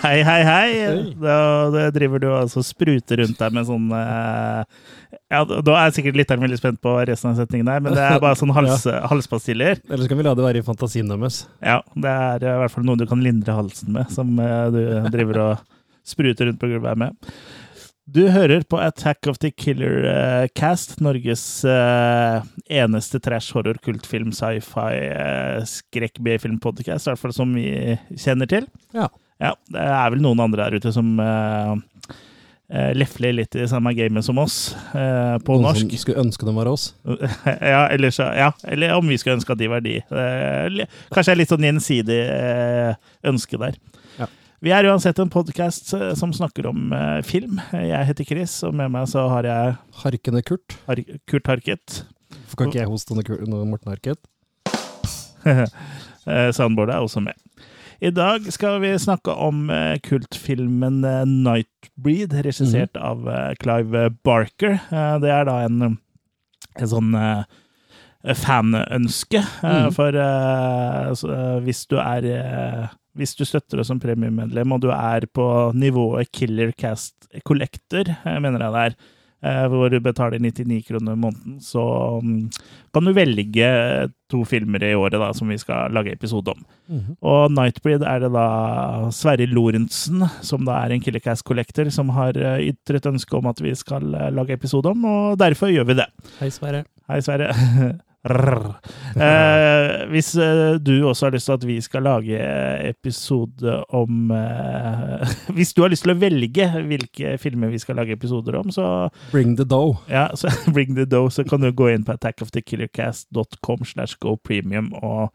Hei, 0.00 0.22
hei, 0.24 0.40
hei. 0.48 0.68
Da, 1.20 1.36
da 1.74 1.86
driver 1.92 2.22
du 2.22 2.28
altså 2.32 2.62
spruter 2.64 3.20
rundt 3.20 3.36
deg 3.36 3.52
med 3.56 3.66
sånn 3.68 3.90
eh, 3.92 4.62
Ja, 5.28 5.42
da 5.44 5.76
er 5.76 5.92
sikkert 5.92 6.16
lytteren 6.16 6.44
veldig 6.46 6.58
spent 6.60 6.80
på 6.84 6.94
resten 7.04 7.32
av 7.32 7.40
setningen 7.42 7.68
her, 7.68 7.82
men 7.84 7.96
det 7.96 8.06
er 8.06 8.22
bare 8.22 8.38
sånn 8.40 8.54
hals, 8.56 8.86
halspastiller. 9.12 9.82
Eller 9.90 10.04
så 10.04 10.10
kan 10.10 10.20
vi 10.20 10.26
la 10.26 10.34
det 10.38 10.46
være 10.46 10.62
i 10.62 10.66
fantasien 10.66 11.10
deres. 11.12 11.42
Ja, 11.60 11.82
det 11.92 12.16
er 12.16 12.48
i 12.48 12.58
hvert 12.62 12.76
fall 12.76 12.88
noe 12.88 13.00
du 13.00 13.04
kan 13.10 13.24
lindre 13.24 13.58
halsen 13.60 13.92
med, 13.98 14.08
som 14.14 14.32
eh, 14.40 14.66
du 14.72 14.82
driver 15.12 15.44
og 15.44 15.80
spruter 16.08 16.48
rundt 16.48 16.62
på 16.62 16.72
gulvet 16.72 17.04
med. 17.04 17.32
Du 18.10 18.24
hører 18.32 18.64
på 18.66 18.78
Attack 18.80 19.28
of 19.30 19.38
the 19.38 19.52
Killer 19.52 20.02
uh, 20.08 20.46
Cast, 20.56 20.96
Norges 21.04 21.44
uh, 21.62 22.40
eneste 22.66 23.20
trash, 23.22 23.52
horror, 23.54 23.78
kultfilm, 23.84 24.32
sci-fi, 24.34 24.94
uh, 25.12 25.60
skrekk-B-film-podkast, 25.68 27.06
i 27.06 27.12
hvert 27.12 27.20
fall 27.20 27.36
som 27.36 27.52
vi 27.54 27.68
kjenner 28.18 28.50
til. 28.50 28.66
Ja. 28.96 29.06
Ja, 29.40 29.54
det 29.72 29.84
er 29.88 30.10
vel 30.12 30.20
noen 30.20 30.40
andre 30.44 30.66
der 30.66 30.76
ute 30.82 30.92
som 30.92 31.14
eh, 31.20 32.90
lefler 32.94 33.32
litt 33.38 33.56
i 33.56 33.66
samme 33.70 33.92
gamet 33.96 34.24
som 34.26 34.38
oss, 34.38 34.74
uh, 34.92 35.38
på 35.42 35.56
Noen 35.56 35.70
norsk. 35.70 35.86
som 35.86 36.02
skulle 36.02 36.22
ønske 36.22 36.46
de 36.46 36.54
var 36.54 36.68
oss. 36.70 36.90
ja, 37.72 37.86
eller 37.88 38.12
så, 38.14 38.28
ja, 38.36 38.50
eller 38.68 38.98
om 38.98 39.08
vi 39.08 39.16
skulle 39.18 39.38
ønske 39.38 39.56
at 39.56 39.62
de 39.62 39.70
var 39.72 39.82
de. 39.84 39.96
Uh, 40.12 40.84
kanskje 41.14 41.38
litt 41.40 41.50
sånn 41.50 41.66
gjensidig 41.66 42.20
ønske 43.32 43.58
der. 43.64 43.80
Ja. 44.20 44.28
Vi 44.60 44.74
er 44.76 44.90
uansett 44.92 45.18
en 45.22 45.32
podkast 45.32 45.94
som 46.20 46.34
snakker 46.36 46.68
om 46.68 46.92
film. 47.24 47.62
Jeg 47.72 48.06
heter 48.10 48.28
Chris, 48.28 48.58
og 48.68 48.76
med 48.76 48.92
meg 48.92 49.08
så 49.08 49.24
har 49.32 49.48
jeg 49.48 49.76
Harkende 50.02 50.44
Kurt. 50.44 50.76
Har 50.84 51.00
Kurt 51.30 51.48
Harket. 51.48 52.02
Hvorfor 52.42 52.60
kan 52.60 52.74
ikke 52.74 52.82
jeg 52.82 52.92
hoste 52.92 53.16
under 53.16 53.64
Morten 53.64 53.88
Harket? 53.88 54.20
Soundboardet 56.58 56.98
er 56.98 57.00
også 57.00 57.24
med. 57.24 57.40
I 58.00 58.08
dag 58.16 58.46
skal 58.48 58.78
vi 58.80 58.94
snakke 58.96 59.32
om 59.36 59.66
eh, 59.70 59.98
kultfilmen 60.00 61.02
eh, 61.04 61.24
Nightbreed, 61.28 62.32
regissert 62.46 62.96
av 62.96 63.26
eh, 63.28 63.50
Clive 63.60 64.06
Barker. 64.24 64.78
Det 65.20 65.28
er 65.28 65.44
da 65.44 65.56
en, 65.66 65.98
en 66.80 66.88
sånn 66.88 67.12
fanønske. 68.40 69.42
Mhm. 69.60 69.92
For 69.96 70.16
hvis 71.66 71.84
du 71.92 71.98
er 72.00 72.24
Hvis 73.20 73.34
du 73.36 73.44
støtter 73.44 73.80
oss 73.82 73.90
som 73.90 74.00
premiemedlem, 74.00 74.72
og 74.72 74.80
du 74.80 74.88
er 74.94 75.26
på 75.26 75.44
nivået 75.74 76.30
Killer 76.32 76.70
Cast 76.72 77.28
Collector, 77.44 78.06
mener 78.24 78.62
jeg 78.64 78.72
det 78.72 78.84
er, 78.86 78.94
hvor 79.40 79.88
du 79.88 79.96
betaler 80.04 80.42
99 80.42 80.82
kroner 80.88 81.16
i 81.16 81.20
måneden, 81.20 81.60
så 81.64 81.82
mm, 82.20 82.50
kan 82.92 83.06
du 83.06 83.12
velge 83.16 83.70
to 84.30 84.42
filmer 84.44 84.84
i 84.84 84.92
året 84.94 85.16
da, 85.20 85.30
som 85.36 85.48
vi 85.48 85.58
skal 85.60 85.94
lage 85.96 86.12
episode 86.12 86.52
om. 86.52 86.60
Mhm. 86.90 87.16
Og 87.24 87.54
Nightbreed 87.56 88.04
er 88.06 88.20
det 88.24 88.32
da 88.36 88.46
Sverre 89.16 89.48
Lorentzen, 89.50 90.26
som 90.44 90.68
da 90.68 90.82
er 90.82 90.94
en 90.94 91.02
Killercast 91.04 91.46
Collector, 91.48 91.88
som 91.94 92.12
har 92.16 92.36
eh, 92.36 92.68
ytret 92.74 93.08
ønske 93.10 93.36
om 93.38 93.48
at 93.50 93.62
vi 93.64 93.74
skal 93.78 94.14
eh, 94.14 94.30
lage 94.34 94.58
episode 94.58 94.92
om, 94.92 95.08
og 95.08 95.40
derfor 95.40 95.72
gjør 95.72 95.88
vi 95.88 95.98
det. 96.02 96.10
Hei, 96.42 96.52
Sverre. 96.52 96.84
Hei, 97.08 97.20
Sverre. 97.24 97.50
Eh, 98.20 100.06
hvis 100.12 100.34
eh, 100.36 100.74
du 100.76 100.92
også 101.08 101.26
har 101.26 101.32
lyst 101.32 101.48
til 101.48 101.56
at 101.56 101.62
vi 101.64 101.76
skal 101.80 102.04
lage 102.04 102.40
episode 102.90 103.78
om 103.96 104.30
eh, 104.36 105.32
Hvis 105.56 105.72
du 105.72 105.80
har 105.80 105.88
lyst 105.92 106.04
til 106.04 106.12
å 106.12 106.18
velge 106.20 106.66
hvilke 106.84 107.38
filmer 107.40 107.72
vi 107.72 107.80
skal 107.80 107.96
lage 107.96 108.12
episoder 108.18 108.58
om, 108.60 108.68
så 108.74 109.08
Bring 109.32 109.56
the 109.56 109.64
dough. 109.64 110.02
ja, 110.10 110.28
så 110.40 110.52
bring 110.68 110.92
the 110.98 111.08
dough, 111.08 111.32
så 111.32 111.46
kan 111.48 111.64
du 111.64 111.72
gå 111.72 111.88
inn 111.94 112.04
på 112.04 112.12
attackofthekillercast.com 112.18 113.88
slash 113.88 114.20
go 114.20 114.36
premium 114.36 114.92
og 115.00 115.32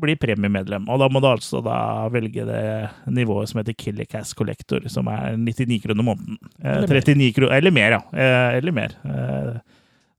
bli 0.00 0.14
premiemedlem. 0.18 0.86
Og 0.90 1.00
da 1.02 1.08
må 1.12 1.22
du 1.22 1.28
altså 1.30 1.60
da 1.64 2.08
velge 2.10 2.44
det 2.46 2.62
nivået 3.10 3.50
som 3.50 3.60
heter 3.60 3.76
Killercast 3.78 4.36
Collector, 4.38 4.86
som 4.90 5.10
er 5.10 5.38
99 5.38 5.82
kroner 5.84 6.06
måneden. 6.06 6.38
Eh, 6.62 6.82
Eller 6.82 6.88
mer. 6.90 7.04
39 7.06 7.34
kroner, 7.38 7.56
eller 7.58 7.74
mer, 7.74 7.96
ja. 7.98 8.02
Eh, 8.14 8.56
eller 8.58 8.76
mer. 8.76 8.96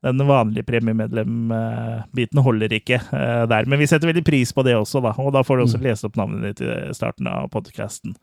Den 0.01 0.17
vanlige 0.25 0.63
premiemedlem-biten 0.65 2.39
holder 2.41 2.73
ikke 2.73 2.97
eh, 3.13 3.43
der, 3.51 3.67
men 3.69 3.77
vi 3.79 3.85
setter 3.89 4.09
veldig 4.09 4.23
pris 4.25 4.49
på 4.53 4.63
det 4.65 4.73
også, 4.79 5.01
da. 5.05 5.11
Og 5.21 5.29
da 5.35 5.43
får 5.45 5.57
du 5.59 5.63
også 5.67 5.77
Mm. 5.77 5.85
lese 5.85 6.05
opp 6.09 6.15
navnet 6.17 6.41
ditt 6.57 6.61
i 6.65 6.93
starten 6.97 7.27
av 7.29 7.49
podcasten. 7.53 8.15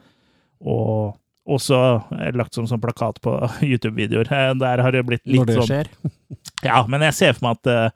Og 0.61 1.15
også 1.49 1.78
eh, 2.19 2.33
lagt 2.34 2.55
som 2.59 2.67
sånn 2.67 2.83
plakat 2.83 3.21
på 3.22 3.37
YouTube-videoer. 3.71 4.27
Eh, 4.33 4.55
Der 4.59 4.83
har 4.83 4.93
det 4.93 5.05
blitt 5.06 5.22
litt 5.27 5.38
sånn 5.38 5.47
Når 5.47 5.55
det 5.55 5.59
sånn 5.61 5.71
skjer. 5.71 5.88
ja, 6.71 6.81
men 6.91 7.00
jeg 7.06 7.15
ser 7.15 7.33
for 7.38 7.47
meg 7.49 7.61
at, 7.62 7.94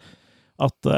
at, 0.62 0.92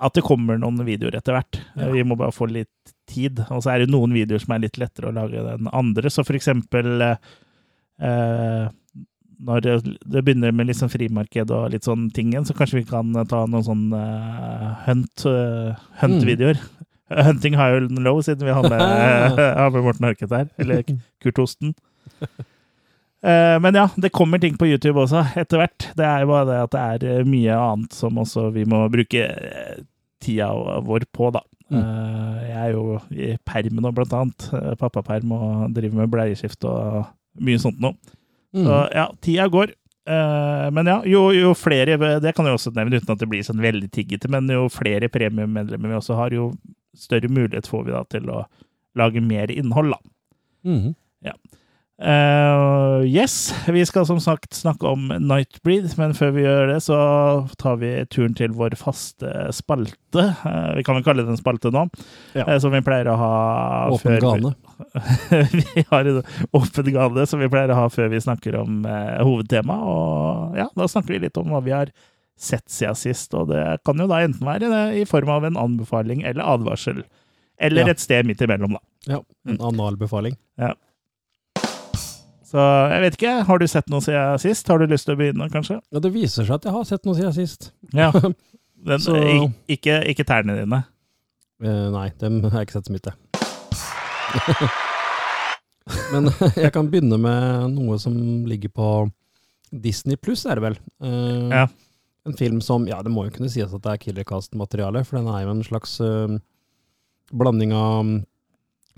at 0.00 0.14
det 0.16 0.24
kommer 0.26 0.60
noen 0.60 0.84
videoer 0.86 1.16
etter 1.18 1.38
hvert. 1.38 1.60
Ja. 1.76 1.88
Vi 1.94 2.04
må 2.04 2.16
bare 2.20 2.32
få 2.36 2.46
litt 2.52 2.92
tid. 3.10 3.40
Og 3.50 3.64
så 3.64 3.72
er 3.74 3.78
det 3.86 3.90
noen 3.92 4.12
videoer 4.14 4.40
som 4.44 4.52
er 4.54 4.62
litt 4.66 4.76
lettere 4.80 5.08
å 5.10 5.16
lage 5.16 5.40
enn 5.56 5.72
andre. 5.72 6.12
Så 6.12 6.20
for 6.28 6.36
eksempel 6.38 7.00
eh, 7.02 8.68
når 9.46 9.62
det, 9.64 9.74
det 10.12 10.22
begynner 10.26 10.52
med 10.52 10.68
litt 10.68 10.76
sånn 10.80 10.90
frimarked 10.92 11.50
og 11.56 11.70
litt 11.72 11.86
sånn 11.88 12.08
tingen, 12.16 12.44
så 12.44 12.52
kanskje 12.56 12.80
vi 12.82 12.86
kan 12.90 13.12
ta 13.30 13.46
noen 13.48 13.64
sånn 13.64 13.86
uh, 13.96 14.74
hunt, 14.84 15.24
eh, 15.30 15.80
hunt-videoer. 16.02 16.60
Hunting 17.10 17.56
high 17.58 17.78
and 17.80 17.98
low, 18.04 18.20
siden 18.22 18.46
vi 18.46 18.52
har 18.54 18.62
med, 18.70 18.80
har 19.60 19.72
med 19.74 19.82
Morten 19.86 20.06
Harket 20.06 20.30
her. 20.36 20.50
Eller 20.62 20.84
Kurt 21.24 21.40
Osten. 21.42 21.72
Eh, 23.22 23.56
Men 23.60 23.74
ja, 23.74 23.88
det 23.96 24.12
kommer 24.14 24.38
ting 24.40 24.56
på 24.56 24.68
YouTube 24.70 25.02
også, 25.02 25.24
etter 25.36 25.60
hvert. 25.60 25.88
Det 25.98 26.06
er 26.06 26.22
jo 26.22 26.30
bare 26.30 26.46
det 26.48 26.60
at 26.64 26.74
det 26.76 26.84
er 26.84 27.08
eh, 27.18 27.24
mye 27.28 27.56
annet 27.58 27.96
som 27.96 28.20
også 28.22 28.46
vi 28.54 28.62
må 28.68 28.84
bruke 28.92 29.26
eh, 29.26 29.80
tida 30.22 30.52
vår 30.86 31.08
på, 31.12 31.32
da. 31.34 31.42
Mm. 31.70 31.80
Eh, 31.80 32.38
Jeg 32.46 32.60
er 32.62 32.72
jo 32.76 32.84
i 33.12 33.32
perm 33.46 33.82
nå, 33.82 33.92
blant 33.96 34.14
annet. 34.16 34.48
Eh, 34.56 34.72
Pappaperm 34.80 35.34
og 35.36 35.74
driver 35.76 36.00
med 36.04 36.14
bleieskift 36.14 36.64
og 36.70 37.04
mye 37.44 37.60
sånt 37.62 37.80
nå. 37.82 37.92
Mm. 38.54 38.64
Så 38.66 38.78
ja, 38.94 39.06
tida 39.22 39.48
går. 39.48 39.74
Eh, 40.10 40.70
Men 40.74 40.86
ja, 40.86 41.02
jo, 41.06 41.28
jo 41.30 41.52
flere 41.54 41.96
Det 42.20 42.32
kan 42.34 42.46
jeg 42.48 42.56
også 42.56 42.72
nevne 42.74 42.98
uten 42.98 43.12
at 43.14 43.20
det 43.20 43.28
blir 43.30 43.44
sånn 43.46 43.62
veldig 43.62 43.90
tiggete, 43.94 44.30
men 44.32 44.48
jo 44.50 44.68
flere 44.72 45.08
premiemedlemmer 45.12 45.92
vi 45.92 45.98
også 46.00 46.16
har, 46.18 46.34
jo 46.34 46.52
større 46.96 47.28
mulighet 47.30 47.68
får 47.70 47.84
vi 47.86 47.92
da 47.94 48.02
til 48.10 48.30
å 48.32 48.44
lage 48.98 49.20
mer 49.22 49.52
innhold, 49.54 49.94
da. 49.94 50.00
Mhm. 50.66 50.94
Eh, 52.00 53.02
yes, 53.04 53.52
vi 53.68 53.82
skal 53.86 54.06
som 54.08 54.20
sagt 54.24 54.54
snakke 54.56 54.88
om 54.88 55.10
Nightbreed, 55.20 55.90
men 56.00 56.14
før 56.16 56.30
vi 56.32 56.44
gjør 56.46 56.70
det, 56.72 56.78
så 56.86 56.96
tar 57.60 57.76
vi 57.82 57.90
turen 58.08 58.32
til 58.38 58.54
vår 58.56 58.72
faste 58.80 59.28
spalte. 59.52 60.24
Uh, 60.40 60.70
vi 60.78 60.84
kan 60.86 60.96
vel 60.96 61.04
kalle 61.04 61.26
det 61.26 61.34
en 61.34 61.40
spalte 61.40 61.72
nå, 61.74 61.82
Ja. 62.38 62.46
uh, 62.48 62.56
som 62.62 62.72
vi 62.72 62.80
pleier 62.86 63.10
å 63.12 63.18
ha 63.20 63.32
Åpen 63.92 64.16
gane. 64.24 64.54
vi 65.76 65.84
har 65.90 66.08
en 66.08 66.22
åpen 66.56 66.88
gane 66.96 67.26
som 67.28 67.42
vi 67.44 67.50
pleier 67.52 67.74
å 67.74 67.80
ha 67.82 67.86
før 67.92 68.08
vi 68.14 68.22
snakker 68.24 68.56
om 68.62 68.80
hovedtema. 68.88 69.76
Og 69.84 70.56
ja, 70.56 70.70
da 70.72 70.88
snakker 70.88 71.18
vi 71.18 71.24
litt 71.26 71.36
om 71.36 71.52
hva 71.52 71.60
vi 71.68 71.76
har 71.76 71.92
sett 72.40 72.64
siden 72.72 72.96
sist. 72.96 73.34
Og 73.36 73.50
det 73.52 73.60
kan 73.84 74.00
jo 74.00 74.08
da 74.08 74.22
enten 74.24 74.48
være 74.48 74.72
det, 74.72 74.84
i 75.02 75.08
form 75.08 75.28
av 75.36 75.44
en 75.50 75.60
anbefaling 75.68 76.24
eller 76.24 76.48
advarsel. 76.56 77.04
Eller 77.60 77.84
Ja. 77.84 77.92
et 77.92 78.00
sted 78.00 78.24
midt 78.24 78.40
imellom, 78.40 78.78
da. 78.78 78.80
Ja, 79.18 79.20
en 79.46 79.60
analbefaling. 79.60 80.38
Så 82.50 82.58
jeg 82.90 83.02
vet 83.04 83.14
ikke, 83.18 83.32
har 83.46 83.60
du 83.62 83.66
sett 83.70 83.90
noe 83.92 84.02
siden 84.02 84.40
sist? 84.42 84.66
Har 84.72 84.80
du 84.82 84.86
lyst 84.90 85.06
til 85.06 85.14
å 85.14 85.18
begynne, 85.20 85.46
kanskje? 85.52 85.76
Ja, 85.94 86.00
det 86.02 86.10
viser 86.14 86.42
seg 86.48 86.56
at 86.56 86.64
jeg 86.66 86.74
har 86.74 86.86
sett 86.88 87.04
noe 87.06 87.14
siden 87.18 87.34
sist. 87.36 87.68
Ja. 87.94 88.10
Den, 88.90 88.98
Så- 89.04 89.14
ikke, 89.70 90.00
ikke 90.10 90.24
tærne 90.26 90.56
dine. 90.58 90.80
Eh, 91.62 91.86
nei, 91.92 92.08
dem 92.18 92.40
har 92.48 92.62
jeg 92.62 92.70
ikke 92.70 92.78
sett 92.80 92.88
så 92.88 92.94
mye 92.96 93.04
til. 93.04 93.14
Men 96.14 96.30
jeg 96.64 96.72
kan 96.74 96.88
begynne 96.90 97.18
med 97.20 97.74
noe 97.76 97.98
som 98.02 98.14
ligger 98.48 98.72
på 98.74 98.88
Disney 99.70 100.18
pluss, 100.18 100.42
er 100.50 100.58
det 100.58 100.66
vel. 100.70 100.78
Eh, 101.04 101.46
Ja. 101.60 101.66
En 102.28 102.34
film 102.36 102.58
som 102.60 102.84
Ja, 102.86 102.98
det 103.02 103.08
må 103.14 103.22
jo 103.24 103.30
kunne 103.32 103.48
sies 103.48 103.72
at 103.72 103.80
det 103.82 103.92
er 103.94 104.00
Killercast-materiale, 104.02 105.00
for 105.08 105.16
den 105.18 105.28
er 105.32 105.40
jo 105.46 105.54
en 105.54 105.62
slags 105.64 105.94
eh, 106.04 106.34
blanding 107.32 107.72
av 107.72 108.10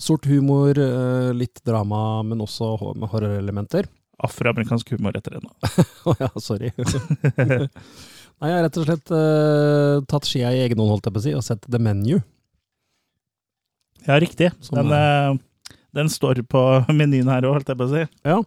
sort 0.02 0.26
humor, 0.26 0.78
eh, 0.78 1.32
litt 1.36 1.62
drama, 1.66 2.22
men 2.26 2.42
også 2.42 2.74
med 2.98 3.10
horrorelementer. 3.12 3.86
Afroamerikansk 4.22 4.94
humor 4.94 5.16
etter 5.18 5.36
det 5.36 5.42
nå. 5.44 5.52
Å 6.10 6.16
ja, 6.18 6.30
sorry. 6.42 6.72
Nei, 8.42 8.50
jeg 8.50 8.56
har 8.56 8.64
rett 8.66 8.78
og 8.80 8.86
slett 8.88 9.12
uh, 9.14 10.02
tatt 10.10 10.26
skia 10.26 10.50
i 10.50 10.64
egen 10.64 10.80
hånd, 10.80 10.90
holdt 10.90 11.06
jeg 11.06 11.14
på 11.14 11.20
å 11.20 11.24
si, 11.24 11.34
og 11.38 11.44
sett 11.46 11.66
The 11.70 11.78
Menu. 11.82 12.16
Ja, 14.02 14.16
riktig. 14.18 14.50
Som 14.66 14.80
Den, 14.80 14.90
eh, 14.96 15.76
den 15.94 16.10
står 16.10 16.42
på 16.50 16.62
menyen 16.98 17.30
her 17.30 17.46
òg, 17.46 17.60
holdt 17.60 17.70
jeg 17.70 17.78
på 17.78 17.86
å 17.86 17.92
si. 17.92 18.02
Ja. 18.26 18.40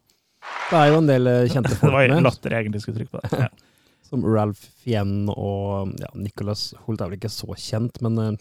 Det 0.69 0.81
er 0.81 0.92
jo 0.92 1.00
en 1.00 1.08
del 1.08 1.31
kjente 1.54 1.72
folk 1.80 1.88
med. 1.88 1.96
Det 1.96 1.96
var 1.96 2.12
med, 2.18 2.28
latter 2.28 2.56
jeg 2.56 2.66
egentlig 2.66 2.84
skulle 2.84 3.00
trykke 3.00 3.16
på. 3.16 3.24
det. 3.24 3.48
Ja. 3.48 4.04
som 4.06 4.28
Ralph 4.28 4.68
Fien 4.84 5.16
og 5.34 5.96
ja, 5.98 6.12
Nicholas 6.13 6.68
Holt 6.86 7.01
er 7.01 7.10
vel 7.10 7.18
ikke 7.18 7.31
så 7.34 7.56
kjent, 7.56 8.04
men 8.06 8.19
uh, 8.19 8.31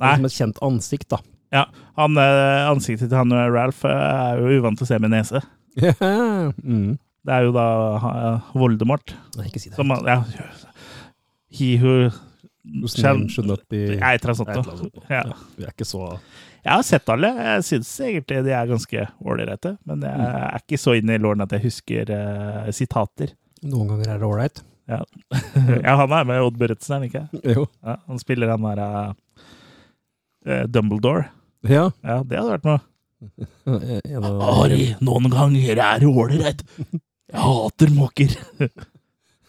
Nei, 0.00 0.14
som 0.16 0.30
et 0.30 0.38
kjent 0.38 0.62
ansikt, 0.64 1.10
da. 1.12 1.18
Han, 1.52 2.16
eh, 2.18 2.66
ansiktet 2.70 3.10
til 3.10 3.18
han 3.18 3.32
og 3.36 3.52
Ralph 3.54 3.84
eh, 3.84 3.92
er 4.32 4.40
jo 4.40 4.60
uvant 4.60 4.78
til 4.80 4.86
å 4.86 4.90
se 4.92 4.98
med 5.04 5.12
nese. 5.12 5.42
mm. 6.64 6.92
Det 7.22 7.32
er 7.36 7.44
jo 7.46 7.52
da 7.54 7.66
eh, 7.98 8.52
Voldemort. 8.58 9.14
Nei, 9.38 9.46
ikke 9.50 9.60
si 9.62 9.70
det. 9.70 9.76
Som, 9.78 9.92
ja, 10.08 10.20
he 11.52 11.74
who 11.82 12.08
shall 12.88 13.24
should 13.28 13.48
not 13.50 13.62
be 13.70 13.98
Ja, 13.98 14.12
et 14.14 14.24
eller 14.24 14.38
annet 14.46 14.80
sånt. 14.80 14.98
Ja. 15.10 15.22
Ja, 15.28 15.36
vi 15.58 15.66
er 15.66 15.72
ikke 15.74 15.86
så 15.88 16.02
Jeg 16.62 16.70
har 16.72 16.84
sett 16.86 17.08
alle. 17.10 17.30
Jeg 17.42 17.64
syns 17.66 17.90
egentlig 18.06 18.42
de 18.46 18.52
er 18.54 18.68
ganske 18.70 19.06
ålreite. 19.26 19.76
Men 19.84 20.04
jeg 20.06 20.18
Mm. 20.18 20.26
er 20.38 20.60
ikke 20.62 20.78
så 20.78 20.94
inne 20.98 21.16
i 21.16 21.22
låren 21.22 21.42
at 21.42 21.50
jeg 21.56 21.64
husker 21.64 22.12
uh, 22.14 22.68
sitater. 22.70 23.32
Noen 23.66 23.88
ganger 23.90 24.12
er 24.14 24.20
det 24.22 24.28
ålreit. 24.28 24.62
ja, 24.88 25.00
han 25.98 26.12
er 26.14 26.24
med 26.28 26.40
Odd 26.42 26.56
Børretzen, 26.60 26.94
er 26.94 27.00
han 27.00 27.08
ikke? 27.08 27.24
Jo. 27.56 27.66
Ja, 27.82 27.96
han 28.06 28.18
spiller 28.22 28.50
han 28.54 28.62
der 28.62 28.82
uh, 30.46 30.64
Dumbledore. 30.70 31.26
Ja. 31.68 31.90
Ja, 32.02 32.22
det 32.26 32.38
hadde 32.38 32.56
vært 32.56 32.66
noe. 32.66 32.80
Ari, 34.62 34.86
noen 35.04 35.28
ganger 35.30 35.78
er 35.78 36.00
det 36.02 36.08
ålreit. 36.10 36.64
Jeg 37.32 37.44
hater 37.46 37.94
måker. 37.94 38.34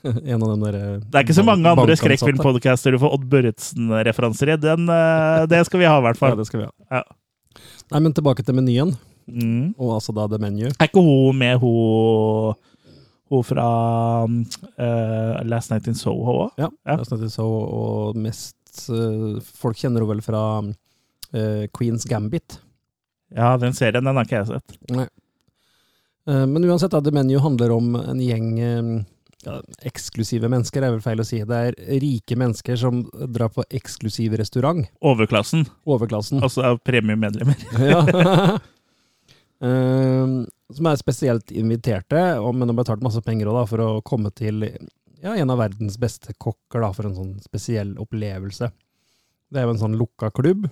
En 0.04 0.42
av 0.44 0.50
dem 0.52 0.64
der 0.66 0.76
eh, 0.76 0.96
Det 1.00 1.16
er 1.16 1.24
ikke 1.24 1.36
så 1.38 1.46
mange 1.48 1.70
andre 1.72 1.96
skrekkfilmpodcaster 1.96 2.92
du 2.92 2.98
får 3.00 3.14
Odd 3.16 3.24
Børretzen-referanser 3.32 4.50
i. 4.52 4.58
Den, 4.60 4.90
eh, 4.92 5.46
det 5.48 5.62
skal 5.64 5.80
vi 5.80 5.88
ha, 5.88 5.94
i 5.96 6.04
hvert 6.04 6.20
Ja, 6.28 6.34
det 6.36 6.46
skal 6.50 6.60
vi 6.60 6.66
ha. 6.68 6.74
Ja. 7.00 7.62
Nei, 7.94 8.02
men 8.04 8.12
tilbake 8.18 8.44
til 8.44 8.58
menyen, 8.60 8.92
Mm. 9.24 9.70
og 9.80 9.94
altså 9.96 10.12
da 10.12 10.26
The 10.28 10.36
Menu. 10.44 10.66
Er 10.68 10.90
ikke 10.90 11.00
hun 11.00 11.38
med 11.40 11.56
hun, 11.62 12.58
hun 13.32 13.44
fra 13.48 13.68
uh, 14.28 15.44
Last 15.48 15.72
Night 15.72 15.88
in 15.88 15.96
Soho 15.96 16.34
òg? 16.42 16.50
Ja, 16.60 16.68
Ja. 16.84 16.98
Last 17.00 17.14
Night 17.14 17.24
in 17.24 17.32
Soho, 17.32 17.62
og 18.10 18.18
mest 18.20 18.58
uh, 18.92 19.40
Folk 19.40 19.80
kjenner 19.80 20.04
henne 20.04 20.10
vel 20.12 20.22
fra 20.26 20.44
eh, 21.34 21.66
Queens 21.74 22.06
Gambit. 22.10 22.60
Ja, 23.34 23.56
den 23.58 23.74
serien 23.74 24.06
den 24.06 24.18
har 24.18 24.28
ikke 24.28 24.42
jeg 24.42 24.52
sett. 24.52 24.78
Nei. 24.94 25.08
Eh, 26.30 26.46
men 26.48 26.66
uansett, 26.70 26.94
da, 26.94 27.02
The 27.04 27.14
Menu 27.14 27.38
handler 27.44 27.74
om 27.76 27.94
en 28.00 28.22
gjeng 28.24 28.50
eh, 28.62 28.92
ja, 29.44 29.58
eksklusive 29.90 30.50
mennesker, 30.52 30.86
er 30.86 30.94
vel 30.96 31.04
feil 31.04 31.24
å 31.24 31.28
si. 31.28 31.42
Det 31.48 31.62
er 31.70 31.80
rike 32.04 32.38
mennesker 32.40 32.80
som 32.80 33.04
drar 33.34 33.52
på 33.54 33.66
eksklusiv 33.74 34.38
restaurant. 34.40 34.86
Overklassen, 35.04 35.66
Overklassen. 35.90 36.44
altså 36.46 36.76
premiemedlemmer. 36.86 37.60
ja. 37.92 38.60
Som 39.64 40.88
er 40.90 40.98
spesielt 41.00 41.52
inviterte, 41.56 42.20
men 42.52 42.72
har 42.72 42.76
betalt 42.76 43.04
masse 43.06 43.22
penger 43.24 43.48
også, 43.52 43.60
da, 43.60 43.70
for 43.70 43.84
å 43.84 44.02
komme 44.06 44.32
til 44.36 44.66
ja, 45.24 45.36
en 45.38 45.52
av 45.54 45.62
verdens 45.62 45.96
beste 46.00 46.36
kokker 46.36 46.84
da, 46.84 46.92
for 46.96 47.08
en 47.08 47.16
sånn 47.16 47.36
spesiell 47.44 47.94
opplevelse. 48.02 48.68
Det 49.54 49.62
er 49.62 49.68
jo 49.68 49.76
en 49.76 49.82
sånn 49.84 49.96
lukka 50.00 50.32
klubb, 50.36 50.68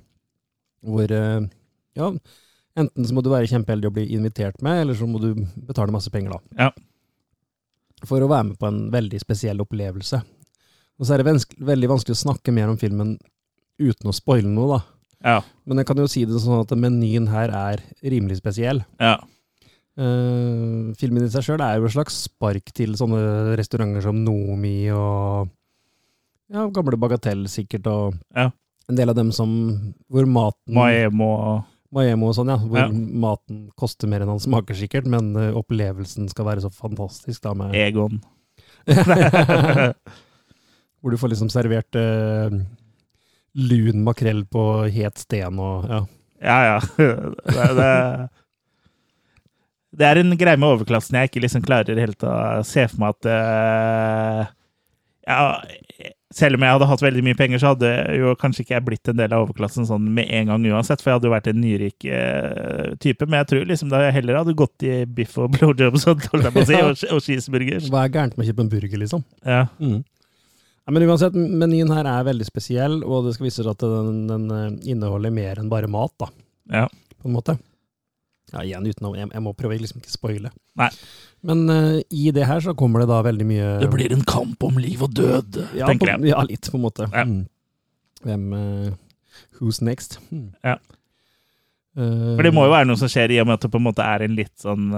hvor 0.85 1.11
eh, 1.13 1.41
ja, 1.99 2.11
enten 2.79 3.07
så 3.07 3.15
må 3.15 3.23
du 3.23 3.31
være 3.33 3.49
kjempeheldig 3.51 3.89
og 3.89 3.97
bli 3.97 4.05
invitert 4.15 4.61
med, 4.65 4.83
eller 4.83 4.97
så 4.97 5.07
må 5.09 5.21
du 5.21 5.33
betale 5.67 5.93
masse 5.93 6.11
penger 6.13 6.37
da. 6.37 6.67
Ja. 6.67 6.69
For 8.07 8.23
å 8.23 8.29
være 8.31 8.49
med 8.49 8.61
på 8.61 8.69
en 8.69 8.85
veldig 8.93 9.19
spesiell 9.21 9.61
opplevelse. 9.61 10.21
Og 11.01 11.05
så 11.05 11.13
er 11.15 11.21
det 11.21 11.35
veldig 11.61 11.89
vanskelig 11.91 12.17
å 12.17 12.23
snakke 12.23 12.53
mer 12.55 12.71
om 12.71 12.79
filmen 12.81 13.15
uten 13.81 14.09
å 14.09 14.15
spoile 14.15 14.49
noe, 14.49 14.77
da. 14.77 14.81
Ja. 15.21 15.37
Men 15.69 15.81
jeg 15.81 15.89
kan 15.89 16.01
jo 16.01 16.07
si 16.09 16.23
det 16.25 16.39
sånn 16.41 16.63
at 16.63 16.73
menyen 16.77 17.27
her 17.29 17.53
er 17.53 17.83
rimelig 18.01 18.41
spesiell. 18.41 18.83
ja. 19.01 19.19
Uh, 19.99 20.95
filmen 20.95 21.25
i 21.25 21.29
seg 21.29 21.43
sjøl 21.43 21.61
er 21.61 21.75
jo 21.75 21.83
et 21.89 21.91
slags 21.91 22.15
spark 22.29 22.69
til 22.73 22.93
sånne 22.95 23.57
restauranter 23.59 23.99
som 24.05 24.21
Nomi 24.23 24.85
og 24.95 25.49
ja, 26.47 26.63
gamle 26.71 26.95
Bagatell 26.97 27.43
sikkert, 27.51 27.89
og 27.91 28.15
Ja. 28.31 28.47
En 28.91 28.97
del 28.99 29.09
av 29.11 29.17
dem 29.17 29.31
som 29.35 29.49
hvor 30.11 30.25
maten 30.29 30.75
Maemo 30.77 31.29
Maemo 31.91 32.29
og 32.31 32.35
sånn, 32.37 32.51
ja. 32.53 32.57
Hvor 32.61 32.79
Ja. 32.79 32.85
maten 32.91 33.65
koster 33.75 34.07
mer 34.07 34.21
enn 34.23 34.29
han 34.31 34.39
smaker 34.39 34.75
sikkert, 34.79 35.07
men 35.11 35.33
uh, 35.35 35.49
opplevelsen 35.59 36.29
skal 36.31 36.45
være 36.47 36.61
så 36.63 36.69
fantastisk, 36.71 37.41
da, 37.43 37.51
med 37.57 37.75
Egon. 37.75 38.21
Hvor 41.01 41.11
du 41.11 41.17
får 41.19 41.33
liksom 41.33 41.49
servert 41.51 41.91
uh, 41.99 42.47
lun 43.59 44.05
makrell 44.07 44.45
på 44.47 44.63
het 44.93 45.17
sten 45.19 45.59
og 45.59 45.83
ja. 45.91 45.99
Ja, 46.41 46.59
ja. 46.65 46.79
Det, 47.51 47.65
det, 47.77 47.91
det 49.99 50.05
er 50.07 50.17
en 50.21 50.31
greie 50.39 50.55
med 50.57 50.69
overklassen 50.77 51.17
jeg 51.19 51.27
ikke 51.29 51.43
liksom 51.43 51.61
klarer 51.67 51.99
helt 51.99 52.23
å 52.23 52.63
se 52.65 52.87
for 52.87 52.99
meg 53.03 53.09
at 53.17 53.23
uh, 53.27 54.41
ja, 55.27 55.39
Selv 56.31 56.55
om 56.55 56.63
jeg 56.63 56.75
hadde 56.77 56.87
hatt 56.87 57.01
veldig 57.03 57.23
mye 57.25 57.35
penger, 57.35 57.59
så 57.59 57.73
hadde 57.73 57.89
jo 58.15 58.31
kanskje 58.39 58.63
ikke 58.63 58.75
jeg 58.77 58.85
blitt 58.87 59.09
en 59.11 59.17
del 59.19 59.33
av 59.35 59.43
overklassen 59.43 59.87
sånn 59.87 60.05
med 60.15 60.29
en 60.31 60.51
gang 60.51 60.67
uansett, 60.71 61.03
for 61.03 61.11
jeg 61.11 61.19
hadde 61.19 61.27
jo 61.27 61.33
vært 61.33 61.49
en 61.51 61.59
nyrik 61.59 62.05
eh, 62.07 62.93
type. 63.03 63.27
Men 63.27 63.41
jeg 63.41 63.49
tror 63.51 63.67
liksom 63.67 63.91
da 63.91 63.99
jeg 64.05 64.15
heller 64.21 64.39
hadde 64.39 64.55
gått 64.61 64.85
i 64.87 65.01
biff 65.19 65.35
og 65.41 65.51
blowjobs 65.57 66.07
og, 66.07 66.23
si, 66.23 66.77
og, 66.85 66.95
og 67.11 67.19
cheeseburgers. 67.25 67.89
Hva 67.91 68.05
er 68.05 68.15
gærent 68.15 68.39
med 68.39 68.47
å 68.47 68.51
kjøpe 68.51 68.63
en 68.63 68.71
burger, 68.71 69.01
liksom? 69.03 69.25
Ja. 69.43 69.65
Mm. 69.83 69.99
Ja, 70.81 70.93
men 70.95 71.05
uansett, 71.09 71.35
menyen 71.35 71.91
her 71.93 72.07
er 72.09 72.29
veldig 72.31 72.47
spesiell, 72.47 73.01
og 73.03 73.27
det 73.27 73.35
skal 73.35 73.49
vise 73.49 73.61
seg 73.61 73.73
at 73.73 73.83
den, 73.83 74.23
den 74.31 74.47
eh, 74.55 74.69
inneholder 74.95 75.35
mer 75.35 75.59
enn 75.61 75.69
bare 75.71 75.91
mat, 75.91 76.15
da, 76.21 76.31
ja. 76.73 76.87
på 77.19 77.29
en 77.29 77.35
måte. 77.35 77.57
Ja, 78.51 78.63
igjen, 78.63 78.87
utenom, 78.87 79.15
jeg, 79.19 79.29
jeg 79.31 79.43
må 79.43 79.53
prøve 79.55 79.77
liksom 79.79 80.01
ikke 80.01 80.15
spoile. 80.15 80.51
Nei. 80.79 80.89
Men 81.47 81.65
uh, 81.69 81.97
i 82.13 82.29
det 82.35 82.45
her 82.45 82.61
så 82.61 82.75
kommer 82.77 83.01
det 83.03 83.09
da 83.09 83.21
veldig 83.25 83.47
mye 83.49 83.69
Det 83.81 83.89
blir 83.93 84.13
en 84.13 84.23
kamp 84.29 84.61
om 84.67 84.77
liv 84.81 85.01
og 85.01 85.15
død, 85.17 85.57
ja, 85.77 85.89
tenker 85.89 86.11
på, 86.11 86.13
jeg. 86.13 86.33
Ja, 86.35 86.43
litt, 86.45 86.69
på 86.69 86.77
en 86.77 86.85
måte. 86.85 87.09
Ja. 87.09 87.25
Mm. 87.25 87.43
Hvem 88.21 88.47
uh, 88.53 88.91
Who's 89.57 89.81
next? 89.81 90.19
Mm. 90.29 90.51
Ja. 90.61 90.77
Uh, 91.97 92.37
For 92.37 92.45
det 92.45 92.53
må 92.55 92.67
jo 92.67 92.73
være 92.75 92.87
noe 92.91 92.99
som 93.01 93.09
skjer 93.11 93.33
i 93.33 93.41
og 93.41 93.49
med 93.49 93.57
at 93.57 93.65
det 93.65 93.71
på 93.73 93.81
en 93.81 93.87
måte 93.89 94.05
er 94.05 94.25
en 94.25 94.37
litt 94.37 94.53
sånn 94.61 94.93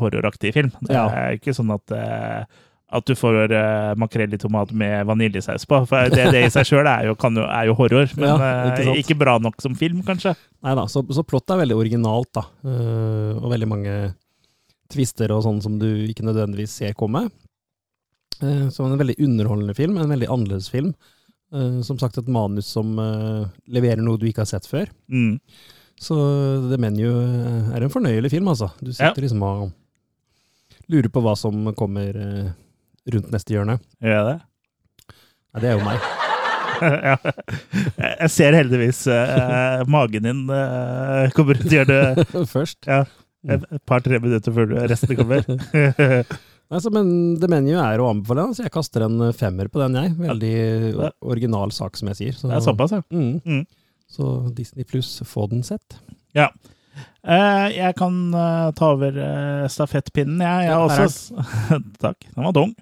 horroraktig 0.00 0.52
film. 0.56 0.74
Det 0.84 0.98
er 0.98 1.38
ikke 1.38 1.54
sånn 1.56 1.70
at, 1.72 1.94
at 1.94 3.06
du 3.06 3.14
får 3.16 3.54
uh, 3.54 3.94
makrell 3.98 4.34
i 4.34 4.40
tomat 4.42 4.74
med 4.74 5.06
vaniljesaus 5.08 5.64
på. 5.70 5.80
For 5.88 6.10
det, 6.10 6.26
det 6.34 6.42
i 6.48 6.50
seg 6.52 6.66
sjøl 6.68 6.90
er, 6.90 7.06
er 7.06 7.70
jo 7.70 7.78
horror, 7.78 8.10
men 8.18 8.28
Ja, 8.28 8.74
ikke 8.74 8.98
ikke 9.04 9.18
bra 9.22 9.38
nok 9.42 9.62
som 9.62 9.78
film, 9.78 10.02
kanskje. 10.06 10.34
Nei 10.66 10.74
da, 10.74 10.88
så, 10.90 11.06
så 11.14 11.22
plottet 11.26 11.54
er 11.54 11.62
veldig 11.62 11.78
originalt, 11.78 12.34
da. 12.34 12.48
Uh, 12.66 13.38
og 13.38 13.48
veldig 13.54 13.70
mange 13.70 13.96
twister 14.94 15.34
og 15.34 15.44
sånn 15.46 15.60
som 15.64 15.80
du 15.82 15.88
ikke 16.06 16.26
nødvendigvis 16.26 16.78
ser 16.80 16.96
komme. 16.98 17.26
Uh, 18.40 18.70
så 18.72 18.86
en 18.86 18.98
veldig 18.98 19.18
underholdende 19.22 19.76
film, 19.76 19.98
en 19.98 20.14
veldig 20.14 20.30
annerledes 20.30 20.70
film. 20.72 20.94
Eh, 21.54 21.80
som 21.86 21.98
sagt 21.98 22.18
et 22.18 22.28
manus 22.30 22.66
som 22.66 22.96
eh, 22.98 23.46
leverer 23.70 24.02
noe 24.02 24.18
du 24.18 24.26
ikke 24.26 24.42
har 24.42 24.50
sett 24.50 24.66
før. 24.66 24.90
Mm. 25.06 25.38
Så 26.00 26.16
The 26.70 26.78
Menu 26.82 27.06
eh, 27.06 27.70
er 27.76 27.84
en 27.84 27.92
fornøyelig 27.92 28.32
film, 28.32 28.50
altså. 28.50 28.72
Du 28.82 28.90
sitter 28.90 29.22
liksom 29.22 29.44
og 29.46 29.70
lurer 30.90 31.10
på 31.12 31.22
hva 31.24 31.36
som 31.38 31.70
kommer 31.78 32.18
eh, 32.18 32.50
rundt 33.14 33.30
neste 33.34 33.54
hjørne. 33.54 33.78
Gjør 34.02 34.32
det? 34.32 34.36
Nei, 35.54 35.62
det 35.62 35.70
er 35.70 35.78
jo 35.78 35.86
meg. 35.86 36.08
ja. 37.08 37.16
Jeg 38.02 38.30
ser 38.34 38.58
heldigvis 38.58 39.04
eh, 39.14 39.84
magen 39.86 40.26
din 40.26 40.40
uh, 40.50 41.30
kommer 41.36 41.60
ut 41.60 41.70
gjør 41.70 41.86
det 41.86 42.24
Først. 42.50 42.80
ja, 42.90 43.04
et 43.44 43.64
et 43.76 43.84
par-tre 43.86 44.20
minutter 44.22 44.54
før 44.54 44.74
resten 44.88 45.16
kommer. 45.20 45.44
Altså, 46.72 46.88
men 46.90 47.36
The 47.38 47.46
Menu 47.52 47.74
er 47.76 48.00
å 48.00 48.06
anbefale, 48.08 48.46
så 48.56 48.64
jeg 48.64 48.72
kaster 48.72 49.04
en 49.04 49.20
femmer 49.36 49.68
på 49.70 49.82
den, 49.82 49.98
jeg. 50.00 50.14
Veldig 50.16 51.10
original 51.20 51.70
sak, 51.76 51.98
som 52.00 52.08
jeg 52.10 52.18
sier. 52.18 52.38
Så, 52.38 52.48
Det 52.48 52.56
er 52.56 52.64
såpass, 52.64 52.94
ja. 52.96 53.02
Mm. 53.12 53.36
Mm. 53.44 53.66
Så 54.10 54.30
Disney 54.56 54.88
pluss, 54.88 55.10
få 55.28 55.44
den 55.52 55.60
sett. 55.62 55.98
Eh, 57.24 57.68
jeg 57.72 57.96
kan 57.98 58.16
uh, 58.36 58.70
ta 58.76 58.90
over 58.94 59.16
uh, 59.16 59.66
stafettpinnen, 59.70 60.42
jeg. 60.44 60.66
Jeg 60.66 60.72
Ja, 60.72 60.80
også 60.84 61.44
Takk. 62.04 62.26
Den 62.34 62.48
var 62.48 62.56
tung. 62.56 62.74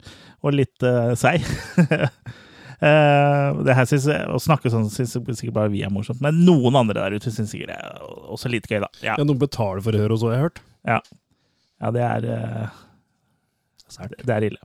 Og 0.42 0.57
litt 0.57 0.87
uh, 0.87 1.14
seig. 1.19 1.45
Eh, 2.82 3.62
det 3.62 3.76
her 3.78 3.86
synes 3.86 4.08
jeg, 4.10 4.26
Å 4.26 4.38
snakke 4.42 4.70
sånn 4.72 4.88
syns 4.90 5.12
sikkert 5.14 5.54
bare 5.54 5.70
vi 5.70 5.84
er 5.86 5.92
morsomt, 5.94 6.18
men 6.24 6.40
noen 6.46 6.74
andre 6.80 6.98
der 7.04 7.14
ute 7.20 7.30
syns 7.30 7.52
sikkert 7.54 7.70
det 7.70 7.76
er 7.78 8.00
også 8.34 8.50
litt 8.50 8.66
gøy, 8.66 8.80
da. 8.82 8.88
Ja, 9.04 9.14
Ja, 9.18 9.26
noen 9.28 9.38
betaler 9.38 9.84
for 9.84 9.94
å 9.94 10.00
høre, 10.02 10.16
og 10.16 10.18
så 10.22 10.30
har 10.32 10.34
jeg 10.38 10.46
hørt. 10.48 10.62
ja 11.82 11.90
det 11.94 12.02
er 12.06 12.26
uh, 12.26 12.80
det 14.24 14.32
er 14.34 14.44
ille. 14.48 14.58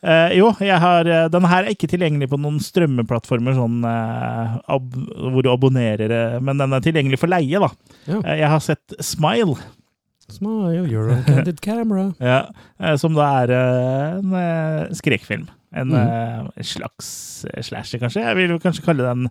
Uh, 0.00 0.30
jo, 0.32 0.46
jeg 0.64 0.78
har, 0.80 1.08
uh, 1.10 1.26
den 1.28 1.44
her 1.50 1.66
er 1.66 1.74
ikke 1.74 1.88
tilgjengelig 1.90 2.28
på 2.32 2.38
noen 2.40 2.60
strømmeplattformer 2.64 3.56
sånn, 3.58 3.80
uh, 3.84 4.56
ab 4.70 4.94
hvor 4.94 5.42
du 5.44 5.50
abonnerer, 5.52 6.12
eh, 6.14 6.38
men 6.40 6.56
den 6.60 6.72
er 6.72 6.80
tilgjengelig 6.84 7.18
for 7.20 7.28
leie. 7.32 7.60
da. 7.60 7.68
Ja. 8.06 8.20
Eh, 8.22 8.38
jeg 8.40 8.48
har 8.54 8.62
sett 8.64 8.94
Smile, 9.04 9.58
Smile, 10.30 10.86
you're 10.86 11.10
on 11.10 11.24
candid 11.26 11.60
camera. 11.66 12.12
ja, 12.22 12.44
eh, 12.78 12.94
som 13.02 13.16
da 13.18 13.26
er 13.42 13.52
eh, 13.56 14.18
en 14.20 14.32
eh, 14.38 14.94
skrekkfilm. 14.96 15.48
En 15.70 15.92
mm. 15.92 16.48
uh, 16.50 16.64
slags 16.66 17.10
slasher, 17.62 18.00
kanskje. 18.02 18.24
Jeg 18.26 18.38
vil 18.38 18.58
kanskje 18.62 18.84
kalle 18.88 19.06
det 19.06 19.14
en 19.14 19.30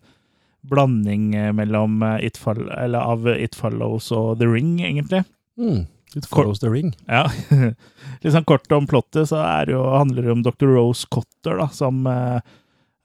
blanding 0.62 1.36
eh, 1.36 1.54
mellom 1.54 2.04
eh, 2.04 2.26
It 2.28 2.38
Fall, 2.38 2.70
eller 2.70 3.00
av 3.00 3.28
It 3.32 3.56
Follows 3.56 4.12
og 4.16 4.40
The 4.40 4.48
Ring, 4.50 4.80
egentlig. 4.84 5.24
Mm. 5.60 5.86
It 6.16 6.26
follows 6.26 6.60
the 6.60 6.70
ring. 6.70 6.96
Ja. 7.06 7.28
Litt 8.24 8.34
sånn 8.34 8.48
kort 8.50 8.72
om 8.74 8.88
plottet, 8.90 9.30
så 9.30 9.44
er 9.44 9.68
det 9.70 9.76
jo, 9.76 9.84
handler 9.94 10.26
det 10.26 10.32
om 10.34 10.42
dr. 10.42 10.66
Rose 10.72 11.06
Cotter, 11.06 11.60
da, 11.60 11.68
som 11.70 12.02
uh, 12.10 12.40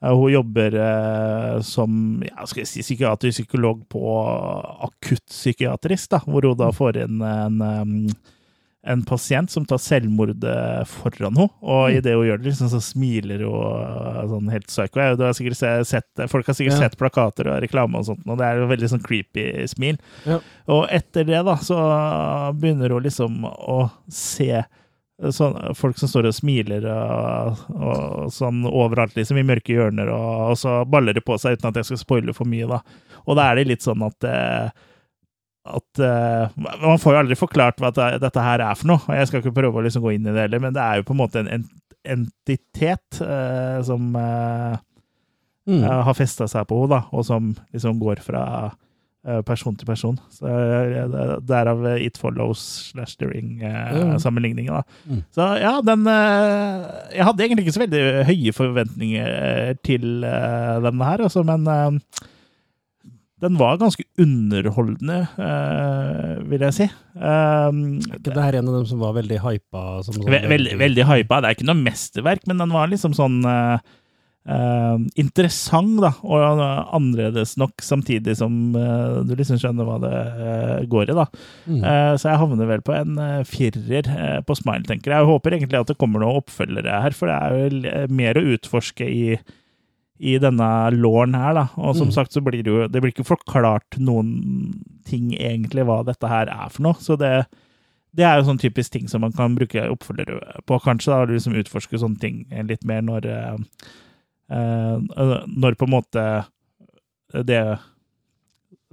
Hun 0.01 0.31
jobber 0.33 0.73
eh, 0.73 1.59
som 1.65 2.23
ja, 2.25 2.47
skal 2.49 2.63
jeg 2.63 2.71
si, 2.71 2.81
psykiatrisk 2.81 3.43
psykolog 3.43 3.83
på 3.89 4.01
akuttpsykiatrisk, 4.89 6.17
hvor 6.25 6.49
hun 6.49 6.57
da 6.59 6.71
får 6.73 6.99
inn 7.05 7.21
en, 7.25 7.61
em, 7.61 7.93
en 8.85 9.01
pasient 9.07 9.49
som 9.49 9.65
tar 9.65 9.79
selvmord 9.81 10.43
eh, 10.45 10.83
foran 10.85 11.33
henne, 11.35 11.49
og 11.61 11.89
Mm. 11.89 11.97
idet 11.97 12.13
hun 12.13 12.25
gjør 12.27 12.37
det, 12.43 12.45
liksom, 12.51 12.69
så 12.69 12.81
smiler 12.85 13.41
hun 13.41 13.81
eh, 13.81 14.21
sånn 14.29 14.51
helt 14.53 14.67
psycho. 14.69 14.99
Har 15.23 15.33
sikkert 15.33 15.57
sett, 15.89 16.23
folk 16.29 16.45
har 16.47 16.53
sikkert 16.57 16.75
Ja. 16.77 16.83
sett 16.85 16.97
plakater 17.01 17.49
og 17.49 17.61
reklame 17.65 17.97
og 17.97 18.05
sånt, 18.05 18.21
og 18.27 18.37
det 18.37 18.45
er 18.45 18.61
jo 18.61 18.67
veldig 18.69 18.89
sånn 18.93 19.03
creepy 19.03 19.47
smil. 19.67 19.97
Ja. 20.25 20.39
Og 20.69 20.87
etter 20.93 21.25
det, 21.25 21.41
da, 21.45 21.55
så 21.57 21.77
begynner 22.53 22.93
hun 22.93 23.03
liksom 23.03 23.43
å 23.45 23.89
se 24.09 24.63
sånn, 25.31 25.55
folk 25.79 25.97
som 25.97 26.09
står 26.11 26.27
og 26.27 26.33
smiler 26.35 26.83
og, 26.91 27.59
og 27.73 28.31
sånn 28.35 28.65
overalt, 28.67 29.15
liksom, 29.15 29.37
i 29.39 29.45
mørke 29.47 29.71
hjørner, 29.73 30.09
og, 30.11 30.51
og 30.51 30.57
så 30.59 30.81
baller 30.91 31.15
det 31.15 31.23
på 31.25 31.37
seg 31.39 31.55
uten 31.57 31.69
at 31.71 31.75
jeg 31.79 31.85
skal 31.91 32.01
spoile 32.01 32.33
for 32.35 32.45
mye, 32.51 32.67
da. 32.67 32.81
Og 33.25 33.37
da 33.39 33.49
er 33.51 33.55
det 33.61 33.67
litt 33.69 33.85
sånn 33.85 34.03
at 34.05 34.27
eh, 34.27 34.69
at 35.65 36.01
uh, 36.01 36.53
Man 36.57 36.99
får 37.01 37.15
jo 37.15 37.19
aldri 37.23 37.37
forklart 37.39 37.81
hva 37.81 37.89
dette 38.21 38.43
her 38.47 38.61
er 38.61 38.77
for 38.77 38.91
noe, 38.91 39.01
og 39.01 39.17
jeg 39.17 39.29
skal 39.29 39.41
ikke 39.41 39.55
prøve 39.55 39.81
å 39.81 39.85
liksom 39.85 40.05
gå 40.05 40.13
inn 40.15 40.27
i 40.27 40.33
det 40.35 40.45
heller, 40.45 40.61
men 40.61 40.75
det 40.75 40.83
er 40.83 40.99
jo 40.99 41.07
på 41.07 41.15
en 41.15 41.21
måte 41.23 41.41
en, 41.41 41.49
en 41.49 41.65
entitet 42.15 43.21
uh, 43.25 43.79
som 43.85 44.11
uh, 44.13 44.75
Mm. 45.65 45.81
har 45.81 46.13
festa 46.13 46.45
seg 46.45 46.67
på 46.69 46.83
henne, 46.83 46.99
og 47.09 47.23
som 47.25 47.47
liksom 47.73 47.95
går 47.97 48.19
fra 48.21 48.41
person 49.47 49.73
til 49.73 49.87
person. 49.89 50.19
Så 50.29 50.45
Derav 51.49 51.79
It 51.97 52.19
Follows 52.21 52.61
slash 52.91 53.15
da. 53.17 54.83
Mm. 55.09 55.23
Så 55.33 55.47
ja, 55.57 55.71
den 55.81 56.05
Jeg 56.05 57.25
hadde 57.25 57.43
egentlig 57.47 57.65
ikke 57.65 57.73
så 57.73 57.81
veldig 57.81 58.03
høye 58.29 58.53
forventninger 58.53 59.73
til 59.81 60.21
denne 60.21 61.09
her, 61.09 61.25
altså, 61.25 61.41
men 61.41 61.65
den 63.43 63.57
var 63.59 63.75
ganske 63.81 64.05
underholdende, 64.21 65.17
eh, 65.43 66.37
vil 66.47 66.63
jeg 66.69 66.75
si. 66.77 66.85
Um, 67.19 67.99
Er 67.99 68.21
ikke 68.21 68.31
det 68.31 68.45
her 68.45 68.57
en 68.61 68.69
av 68.71 68.77
dem 68.79 68.87
som 68.87 69.03
var 69.03 69.17
veldig 69.17 69.41
hypa? 69.43 69.83
Som 70.07 70.15
sånn 70.15 70.29
Ve 70.31 70.39
veldig, 70.47 70.77
veldig 70.79 71.05
hypa. 71.09 71.41
Det 71.43 71.49
er 71.49 71.57
ikke 71.57 71.67
noe 71.67 71.83
mesterverk, 71.83 72.47
men 72.47 72.63
den 72.63 72.71
var 72.71 72.87
liksom 72.87 73.15
sånn 73.17 73.41
eh, 73.51 73.83
eh, 74.55 74.95
interessant, 75.19 75.97
da, 76.03 76.13
og 76.23 76.61
annerledes 76.95 77.57
nok, 77.59 77.83
samtidig 77.83 78.37
som 78.39 78.55
eh, 78.79 79.19
du 79.27 79.35
liksom 79.35 79.59
skjønner 79.59 79.89
hva 79.89 79.99
det 80.05 80.13
eh, 80.15 80.87
går 80.95 81.11
i, 81.11 81.17
da. 81.19 81.27
Mm. 81.67 81.83
Eh, 81.83 82.13
så 82.21 82.31
jeg 82.31 82.41
havner 82.45 82.71
vel 82.71 82.85
på 82.87 82.95
en 82.95 83.19
eh, 83.19 83.43
firer 83.49 84.09
eh, 84.15 84.39
på 84.47 84.55
Smile, 84.61 84.87
tenker 84.87 85.11
jeg. 85.11 85.25
Jeg 85.25 85.31
håper 85.33 85.59
egentlig 85.59 85.83
at 85.83 85.91
det 85.91 85.99
kommer 85.99 86.23
noen 86.23 86.39
oppfølgere 86.39 87.03
her, 87.03 87.19
for 87.19 87.31
det 87.31 87.35
er 87.35 87.59
jo 87.59 88.07
mer 88.15 88.39
å 88.39 88.47
utforske 88.55 89.11
i 89.11 89.27
i 90.19 90.37
denne 90.39 90.67
låren 90.95 91.35
her, 91.35 91.53
da. 91.53 91.65
Og 91.75 91.95
som 91.97 92.07
Mm. 92.07 92.13
sagt 92.13 92.31
så 92.31 92.41
blir 92.41 92.63
det 92.63 92.71
jo 92.71 92.87
Det 92.87 93.01
blir 93.01 93.11
ikke 93.11 93.25
forklart 93.27 93.97
noen 93.99 94.83
ting 95.05 95.31
egentlig 95.33 95.83
hva 95.85 96.03
dette 96.05 96.27
her 96.27 96.47
er 96.47 96.69
for 96.69 96.81
noe. 96.83 96.93
Så 96.93 97.17
det, 97.17 97.45
det 98.15 98.23
er 98.23 98.37
jo 98.39 98.45
sånn 98.47 98.59
typisk 98.61 98.91
ting 98.91 99.07
som 99.11 99.21
man 99.21 99.33
kan 99.33 99.55
bruke 99.55 99.75
oppfølgere 99.91 100.61
på, 100.65 100.79
kanskje. 100.81 101.11
da, 101.11 101.25
liksom 101.25 101.53
Utforske 101.59 101.99
sånne 101.99 102.19
ting 102.19 102.45
litt 102.67 102.85
mer 102.85 103.01
når 103.01 103.25
eh, 103.25 103.57
eh, 104.51 104.97
Når 105.47 105.75
på 105.75 105.83
en 105.83 105.95
måte 105.97 106.45
det 107.33 107.79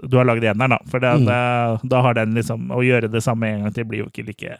du 0.09 0.17
har 0.17 0.25
lagd 0.25 0.43
eneren, 0.43 0.71
da. 0.71 0.79
For 0.91 0.99
det, 0.99 1.13
Mm. 1.21 1.27
det, 1.27 1.89
da 1.89 2.03
har 2.03 2.15
den 2.15 2.35
liksom 2.35 2.69
Å 2.73 2.83
gjøre 2.83 3.11
det 3.13 3.23
samme 3.23 3.45
en 3.47 3.63
gang 3.63 3.73
til 3.73 3.85
blir 3.85 3.99
jo 4.03 4.07
ikke 4.11 4.27
like 4.27 4.57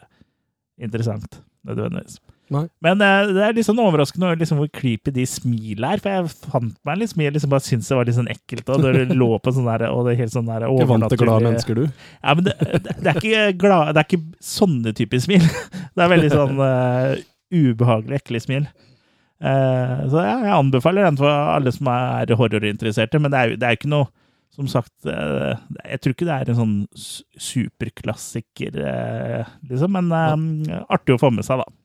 interessant, 0.79 1.41
nødvendigvis. 1.67 2.19
Nei. 2.53 2.63
Men 2.85 3.01
uh, 3.01 3.31
det 3.33 3.43
er 3.45 3.55
litt 3.57 3.67
sånn 3.67 3.81
overraskende 3.81 4.33
liksom, 4.37 4.59
hvor 4.61 4.69
creepy 4.75 5.13
de 5.15 5.25
smilene 5.29 5.95
er. 5.95 6.03
For 6.03 6.13
jeg 6.13 6.51
fant 6.51 6.75
meg 6.85 7.01
liksom, 7.01 7.17
smil, 7.17 7.33
liksom 7.35 7.53
bare 7.53 7.65
syntes 7.65 7.89
det 7.89 7.99
var 7.99 8.09
litt 8.09 8.17
sånn 8.19 8.31
ekkelt. 8.33 8.71
Og 8.73 8.85
det 8.85 9.17
lå 9.17 9.29
på 9.41 9.55
sånn 9.55 9.69
der, 9.69 9.85
og 9.89 10.07
det 10.07 10.17
helt 10.21 10.35
sånn 10.35 10.49
der 10.49 10.67
Ikke 10.69 10.89
vant 10.91 11.09
til 11.13 11.21
glade 11.23 11.49
mennesker, 11.49 11.81
du? 11.81 12.07
Ja, 12.21 12.37
men 12.37 12.47
det, 12.47 12.55
det, 12.61 12.97
det 12.99 13.11
er 13.11 13.21
ikke 13.21 13.45
glad, 13.65 13.93
det 13.93 14.03
er 14.03 14.09
ikke 14.09 14.47
sånne 14.53 14.95
typer 14.97 15.23
smil. 15.23 15.45
Det 15.93 16.01
er 16.01 16.09
veldig 16.09 16.29
sånn 16.31 16.57
uh, 16.57 17.11
ubehagelig, 17.53 18.17
ekle 18.23 18.39
smil. 18.41 18.63
Uh, 19.43 20.09
så 20.09 20.23
ja, 20.23 20.35
jeg 20.47 20.55
anbefaler 20.55 21.05
den 21.05 21.19
for 21.19 21.29
alle 21.29 21.73
som 21.75 21.89
er 21.91 22.33
horrorinteresserte, 22.39 23.21
men 23.21 23.33
det 23.33 23.39
er 23.39 23.51
jo 23.51 23.59
det 23.61 23.69
er 23.69 23.77
ikke 23.77 23.91
noe 23.93 24.09
som 24.53 24.67
sagt, 24.69 24.93
jeg 25.07 25.99
tror 26.01 26.13
ikke 26.13 26.27
det 26.27 26.33
er 26.35 26.49
en 26.51 26.57
sånn 26.59 26.73
superklassiker, 27.41 28.75
liksom, 29.65 29.97
men 29.97 30.11
eh, 30.67 30.83
artig 30.93 31.15
å 31.15 31.21
få 31.23 31.31
med 31.33 31.47
seg, 31.47 31.63
da. 31.63 31.82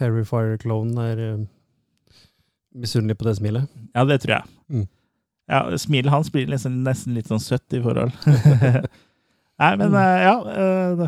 Terrifier-klonen 0.00 0.96
er 1.04 1.20
uh, 1.36 1.44
misunnelig 2.80 3.18
på 3.20 3.28
det 3.28 3.36
smilet. 3.38 3.68
Ja, 3.94 4.04
det 4.08 4.20
tror 4.24 4.38
jeg. 4.38 4.52
Mm. 4.72 4.86
Ja, 5.50 5.64
Smilet 5.82 6.12
hans 6.14 6.30
blir 6.32 6.46
liksom, 6.50 6.80
nesten 6.86 7.16
litt 7.16 7.28
sånn 7.30 7.42
søtt 7.42 7.74
i 7.74 7.80
forhold. 7.82 8.14
Nei, 9.60 9.72
men 9.76 9.96
eh, 9.98 10.20
ja 10.24 10.36
uh, 10.40 11.02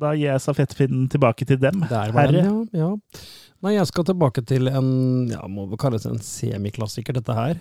da- 0.00 0.14
gir 0.16 0.30
jeg 0.30 0.42
stafettpinnen 0.42 1.04
tilbake 1.12 1.46
til 1.46 1.60
dem. 1.60 1.84
Der 1.90 2.14
var 2.16 2.32
den, 2.32 2.48
ja, 2.72 2.80
ja. 2.80 3.22
Nei, 3.60 3.74
jeg 3.76 3.84
skal 3.90 4.06
tilbake 4.08 4.40
til 4.48 4.70
en, 4.72 4.88
ja, 5.28 5.42
må 5.52 5.66
kalles 5.78 6.06
en 6.08 6.16
semiklassiker, 6.24 7.12
dette 7.18 7.34
her, 7.36 7.58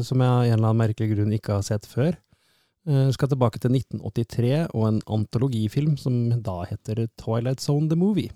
som 0.00 0.22
jeg 0.24 0.30
av 0.32 0.46
en 0.46 0.54
eller 0.54 0.70
annen 0.70 0.80
merkelig 0.80 1.10
grunn 1.10 1.34
ikke 1.36 1.58
har 1.58 1.66
sett 1.66 1.84
før. 1.84 2.14
Jeg 2.88 3.12
skal 3.14 3.28
tilbake 3.30 3.60
til 3.60 3.76
1983 3.76 4.54
og 4.72 4.86
en 4.88 5.02
antologifilm 5.18 5.98
som 6.00 6.16
da 6.42 6.62
heter 6.70 7.04
Twilight 7.20 7.60
Zone 7.60 7.92
The 7.92 7.98
Movie. 8.00 8.32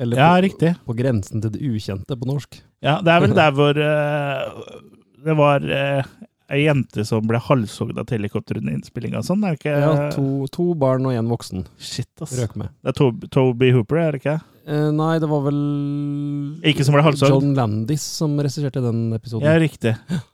Eller 0.00 0.16
Ja, 0.18 0.30
på, 0.36 0.42
riktig. 0.46 0.74
på 0.86 0.96
grensen 0.96 1.42
til 1.44 1.52
det 1.54 1.60
ukjente 1.62 2.16
på 2.18 2.28
norsk. 2.28 2.60
Ja, 2.82 3.00
det 3.04 3.12
er 3.12 3.24
vel 3.26 3.34
der 3.42 3.52
hvor 3.56 3.76
uh, 3.76 4.76
det 5.22 5.36
var 5.38 5.66
uh, 5.66 6.12
ei 6.52 6.64
jente 6.66 7.04
som 7.08 7.24
ble 7.28 7.38
halshogd 7.40 7.98
av 8.00 8.08
helikopter 8.12 8.58
under 8.60 8.74
innspillinga 8.76 9.20
og 9.22 9.28
sånn, 9.28 9.44
er 9.44 9.54
det 9.54 9.60
ikke? 9.62 9.76
Ja, 9.84 9.92
to, 10.14 10.24
to 10.52 10.72
barn 10.78 11.06
og 11.08 11.14
én 11.16 11.28
voksen 11.30 11.66
Shit, 11.80 12.10
ass. 12.20 12.34
røk 12.40 12.56
med. 12.60 12.72
Det 12.82 12.92
er 12.92 12.98
to, 12.98 13.10
Toby 13.32 13.70
Hooper, 13.76 14.00
er 14.02 14.16
det 14.16 14.22
ikke? 14.24 14.38
Eh, 14.62 14.90
nei, 14.94 15.14
det 15.18 15.26
var 15.30 15.40
vel 15.46 15.56
Ikke 16.70 16.84
som 16.86 16.94
ble 16.94 17.02
halshogd? 17.02 17.32
John 17.34 17.54
Landis 17.58 18.04
som 18.20 18.36
regisserte 18.38 18.82
den 18.84 19.08
episoden. 19.16 19.48
Ja, 19.48 19.56
riktig. 19.58 19.96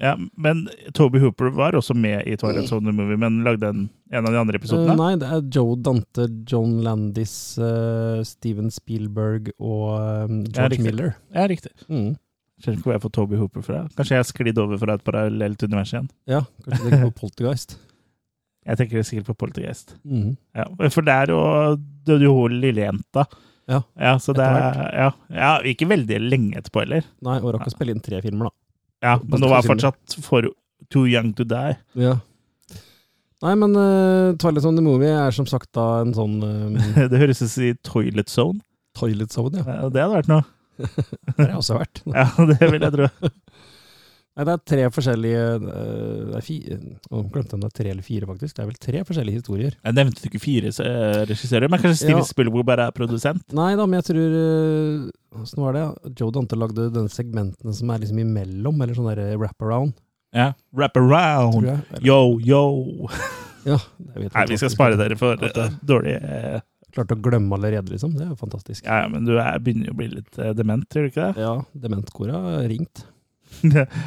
Ja, 0.00 0.14
men 0.40 0.62
Toby 0.96 1.20
Hooper 1.20 1.50
var 1.52 1.76
også 1.76 1.92
med 1.92 2.24
i 2.24 2.36
Twilight 2.40 2.70
Zone 2.70 2.88
The 2.88 2.94
Movie, 2.96 3.18
men 3.20 3.42
lagde 3.44 3.68
en, 3.68 3.82
en 4.08 4.26
av 4.26 4.32
de 4.32 4.38
andre 4.40 4.56
episodene? 4.56 4.94
Uh, 4.94 4.96
nei, 4.96 5.10
det 5.20 5.28
er 5.28 5.42
Joe 5.52 5.76
Dante, 5.76 6.24
John 6.48 6.78
Landis, 6.86 7.34
uh, 7.60 8.22
Steven 8.24 8.72
Spielberg 8.72 9.52
og 9.58 9.90
eh, 9.98 10.32
George 10.48 10.78
ja, 10.80 10.86
Miller. 10.86 11.12
Ja, 11.36 11.44
riktig. 11.52 11.74
Mm. 11.92 12.14
Skjønner 12.60 12.78
ikke 12.78 12.88
hvor 12.88 12.96
jeg 12.96 13.04
får 13.04 13.12
Toby 13.18 13.40
Hooper 13.42 13.66
fra. 13.66 13.82
Kanskje 13.98 14.16
jeg 14.16 14.24
har 14.24 14.30
sklidd 14.30 14.62
over 14.62 14.80
fra 14.80 14.96
et 14.96 15.04
parallelt 15.04 15.66
univers 15.68 15.92
igjen. 15.92 16.08
Ja, 16.28 16.42
kanskje 16.64 16.86
det 16.86 16.96
er 16.96 17.06
på 17.06 17.14
Poltergeist. 17.20 17.76
Jeg 18.68 18.76
tenker 18.76 19.04
sikkert 19.08 19.30
på 19.30 19.34
Poltergeist. 19.40 19.94
Mm. 20.04 20.34
Ja, 20.54 20.66
for 20.92 21.06
der 21.06 21.30
og 21.32 21.80
døde 22.04 22.26
jo 22.26 22.34
hun 22.36 22.58
lille 22.60 22.84
jenta. 22.84 23.24
Ja, 23.70 23.78
Ja, 23.96 24.12
så 24.20 24.34
det 24.36 24.44
ja, 24.44 25.06
ja, 25.32 25.52
ikke 25.64 25.88
veldig 25.88 26.18
lenge 26.20 26.60
etterpå 26.60 26.82
heller. 26.84 27.06
Nei, 27.24 27.38
og 27.40 27.54
rakk 27.54 27.70
å 27.70 27.72
spille 27.72 27.94
inn 27.96 28.02
tre 28.04 28.20
filmer, 28.20 28.50
da. 28.50 28.69
Ja, 29.04 29.16
men 29.24 29.40
nå 29.40 29.48
var 29.48 29.64
fortsatt 29.64 30.18
for 30.24 30.44
too 30.92 31.06
young 31.08 31.32
to 31.38 31.44
die. 31.48 31.76
Ja. 31.96 32.18
Nei, 33.40 33.54
men 33.56 33.72
uh, 33.72 34.34
Twilight 34.36 34.64
Zone 34.66 34.76
The 34.76 34.84
Movie 34.84 35.12
er 35.16 35.32
som 35.32 35.46
sagt 35.48 35.70
da 35.76 36.02
en 36.02 36.10
sånn 36.12 36.34
eh, 36.44 37.06
Det 37.12 37.20
høres 37.22 37.40
ut 37.40 37.48
som 37.48 37.64
i 37.64 37.70
Toilet 37.86 38.28
Zone. 38.28 38.60
toilet 38.98 39.32
zone, 39.32 39.62
ja. 39.62 39.64
Ja, 39.78 39.88
Det 39.88 40.02
hadde 40.02 40.16
vært 40.18 40.28
noe. 40.28 40.44
Det 40.84 41.36
har 41.38 41.48
jeg 41.54 41.60
også 41.62 41.76
vært. 41.78 42.02
Ja, 42.12 42.26
det 42.50 42.68
vil 42.72 42.84
jeg 42.84 42.92
tro. 42.98 43.08
Nei, 44.40 44.44
det 44.48 44.52
er 44.54 44.60
tre 44.70 44.84
forskjellige 44.88 45.40
eh, 45.52 46.20
Det 46.30 46.36
er 46.38 46.44
fire 46.46 46.76
Å, 47.12 47.18
glemte 47.28 47.50
jeg 47.52 47.58
om 47.58 47.64
det 47.64 47.68
er 47.68 47.74
tre 47.76 47.90
eller 47.92 48.06
fire, 48.06 48.28
faktisk. 48.30 48.54
Det 48.56 48.62
er 48.64 48.68
vel 48.70 48.78
tre 48.80 49.02
forskjellige 49.10 49.40
historier. 49.42 49.74
Jeg 49.84 49.96
nevnte 49.98 50.24
ikke 50.30 50.40
fire 50.40 50.70
eh, 50.72 51.18
regissører, 51.28 51.68
men 51.68 51.82
kanskje 51.82 51.98
Steven 52.06 52.22
Ja. 52.22 52.28
Spielberg 52.30 52.64
bare 52.70 52.86
er 52.88 52.94
produsent? 52.96 53.44
Nei 53.52 53.74
da, 53.76 53.84
men 53.84 54.00
jeg 54.00 54.08
tror 54.08 54.38
eh, 54.40 55.42
Åssen 55.44 55.60
var 55.66 55.76
det? 55.76 55.84
Joe 56.16 56.32
Dante 56.34 56.56
lagde 56.56 56.88
den 56.94 57.10
segmentene 57.12 57.74
som 57.76 57.92
er 57.92 58.00
liksom 58.02 58.22
imellom, 58.24 58.80
eller 58.80 58.96
sånn 58.96 59.10
der 59.12 59.36
wraparound, 59.36 59.92
Ja. 60.32 60.52
Wrap-around! 60.72 61.68
Yo, 62.06 62.38
yo. 62.40 62.62
Ja, 63.66 63.76
Nei, 64.16 64.46
vi 64.48 64.56
skal 64.56 64.70
spare 64.72 64.96
dere 64.96 65.18
for 65.20 65.36
uh, 65.36 65.40
det- 65.42 65.52
eh, 65.60 65.74
dårlige 65.84 66.20
eh, 66.24 66.60
Klarte 66.90 67.14
å 67.14 67.20
glemme 67.22 67.54
allerede, 67.54 67.92
liksom. 67.92 68.16
Det 68.16 68.24
er 68.24 68.30
jo 68.32 68.38
fantastisk. 68.40 68.82
Ja, 68.88 69.04
men 69.06 69.22
du 69.28 69.36
er, 69.38 69.60
begynner 69.62 69.90
jo 69.90 69.92
å 69.94 69.98
bli 70.00 70.08
litt 70.10 70.38
eh, 70.42 70.50
dement, 70.58 70.88
gjør 70.90 71.04
du 71.06 71.10
ikke 71.12 71.26
det? 71.28 71.44
Ja, 71.44 71.52
dementkora 71.84 72.40
har 72.48 72.64
ringt. 72.72 73.04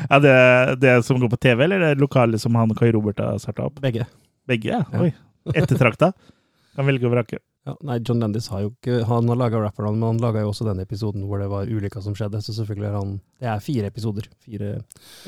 Ja, 0.10 0.20
det, 0.24 0.36
det 0.82 0.98
som 1.08 1.20
går 1.22 1.32
på 1.34 1.40
TV, 1.46 1.64
eller 1.66 1.80
det 1.80 1.96
lokale 2.02 2.40
som 2.42 2.56
han 2.56 2.74
Kai 2.78 2.92
Robert 2.96 3.20
har 3.22 3.40
starta 3.42 3.68
opp? 3.70 3.82
Begge. 3.84 4.08
Begge, 4.50 4.80
ja. 4.80 4.84
Oi. 5.00 5.12
Ettertrakta. 5.54 6.14
Kan 6.76 6.88
velge 6.90 7.06
og 7.08 7.14
vrake. 7.14 7.40
Ja, 7.64 7.78
nei, 7.88 8.00
John 8.04 8.20
Landis 8.20 8.50
har 8.52 8.60
jo 8.66 8.74
ikke 8.74 9.06
Han 9.08 9.30
har 9.32 9.38
laga 9.40 9.62
rapperne, 9.64 9.94
men 9.96 10.04
han 10.04 10.18
laga 10.20 10.42
jo 10.44 10.50
også 10.52 10.66
den 10.68 10.82
episoden 10.84 11.24
hvor 11.30 11.40
det 11.40 11.48
var 11.52 11.70
ulykka 11.72 12.02
som 12.04 12.16
skjedde. 12.18 12.42
Så 12.44 12.56
selvfølgelig 12.58 12.90
er 12.90 12.98
han 12.98 13.14
Det 13.40 13.50
er 13.54 13.62
fire 13.64 13.92
episoder. 13.92 14.28
Fire 14.44 14.72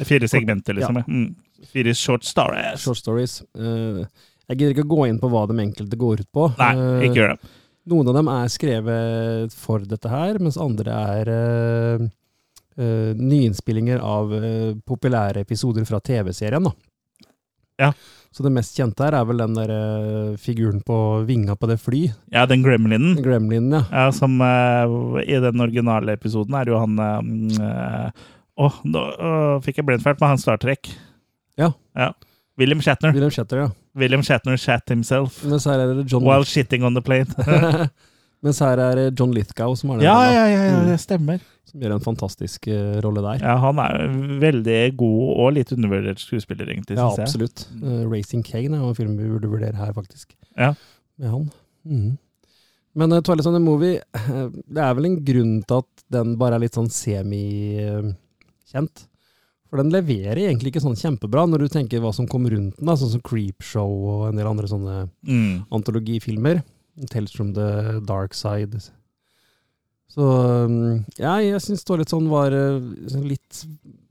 Fire 0.03 0.27
segmenter, 0.31 0.75
liksom. 0.75 0.99
Ja. 0.99 1.05
Mm. 1.07 1.67
Fire 1.71 1.93
short 1.95 2.27
stories. 2.27 2.83
short 2.83 2.99
stories. 2.99 3.37
Uh, 3.55 4.03
jeg 4.49 4.59
gidder 4.59 4.75
ikke 4.75 4.85
å 4.85 4.91
gå 4.97 5.05
inn 5.09 5.21
på 5.21 5.29
hva 5.31 5.45
de 5.49 5.55
enkelte 5.63 5.97
går 5.97 6.25
ut 6.25 6.31
på. 6.35 6.49
Nei, 6.59 6.73
Eh, 6.75 7.05
ikke 7.07 7.21
gjør 7.21 7.31
det. 7.33 7.53
Noen 7.89 8.09
av 8.09 8.17
dem 8.17 8.29
er 8.33 8.51
skrevet 8.51 9.55
for 9.55 9.85
dette 9.85 10.09
her, 10.09 10.37
mens 10.41 10.57
andre 10.61 10.99
er 11.15 11.31
eh, 11.33 12.05
eh, 12.77 13.13
nyinnspillinger 13.15 13.99
av 14.03 14.33
uh, 14.33 14.73
populære 14.87 15.41
episoder 15.45 15.85
fra 15.87 15.99
TV-serien. 15.99 16.63
da. 16.69 16.71
Ja. 17.81 17.89
Så 18.35 18.43
det 18.43 18.51
mest 18.51 18.75
kjente 18.75 19.03
her 19.03 19.15
er 19.15 19.25
vel 19.27 19.39
den 19.39 19.55
der 19.55 19.71
uh, 19.71 20.35
figuren 20.39 20.81
på 20.83 20.97
vinga 21.27 21.55
på 21.55 21.67
det 21.71 21.77
fly. 21.79 22.01
Ja, 22.31 22.45
den 22.45 22.63
gremlinen. 22.63 23.15
Gremlinen, 23.23 23.71
ja. 23.79 23.83
Ja, 23.91 24.11
som 24.15 24.35
I 24.41 25.39
den 25.43 25.63
originale 25.63 26.15
episoden 26.19 26.55
er 26.59 26.67
jo 26.71 26.79
han 26.83 26.99
Å, 28.55 28.69
nå 28.87 29.01
fikk 29.65 29.81
jeg 29.81 29.87
blindfelt 29.87 30.19
med 30.21 30.29
han 30.31 30.39
Star 30.39 30.59
Trek. 30.61 30.87
Ja. 31.59 31.73
ja. 31.95 32.13
William 32.59 32.79
Shatner. 32.83 33.11
William 33.15 33.31
Shatner, 33.35 33.65
ja. 33.65 33.71
William 33.95 34.23
Shatner 34.23 34.57
shat 34.59 34.89
himself 34.91 35.41
Mens 35.47 35.65
her 35.67 35.79
er 35.79 35.93
det 35.95 36.05
John, 36.11 36.23
while 36.27 36.43
shitting 36.47 36.83
on 36.87 36.95
the 36.95 37.03
plane. 37.03 37.27
Mens 38.45 38.59
her 38.63 38.79
er 38.79 38.95
det 38.99 39.05
John 39.19 39.31
Lithgow 39.35 39.75
som 39.79 39.91
er 39.95 39.99
den 40.01 40.07
ja, 40.07 40.15
ja, 40.31 40.45
ja, 40.51 40.63
ja, 40.69 40.79
Mm. 40.79 40.87
det 40.91 40.99
stemmer. 41.03 41.39
Som 41.75 41.81
gjør 41.83 41.91
en 41.97 42.03
fantastisk 42.05 42.67
eh, 42.71 43.01
rolle 43.03 43.19
der. 43.25 43.41
Ja, 43.43 43.57
han 43.59 43.79
er 43.83 44.05
veldig 44.39 44.77
god 44.95 45.23
og 45.43 45.49
litt 45.57 45.73
undervurdert 45.75 46.19
skuespiller, 46.23 46.69
egentlig, 46.71 46.95
Ja, 46.97 47.09
absolutt. 47.11 47.65
Eh, 47.83 48.05
Racing 48.07 48.43
Kane 48.47 48.77
er 48.77 48.81
jo 48.85 48.93
en 48.93 48.95
film 48.95 49.17
vi 49.19 49.27
burde 49.27 49.49
vurdere 49.51 49.75
her, 49.75 49.91
faktisk. 49.93 50.31
Ja. 50.57 50.71
Med 51.19 51.29
han. 51.33 51.49
Mhm. 51.83 52.13
Men 52.95 53.11
uh, 53.11 53.19
Twilight 53.19 53.43
the 53.43 53.59
Movie, 53.59 53.97
uh, 54.15 54.47
det 54.71 54.79
er 54.79 54.93
vel 54.95 55.05
en 55.09 55.17
grunn 55.27 55.57
til 55.67 55.81
at 55.81 56.03
den 56.15 56.37
bare 56.39 56.55
er 56.55 56.61
litt 56.63 56.77
sånn 56.77 56.87
semi-kjent. 56.87 59.01
For 59.67 59.75
den 59.81 59.91
leverer 59.91 60.39
egentlig 60.45 60.71
ikke 60.71 60.79
sånn 60.85 60.95
kjempebra, 60.95 61.43
når 61.49 61.65
du 61.65 61.67
tenker 61.73 61.99
hva 61.99 62.13
som 62.15 62.23
kommer 62.31 62.55
rundt 62.55 62.77
den, 62.79 62.87
da, 62.87 62.95
sånn 62.95 63.11
som 63.17 63.21
Creepshow 63.25 63.91
og 64.13 64.29
en 64.29 64.39
del 64.39 64.47
andre 64.47 64.67
sånne 64.71 65.09
Mm. 65.27 65.65
antologifilmer. 65.75 66.63
Tales 67.11 67.33
from 67.35 67.51
the 67.53 67.99
Dark 68.07 68.31
Side. 68.33 68.79
Så 70.15 70.25
ja, 71.19 71.33
jeg 71.43 71.59
syns 71.63 71.83
Twilight 71.83 72.13
sånn 72.13 72.29
var 72.31 72.53
uh, 72.55 72.79
sånn 73.11 73.27
litt 73.27 73.65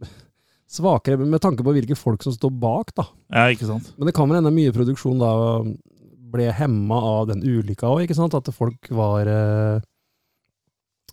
svakere 0.75 1.16
med 1.23 1.40
tanke 1.40 1.64
på 1.64 1.73
hvilke 1.73 1.96
folk 1.96 2.25
som 2.26 2.34
står 2.34 2.52
bak, 2.61 2.92
da. 2.99 3.06
Ja, 3.32 3.49
ikke 3.54 3.70
sant? 3.70 3.88
Men 3.96 4.11
det 4.11 4.16
kan 4.16 4.28
vel 4.28 4.40
hende 4.40 4.52
mye 4.52 4.75
produksjon 4.75 5.23
da 5.23 5.32
ble 6.34 6.50
hemma 6.52 6.99
av 7.14 7.28
den 7.30 7.44
ulykka 7.46 7.88
òg, 7.88 8.04
ikke 8.04 8.18
sant? 8.18 8.37
At 8.37 8.50
folk 8.52 8.90
var 8.92 9.30
uh, 9.30 9.78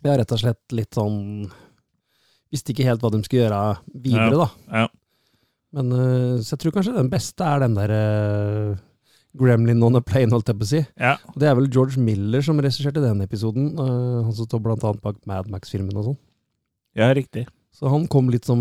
ja, 0.01 0.15
rett 0.17 0.33
og 0.33 0.41
slett 0.41 0.75
litt 0.75 0.97
sånn 0.97 1.49
Visste 2.51 2.73
ikke 2.73 2.83
helt 2.83 2.99
hva 2.99 3.07
de 3.13 3.21
skulle 3.23 3.45
gjøre 3.45 3.59
videre, 4.03 4.35
da. 4.35 4.47
Ja. 4.75 4.87
Men 5.77 5.93
uh, 5.95 6.41
så 6.43 6.57
jeg 6.57 6.65
tror 6.65 6.73
kanskje 6.75 6.97
den 6.97 7.11
beste 7.13 7.47
er 7.47 7.61
den 7.63 7.77
der 7.77 7.93
Gremlin 9.39 9.83
on 9.83 9.95
a 9.95 10.01
plane, 10.03 10.31
holdt 10.33 10.49
jeg 10.51 10.59
på 10.59 10.67
å 10.67 10.71
si. 10.73 10.81
ja. 10.99 11.15
Det 11.39 11.47
er 11.47 11.55
vel 11.55 11.69
George 11.71 12.01
Miller 12.01 12.43
som 12.45 12.59
regisserte 12.59 13.03
den 13.03 13.21
episoden. 13.23 13.71
Uh, 13.79 14.21
han 14.25 14.35
som 14.35 14.47
står 14.49 14.61
blant 14.65 14.83
annet 14.87 15.01
bak 15.03 15.17
Mad 15.29 15.49
Max-filmen 15.51 15.95
og 15.97 16.09
sånn. 16.11 16.19
Ja, 16.99 17.07
riktig. 17.15 17.45
Så 17.71 17.87
han 17.87 18.03
kom 18.11 18.27
litt 18.29 18.43
som 18.45 18.59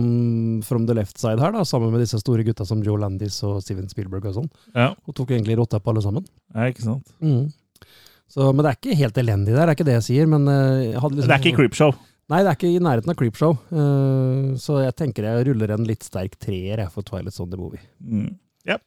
from 0.63 0.85
the 0.87 0.95
left 0.95 1.19
side 1.19 1.43
her, 1.43 1.51
da, 1.51 1.65
sammen 1.67 1.91
med 1.91 2.01
disse 2.05 2.21
store 2.23 2.45
gutta 2.47 2.63
som 2.65 2.85
Joe 2.87 3.01
Landis 3.03 3.41
og 3.43 3.59
Steven 3.65 3.89
Spielberg 3.91 4.29
og 4.31 4.37
sånn. 4.37 4.51
Ja, 4.77 4.93
Og 5.09 5.17
tok 5.19 5.33
egentlig 5.35 5.57
rotta 5.59 5.81
på 5.83 5.91
alle 5.91 6.05
sammen. 6.05 6.29
ja 6.55 6.69
ikke 6.71 6.87
sant? 6.87 7.11
Så, 8.31 8.47
men 8.55 8.63
det 8.63 8.71
er 8.71 8.79
ikke 8.79 8.95
helt 9.01 9.19
elendig 9.19 9.57
der, 9.57 9.65
det 9.67 9.73
er 9.73 9.75
ikke 9.75 9.89
det 9.89 9.97
jeg 9.99 10.07
sier. 10.07 10.31
Men 10.31 10.47
eh, 10.47 10.93
jeg 10.93 11.03
hadde 11.03 11.19
liksom, 11.19 11.27
Det 11.33 11.35
er 11.35 11.43
ikke 11.43 11.59
Creepshow. 11.59 11.97
Nei, 12.31 12.45
det 12.47 12.53
er 12.53 12.59
ikke 12.61 12.71
i 12.71 12.83
nærheten 12.87 13.11
av 13.11 13.17
Creepshow. 13.19 13.57
Uh, 13.75 14.53
så 14.63 14.77
jeg 14.85 14.95
tenker 15.01 15.27
jeg 15.27 15.49
ruller 15.49 15.73
en 15.75 15.89
litt 15.89 16.07
sterk 16.07 16.37
treer 16.39 16.79
jeg, 16.85 16.93
for 16.95 17.03
Twilight 17.03 17.35
Zone 17.35 17.51
the 17.51 17.59
Movie. 17.59 17.83
Mm. 17.99 18.37
Yep. 18.71 18.85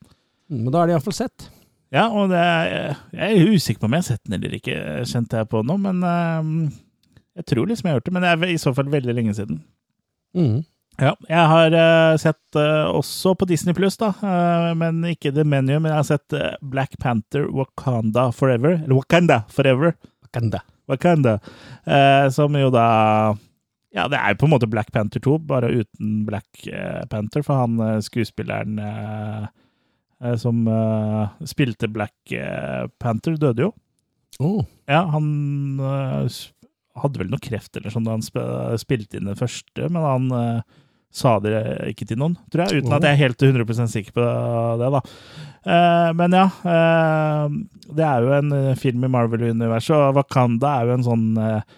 Men 0.56 0.72
da 0.72 0.86
er 0.86 0.88
det 0.88 0.96
iallfall 0.96 1.18
sett. 1.18 1.50
Ja, 1.94 2.08
og 2.10 2.32
det 2.32 2.42
er, 2.42 2.98
jeg 3.14 3.38
er 3.38 3.54
usikker 3.54 3.84
på 3.84 3.88
om 3.88 3.94
jeg 3.94 4.02
har 4.02 4.08
sett 4.08 4.24
den 4.26 4.40
eller 4.40 4.58
ikke, 4.58 4.78
kjente 5.06 5.38
jeg 5.38 5.50
på 5.52 5.62
nå, 5.62 5.78
men 5.84 6.02
eh, 6.10 6.48
jeg 7.38 7.50
tror 7.52 7.70
liksom 7.70 7.90
jeg 7.90 7.94
har 7.94 8.00
hørt 8.02 8.08
det, 8.08 8.14
men 8.16 8.26
det 8.26 8.32
er 8.32 8.54
i 8.56 8.62
så 8.62 8.74
fall 8.74 8.90
veldig 8.90 9.14
lenge 9.14 9.36
siden. 9.38 9.60
Mm. 10.34 10.64
Ja, 10.98 11.14
jeg 11.30 11.52
har 11.52 11.78
eh, 11.78 12.16
sett 12.22 12.58
eh, 12.58 12.90
også 12.90 13.36
på 13.38 13.46
Disney 13.50 13.78
Pluss, 13.78 14.00
da, 14.02 14.10
men 14.78 15.06
ikke 15.12 15.36
The 15.36 15.46
Menu, 15.46 15.76
men 15.76 15.92
jeg 15.92 16.00
har 16.00 16.10
sett 16.10 16.38
Black 16.66 16.98
Panther 17.02 17.46
Wakanda 17.54 18.32
Forever, 18.34 18.80
eller 18.80 18.98
Wakanda 18.98 19.44
Forever, 19.54 19.94
Wakanda. 20.26 20.66
Wakanda, 20.90 21.38
som 22.36 22.58
jo 22.60 22.68
da 22.74 22.88
Ja, 23.96 24.10
det 24.12 24.18
er 24.18 24.34
jo 24.34 24.42
på 24.42 24.48
en 24.50 24.52
måte 24.52 24.68
Black 24.68 24.90
Panther 24.92 25.22
2, 25.24 25.38
bare 25.48 25.70
uten 25.70 26.24
Black 26.28 26.66
Panther, 27.14 27.46
for 27.46 27.62
han 27.62 28.02
skuespilleren 28.04 28.82
som 30.40 30.64
eh, 30.70 31.48
spilte 31.50 31.90
Black 31.92 32.36
eh, 32.36 32.86
Panther, 33.02 33.38
døde 33.40 33.68
jo. 33.68 33.74
Oh. 34.42 34.64
Ja, 34.90 35.04
han 35.14 35.28
hadde 36.98 37.20
vel 37.22 37.30
noe 37.30 37.42
kreft 37.42 37.78
eller 37.78 37.94
sånn 37.94 38.06
da 38.08 38.16
han 38.16 38.24
sp 38.26 38.40
spilte 38.82 39.20
inn 39.20 39.30
det 39.30 39.38
første, 39.38 39.90
men 39.94 40.02
han 40.02 40.64
sa 41.14 41.36
det 41.44 41.54
ikke 41.92 42.08
til 42.10 42.18
noen, 42.18 42.36
tror 42.50 42.66
jeg, 42.66 42.82
uten 42.82 42.96
at 42.98 43.06
jeg 43.06 43.14
er 43.14 43.22
helt 43.22 43.44
100% 43.46 43.92
sikker 43.94 44.16
på 44.16 44.24
det, 44.82 44.90
da. 44.96 45.02
Eh, 45.64 46.10
men 46.18 46.36
ja, 46.36 46.48
eh, 46.74 47.58
det 47.94 48.08
er 48.08 48.26
jo 48.26 48.34
en 48.40 48.56
eh, 48.58 48.80
film 48.80 49.06
i 49.06 49.12
Marvel-universet, 49.14 49.94
og 49.94 50.18
Wakanda 50.18 50.74
er 50.80 50.90
jo 50.90 50.96
en 50.98 51.06
sånn 51.06 51.28
eh, 51.38 51.76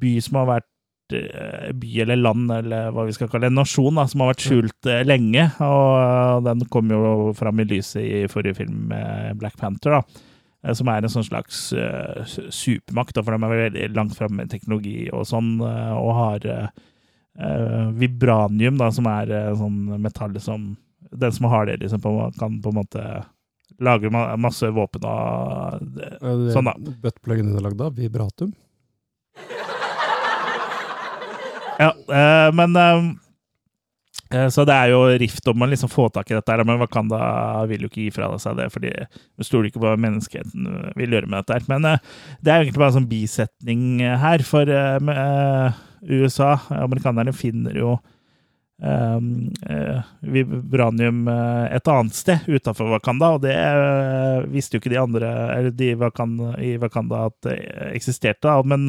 by 0.00 0.12
som 0.22 0.38
har 0.40 0.48
vært 0.52 0.69
eh, 0.69 0.69
by 1.10 2.00
eller 2.04 2.18
land, 2.20 2.50
eller 2.54 2.90
hva 2.94 3.06
vi 3.08 3.14
skal 3.16 3.30
kalle 3.30 3.48
det, 3.48 3.52
en 3.52 3.60
nasjon 3.60 3.98
da, 3.98 4.06
som 4.10 4.24
har 4.24 4.32
vært 4.32 4.44
skjult 4.46 4.90
eh, 4.90 5.04
lenge, 5.06 5.46
og 5.64 5.86
eh, 6.00 6.34
den 6.48 6.66
kom 6.72 6.92
jo 6.92 7.30
fram 7.38 7.62
i 7.62 7.68
lyset 7.70 8.02
i 8.02 8.26
forrige 8.30 8.60
film 8.62 8.90
med 8.92 9.40
Black 9.40 9.58
Panther, 9.60 9.98
da 9.98 10.02
eh, 10.64 10.76
som 10.76 10.90
er 10.92 11.02
en 11.02 11.12
sånn 11.12 11.26
slags 11.26 11.64
eh, 11.72 12.36
supermakt, 12.52 13.16
da, 13.16 13.24
for 13.24 13.36
de 13.36 13.48
er 13.48 13.64
veldig 13.64 13.90
langt 13.96 14.16
framme 14.18 14.42
med 14.42 14.52
teknologi 14.52 15.10
og 15.10 15.26
sånn, 15.30 15.56
eh, 15.66 15.92
og 15.96 16.14
har 16.20 16.48
eh, 16.54 16.86
eh, 17.40 17.90
vibranium, 18.00 18.78
da, 18.80 18.90
som 18.94 19.10
er 19.10 19.34
eh, 19.34 19.52
sånn 19.58 19.82
metall 19.98 20.38
som 20.40 20.72
Den 21.10 21.32
som 21.34 21.48
har 21.50 21.66
det, 21.66 21.80
liksom, 21.82 22.00
på, 22.04 22.10
kan 22.38 22.60
på 22.62 22.70
en 22.70 22.76
måte 22.76 23.04
lage 23.80 24.10
masse 24.12 24.68
våpen 24.70 25.06
og 25.08 26.52
Sånn 26.52 26.68
da. 26.68 26.74
Buttpluggen 26.78 27.48
din 27.48 27.56
er 27.58 27.64
lagd 27.64 27.80
av? 27.82 27.96
Vibratum? 27.96 28.52
Ja, 31.80 31.94
eh, 32.12 32.52
men 32.54 32.76
eh, 32.76 33.04
eh, 34.34 34.48
Så 34.48 34.64
det 34.68 34.76
er 34.76 34.92
jo 34.92 35.00
rift 35.22 35.48
om 35.48 35.64
å 35.64 35.68
liksom 35.70 35.88
få 35.88 36.08
tak 36.12 36.30
i 36.30 36.36
dette, 36.36 36.52
her, 36.52 36.64
men 36.68 36.80
Wakanda 36.82 37.20
vil 37.70 37.86
jo 37.86 37.90
ikke 37.90 38.04
gi 38.04 38.12
fra 38.14 38.28
seg 38.42 38.58
det, 38.60 38.68
fordi 38.74 38.92
de 38.92 39.46
stoler 39.46 39.70
ikke 39.70 39.80
på 39.80 39.88
hva 39.88 39.96
menneskeheten 40.00 40.68
eh, 40.68 40.90
vil 41.00 41.16
gjøre 41.16 41.30
med 41.30 41.40
dette. 41.40 41.56
her. 41.56 41.68
Men 41.72 41.88
det 41.88 42.52
er 42.52 42.60
egentlig 42.60 42.82
bare 42.82 42.92
en 42.92 42.98
sånn 43.00 43.10
bisetning 43.10 43.84
her, 44.20 44.44
for 44.44 44.72
USA, 46.00 46.54
amerikanerne, 46.80 47.32
finner 47.36 47.76
jo 47.76 47.94
um, 48.80 49.26
vibranium 50.24 51.26
et 51.28 51.90
annet 51.92 52.16
sted 52.16 52.48
utenfor 52.48 52.88
Wakanda, 52.94 53.34
og 53.36 53.44
det 53.44 53.56
visste 54.52 54.76
jo 54.76 54.80
ikke 54.80 54.94
de 54.94 55.00
andre 55.00 55.32
eller 55.56 55.76
de 55.76 55.90
Wakanda, 56.00 56.54
i 56.60 56.76
Wakanda 56.80 57.26
at 57.28 57.36
det 57.48 57.58
eksisterte, 57.90 58.56
men 58.64 58.88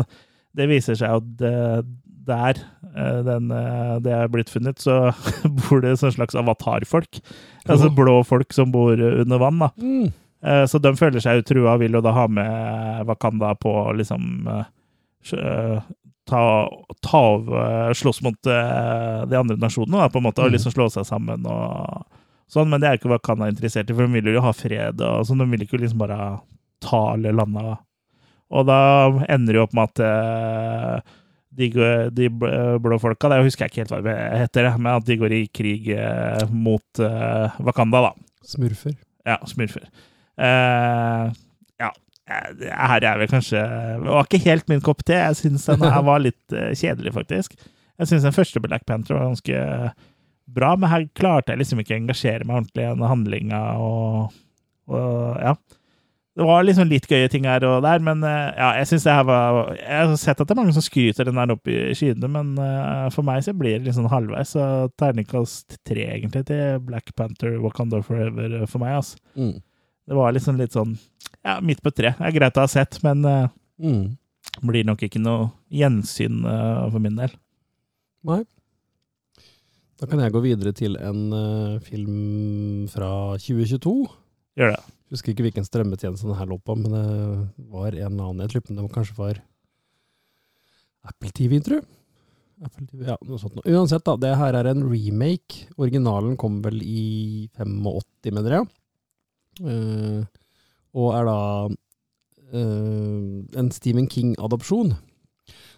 det 0.55 0.69
viser 0.71 0.99
seg 0.99 1.19
at 1.19 1.91
der 2.27 2.59
eh, 2.95 3.21
den, 3.25 3.49
eh, 3.51 3.95
det 4.05 4.11
er 4.13 4.27
blitt 4.31 4.49
funnet, 4.53 4.77
så 4.83 5.11
bor 5.61 5.81
det 5.81 5.95
sånn 5.99 6.13
slags 6.15 6.35
avatarfolk. 6.37 7.19
Altså 7.67 7.89
blå 7.93 8.19
folk 8.27 8.53
som 8.53 8.71
bor 8.73 8.93
under 8.99 9.37
vann. 9.41 9.59
da. 9.59 9.69
Mm. 9.81 10.11
Eh, 10.43 10.63
Så 10.69 10.79
de 10.81 10.91
føler 10.97 11.21
seg 11.21 11.41
jo 11.41 11.47
trua 11.53 11.73
og 11.75 11.79
vil 11.83 11.93
jo 11.97 12.01
da 12.01 12.11
ha 12.15 12.27
med 12.27 13.05
Wakanda 13.09 13.53
på 13.61 13.73
liksom 13.97 14.45
ta, 16.25 16.41
ta 17.01 17.21
over 17.35 17.93
Slåss 17.93 18.21
mot 18.25 18.37
de 18.43 19.35
andre 19.37 19.57
nasjonene, 19.59 19.99
da, 20.05 20.09
på 20.09 20.17
en 20.21 20.23
måte, 20.29 20.41
og 20.41 20.49
Mhm. 20.49 20.55
liksom 20.55 20.71
slå 20.73 20.89
seg 20.91 21.05
sammen 21.05 21.45
og 21.45 22.05
sånn. 22.51 22.69
Men 22.69 22.79
det 22.81 22.89
er 22.89 22.97
ikke 22.97 23.11
Wakanda 23.11 23.49
interessert 23.49 23.89
i, 23.89 23.93
for 23.93 24.07
de 24.07 24.21
vil 24.21 24.33
jo 24.33 24.41
ha 24.41 24.51
fred 24.53 25.01
og 25.01 25.25
sånn. 25.25 25.39
De 25.39 25.45
vil 25.51 25.65
ikke 25.67 25.79
liksom 25.81 25.97
bare 25.99 26.39
ta 26.81 27.13
alle 27.13 27.31
landa. 27.33 27.77
Og 28.51 28.65
da 28.67 29.09
ender 29.29 29.53
det 29.53 29.59
jo 29.59 29.63
opp 29.63 29.73
med 29.73 29.89
at 29.99 31.03
de, 31.51 31.67
de 32.15 32.29
blå 32.31 32.97
folka, 33.01 33.29
det 33.31 33.41
husker 33.43 33.65
jeg 33.65 33.73
ikke 33.73 33.81
helt 33.83 33.93
hva 33.95 34.01
det 34.05 34.17
heter, 34.45 34.69
men 34.77 34.93
at 34.95 35.07
de 35.07 35.17
går 35.19 35.35
i 35.35 35.41
krig 35.51 35.89
eh, 35.95 36.45
mot 36.51 37.01
eh, 37.03 37.57
Wakanda, 37.67 38.05
da. 38.07 38.11
Smurfer. 38.47 38.95
Ja, 39.27 39.37
smurfer. 39.49 39.83
Eh, 40.41 41.25
ja. 41.83 41.89
eh, 42.31 42.47
det 42.57 42.71
her 42.71 43.05
er 43.05 43.19
vel 43.19 43.29
kanskje 43.29 43.59
Det 43.61 44.07
var 44.07 44.25
ikke 44.25 44.45
helt 44.47 44.71
min 44.71 44.83
kopp 44.85 45.03
te. 45.05 45.19
Jeg 45.19 45.39
syns 45.41 45.67
den 45.69 45.83
her 45.83 46.07
var 46.07 46.23
litt 46.23 46.55
eh, 46.55 46.71
kjedelig, 46.77 47.13
faktisk. 47.19 47.57
Jeg 47.99 48.09
syns 48.09 48.25
den 48.25 48.37
første 48.37 48.63
Black 48.63 48.87
Panther 48.89 49.17
var 49.19 49.27
ganske 49.29 49.65
bra, 50.51 50.71
men 50.79 50.89
her 50.91 51.05
klarte 51.15 51.53
jeg 51.53 51.61
liksom 51.61 51.83
ikke 51.83 51.95
å 51.95 51.99
engasjere 52.01 52.47
meg 52.47 52.61
ordentlig 52.61 52.87
i 52.87 53.11
handlinga 53.11 53.61
og, 53.79 54.39
og 54.91 55.43
ja. 55.43 55.53
Det 56.31 56.45
var 56.47 56.63
liksom 56.63 56.87
litt 56.87 57.09
gøye 57.11 57.27
ting 57.27 57.43
her 57.43 57.63
og 57.67 57.81
der, 57.83 57.99
men 57.99 58.21
eh, 58.23 58.53
ja, 58.55 58.69
jeg 58.79 58.87
syns 58.87 59.03
det 59.03 59.15
her 59.17 59.25
var 59.27 59.73
Jeg 59.75 59.97
har 60.07 60.13
sett 60.15 60.39
at 60.39 60.47
det 60.47 60.53
er 60.55 60.59
mange 60.61 60.75
som 60.77 60.83
skryter 60.85 61.27
den 61.27 61.35
der 61.35 61.51
opp 61.51 61.67
i 61.67 61.79
skyene, 61.97 62.29
men 62.31 62.53
uh, 62.55 63.09
for 63.11 63.27
meg 63.27 63.41
så 63.43 63.51
blir 63.57 63.81
det 63.83 63.91
sånn 63.97 64.07
halvveis. 64.07 64.53
Så 64.55 64.63
terningkast 65.01 65.75
tre, 65.83 66.05
egentlig, 66.13 66.45
til 66.47 66.77
Black 66.87 67.11
Panther 67.19 67.57
Wakanda 67.59 67.99
Forever 68.05 68.61
for 68.63 68.79
meg. 68.83 69.01
altså. 69.01 69.19
Mm. 69.35 69.57
Det 70.07 70.17
var 70.21 70.31
liksom 70.37 70.55
litt 70.61 70.77
sånn 70.77 70.93
ja, 71.43 71.57
midt 71.59 71.83
på 71.83 71.91
tre. 71.91 72.13
Det 72.15 72.29
er 72.29 72.37
greit 72.37 72.61
å 72.61 72.63
ha 72.63 72.71
sett, 72.71 73.01
men 73.03 73.27
uh, 73.27 73.49
Mm. 73.81 74.11
blir 74.61 74.85
nok 74.85 75.01
ikke 75.07 75.17
noe 75.19 75.49
gjensyn 75.73 76.43
uh, 76.45 76.87
for 76.93 77.01
min 77.03 77.15
del. 77.17 77.31
Nei. 78.29 78.43
Da 79.99 80.07
kan 80.07 80.21
jeg 80.21 80.31
gå 80.31 80.41
videre 80.47 80.71
til 80.77 80.95
en 81.01 81.79
film 81.83 82.87
fra 82.93 83.35
2022. 83.41 83.95
Gjør 84.57 84.75
det. 84.77 84.81
Jeg 85.11 85.17
husker 85.17 85.33
ikke 85.33 85.43
hvilken 85.43 85.65
strømmetjeneste 85.67 86.23
den 86.29 86.37
her 86.39 86.47
lå 86.47 86.55
på, 86.63 86.75
men 86.79 86.93
det 86.93 87.67
var 87.73 87.91
en 87.91 88.13
eller 88.13 88.29
annen. 88.29 88.45
Jeg 88.45 88.53
lurer 88.53 88.63
på 88.63 88.71
om 88.71 88.77
det 88.79 88.93
kanskje 88.95 89.17
var 89.17 89.41
Apple 91.11 91.31
TV, 91.35 91.57
tror 91.65 91.81
jeg. 91.81 91.87
Apple 92.63 92.85
TV, 92.87 93.01
ja, 93.09 93.17
noe 93.27 93.41
sånt. 93.41 93.57
Uansett, 93.67 94.05
da. 94.07 94.13
Det 94.21 94.31
her 94.39 94.55
er 94.61 94.69
en 94.71 94.85
remake. 94.87 95.65
Originalen 95.81 96.37
kom 96.39 96.61
vel 96.63 96.79
i 96.85 97.49
85, 97.59 98.31
mener 98.37 98.55
jeg. 98.59 98.69
Uh, 99.59 100.21
og 100.95 101.09
er 101.17 101.27
da 101.27 101.37
uh, 102.55 103.59
en 103.59 103.71
Stephen 103.75 104.07
King-adopsjon. 104.07 104.93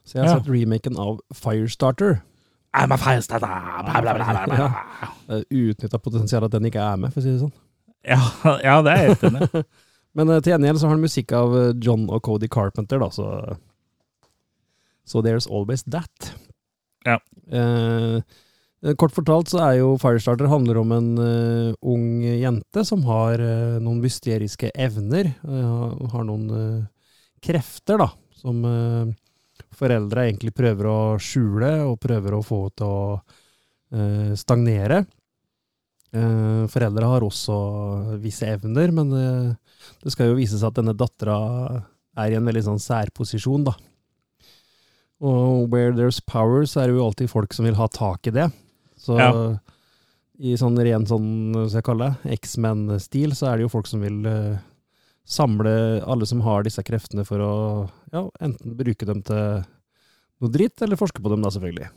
Så 0.04 0.18
jeg 0.20 0.26
har 0.28 0.30
Ja. 0.36 0.38
sett 0.44 0.52
remaken 0.52 1.00
av 1.00 1.24
Firestarter. 1.34 2.20
I'm 2.76 2.92
a 2.94 2.98
firestarter, 2.98 3.48
bla, 3.48 4.02
bla, 4.02 4.14
bla, 4.14 4.30
bla, 4.30 4.46
bla. 4.46 4.70
Ja. 5.30 5.42
Utnytta 5.50 5.98
potensial 6.02 6.44
at 6.46 6.52
den 6.54 6.66
ikke 6.70 6.82
er 6.84 6.98
med, 7.02 7.14
for 7.14 7.22
å 7.22 7.24
si 7.26 7.32
det 7.34 7.42
sånn. 7.48 7.54
Ja, 8.04 8.20
ja, 8.68 8.78
det 8.84 8.94
er 8.94 9.02
jeg 9.02 9.14
helt 9.14 9.28
enig 9.30 9.50
i. 9.50 9.64
Men 10.18 10.30
uh, 10.30 10.40
til 10.44 10.54
gjengjeld 10.54 10.80
så 10.80 10.88
har 10.88 10.96
han 10.96 11.04
musikk 11.04 11.34
av 11.34 11.56
eh, 11.58 11.70
John 11.82 12.06
og 12.06 12.22
Cody 12.26 12.50
Carpenter, 12.52 13.02
da, 13.02 13.10
så 13.14 13.58
So 15.10 15.20
there's 15.20 15.50
always 15.52 15.84
that. 15.92 16.30
Ja. 17.04 17.18
Eh, 17.52 18.94
kort 18.96 19.12
fortalt 19.12 19.50
så 19.52 19.60
er 19.66 19.74
jo 19.82 19.98
Firestarter 20.00 20.48
handler 20.48 20.80
om 20.80 20.94
en 20.96 21.10
uh, 21.20 21.74
ung 21.84 22.22
jente 22.24 22.86
som 22.88 23.04
har 23.10 23.42
uh, 23.44 23.82
noen 23.84 24.00
mysteriske 24.04 24.72
evner. 24.80 25.34
har 25.44 26.24
noen 26.24 26.48
krefter, 27.44 28.00
da, 28.00 28.08
som 28.40 28.64
foreldre 29.76 30.24
egentlig 30.30 30.54
prøver 30.56 30.88
å 30.88 31.00
skjule 31.20 31.74
og 31.90 32.00
prøver 32.00 32.38
å 32.38 32.46
få 32.46 32.62
til 32.72 32.88
å 32.88 34.36
stagnere. 34.40 35.02
Eh, 36.14 36.66
foreldre 36.70 37.08
har 37.10 37.26
også 37.26 37.56
visse 38.22 38.46
evner, 38.46 38.92
men 38.94 39.14
eh, 39.18 39.56
det 40.04 40.14
skal 40.14 40.30
jo 40.30 40.38
vise 40.38 40.60
seg 40.60 40.70
at 40.70 40.78
denne 40.78 40.94
dattera 40.98 41.38
er 42.22 42.34
i 42.34 42.38
en 42.38 42.46
veldig 42.46 42.62
sånn 42.68 42.82
særposisjon, 42.82 43.66
da. 43.66 43.74
Og 45.24 45.72
where 45.72 45.94
there's 45.96 46.20
power, 46.22 46.68
så 46.70 46.84
er 46.84 46.92
det 46.92 46.98
jo 47.00 47.06
alltid 47.08 47.32
folk 47.32 47.56
som 47.56 47.66
vil 47.66 47.78
ha 47.80 47.88
tak 47.90 48.28
i 48.30 48.36
det. 48.36 48.50
Så 49.00 49.18
Ja. 49.18 49.32
i 50.40 50.54
sånn 50.60 50.78
ren 50.78 51.06
sånn, 51.08 51.54
hva 51.54 51.68
skal 51.70 51.80
jeg 51.82 51.88
kalle 51.90 52.10
det, 52.24 52.38
X-Men-stil, 52.42 53.34
så 53.34 53.48
er 53.50 53.58
det 53.58 53.66
jo 53.66 53.74
folk 53.74 53.88
som 53.88 54.02
vil 54.02 54.26
eh, 54.28 54.58
samle 55.26 56.04
alle 56.06 56.26
som 56.28 56.42
har 56.42 56.64
disse 56.64 56.84
kreftene 56.84 57.26
for 57.26 57.40
å 57.40 57.54
ja, 58.12 58.30
enten 58.42 58.76
bruke 58.78 59.06
dem 59.06 59.22
til 59.24 59.64
noe 60.44 60.52
dritt, 60.52 60.82
eller 60.82 61.00
forske 61.00 61.24
på 61.24 61.30
dem, 61.32 61.42
da, 61.42 61.50
selvfølgelig. 61.50 61.90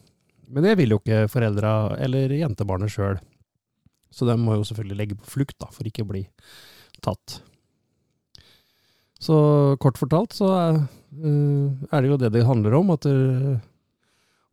Men 0.48 0.62
det 0.62 0.76
vil 0.78 0.90
jo 0.94 1.00
ikke 1.00 1.26
foreldra 1.28 1.98
eller 1.98 2.30
jentebarnet 2.30 2.92
sjøl. 2.92 3.18
Så 4.14 4.28
de 4.28 4.36
må 4.40 4.56
jo 4.56 4.66
selvfølgelig 4.66 4.98
legge 5.00 5.18
på 5.20 5.30
flukt, 5.36 5.56
da, 5.62 5.68
for 5.74 5.88
ikke 5.88 6.04
å 6.06 6.10
bli 6.10 6.24
tatt. 7.04 7.40
Så 9.22 9.36
kort 9.82 9.98
fortalt 10.00 10.36
så 10.36 10.50
er, 10.54 10.78
eh, 11.16 11.88
er 11.90 12.04
det 12.04 12.10
jo 12.10 12.20
det 12.20 12.32
det 12.34 12.44
handler 12.46 12.76
om, 12.78 12.92
at 12.94 13.08
eh, 13.08 13.56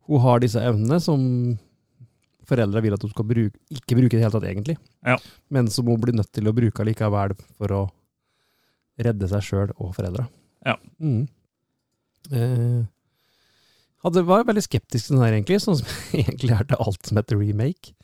hun 0.08 0.24
har 0.24 0.42
disse 0.42 0.60
evnene 0.60 1.00
som 1.00 1.22
foreldra 2.48 2.82
vil 2.84 2.96
at 2.96 3.04
hun 3.04 3.12
skal 3.12 3.26
bruke, 3.28 3.56
ikke 3.72 3.96
bruke 3.96 4.12
i 4.12 4.18
det 4.18 4.24
hele 4.24 4.34
tatt, 4.34 4.48
egentlig. 4.48 4.76
Ja. 5.06 5.16
Men 5.52 5.70
som 5.72 5.88
hun 5.88 6.00
blir 6.00 6.16
nødt 6.16 6.32
til 6.34 6.48
å 6.48 6.56
bruke 6.56 6.86
likevel 6.86 7.36
for 7.56 7.76
å 7.76 7.84
redde 9.00 9.28
seg 9.30 9.46
sjøl 9.46 9.72
og 9.78 9.94
foreldra. 9.96 10.26
Ja. 10.64 10.76
Mm. 11.02 11.24
Eh, 12.32 12.82
hadde, 14.04 14.24
var 14.28 14.46
veldig 14.48 14.64
skeptisk 14.64 15.08
til 15.08 15.16
den 15.16 15.24
her, 15.24 15.36
egentlig, 15.36 15.60
sånn 15.64 15.80
som 15.80 15.88
egentlig 16.20 16.56
er 16.56 16.68
til 16.68 16.84
alt 16.84 17.08
som 17.08 17.20
heter 17.20 17.40
remake. 17.40 17.94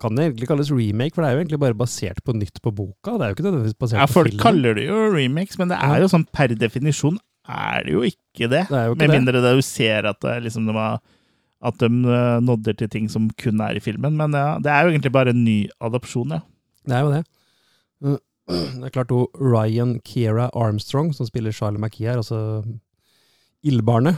Kan 0.00 0.16
det 0.16 0.26
egentlig 0.26 0.48
kalles 0.48 0.70
remake, 0.72 1.14
for 1.14 1.22
det 1.22 1.30
er 1.30 1.36
jo 1.36 1.42
egentlig 1.44 1.60
bare 1.60 1.76
basert 1.76 2.22
på 2.24 2.34
nytt 2.36 2.60
på 2.64 2.72
boka. 2.72 3.16
Det 3.18 3.26
er 3.26 3.32
jo 3.32 3.36
ikke 3.36 3.46
nødvendigvis 3.48 3.78
basert 3.80 4.00
Ja, 4.00 4.06
på 4.08 4.16
folk 4.18 4.30
filmen. 4.32 4.42
kaller 4.44 4.78
det 4.78 4.86
jo 4.88 5.00
remakes, 5.14 5.58
men 5.60 5.72
det 5.72 5.78
er 5.80 6.00
jo 6.00 6.08
sånn 6.12 6.26
per 6.32 6.54
definisjon 6.56 7.18
er 7.50 7.84
det 7.86 7.94
jo 7.94 8.02
ikke 8.06 8.48
det. 8.50 8.66
Det 8.70 8.84
jo 8.86 8.94
ikke 8.94 9.06
Med 9.08 9.16
mindre 9.18 9.42
det 9.42 9.54
du 9.58 9.62
ser 9.64 10.06
at, 10.08 10.20
det, 10.22 10.36
liksom, 10.46 10.66
de 10.68 10.76
har, 10.76 11.00
at 11.66 11.78
de 11.82 11.88
eh, 11.90 12.40
nodder 12.46 12.76
til 12.78 12.90
ting 12.92 13.08
som 13.12 13.28
kun 13.40 13.60
er 13.64 13.76
i 13.76 13.84
filmen. 13.84 14.16
Men 14.16 14.36
ja, 14.36 14.58
det 14.62 14.72
er 14.72 14.84
jo 14.84 14.94
egentlig 14.94 15.12
bare 15.12 15.34
en 15.34 15.44
ny 15.44 15.68
adopsjon, 15.80 16.36
ja. 16.36 16.40
Det 16.86 16.96
er 16.96 17.04
jo 17.04 17.14
det. 17.16 17.24
Uh, 18.04 18.18
Det 18.80 18.86
er 18.88 18.94
klart 18.94 19.12
hun 19.14 19.26
Ryan 19.38 19.98
Kiera 20.04 20.48
Armstrong, 20.54 21.12
som 21.14 21.26
spiller 21.28 21.52
Charlie 21.54 21.78
McKee 21.78 22.08
her, 22.08 22.16
altså 22.18 22.64
Ildbarnet. 23.66 24.16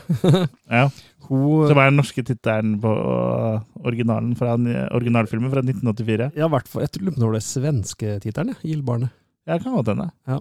ja. 0.70 0.84
Hun 1.28 1.68
Som 1.70 1.78
er 1.78 1.88
den 1.90 1.96
norske 2.00 2.22
tittelen 2.26 2.74
på 2.82 2.90
eh, 2.92 3.60
originalen 3.86 4.32
fra, 4.36 4.56
originalfilmen 4.94 5.52
fra 5.52 5.62
1984. 5.64 6.32
Ja, 6.36 6.48
hvert 6.50 6.68
fall. 6.68 6.82
Jeg 6.84 6.98
lurer 7.00 7.14
på 7.16 7.22
når 7.22 7.36
det 7.36 7.40
er 7.40 7.46
svenske 7.46 8.14
tittelen, 8.24 8.52
ja. 8.54 8.58
Ildbarnet. 8.74 9.12
Ja, 9.48 9.56
kan 9.62 9.74
godt 9.78 9.88
hende. 9.92 10.08
Ja. 10.28 10.40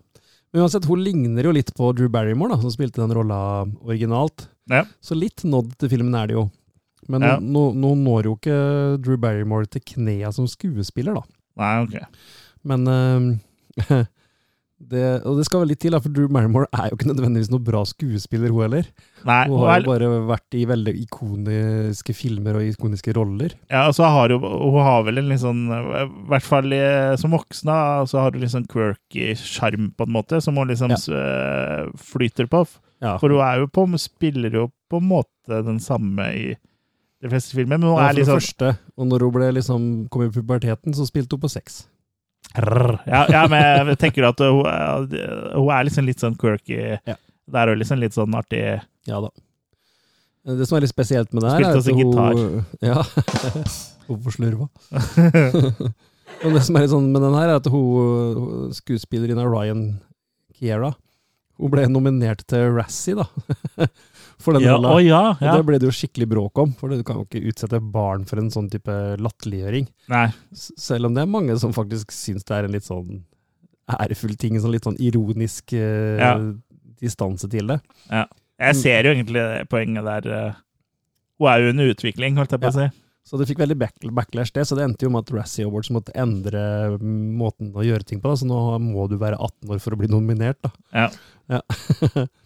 Men 0.52 0.66
uansett, 0.66 0.86
hun 0.90 1.00
ligner 1.06 1.48
jo 1.48 1.54
litt 1.56 1.70
på 1.78 1.92
Drew 1.96 2.10
Barrymore, 2.12 2.52
da, 2.56 2.60
som 2.62 2.74
spilte 2.74 3.00
den 3.02 3.14
rolla 3.16 3.38
originalt. 3.86 4.48
Ja. 4.74 4.84
Så 5.06 5.16
litt 5.16 5.46
nådd 5.48 5.78
til 5.80 5.94
filmen 5.94 6.18
er 6.18 6.28
det 6.30 6.36
jo. 6.40 6.48
Men 7.10 7.24
Ja. 7.26 7.38
nå, 7.42 7.72
nå 7.78 7.94
når 7.98 8.28
jo 8.30 8.36
ikke 8.38 8.58
Drew 9.06 9.18
Barrymore 9.22 9.70
til 9.72 9.82
knea 9.94 10.30
som 10.36 10.50
skuespiller, 10.50 11.18
da. 11.18 11.24
Nei, 11.62 11.72
ok. 11.86 11.96
Men 12.68 12.88
eh, 12.92 14.04
det, 14.90 15.22
Og 15.28 15.38
det 15.38 15.46
skal 15.48 15.62
vel 15.64 15.72
litt 15.74 15.82
til, 15.84 15.96
for 16.02 16.14
Drew 16.14 16.32
Marimore 16.32 16.70
er 16.74 16.90
jo 16.90 16.98
ikke 16.98 17.10
nødvendigvis 17.12 17.52
noen 17.54 17.66
bra 17.68 17.82
skuespiller, 17.88 18.54
hun 18.54 18.66
heller. 18.66 18.88
Nei, 19.28 19.44
Hun 19.50 19.60
hun 19.60 19.68
har 19.70 19.84
jo 19.84 19.90
bare 19.92 20.10
vært 20.30 20.58
i 20.58 20.64
veldig 20.70 20.94
ikoniske 21.04 22.16
filmer 22.18 22.58
og 22.60 22.66
ikoniske 22.66 23.14
roller. 23.18 23.56
ja, 23.70 23.86
og 23.88 23.96
så 23.98 24.10
har 24.10 24.34
hun, 24.34 24.42
hun 24.42 24.82
har 24.86 25.06
vel 25.08 25.22
en 25.22 25.30
litt 25.30 25.44
sånn 25.44 25.68
I 25.70 26.06
hvert 26.32 26.48
fall 26.48 26.74
eh, 26.74 27.14
som 27.22 27.36
voksen, 27.38 27.74
så 28.10 28.24
har 28.24 28.34
hun 28.34 28.42
litt 28.42 28.56
sånn 28.56 28.70
quirky 28.72 29.36
sjarm, 29.38 29.92
på 29.98 30.08
en 30.08 30.16
måte, 30.18 30.42
som 30.42 30.58
hun 30.58 30.72
liksom 30.72 30.96
ja. 30.96 31.86
flyter 32.12 32.50
på. 32.52 32.66
Ja, 33.02 33.16
For 33.22 33.34
hun 33.34 33.42
er 33.46 33.64
jo 33.64 33.70
på, 33.72 33.88
spiller 34.02 34.54
jo 34.54 34.68
på 34.92 35.00
en 35.02 35.10
måte 35.10 35.64
den 35.66 35.80
samme 35.82 36.28
i 36.38 36.52
de 37.22 37.30
fleste 37.30 37.56
filmer, 37.56 37.78
men 37.78 37.90
hun 37.90 38.00
ja, 38.00 38.10
er 38.10 38.18
liksom 38.18 38.40
første. 38.40 38.74
Og 38.98 39.08
når 39.10 39.26
hun 39.26 39.34
ble 39.36 39.50
liksom, 39.58 39.88
kom 40.14 40.26
i 40.26 40.34
puberteten, 40.34 40.96
så 40.98 41.06
spilte 41.06 41.38
hun 41.38 41.44
på 41.44 41.52
sex. 41.54 41.84
Ja, 42.56 43.26
ja, 43.32 43.46
men 43.52 43.92
jeg 43.94 44.00
tenker 44.02 44.28
at 44.28 44.42
hun, 44.44 44.66
hun 44.66 45.72
er 45.72 45.88
liksom 45.88 46.08
litt 46.08 46.24
sånn 46.24 46.36
quirky. 46.40 46.98
Ja. 47.08 47.16
Det 47.52 47.62
er 47.62 47.72
jo 47.72 47.80
liksom 47.80 48.00
litt 48.02 48.16
sånn 48.16 48.36
artig 48.38 48.62
Ja 49.10 49.22
da. 49.24 49.32
Det 50.52 50.66
som 50.66 50.78
er 50.78 50.86
litt 50.86 50.94
spesielt 50.94 51.34
med 51.36 51.46
det 51.46 51.52
her, 51.54 51.66
er 51.70 51.78
også 51.78 51.94
hun 51.94 52.64
Ja. 52.92 53.04
Hvorfor 54.08 54.34
slurva? 54.34 54.68
Og 56.42 56.56
det 56.56 56.64
som 56.66 56.78
er 56.78 56.86
litt 56.86 56.94
sånn 56.94 57.12
med 57.14 57.22
den 57.22 57.38
her, 57.38 57.52
er 57.52 57.62
at 57.62 57.70
hun 57.70 58.72
skuespillerinna 58.74 59.46
Ryan 59.46 59.86
Kiera 60.58 60.94
hun 61.62 61.70
ble 61.70 61.86
nominert 61.92 62.42
til 62.50 62.72
Razzie, 62.74 63.22
da. 63.22 63.86
For 64.42 64.58
den 64.58 64.64
Ja, 64.66 64.76
rolla. 64.76 64.96
å 64.98 65.02
ja, 65.04 65.22
Og 65.36 65.42
ja. 65.46 65.56
det 65.58 65.66
ble 65.68 65.78
det 65.82 65.88
jo 65.90 65.94
skikkelig 65.96 66.28
bråk 66.32 66.62
om, 66.64 66.72
for 66.78 66.90
du 66.90 67.04
kan 67.08 67.20
jo 67.22 67.26
ikke 67.28 67.44
utsette 67.52 67.80
barn 67.94 68.26
for 68.30 68.42
en 68.42 68.50
sånn 68.54 68.70
type 68.74 68.96
latterliggjøring. 69.22 69.88
Selv 70.54 71.06
om 71.10 71.14
det 71.18 71.24
er 71.26 71.30
mange 71.32 71.58
som 71.62 71.74
faktisk 71.76 72.12
syns 72.16 72.44
det 72.48 72.58
er 72.58 72.66
en 72.68 72.74
litt 72.76 72.88
sånn 72.88 73.22
ærefull 73.92 74.36
ting, 74.40 74.56
en 74.56 74.62
sånn 74.66 74.72
litt 74.76 74.86
sånn 74.88 75.00
ironisk 75.04 75.74
eh, 75.74 76.18
Ja. 76.22 76.34
distanse 77.02 77.50
til 77.52 77.68
det. 77.68 77.80
Jeg 78.62 78.76
ser 78.78 79.04
jo 79.10 79.14
egentlig 79.16 79.68
poenget 79.70 80.06
der. 80.06 80.56
Hun 81.42 81.48
er 81.50 81.62
jo 81.64 81.70
under 81.74 81.94
utvikling, 81.94 82.36
holdt 82.38 82.52
jeg 82.54 82.62
på 82.62 82.70
å 82.70 82.76
si. 82.78 82.90
Så 83.24 83.38
det 83.38 83.46
fikk 83.48 83.60
veldig 83.62 83.78
backlash, 84.14 84.52
det. 84.54 84.64
Så 84.68 84.76
det 84.76 84.84
endte 84.84 85.06
jo 85.06 85.12
med 85.14 85.24
at 85.28 85.32
Razzie 85.34 85.66
Awards 85.68 85.92
måtte 85.94 86.14
endre 86.18 86.98
måten 87.00 87.70
å 87.78 87.84
gjøre 87.86 88.04
ting 88.06 88.20
på. 88.22 88.30
Da. 88.30 88.36
Så 88.42 88.48
nå 88.50 88.58
må 88.82 89.08
du 89.10 89.18
være 89.22 89.38
18 89.38 89.70
år 89.76 89.80
for 89.84 89.94
å 89.94 90.00
bli 90.02 90.10
nominert, 90.10 90.58
da. 90.66 90.72
Ja. 90.94 91.10
Ja. 91.50 91.62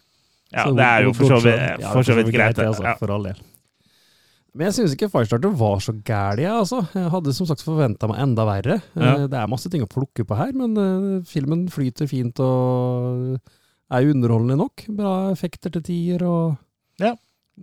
Ja, 0.52 0.64
Så 0.68 0.76
det 0.76 0.84
er 0.86 1.02
jo 1.02 1.12
for 1.12 1.24
så 1.32 1.38
vidt, 1.42 1.80
Ja, 1.82 1.92
for 1.92 2.02
så 2.06 2.14
vidt 2.16 2.32
greit. 2.32 2.56
det, 2.56 2.66
altså, 2.68 2.82
Ja. 2.86 2.94
for 3.00 3.10
all 3.10 3.22
del. 3.24 3.34
Men 4.56 4.66
jeg 4.70 4.74
syns 4.78 4.94
ikke 4.94 5.10
Firestarter 5.12 5.52
var 5.52 5.80
så 5.84 5.92
gæren, 6.02 6.38
jeg, 6.40 6.50
altså. 6.50 6.78
Jeg 6.94 7.10
hadde 7.12 7.32
som 7.34 7.46
sagt 7.46 7.60
forventa 7.66 8.08
meg 8.08 8.20
enda 8.24 8.44
verre. 8.48 8.78
Ja. 8.96 9.14
Eh, 9.16 9.26
Det 9.26 9.34
er 9.36 9.46
masse 9.52 9.68
ting 9.70 9.82
å 9.82 9.88
plukke 9.90 10.24
på 10.24 10.36
her, 10.38 10.52
men 10.56 10.76
eh, 10.80 11.22
filmen 11.28 11.66
flyter 11.68 12.08
fint 12.08 12.40
og 12.40 13.38
er 13.90 14.00
jo 14.02 14.14
underholdende 14.14 14.56
nok. 14.56 14.86
Bra 14.88 15.30
effekter 15.34 15.70
til 15.72 15.82
tider 15.82 16.24
og 16.26 16.56
Ja. 16.98 17.12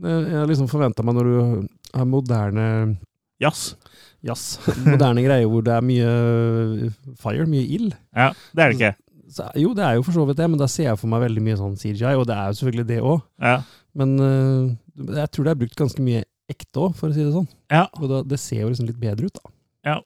Eh, 0.03 0.29
Jeg 0.29 0.47
liksom 0.49 0.69
forventa 0.69 1.03
meg 1.03 1.15
når 1.15 1.23
du 1.23 1.67
har 1.95 2.05
moderne 2.05 2.97
Jazz. 3.41 3.75
jazz, 4.23 4.59
moderne 4.85 5.23
greier 5.25 5.49
hvor 5.49 5.63
det 5.63 5.73
er 5.73 5.81
mye 5.81 6.93
fire, 7.17 7.45
mye 7.49 7.65
ild. 7.75 7.95
Ja, 8.15 8.29
det 8.53 8.61
er 8.63 8.69
det 8.69 8.77
ikke. 8.79 8.95
Så, 9.33 9.47
jo, 9.57 9.71
det 9.77 9.83
er 9.87 9.95
jo 9.97 10.03
for 10.05 10.13
så 10.15 10.25
vidt 10.29 10.37
det, 10.37 10.45
men 10.53 10.59
da 10.61 10.67
ser 10.69 10.91
jeg 10.91 10.99
for 11.01 11.09
meg 11.09 11.23
veldig 11.25 11.41
mye 11.45 11.57
sånn 11.57 11.73
CGI, 11.79 12.13
og 12.19 12.27
det 12.29 12.35
er 12.37 12.51
jo 12.51 12.57
selvfølgelig 12.59 12.87
det 12.91 12.99
òg. 13.01 13.23
Ja. 13.41 13.55
Men 13.97 14.13
uh, 14.21 15.15
jeg 15.17 15.31
tror 15.33 15.47
det 15.47 15.53
er 15.55 15.61
brukt 15.63 15.79
ganske 15.79 16.05
mye 16.05 16.23
ekte 16.53 16.83
òg, 16.85 16.95
for 16.99 17.09
å 17.09 17.15
si 17.15 17.23
det 17.25 17.33
sånn. 17.33 17.49
ja. 17.73 17.87
Og 17.99 18.05
da, 18.11 18.21
det 18.29 18.37
ser 18.41 18.61
jo 18.63 18.69
liksom 18.71 18.89
litt 18.91 18.99
bedre 19.01 19.29
ut, 19.31 19.39
da. 19.41 19.53
Ja. 19.89 19.97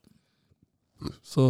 Så 1.27 1.43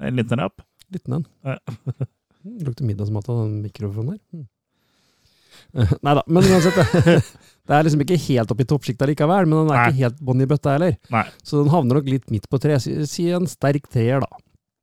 En 0.00 0.16
liten 0.18 0.40
rapp. 0.40 0.62
liten 0.92 1.20
en. 1.20 1.26
Ja. 1.44 1.58
Mm, 2.46 2.60
Lukter 2.62 2.86
middagsmat 2.86 3.26
av 3.32 3.40
den 3.40 3.54
mikrofonen 3.64 4.12
her. 4.12 4.18
Mm. 4.30 4.44
Nei 6.06 6.12
da, 6.14 6.22
men 6.30 6.44
uansett. 6.46 6.76
Det, 7.66 7.74
er 7.74 7.82
liksom 7.82 8.04
ikke 8.04 8.18
helt 8.22 8.52
oppe 8.54 8.62
i 8.62 8.68
toppsjiktet 8.70 9.10
likevel, 9.10 9.48
men 9.50 9.64
den 9.64 9.72
er 9.72 9.80
Nei. 9.80 9.86
ikke 9.88 9.98
helt 10.04 10.20
bånn 10.28 10.44
i 10.44 10.46
bøtta 10.46 10.76
heller. 10.76 10.92
Nei. 11.10 11.24
Så 11.42 11.58
den 11.58 11.72
havner 11.72 11.98
nok 11.98 12.06
litt 12.12 12.30
midt 12.30 12.46
på 12.46 12.60
tre. 12.62 12.76
Si, 12.78 12.92
si 13.10 13.24
en 13.34 13.48
sterk 13.50 13.88
treer, 13.90 14.22
da. 14.22 14.38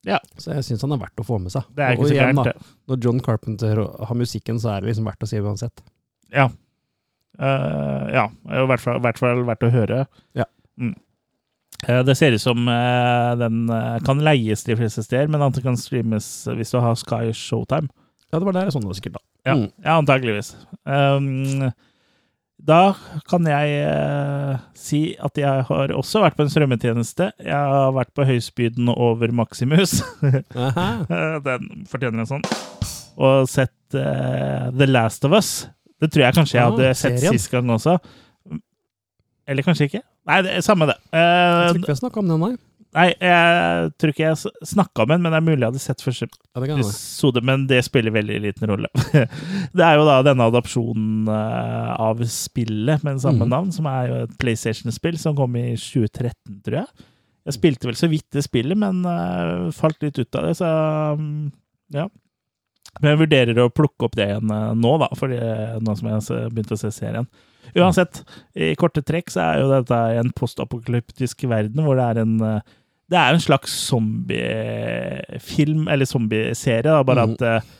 Ja. 0.07 0.19
Så 0.37 0.51
jeg 0.57 0.65
syns 0.67 0.83
han 0.83 0.95
er 0.95 1.01
verdt 1.05 1.21
å 1.21 1.25
få 1.27 1.39
med 1.39 1.53
seg. 1.53 1.67
Det 1.75 1.85
er 1.85 1.95
ikke 1.95 2.07
Og 2.07 2.11
igjen, 2.15 2.41
da. 2.41 2.53
Når 2.91 2.99
John 3.05 3.21
Carpenter 3.23 3.79
har 4.09 4.19
musikken, 4.19 4.59
så 4.59 4.73
er 4.73 4.83
det 4.83 4.91
liksom 4.91 5.07
verdt 5.07 5.23
å 5.23 5.29
si 5.29 5.39
uansett. 5.39 5.83
Ja. 6.33 6.49
Uh, 7.39 8.05
ja. 8.13 8.27
I 8.51 8.65
hvert 8.69 8.83
fall, 8.83 8.99
hvert 9.03 9.21
fall 9.21 9.45
verdt 9.47 9.65
å 9.65 9.71
høre. 9.73 10.03
Ja. 10.37 10.47
Mm. 10.81 10.93
Uh, 11.87 12.01
det 12.07 12.17
ser 12.19 12.35
ut 12.35 12.43
som 12.43 12.67
uh, 12.67 13.33
den 13.39 13.65
kan 14.07 14.21
leies 14.23 14.65
de 14.67 14.77
fleste 14.79 15.05
steder, 15.07 15.31
men 15.31 15.43
at 15.43 15.55
den 15.57 15.65
kan 15.65 15.79
streames 15.79 16.29
hvis 16.51 16.75
du 16.75 16.81
har 16.83 16.99
Sky 16.99 17.31
Showtime. 17.35 17.89
Ja, 18.33 18.39
det 18.39 18.47
var 18.47 18.55
der 18.55 18.67
jeg 18.69 18.75
det 18.75 18.89
var 18.89 18.99
sikkert, 18.99 19.17
da. 19.19 19.25
Ja, 19.43 19.53
Mm. 19.59 19.71
ja 19.83 19.97
antageligvis. 19.99 20.53
Um, 20.87 21.71
da 22.63 22.93
kan 23.27 23.43
jeg 23.49 23.73
eh, 23.83 24.57
si 24.79 24.99
at 25.19 25.35
jeg 25.37 25.65
har 25.67 25.91
også 25.97 26.21
vært 26.23 26.37
på 26.37 26.45
en 26.45 26.51
strømmetjeneste. 26.53 27.27
Jeg 27.43 27.51
har 27.73 27.91
vært 27.95 28.13
på 28.15 28.23
høyspyden 28.29 28.87
over 28.93 29.33
Maximus. 29.35 29.97
Eh, 30.55 31.37
Den 31.43 31.85
fortjener 31.91 32.23
en 32.23 32.29
sånn. 32.29 32.45
Og 33.19 33.49
sett 33.51 33.97
eh, 33.99 34.69
The 34.73 34.87
Last 34.87 35.25
of 35.27 35.35
Us. 35.35 35.51
Det 36.01 36.09
tror 36.13 36.23
jeg 36.25 36.37
kanskje 36.39 36.57
jeg 36.57 36.63
Ah, 36.65 36.71
hadde 36.71 36.93
sett 36.95 37.19
serien. 37.19 37.35
sist 37.37 37.51
gang 37.51 37.69
også. 37.75 37.97
Eller 39.47 39.63
kanskje 39.67 39.89
ikke. 39.89 40.01
Nei, 40.29 40.37
det 40.45 40.53
er 40.55 40.63
samme 40.63 40.87
det. 40.87 40.95
Jeg 41.11 41.19
Eh, 41.19 41.67
tror 41.67 41.79
ikke 41.81 41.89
vi 41.89 41.95
har 41.97 41.99
snakka 41.99 42.21
om 42.23 42.31
den, 42.31 42.39
nei. 42.47 42.53
Nei, 42.93 43.07
jeg 43.19 43.91
tror 43.99 44.11
ikke 44.13 44.25
jeg 44.27 44.51
snakka 44.69 45.03
om 45.05 45.11
den, 45.13 45.21
men 45.25 45.33
det 45.33 45.39
er 45.39 45.45
mulig 45.47 45.59
jeg 45.63 45.69
hadde 45.71 45.81
sett 45.83 46.03
første 46.05 46.27
episode, 46.55 47.41
men 47.45 47.65
det 47.69 47.79
spiller 47.87 48.13
veldig 48.15 48.39
liten 48.43 48.69
rolle. 48.69 48.89
det 49.77 49.85
er 49.87 49.97
jo 49.99 50.05
da 50.07 50.19
denne 50.27 50.47
adopsjonen 50.51 51.27
eh, 51.33 51.93
av 52.07 52.21
spillet 52.29 53.03
med 53.05 53.21
samme 53.23 53.45
Mhm. 53.47 53.53
navn, 53.55 53.71
som 53.75 53.87
er 53.89 54.07
jo 54.11 54.19
et 54.27 54.35
PlayStation-spill 54.41 55.17
som 55.21 55.35
kom 55.37 55.55
i 55.59 55.71
2013, 55.75 56.61
tror 56.65 56.81
jeg. 56.83 57.07
Jeg 57.43 57.57
spilte 57.57 57.89
vel 57.89 57.97
så 57.99 58.07
vidt 58.07 58.29
det 58.31 58.45
spillet, 58.45 58.77
men 58.79 59.01
eh, 59.09 59.71
falt 59.75 59.99
litt 60.05 60.19
ut 60.21 60.35
av 60.39 60.45
det, 60.47 60.53
så 60.61 60.69
mm, 61.19 61.51
ja. 61.97 62.05
Men 63.01 63.09
jeg 63.15 63.19
vurderer 63.23 63.57
å 63.63 63.71
plukke 63.73 64.05
opp 64.05 64.15
det 64.19 64.27
igjen 64.29 64.51
eh, 64.53 64.69
nå, 64.77 64.93
da, 65.01 65.09
fordi, 65.17 65.39
nå 65.81 65.95
som 65.97 66.07
jeg 66.11 66.21
har 66.21 66.53
begynt 66.53 66.71
å 66.75 66.79
se 66.79 66.91
serien. 66.93 67.25
Uansett, 67.79 68.19
i 68.59 68.73
korte 68.77 69.01
trekk 69.01 69.31
så 69.33 69.39
er 69.41 69.61
jo 69.63 69.69
dette 69.71 69.97
en 70.19 70.29
postapokalyptisk 70.35 71.45
verden 71.49 71.81
hvor 71.87 71.97
det 71.97 72.05
er 72.11 72.19
en 72.21 72.33
eh, 72.45 72.59
Det 73.11 73.19
er 73.19 73.35
en 73.35 73.41
slags 73.43 73.73
zombiefilm, 73.89 75.87
eller 75.91 76.05
zombieserie, 76.07 77.03
bare 77.05 77.25
mm. 77.25 77.33
at 77.33 77.41
uh, 77.43 77.71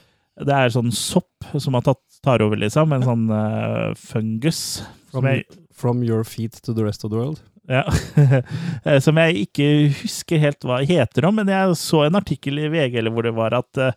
det 0.44 0.56
er 0.58 0.74
sånn 0.74 0.92
sopp 0.96 1.46
som 1.62 1.78
har 1.78 1.86
tatt, 1.86 2.02
tar 2.26 2.44
over, 2.44 2.60
liksom. 2.60 2.94
En 2.96 3.06
sånn 3.06 3.26
uh, 3.32 3.94
fungus. 4.00 4.84
From, 5.14 5.30
jeg, 5.30 5.46
from 5.74 6.04
your 6.06 6.24
feet 6.28 6.60
to 6.66 6.76
the 6.76 6.86
rest 6.86 7.06
of 7.06 7.14
the 7.14 7.20
world. 7.20 7.42
ja, 7.72 7.86
Eh, 8.84 9.00
som 9.00 9.16
jeg 9.22 9.46
ikke 9.46 9.68
husker 10.02 10.42
helt 10.42 10.66
hva 10.68 10.82
heter 10.84 11.30
om, 11.30 11.38
men 11.40 11.48
jeg 11.54 11.78
så 11.80 12.04
en 12.04 12.20
artikkel 12.20 12.60
i 12.60 12.68
VG 12.74 13.00
eller 13.00 13.14
hvor 13.14 13.24
det 13.24 13.36
var 13.38 13.56
at 13.56 13.80
uh, 13.80 13.96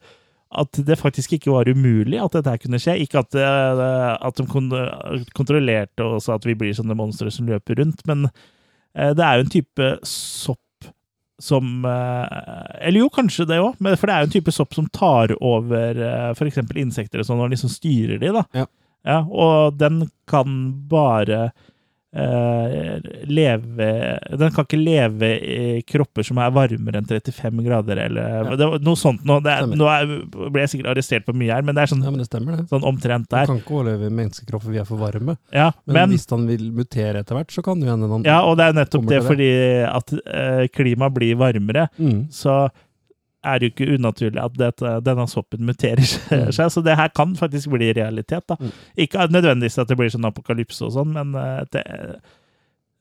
at 0.56 0.78
det 0.86 0.94
faktisk 0.96 1.32
ikke 1.34 1.50
var 1.50 1.66
umulig 1.68 2.20
at 2.22 2.36
dette 2.36 2.52
kunne 2.62 2.78
skje. 2.80 2.94
Ikke 3.02 3.18
at, 3.18 3.34
at 3.34 4.38
de 4.38 4.44
kontrollerte 5.34 6.06
oss 6.06 6.30
at 6.32 6.46
vi 6.46 6.54
blir 6.56 6.72
sånne 6.72 6.94
monstre 6.96 7.32
som 7.34 7.50
løper 7.50 7.74
rundt, 7.82 8.04
men 8.06 8.22
det 8.94 9.24
er 9.26 9.34
jo 9.36 9.42
en 9.42 9.50
type 9.52 9.88
sopp 10.06 10.62
som 11.42 11.84
eh, 11.84 12.86
Eller 12.86 13.02
jo, 13.02 13.10
kanskje 13.12 13.46
det 13.48 13.60
òg, 13.60 13.76
for 13.76 14.08
det 14.08 14.14
er 14.14 14.24
jo 14.24 14.28
en 14.30 14.34
type 14.36 14.54
sopp 14.54 14.76
som 14.76 14.88
tar 14.88 15.34
over 15.44 16.00
uh, 16.00 16.30
f.eks. 16.32 16.62
insekter 16.80 17.20
og 17.20 17.28
sånn, 17.28 17.42
og 17.44 17.52
liksom 17.52 17.72
styrer 17.72 18.20
de, 18.22 18.32
da. 18.32 18.44
Ja. 19.06 19.20
og 19.22 19.76
den 19.78 20.06
kan 20.26 20.56
bare 20.90 21.50
eh, 22.16 22.96
leve 23.28 23.88
Den 24.38 24.52
kan 24.54 24.66
ikke 24.66 24.80
leve 24.80 25.30
i 25.36 25.82
kropper 25.86 26.26
som 26.26 26.40
er 26.42 26.54
varmere 26.54 27.00
enn 27.00 27.08
35 27.08 27.64
grader, 27.66 28.00
eller 28.06 28.36
Ja. 28.36 28.56
det 28.56 28.68
noe 28.86 28.98
sånt. 28.98 29.24
Nå, 29.26 29.38
det 29.44 29.52
er, 29.52 29.66
nå 29.68 29.88
er, 29.90 30.14
ble 30.32 30.64
jeg 30.64 30.74
sikkert 30.74 30.92
arrestert 30.94 31.26
på 31.26 31.34
mye 31.36 31.52
her, 31.52 31.66
men 31.66 31.76
det 31.76 31.84
er 31.84 31.92
sånn, 31.92 32.04
Ja, 32.04 32.12
men 32.12 32.22
det 32.22 32.28
stemmer, 32.30 32.56
det. 32.56 32.68
sånn 32.72 32.86
omtrent 32.86 33.28
der. 33.32 33.46
Du 33.46 33.54
kan 33.54 33.62
ikke 33.62 33.76
overleve 33.80 34.10
i 34.10 34.16
menneskekropper 34.22 34.72
vi 34.72 34.80
er 34.82 34.88
for 34.88 35.00
varme. 35.00 35.36
Ja, 35.52 35.70
Men, 35.84 35.94
men, 35.94 36.16
hvis 36.16 36.26
han 36.30 36.46
vil 36.48 36.70
mutere 36.72 37.22
etter 37.22 37.38
hvert, 37.38 37.52
så 37.52 37.64
kan 37.66 37.80
det 37.80 37.90
hende 37.90 38.08
han 38.10 38.26
ja, 38.26 38.40
og 38.46 38.56
det 38.58 38.70
er 38.70 38.80
nettopp 38.80 39.06
det 39.10 39.22
fordi 39.26 39.52
at 39.86 40.12
uh, 40.16 40.64
klimaet 40.72 41.14
blir 41.14 41.38
varmere, 41.40 41.88
mm. 41.98 42.26
så 42.34 42.66
er 43.44 43.58
det 43.60 43.68
jo 43.68 43.74
ikke 43.74 43.98
unaturlig 43.98 44.40
at 44.42 44.56
dette, 44.58 44.94
denne 45.06 45.26
soppen 45.30 45.66
muterer 45.68 46.00
Mm. 46.30 46.52
seg. 46.52 46.70
Så 46.74 46.82
det 46.82 46.96
her 46.96 47.08
kan 47.14 47.34
faktisk 47.36 47.70
bli 47.70 47.92
realitet. 47.92 48.46
da. 48.48 48.56
Mm. 48.60 48.72
Ikke 48.96 49.26
nødvendigvis 49.30 49.78
at 49.78 49.88
det 49.88 49.96
blir 50.00 50.10
sånn 50.10 50.26
apokalypse 50.26 50.82
og 50.88 50.92
sånn, 50.96 51.12
men 51.14 51.34
eh, 51.38 51.62
det, 51.72 51.84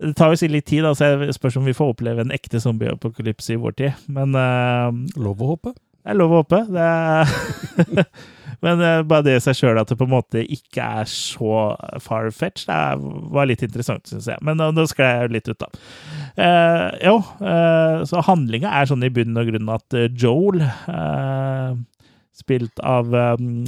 det 0.04 0.16
tar 0.20 0.34
jo 0.36 0.48
litt 0.52 0.66
tid. 0.68 0.84
da, 0.84 0.94
så 0.94 1.14
jeg 1.16 1.34
spørs 1.34 1.58
om 1.58 1.66
vi 1.66 1.74
får 1.74 1.94
oppleve 1.96 2.22
en 2.22 2.32
ekte 2.36 2.60
zombieapokalypse 2.60 3.54
i 3.56 3.60
vår 3.62 3.76
tid. 3.80 3.94
Men 4.12 4.36
uh, 4.36 4.92
Lov 5.18 5.42
å 5.42 5.54
håpe. 5.56 5.74
det 5.74 6.12
er 6.14 6.20
lov 6.20 6.32
å 6.36 6.44
håpe. 6.44 6.60
Det 6.70 6.84
er 6.84 8.06
Men 8.66 8.82
eh, 8.82 9.02
bare 9.06 9.26
det 9.28 9.38
i 9.38 9.44
seg 9.46 9.60
sjøl 9.60 9.80
at 9.80 9.92
det 9.92 9.98
på 10.00 10.08
en 10.08 10.16
måte 10.16 10.42
ikke 10.42 10.86
er 11.02 11.10
så 11.10 11.76
far-fetched, 12.02 12.70
det 12.72 13.32
var 13.36 13.50
litt 13.50 13.64
interessant, 13.66 14.08
syns 14.10 14.30
jeg. 14.32 14.42
Men 14.46 14.58
nå, 14.60 14.72
nå 14.74 14.88
sklei 14.90 15.12
jeg 15.12 15.34
litt 15.36 15.52
ut, 15.52 15.62
da. 15.62 15.70
Eh, 16.36 16.88
jo, 17.12 17.20
eh, 17.46 18.02
så 18.10 18.24
handlinga 18.26 18.74
er 18.74 18.90
sånn 18.90 19.06
i 19.06 19.12
bunn 19.14 19.38
og 19.38 19.52
grunn 19.52 19.72
at 19.76 19.98
eh, 19.98 20.10
Joel, 20.10 20.64
eh, 20.66 21.78
spilt 22.36 22.82
av, 22.84 23.14
um, 23.16 23.64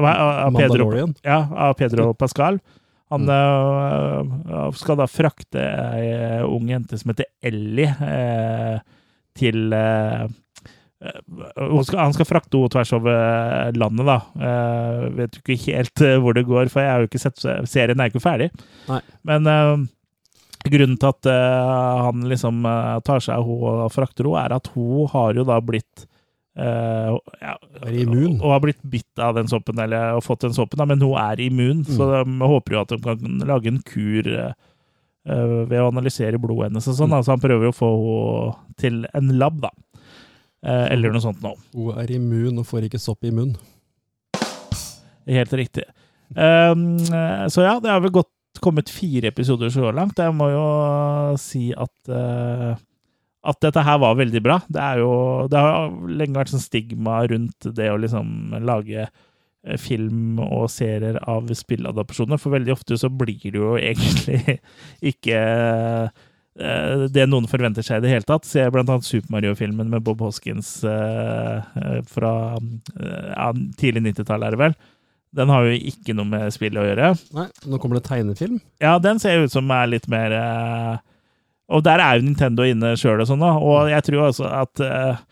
av, 0.00 0.54
Pedro 0.56 0.86
ja, 1.20 1.42
av 1.68 1.74
Pedro 1.76 2.14
Pascal. 2.16 2.56
Han 3.12 3.28
øh, 3.30 4.72
skal 4.74 4.96
da 4.98 5.04
frakte 5.06 5.60
ei 5.60 6.40
ung 6.42 6.72
jente 6.72 6.96
som 6.98 7.12
heter 7.12 7.28
Ellie, 7.44 7.92
eh, 8.02 8.80
til 9.36 9.76
Han 11.02 12.14
skal 12.16 12.28
frakte 12.28 12.56
henne 12.56 12.72
tvers 12.72 12.92
over 12.96 13.72
landet, 13.76 14.06
da. 14.08 14.18
Jeg 14.40 15.12
vet 15.18 15.36
jo 15.36 15.42
ikke 15.44 15.58
helt 15.66 16.02
eh, 16.06 16.16
hvor 16.22 16.36
det 16.38 16.46
går, 16.48 16.70
for 16.72 16.80
jeg 16.84 16.92
har 16.94 17.04
jo 17.04 17.10
ikke 17.10 17.20
sett 17.20 17.44
serien 17.68 18.00
er 18.00 18.08
ikke 18.12 18.22
ferdig. 18.24 18.48
Nei. 18.88 19.02
Men 19.28 19.46
eh, 19.52 19.84
grunnen 20.72 20.96
til 20.98 21.12
at 21.12 21.28
eh, 21.30 22.02
han 22.08 22.24
liksom 22.32 22.64
eh, 22.66 22.96
tar 23.06 23.20
seg 23.22 23.36
av 23.36 23.44
henne 23.50 23.86
og 23.86 23.92
frakter 23.94 24.24
henne, 24.30 24.44
er 24.48 24.56
at 24.56 24.72
hun 24.74 25.08
har 25.12 25.36
jo 25.36 25.44
da 25.48 25.60
blitt 25.64 26.06
Uh, 26.56 27.18
ja, 27.36 27.50
Er 27.84 27.92
immun. 28.00 28.38
Og 28.40 28.48
har 28.54 28.62
blitt 28.64 28.78
bitt 28.88 29.20
av 29.20 29.34
den 29.36 29.44
soppen, 29.50 29.76
eller 29.76 30.14
og 30.16 30.22
fått 30.24 30.46
den 30.46 30.54
soppen, 30.56 30.78
da, 30.80 30.86
men 30.88 31.02
hun 31.04 31.12
er 31.20 31.36
immun. 31.44 31.82
Så 31.84 32.06
Mm. 32.24 32.38
de 32.40 32.46
håper 32.48 32.72
jo 32.72 32.80
at 32.80 32.94
de 32.94 32.96
kan 33.04 33.42
lage 33.44 33.68
en 33.68 33.82
kur 33.84 34.24
eh, 34.32 34.54
eh, 35.28 35.52
ved 35.68 35.76
å 35.82 35.90
analysere 35.90 36.40
blodet 36.40 36.70
hennes 36.70 36.88
og 36.88 36.96
sånn. 36.96 37.10
Mm. 37.12 37.16
Altså 37.18 37.34
han 37.34 37.42
prøver 37.44 37.68
å 37.68 37.76
få 37.76 37.90
henne 37.92 38.78
til 38.80 39.04
en 39.12 39.28
lab, 39.36 39.60
da. 39.66 39.68
Eh, 40.66 40.86
eller 40.94 41.14
noe 41.14 41.22
sånt 41.22 41.42
noe. 41.44 41.58
Hun 41.76 42.00
er 42.02 42.10
immun 42.16 42.58
og 42.62 42.66
får 42.66 42.88
ikke 42.88 43.02
sopp 43.02 43.26
i 43.26 43.34
munnen. 43.34 43.58
Helt 45.26 45.52
riktig. 45.58 45.86
Um, 46.34 46.98
så 47.50 47.62
ja, 47.62 47.76
det 47.82 47.90
har 47.90 48.02
vel 48.02 48.14
gått 48.14 48.60
kommet 48.62 48.90
fire 48.90 49.30
episoder 49.30 49.70
så 49.74 49.90
langt. 49.94 50.18
Jeg 50.22 50.34
må 50.34 50.48
jo 50.52 50.66
si 51.38 51.68
at 51.74 52.10
uh, 52.10 52.74
at 53.46 53.62
dette 53.62 53.82
her 53.86 54.00
var 54.02 54.18
veldig 54.18 54.42
bra. 54.42 54.58
Det 54.66 54.82
er 54.82 55.02
jo 55.02 55.12
Det 55.50 55.62
har 55.62 55.94
lenge 56.10 56.40
vært 56.40 56.54
sånn 56.54 56.62
stigma 56.62 57.20
rundt 57.30 57.68
det 57.78 57.90
å 57.92 57.98
liksom 58.02 58.56
lage 58.66 59.06
film 59.82 60.38
og 60.42 60.68
serier 60.70 61.18
av 61.26 61.48
spilladopsjoner, 61.50 62.38
for 62.38 62.54
veldig 62.54 62.70
ofte 62.76 62.98
så 63.00 63.10
blir 63.10 63.40
det 63.42 63.58
jo 63.58 63.72
egentlig 63.74 64.58
ikke 65.10 65.40
det 66.56 67.26
noen 67.28 67.48
forventer 67.50 67.84
seg 67.84 68.00
i 68.00 68.06
det 68.06 68.12
hele 68.14 68.26
tatt. 68.28 68.46
Se 68.48 68.62
blant 68.72 68.88
annet 68.88 69.04
Super 69.04 69.34
Mario-filmen 69.34 69.90
med 69.92 70.04
Bob 70.06 70.22
Hoskins 70.24 70.78
eh, 70.88 71.56
eh, 71.82 71.98
fra 72.08 72.30
eh, 72.56 73.26
ja, 73.34 73.50
tidlig 73.76 74.06
90-tall, 74.06 74.46
er 74.46 74.56
det 74.56 74.60
vel. 74.62 74.76
Den 75.36 75.52
har 75.52 75.66
jo 75.66 75.76
ikke 75.76 76.14
noe 76.16 76.28
med 76.30 76.54
spillet 76.54 76.80
å 76.80 76.86
gjøre. 76.86 77.10
Nei, 77.36 77.46
nå 77.68 77.80
kommer 77.82 77.98
det 77.98 78.06
tegnefilm. 78.08 78.60
Ja, 78.80 78.96
den 79.02 79.20
ser 79.20 79.44
ut 79.44 79.52
som 79.52 79.68
er 79.74 79.90
litt 79.90 80.06
mer 80.08 80.32
eh, 80.32 80.94
Og 81.76 81.82
der 81.84 82.00
er 82.00 82.16
jo 82.16 82.24
Nintendo 82.24 82.64
inne 82.64 82.94
sjøl 82.96 83.20
og 83.20 83.28
sånn, 83.28 83.44
da. 83.44 83.56
Og 83.60 83.90
jeg 83.92 84.06
tror 84.06 84.30
også 84.30 84.48
at 84.62 84.84
eh, 84.86 85.24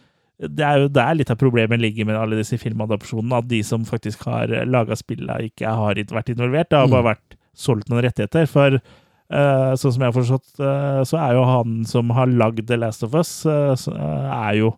det 0.44 0.66
er 0.66 0.82
jo 0.82 0.90
der 0.92 1.14
litt 1.16 1.30
av 1.32 1.38
problemet 1.40 1.80
ligger 1.80 2.08
med 2.10 2.18
alle 2.20 2.40
disse 2.42 2.58
filmadopsjonene. 2.60 3.40
At 3.40 3.48
de 3.48 3.62
som 3.64 3.86
faktisk 3.88 4.26
har 4.28 4.52
laga 4.68 4.98
spilla, 4.98 5.38
ikke 5.46 5.72
har 5.72 6.02
vært 6.12 6.34
involvert. 6.34 6.68
Det 6.68 6.82
har 6.82 6.92
bare 6.92 7.14
vært 7.14 7.38
solgt 7.56 7.88
noen 7.88 8.04
rettigheter. 8.04 8.50
For 8.50 8.76
eh, 8.76 8.84
sånn 9.34 9.92
som 9.94 10.02
jeg 10.04 10.10
har 10.10 10.16
forstått, 10.16 10.60
eh, 10.62 11.00
så 11.08 11.18
er 11.18 11.34
jo 11.38 11.44
han 11.48 11.84
som 11.88 12.10
har 12.14 12.30
lagd 12.30 12.66
The 12.68 12.76
Last 12.78 13.02
of 13.06 13.14
Us, 13.18 13.32
eh, 13.46 13.74
eh, 13.74 14.30
er 14.50 14.58
jo 14.60 14.72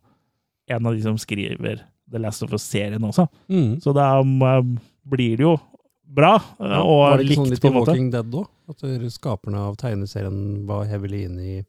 en 0.68 0.86
av 0.86 0.96
de 0.96 1.02
som 1.04 1.18
skriver 1.20 1.82
The 2.10 2.18
Last 2.22 2.42
of 2.46 2.52
Us-serien 2.54 3.02
også. 3.04 3.26
Mm. 3.50 3.80
Så 3.82 3.92
da 3.94 4.22
blir 4.22 5.36
det 5.36 5.44
jo 5.44 5.56
bra, 6.06 6.36
eh, 6.60 6.70
Ja, 6.70 6.82
og 6.82 7.00
var 7.02 7.18
det 7.18 7.26
ikke 7.28 7.40
sånn 7.40 7.50
litt 7.50 7.62
på 7.62 7.70
i. 7.70 7.78
Walking 7.78 8.10
Dead 8.10 8.34
òg? 8.40 8.46
At 8.68 8.82
skaperne 9.14 9.62
av 9.68 9.76
tegneserien 9.78 10.66
var 10.66 10.84
heavily 10.90 11.24
inne 11.28 11.42
i 11.42 11.64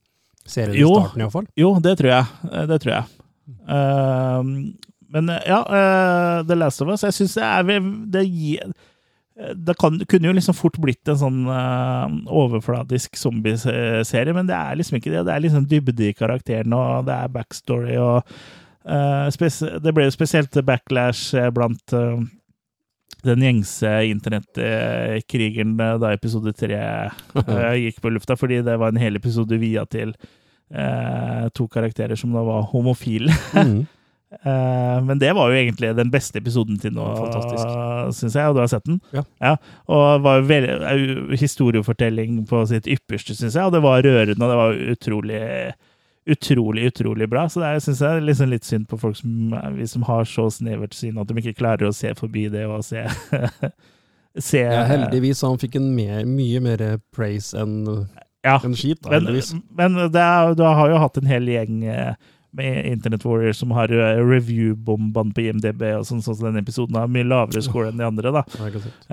serien 0.45 0.75
Jo. 0.77 0.89
i 0.95 1.01
starten, 1.03 1.21
iallfall? 1.21 1.47
Jo, 1.57 1.79
det 1.79 1.97
tror 1.99 2.09
jeg. 2.09 2.25
Eh, 2.51 2.65
Det 2.65 2.81
tror 2.81 2.93
jeg. 2.93 3.05
Uh, 3.67 4.43
men 5.09 5.29
eh, 5.29 5.43
ja, 5.47 5.61
uh, 5.63 6.43
The 6.43 6.55
Last 6.55 6.81
of 6.81 6.89
Us 6.91 7.05
Jeg 7.05 7.13
syns 7.15 7.35
det 7.37 7.43
er 7.47 7.79
Det 8.11 8.23
gir 8.27 8.73
det 9.37 9.75
kan, 9.77 9.99
kunne 10.09 10.31
jo 10.31 10.33
liksom 10.33 10.55
fort 10.57 10.77
blitt 10.81 11.09
en 11.11 11.19
sånn 11.19 11.43
uh, 11.45 12.07
overfladisk 12.33 13.19
zombieserie, 13.19 14.33
men 14.33 14.47
det 14.49 14.55
er 14.57 14.79
liksom 14.79 14.97
ikke 14.97 15.11
det. 15.13 15.25
Det 15.27 15.35
er 15.35 15.43
liksom 15.43 15.67
dybde 15.69 16.07
i 16.07 16.15
karakteren, 16.17 16.73
og 16.73 17.05
det 17.05 17.13
er 17.13 17.35
backstory, 17.35 17.99
og 18.01 18.23
uh, 18.89 19.29
Det 19.83 19.93
ble 19.93 20.07
jo 20.07 20.15
spesielt 20.15 20.57
backlash 20.65 21.37
eh, 21.37 21.51
blant 21.53 21.93
uh, 21.93 22.17
den 23.27 23.43
gjengse 23.45 23.91
internettkrigen 24.09 25.77
eh, 25.81 25.93
da 26.01 26.13
episode 26.15 26.53
tre 26.57 26.81
gikk 27.83 28.01
på 28.01 28.13
lufta, 28.13 28.37
fordi 28.39 28.63
det 28.65 28.77
var 28.81 28.93
en 28.93 29.01
hel 29.01 29.19
episode 29.19 29.61
via 29.61 29.85
til 29.85 30.15
to 31.55 31.63
karakterer 31.71 32.19
som 32.19 32.33
da 32.35 32.41
var 32.43 32.65
homofile. 32.73 33.31
Mm. 33.55 33.85
Eh, 34.31 34.97
men 35.07 35.19
det 35.21 35.29
var 35.37 35.47
jo 35.49 35.55
egentlig 35.55 35.93
den 35.95 36.09
beste 36.11 36.41
episoden 36.41 36.75
til 36.83 36.91
nå, 36.97 37.05
Fantastisk. 37.15 38.17
syns 38.19 38.35
jeg, 38.35 38.47
og 38.49 38.55
du 38.57 38.59
har 38.59 38.67
sett 38.71 38.83
den? 38.89 38.97
Ja. 39.15 39.53
og 39.87 40.21
var 40.25 40.43
eh, 40.51 41.37
historiefortelling 41.39 42.41
på 42.49 42.65
sitt 42.67 42.87
ypperste, 42.91 43.35
syns 43.39 43.55
jeg, 43.55 43.63
og 43.63 43.71
det 43.77 43.81
var 43.85 44.03
rørende, 44.03 44.35
og 44.35 44.51
det 44.51 44.59
var 44.63 44.81
utrolig 44.95 45.43
Utrolig, 46.27 46.89
utrolig 46.91 47.23
bra. 47.31 47.45
Så 47.47 47.61
det 47.61 47.67
er, 47.69 47.77
synes 47.79 48.01
jeg, 48.03 48.23
liksom 48.27 48.49
litt 48.51 48.65
synd 48.67 48.87
på 48.91 48.97
folk 48.99 49.15
som, 49.15 49.53
vi 49.77 49.85
som 49.87 50.03
har 50.09 50.25
så 50.27 50.49
snevert 50.51 50.91
syn 50.91 51.15
at 51.21 51.29
de 51.29 51.37
ikke 51.39 51.53
klarer 51.61 51.87
å 51.87 51.93
se 51.95 52.11
forbi 52.19 52.49
det 52.51 52.65
og 52.67 52.81
se 52.83 53.05
Se 54.49 54.59
Ja, 54.59 54.81
heldigvis 54.89 55.39
han 55.47 55.55
fikk 55.57 55.77
en 55.79 55.87
mer, 55.95 56.25
mye 56.27 56.59
mer 56.61 56.83
praise 57.15 57.55
enn 57.57 57.77
Ja. 58.43 58.57
en 58.59 58.75
skit, 58.75 58.99
da, 59.01 59.09
Men, 59.15 59.21
heldigvis. 59.23 59.53
men 59.79 59.95
det 60.11 60.21
er, 60.21 60.51
du 60.59 60.65
har 60.67 60.91
jo 60.91 60.99
hatt 61.01 61.17
en 61.17 61.31
hel 61.31 61.47
gjeng 61.49 61.79
eh, 61.87 62.11
med 62.57 62.87
Internet 62.89 63.23
Warriors 63.27 63.61
som 63.61 63.71
har 63.77 63.91
eh, 63.93 64.19
review-bombene 64.25 65.35
på 65.37 65.45
IMDb, 65.45 65.83
og 65.99 66.07
sånn, 66.09 66.23
sånn 66.25 66.37
som 66.39 66.49
den 66.49 66.61
episoden 66.63 66.97
har 66.99 67.09
mye 67.11 67.27
lavere 67.27 67.63
score 67.65 67.91
enn 67.91 68.01
de 68.01 68.07
andre. 68.07 68.33
da. 68.35 68.43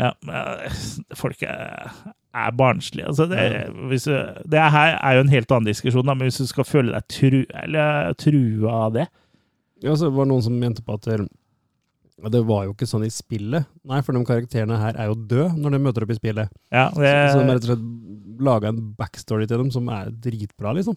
Ja, 0.01 0.11
eh, 0.41 0.83
folk 1.21 1.45
er, 1.47 1.93
er 2.35 2.57
barnslige. 2.59 3.13
Altså, 3.13 3.29
det, 3.31 3.45
hvis 3.93 4.09
det 4.09 4.67
her 4.79 4.97
er 4.99 5.19
jo 5.19 5.25
en 5.27 5.33
helt 5.37 5.55
annen 5.55 5.71
diskusjon, 5.71 6.07
da, 6.09 6.17
men 6.17 6.31
hvis 6.31 6.43
du 6.43 6.51
skal 6.51 6.69
føle 6.69 6.97
deg 6.97 7.09
tru, 7.13 7.41
eller, 7.63 8.13
trua 8.21 8.77
av 8.89 8.99
det 8.99 9.09
Ja, 9.85 9.95
så 10.01 10.09
var 10.11 10.25
det 10.25 10.33
noen 10.33 10.45
som 10.47 10.59
mente 10.59 10.85
på 10.85 10.97
at 10.97 11.09
det 12.33 12.41
var 12.47 12.65
jo 12.65 12.73
ikke 12.73 12.87
sånn 12.89 13.05
i 13.05 13.11
spillet. 13.13 13.67
Nei, 13.85 13.99
for 14.07 14.17
de 14.17 14.23
karakterene 14.25 14.79
her 14.81 14.97
er 14.97 15.11
jo 15.11 15.17
døde 15.19 15.59
når 15.61 15.75
de 15.75 15.81
møter 15.83 16.07
opp 16.07 16.13
i 16.15 16.17
spillet. 16.17 16.53
Ja, 16.73 16.87
det, 16.95 17.11
Så, 17.11 17.35
så 17.35 17.41
de 17.41 17.49
har 17.51 17.59
rett 17.59 17.67
og 17.67 17.73
slett 17.73 17.89
laga 18.45 18.71
en 18.71 18.81
backstory 18.99 19.49
til 19.51 19.61
dem 19.61 19.73
som 19.75 19.91
er 19.93 20.09
dritbra, 20.25 20.73
liksom. 20.79 20.97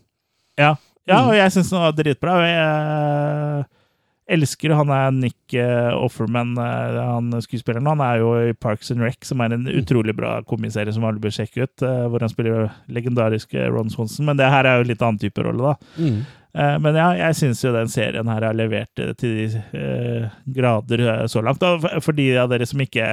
ja, 0.57 0.75
ja 1.07 1.21
Mm. 1.23 1.29
og 1.29 1.35
jeg 1.35 1.51
syns 1.55 1.69
den 1.71 1.79
var 1.81 1.91
dritbra. 1.97 2.37
og 2.37 2.45
Jeg 2.47 2.61
eh, 2.61 3.73
elsker 4.37 4.73
han 4.75 4.89
er 4.91 5.11
Nick 5.15 5.53
eh, 5.55 5.91
Offerman, 5.95 6.51
eh, 6.59 6.97
han 6.99 7.29
skuespilleren. 7.41 7.87
Han 7.87 8.01
er 8.03 8.17
jo 8.19 8.33
i 8.49 8.53
Parks 8.53 8.91
and 8.91 9.01
Rec, 9.05 9.21
som 9.23 9.39
er 9.41 9.53
en 9.55 9.67
utrolig 9.71 10.15
bra 10.17 10.41
komiserie 10.43 10.91
som 10.93 11.05
alle 11.07 11.19
bør 11.23 11.31
sjekke 11.31 11.63
ut. 11.63 11.85
Hvor 12.11 12.19
han 12.25 12.29
spiller 12.33 12.67
legendariske 12.91 13.69
Ron 13.71 13.89
Swanson. 13.93 14.25
Men 14.27 14.37
det 14.37 14.49
her 14.51 14.65
er 14.67 14.81
jo 14.81 14.89
litt 14.89 15.01
annen 15.01 15.19
type 15.21 15.43
rolle, 15.47 15.71
da. 15.73 16.01
Mm. 16.01 16.25
Men 16.81 16.95
ja, 16.97 17.07
jeg 17.13 17.35
syns 17.37 17.59
jo 17.63 17.71
den 17.75 17.87
serien 17.93 18.27
her 18.31 18.41
har 18.47 18.55
levert 18.57 18.89
til 18.97 19.35
de 19.37 19.61
eh, 19.77 20.27
grader 20.55 21.27
så 21.29 21.43
langt. 21.45 21.59
For- 21.61 22.01
for 22.01 22.17
de 22.17 22.31
av 22.41 22.49
dere 22.49 22.65
som 22.65 22.81
ikke 22.81 23.05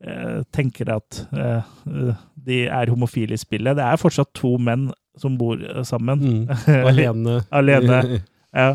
eh, 0.00 0.40
tenker 0.56 0.88
at 0.94 1.18
eh, 1.36 2.14
de 2.40 2.62
er 2.66 2.90
homofile 2.90 3.36
i 3.36 3.42
spillet, 3.42 3.76
det 3.76 3.84
er 3.84 4.00
fortsatt 4.00 4.32
to 4.34 4.54
menn 4.58 4.88
som 5.20 5.36
bor 5.40 5.60
eh, 5.62 5.82
sammen. 5.86 6.18
Mm. 6.24 6.62
Alene. 6.90 7.40
Alene. 7.50 8.00
Ja, 8.56 8.72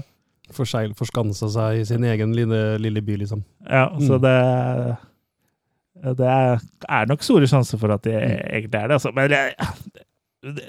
Forsegl, 0.55 0.93
forskansa 0.95 1.47
seg 1.51 1.81
i 1.81 1.86
sin 1.89 2.03
egen 2.08 2.31
lille, 2.38 2.77
lille 2.79 3.01
by, 3.03 3.15
liksom. 3.23 3.41
ja 3.67 3.88
så 3.99 4.15
Mm. 4.19 4.21
det 4.21 6.17
Det 6.19 6.27
er, 6.27 6.60
er 6.91 7.05
nok 7.10 7.23
store 7.25 7.47
sjanser 7.49 7.79
for 7.81 7.91
at 7.95 8.03
de 8.05 8.12
Mm. 8.13 8.39
egentlig 8.53 8.79
er 8.79 8.88
det, 8.88 8.93
altså. 8.99 9.12
Men 9.15 9.29
det, 9.31 9.39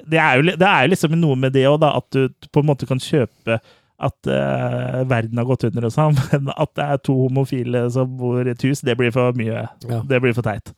det, 0.09 0.17
er 0.19 0.35
jo, 0.39 0.41
det 0.57 0.67
er 0.67 0.81
jo 0.85 0.89
liksom 0.95 1.15
noe 1.21 1.35
med 1.37 1.53
det 1.53 1.65
òg, 1.69 1.79
da, 1.83 1.91
at 1.99 2.09
du 2.15 2.27
på 2.51 2.63
en 2.63 2.69
måte 2.71 2.87
kan 2.89 2.97
kjøpe 2.99 3.59
at 3.99 4.29
uh, 4.29 5.03
verden 5.09 5.37
har 5.41 5.45
gått 5.49 5.63
under 5.69 5.85
og 5.87 5.93
sånn, 5.93 6.17
men 6.31 6.51
at 6.57 6.73
det 6.77 6.83
er 6.85 6.97
to 7.05 7.15
homofile 7.27 7.85
som 7.93 8.11
bor 8.17 8.41
i 8.47 8.51
et 8.53 8.61
hus, 8.67 8.81
det 8.81 8.97
blir 8.99 9.11
for 9.13 9.31
mye. 9.37 9.67
Ja. 9.89 10.01
Det 10.05 10.19
blir 10.21 10.33
for 10.37 10.45
teit. 10.45 10.73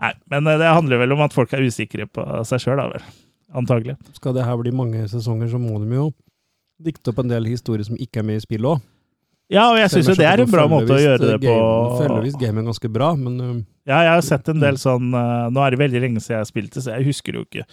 Nei, 0.00 0.12
men 0.32 0.46
eh, 0.48 0.56
det 0.60 0.70
handler 0.72 1.02
vel 1.02 1.12
om 1.12 1.20
at 1.26 1.34
folk 1.36 1.52
er 1.52 1.64
usikre 1.66 2.06
på 2.08 2.24
seg 2.48 2.62
sjøl, 2.62 2.78
da 2.80 2.86
vel. 2.94 3.02
Antagelig. 3.56 3.96
Skal 4.14 4.34
det 4.36 4.44
her 4.46 4.56
bli 4.60 4.70
mange 4.74 5.04
sesonger, 5.10 5.48
så 5.50 5.58
må 5.58 5.78
de 5.82 5.96
jo 5.96 6.10
dikte 6.80 7.12
opp 7.12 7.18
en 7.20 7.28
del 7.28 7.44
historier 7.50 7.84
som 7.84 7.98
ikke 8.00 8.22
er 8.22 8.26
med 8.26 8.40
i 8.40 8.44
spillet 8.44 8.70
òg. 8.70 8.80
Ja, 9.50 9.64
og 9.72 9.80
jeg 9.80 9.90
syns 9.90 10.06
jo 10.12 10.14
det 10.14 10.28
er 10.30 10.40
en 10.44 10.50
bra 10.50 10.64
måte 10.70 10.94
å 10.94 11.00
gjøre 11.00 11.32
det 11.32 11.38
på. 11.42 11.54
Følger 11.98 12.22
visst 12.22 12.38
gamet 12.38 12.68
ganske 12.68 12.90
bra, 12.94 13.08
men 13.18 13.40
uh, 13.42 13.54
Ja, 13.88 14.04
jeg 14.06 14.12
har 14.14 14.22
sett 14.22 14.48
en 14.52 14.60
del 14.62 14.76
sånn 14.78 15.08
eh, 15.10 15.48
Nå 15.50 15.62
er 15.64 15.74
det 15.74 15.80
veldig 15.80 16.02
lenge 16.04 16.22
siden 16.22 16.38
jeg 16.38 16.50
spilte, 16.52 16.82
så 16.84 16.92
jeg 16.94 17.08
husker 17.08 17.34
jo 17.34 17.42
ikke 17.48 17.64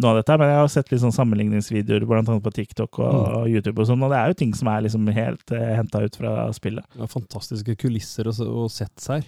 noe 0.00 0.12
av 0.14 0.20
dette, 0.20 0.36
men 0.38 0.48
jeg 0.48 0.58
har 0.62 0.70
sett 0.72 0.92
litt 0.92 1.02
sånn 1.02 1.12
sammenligningsvideoer 1.12 2.06
blant 2.08 2.30
annet 2.30 2.44
på 2.46 2.52
TikTok 2.54 3.00
og, 3.02 3.18
Mm. 3.20 3.48
YouTube 3.50 3.82
og 3.82 3.88
sånn, 3.90 4.04
og 4.06 4.12
det 4.14 4.20
er 4.20 4.30
jo 4.32 4.38
ting 4.38 4.54
som 4.56 4.70
er 4.72 4.84
liksom 4.86 5.10
helt 5.12 5.52
eh, 5.52 5.74
henta 5.76 6.00
ut 6.06 6.16
fra 6.16 6.46
spillet. 6.56 6.86
det 6.94 7.04
er 7.04 7.10
fantastiske 7.10 7.74
kulisser 7.76 8.30
og, 8.30 8.40
og 8.46 8.70
sets 8.72 9.10
her. 9.10 9.26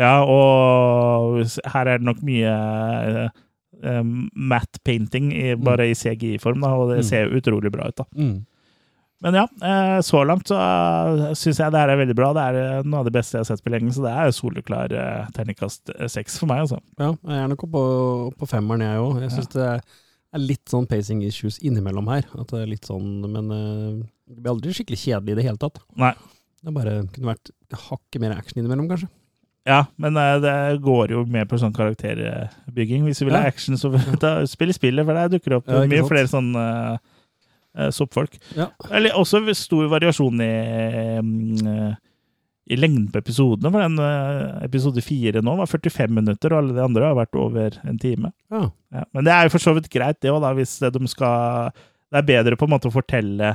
Ja, 0.00 0.24
og 0.24 1.44
her 1.44 1.86
er 1.86 2.00
det 2.00 2.08
nok 2.08 2.24
mye 2.26 3.28
uh, 3.84 4.02
matte 4.36 4.80
painting, 4.84 5.32
i, 5.32 5.54
bare 5.56 5.88
i 5.90 5.94
CGI-form, 5.98 6.62
og 6.68 6.88
det 6.94 7.00
Mm. 7.02 7.08
ser 7.10 7.26
jo 7.28 7.40
utrolig 7.40 7.72
bra 7.72 7.88
ut, 7.88 7.96
da. 7.96 8.04
Mm. 8.16 8.46
Men 9.22 9.34
ja, 9.36 9.42
eh, 9.60 9.98
så 10.00 10.22
langt 10.24 10.48
så 10.48 10.56
uh, 10.56 11.34
syns 11.36 11.58
jeg 11.60 11.72
det 11.74 11.80
her 11.82 11.90
er 11.92 11.98
veldig 12.00 12.14
bra. 12.16 12.30
Det 12.32 12.40
er 12.48 12.56
eh, 12.78 12.86
noe 12.88 13.02
av 13.02 13.04
det 13.04 13.12
beste 13.12 13.36
jeg 13.36 13.42
har 13.44 13.48
sett 13.50 13.60
på 13.66 13.68
lenge, 13.74 13.92
så 13.92 14.00
det 14.06 14.12
er 14.16 14.30
jo 14.30 14.36
soleklar 14.38 14.94
terningkast 15.36 15.92
eh, 15.92 16.08
seks 16.08 16.38
for 16.40 16.48
meg, 16.48 16.62
altså. 16.64 16.78
Ja, 16.96 17.10
jeg 17.28 17.42
er 17.44 17.50
nok 17.52 17.66
på, 17.68 17.82
på 18.40 18.48
femmeren, 18.48 18.80
jeg 18.86 19.02
òg. 19.02 19.20
Jeg 19.26 19.34
syns 19.34 19.50
det 19.52 19.66
er 19.68 20.40
litt 20.40 20.72
sånn 20.72 20.88
pacing 20.88 21.20
issues 21.26 21.58
innimellom 21.60 22.08
her. 22.08 22.24
At 22.32 22.48
det 22.54 22.62
er 22.62 22.70
litt 22.72 22.88
sånn, 22.88 23.20
Men 23.28 23.52
det 23.52 24.38
blir 24.40 24.54
aldri 24.54 24.72
skikkelig 24.72 25.02
kjedelig 25.04 25.34
i 25.34 25.38
det 25.42 25.46
hele 25.50 25.60
tatt. 25.60 25.82
Nei. 26.00 26.14
Det 26.64 26.72
bare 26.76 26.96
kunne 27.12 27.34
vært 27.34 27.50
hakket 27.90 28.20
mer 28.24 28.38
action 28.38 28.62
innimellom, 28.62 28.88
kanskje. 28.88 29.08
Ja, 29.68 29.82
men 30.00 30.16
eh, 30.16 30.36
det 30.40 30.52
går 30.84 31.12
jo 31.14 31.24
mer 31.28 31.44
på 31.50 31.58
sånn 31.60 31.74
karakterbygging. 31.76 33.04
Hvis 33.04 33.20
du 33.20 33.26
vil 33.28 33.36
ha 33.36 33.42
action, 33.48 33.76
så 33.80 33.90
spill 34.54 34.72
spillet, 34.74 35.04
for 35.06 35.16
der 35.18 35.32
dukker 35.34 35.52
det 35.52 35.58
opp 35.60 35.68
Ja, 35.68 35.82
mye 35.84 36.00
sant? 36.00 36.10
flere 36.12 36.30
sånne 36.32 36.62
uh, 36.98 37.90
soppfolk. 37.94 38.38
Ja. 38.56 38.70
Eller 38.90 39.16
også 39.20 39.42
stor 39.58 39.90
variasjon 39.92 40.40
i, 40.42 40.50
um, 41.20 41.92
i 42.70 42.78
lengden 42.78 43.10
på 43.12 43.20
episodene. 43.20 43.70
For 43.74 43.84
den 43.84 44.00
uh, 44.00 44.64
episode 44.64 45.04
fire 45.04 45.42
nå 45.44 45.54
var 45.60 45.68
45 45.70 46.16
minutter, 46.22 46.54
og 46.54 46.62
alle 46.64 46.78
de 46.78 46.84
andre 46.86 47.10
har 47.10 47.18
vært 47.20 47.36
over 47.38 47.76
en 47.84 48.00
time. 48.00 48.32
Ja. 48.54 48.64
Ja, 48.96 49.04
men 49.14 49.28
det 49.28 49.34
er 49.36 49.46
jo 49.46 49.54
for 49.54 49.62
så 49.62 49.76
vidt 49.76 49.90
greit, 49.92 50.18
det 50.24 50.32
òg, 50.32 50.42
hvis 50.58 50.78
de 50.82 51.04
skal 51.12 51.70
Det 52.10 52.18
er 52.18 52.26
bedre 52.26 52.56
på 52.58 52.66
en 52.66 52.72
måte 52.72 52.88
å 52.90 52.94
fortelle 52.96 53.52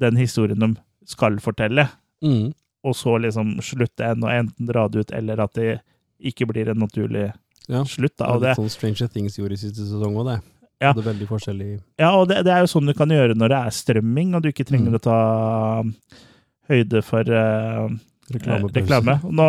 den 0.00 0.16
historien 0.16 0.62
de 0.62 0.70
skal 1.10 1.36
fortelle, 1.42 1.88
Mm. 2.22 2.52
Og 2.82 2.96
så 2.98 3.16
liksom 3.22 3.56
slutte 3.62 4.08
enn 4.12 4.24
å 4.26 4.30
enten 4.32 4.66
dra 4.68 4.88
det 4.90 5.04
ut, 5.04 5.12
eller 5.14 5.40
at 5.44 5.54
det 5.58 5.80
ikke 6.22 6.46
blir 6.50 6.68
en 6.72 6.80
naturlig 6.82 7.28
ja. 7.68 7.84
slutt. 7.86 8.16
Da. 8.18 8.32
Det 8.38 8.48
er 8.48 8.48
det, 8.48 8.56
sånn 8.58 8.72
Stranger 8.72 9.10
Things 9.12 9.38
gjorde 9.38 9.54
i 9.54 9.62
siste 9.62 9.86
sesong 9.86 10.16
òg, 10.18 10.26
det. 10.32 10.38
Ja. 10.82 10.90
Det 10.98 11.04
veldig 11.06 11.28
forskjellig 11.30 11.66
ja, 12.02 12.08
og 12.18 12.24
det, 12.26 12.40
det 12.42 12.50
er 12.50 12.64
jo 12.64 12.70
sånn 12.72 12.88
du 12.90 12.92
kan 12.98 13.10
gjøre 13.14 13.36
når 13.38 13.52
det 13.52 13.58
er 13.68 13.74
strømming, 13.76 14.32
og 14.34 14.42
du 14.42 14.48
ikke 14.50 14.66
trenger 14.66 14.90
Mm. 14.90 14.96
å 14.98 15.02
ta 15.04 15.18
høyde 16.72 17.02
for 17.06 17.28
uh, 17.30 17.86
reklamepause. 18.32 18.72
eh, 18.72 18.80
reklame. 18.80 19.14
Nå 19.30 19.46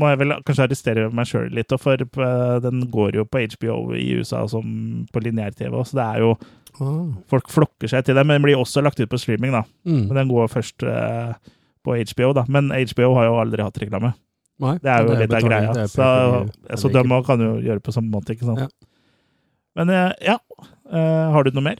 må 0.00 0.10
jeg 0.12 0.20
vel 0.22 0.34
kanskje 0.44 0.66
arrestere 0.66 1.06
meg 1.14 1.28
sjøl 1.30 1.48
litt, 1.54 1.72
for 1.80 2.00
eh, 2.04 2.58
den 2.64 2.84
går 2.92 3.16
jo 3.20 3.24
på 3.24 3.42
HBO 3.54 3.78
i 3.96 4.10
USA 4.18 4.42
som 4.50 5.06
på 5.12 5.22
lineær-TV, 5.24 5.80
så 5.88 6.00
det 6.00 6.06
er 6.10 6.26
jo 6.26 6.36
Ah. 6.82 7.06
Folk 7.30 7.46
flokker 7.54 7.86
seg 7.86 8.02
til 8.02 8.16
det, 8.18 8.24
men 8.26 8.34
den 8.34 8.42
blir 8.48 8.58
også 8.58 8.82
lagt 8.82 8.98
ut 8.98 9.06
på 9.06 9.18
streaming, 9.22 9.52
da. 9.54 9.60
Mm. 9.86 10.08
Men 10.08 10.16
den 10.16 10.30
går 10.32 10.48
først 10.50 10.82
eh, 10.82 11.36
på 11.84 11.96
HBO, 12.00 12.32
da. 12.36 12.44
Men 12.48 12.70
HBO 12.72 13.12
har 13.18 13.28
jo 13.28 13.36
aldri 13.42 13.64
hatt 13.66 13.78
reklame. 13.82 14.14
Nei, 14.62 14.76
Det 14.78 14.90
er 14.90 15.04
jo 15.06 15.16
litt 15.18 15.32
av 15.34 15.42
greia. 15.44 15.70
er 15.82 15.88
Så, 15.90 16.08
så 16.78 16.90
de 16.94 17.02
òg 17.02 17.24
kan 17.26 17.40
jo 17.42 17.56
gjøre 17.58 17.80
det 17.80 17.86
på 17.86 17.94
samme 17.94 18.12
måte, 18.12 18.36
ikke 18.36 18.46
sant. 18.48 18.64
Ja. 18.64 18.90
Men 19.74 19.90
eh, 19.90 20.12
ja, 20.30 20.38
Eh, 20.84 21.30
har 21.32 21.42
du 21.46 21.48
noe 21.56 21.64
mer? 21.64 21.78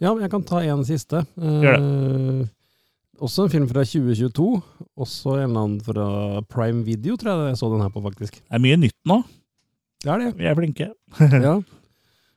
Ja, 0.00 0.12
jeg 0.16 0.30
kan 0.30 0.44
ta 0.46 0.60
en 0.62 0.84
siste. 0.86 1.24
Gjør 1.36 1.76
Eh, 1.82 2.44
Også 3.18 3.46
en 3.46 3.50
film 3.50 3.66
fra 3.68 3.82
2022. 3.82 4.46
Også 5.00 5.34
en 5.40 5.48
eller 5.50 5.60
annen 5.64 5.80
fra 5.82 6.06
Prime 6.52 6.84
Video, 6.84 7.16
tror 7.16 7.32
jeg 7.32 7.50
jeg 7.50 7.58
så 7.58 7.70
den 7.72 7.80
her 7.82 7.90
på, 7.90 8.02
faktisk. 8.04 8.36
Det 8.38 8.54
er 8.58 8.62
mye 8.62 8.76
nytt 8.76 8.96
nå. 9.08 9.16
Det 10.04 10.12
er 10.12 10.18
det. 10.22 10.30
Vi 10.38 10.46
er 10.46 10.54
flinke. 10.58 10.90
ja. 11.48 11.56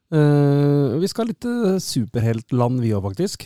Eh, 0.10 0.96
vi 0.98 1.06
skal 1.06 1.28
litt 1.30 1.46
superheltland, 1.86 2.80
vi 2.82 2.96
òg, 2.98 3.04
faktisk. 3.06 3.44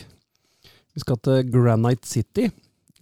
Vi 0.96 1.02
skal 1.02 1.18
til 1.20 1.42
Granite 1.52 2.08
City, 2.08 2.46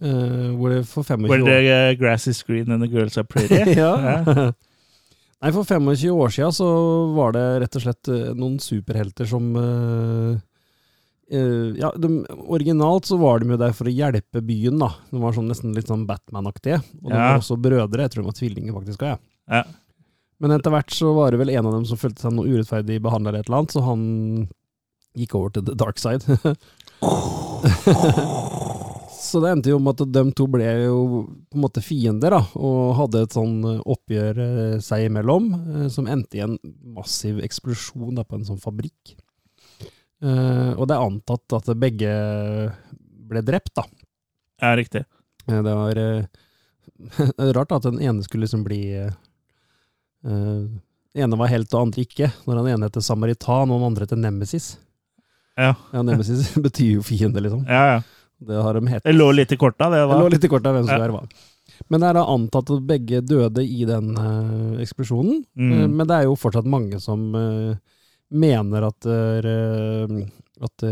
eh, 0.03 0.51
hvor 0.57 0.73
det 0.73 0.83
for 0.89 1.07
25 1.07 1.29
Where 1.31 1.47
the 1.47 1.73
uh, 1.73 1.95
grass 1.99 2.27
is 2.27 2.43
green 2.43 2.71
and 2.71 2.83
the 2.83 2.91
girls 2.91 3.17
are 3.17 3.23
pretty. 3.27 3.55
ja. 3.79 3.93
Ja. 3.97 4.51
Nei, 5.43 5.51
for 5.51 5.67
25 5.67 6.11
år 6.15 6.31
siden 6.31 6.55
så 6.55 6.67
var 7.17 7.33
det 7.35 7.43
rett 7.65 7.75
og 7.75 7.83
slett 7.83 8.07
eh, 8.13 8.31
noen 8.37 8.59
superhelter 8.63 9.27
som 9.27 9.49
uh, 9.59 10.37
eh, 11.27 11.73
Ja, 11.81 11.89
de, 11.99 12.11
originalt 12.47 13.09
så 13.09 13.17
var 13.19 13.43
de 13.43 13.51
jo 13.51 13.59
der 13.59 13.75
for 13.75 13.91
å 13.91 13.93
hjelpe 13.93 14.39
byen, 14.39 14.79
da. 14.79 14.93
De 15.11 15.19
var 15.19 15.35
sånn, 15.35 15.49
nesten 15.51 15.75
litt 15.75 15.91
sånn 15.91 16.05
Batman-aktige. 16.07 16.79
Og 17.01 17.09
de 17.11 17.17
Ja. 17.17 17.33
var 17.33 17.41
også 17.41 17.59
brødre. 17.59 18.05
Jeg 18.05 18.13
tror 18.13 18.23
de 18.23 18.29
var 18.29 18.39
tvillinger, 18.39 18.77
faktisk. 18.77 19.03
også, 19.03 19.17
Ja. 19.17 19.17
Ja. 19.59 19.63
Men 20.39 20.51
etter 20.55 20.71
hvert 20.71 20.91
så 20.91 21.13
var 21.15 21.31
det 21.31 21.39
vel 21.39 21.51
en 21.53 21.67
av 21.67 21.73
dem 21.75 21.85
som 21.87 21.99
følte 21.99 22.23
seg 22.23 22.33
noe 22.35 22.47
urettferdig 22.47 23.01
behandla 23.03 23.31
eller 23.31 23.43
et 23.43 23.47
eller 23.47 23.61
annet, 23.61 23.75
så 23.75 23.83
han 23.83 24.01
gikk 25.15 25.35
over 25.39 25.49
til 25.55 25.63
the 25.67 25.75
dark 25.75 25.99
side. 25.99 26.23
så 29.23 29.39
det 29.43 29.49
endte 29.53 29.71
jo 29.71 29.79
med 29.81 29.95
at 30.01 30.11
de 30.13 30.21
to 30.37 30.45
ble 30.51 30.67
jo 30.83 30.97
på 31.49 31.57
en 31.57 31.63
måte 31.63 31.81
fiender, 31.83 32.33
da, 32.35 32.41
og 32.59 32.93
hadde 32.99 33.23
et 33.25 33.35
sånn 33.35 33.55
oppgjør 33.79 34.39
eh, 34.43 34.75
seg 34.83 35.07
imellom, 35.07 35.49
eh, 35.55 35.87
som 35.93 36.07
endte 36.11 36.37
i 36.39 36.43
en 36.45 36.57
massiv 36.95 37.39
eksplosjon 37.45 38.15
da, 38.19 38.25
på 38.27 38.37
en 38.39 38.45
sånn 38.47 38.61
fabrikk. 38.63 39.15
Eh, 40.23 40.71
og 40.77 40.85
det 40.87 40.95
er 40.95 41.03
antatt 41.07 41.55
at 41.57 41.71
begge 41.79 42.13
ble 43.31 43.41
drept, 43.47 43.73
da. 43.79 43.83
ja, 44.61 44.73
riktig. 44.79 45.03
Eh, 45.47 45.59
Det 45.63 45.75
var 45.75 45.99
eh, 45.99 46.23
rart 47.57 47.71
at 47.75 47.83
den 47.89 47.99
ene 48.03 48.23
skulle 48.23 48.45
liksom 48.45 48.63
bli 48.63 48.81
eh, 48.95 49.11
eh, 50.23 50.63
Den 51.13 51.27
ene 51.27 51.37
var 51.37 51.51
helt 51.51 51.73
og 51.75 51.87
andre 51.89 52.05
ikke. 52.07 52.31
Når 52.47 52.59
den 52.61 52.71
ene 52.73 52.87
heter 52.89 53.03
Samaritan 53.05 53.69
og 53.71 53.79
den 53.81 53.87
andre 53.91 54.07
heter 54.07 54.17
Nemesis. 54.21 54.73
Ja, 55.59 55.75
Ja, 55.93 56.01
Nemesis 56.01 56.53
betyr 56.65 56.95
jo 56.97 57.03
fiende, 57.05 57.43
liksom. 57.43 57.65
ja. 57.69 57.83
ja. 57.95 58.01
Det 58.47 58.61
har 58.65 58.77
de 58.77 58.91
hett. 58.91 59.03
Det 59.05 59.15
lå 59.15 59.31
litt 59.35 59.51
i 59.51 59.57
korta, 59.59 59.89
det 59.93 60.03
Det 60.09 60.19
lå 60.21 60.29
litt 60.33 60.45
i 60.45 60.51
kortet 60.51 60.75
hvem 60.75 60.85
som 60.85 60.95
Ja. 60.95 61.01
der 61.05 61.15
var. 61.15 61.27
Men 61.89 62.03
det 62.03 62.09
er 62.09 62.13
da 62.19 62.23
antatt 62.29 62.69
at 62.69 62.85
begge 62.87 63.21
døde 63.25 63.63
i 63.63 63.85
den 63.87 64.13
uh, 64.17 64.79
eksplosjonen. 64.83 65.43
Mm. 65.57 65.71
Uh, 65.73 65.87
men 65.87 66.07
det 66.07 66.15
er 66.15 66.23
jo 66.27 66.37
fortsatt 66.39 66.67
mange 66.69 66.99
som 67.03 67.33
uh, 67.35 67.75
mener 68.33 68.87
at 68.87 69.05
at 70.63 70.83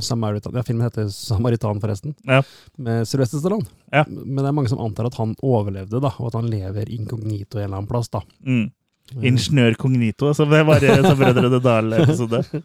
Samaritan 0.00 0.54
Ja, 0.56 0.62
filmen 0.64 0.86
heter 0.86 1.08
Samaritan, 1.12 1.80
forresten. 1.82 2.14
Ja. 2.24 2.42
Med 2.76 3.08
Sylvester 3.08 3.38
Stallone. 3.42 3.66
Ja. 3.92 4.04
Men 4.08 4.40
det 4.40 4.48
er 4.48 4.56
mange 4.56 4.70
som 4.72 4.80
antar 4.80 5.10
at 5.10 5.18
han 5.20 5.34
overlevde, 5.42 6.00
da, 6.00 6.12
og 6.18 6.30
at 6.30 6.38
han 6.38 6.48
lever 6.50 6.88
inkognito 6.90 7.58
en 7.58 7.66
eller 7.66 7.82
annen 7.82 7.90
plass. 7.90 8.08
da. 8.08 8.22
Mm. 8.46 8.70
Ingeniør 9.18 9.74
Cognito, 9.74 10.34
som 10.34 10.50
det 10.50 10.62
var 10.66 10.84
i 10.84 10.94
Brødrene 11.18 11.60
Dal-episode. 11.60 12.44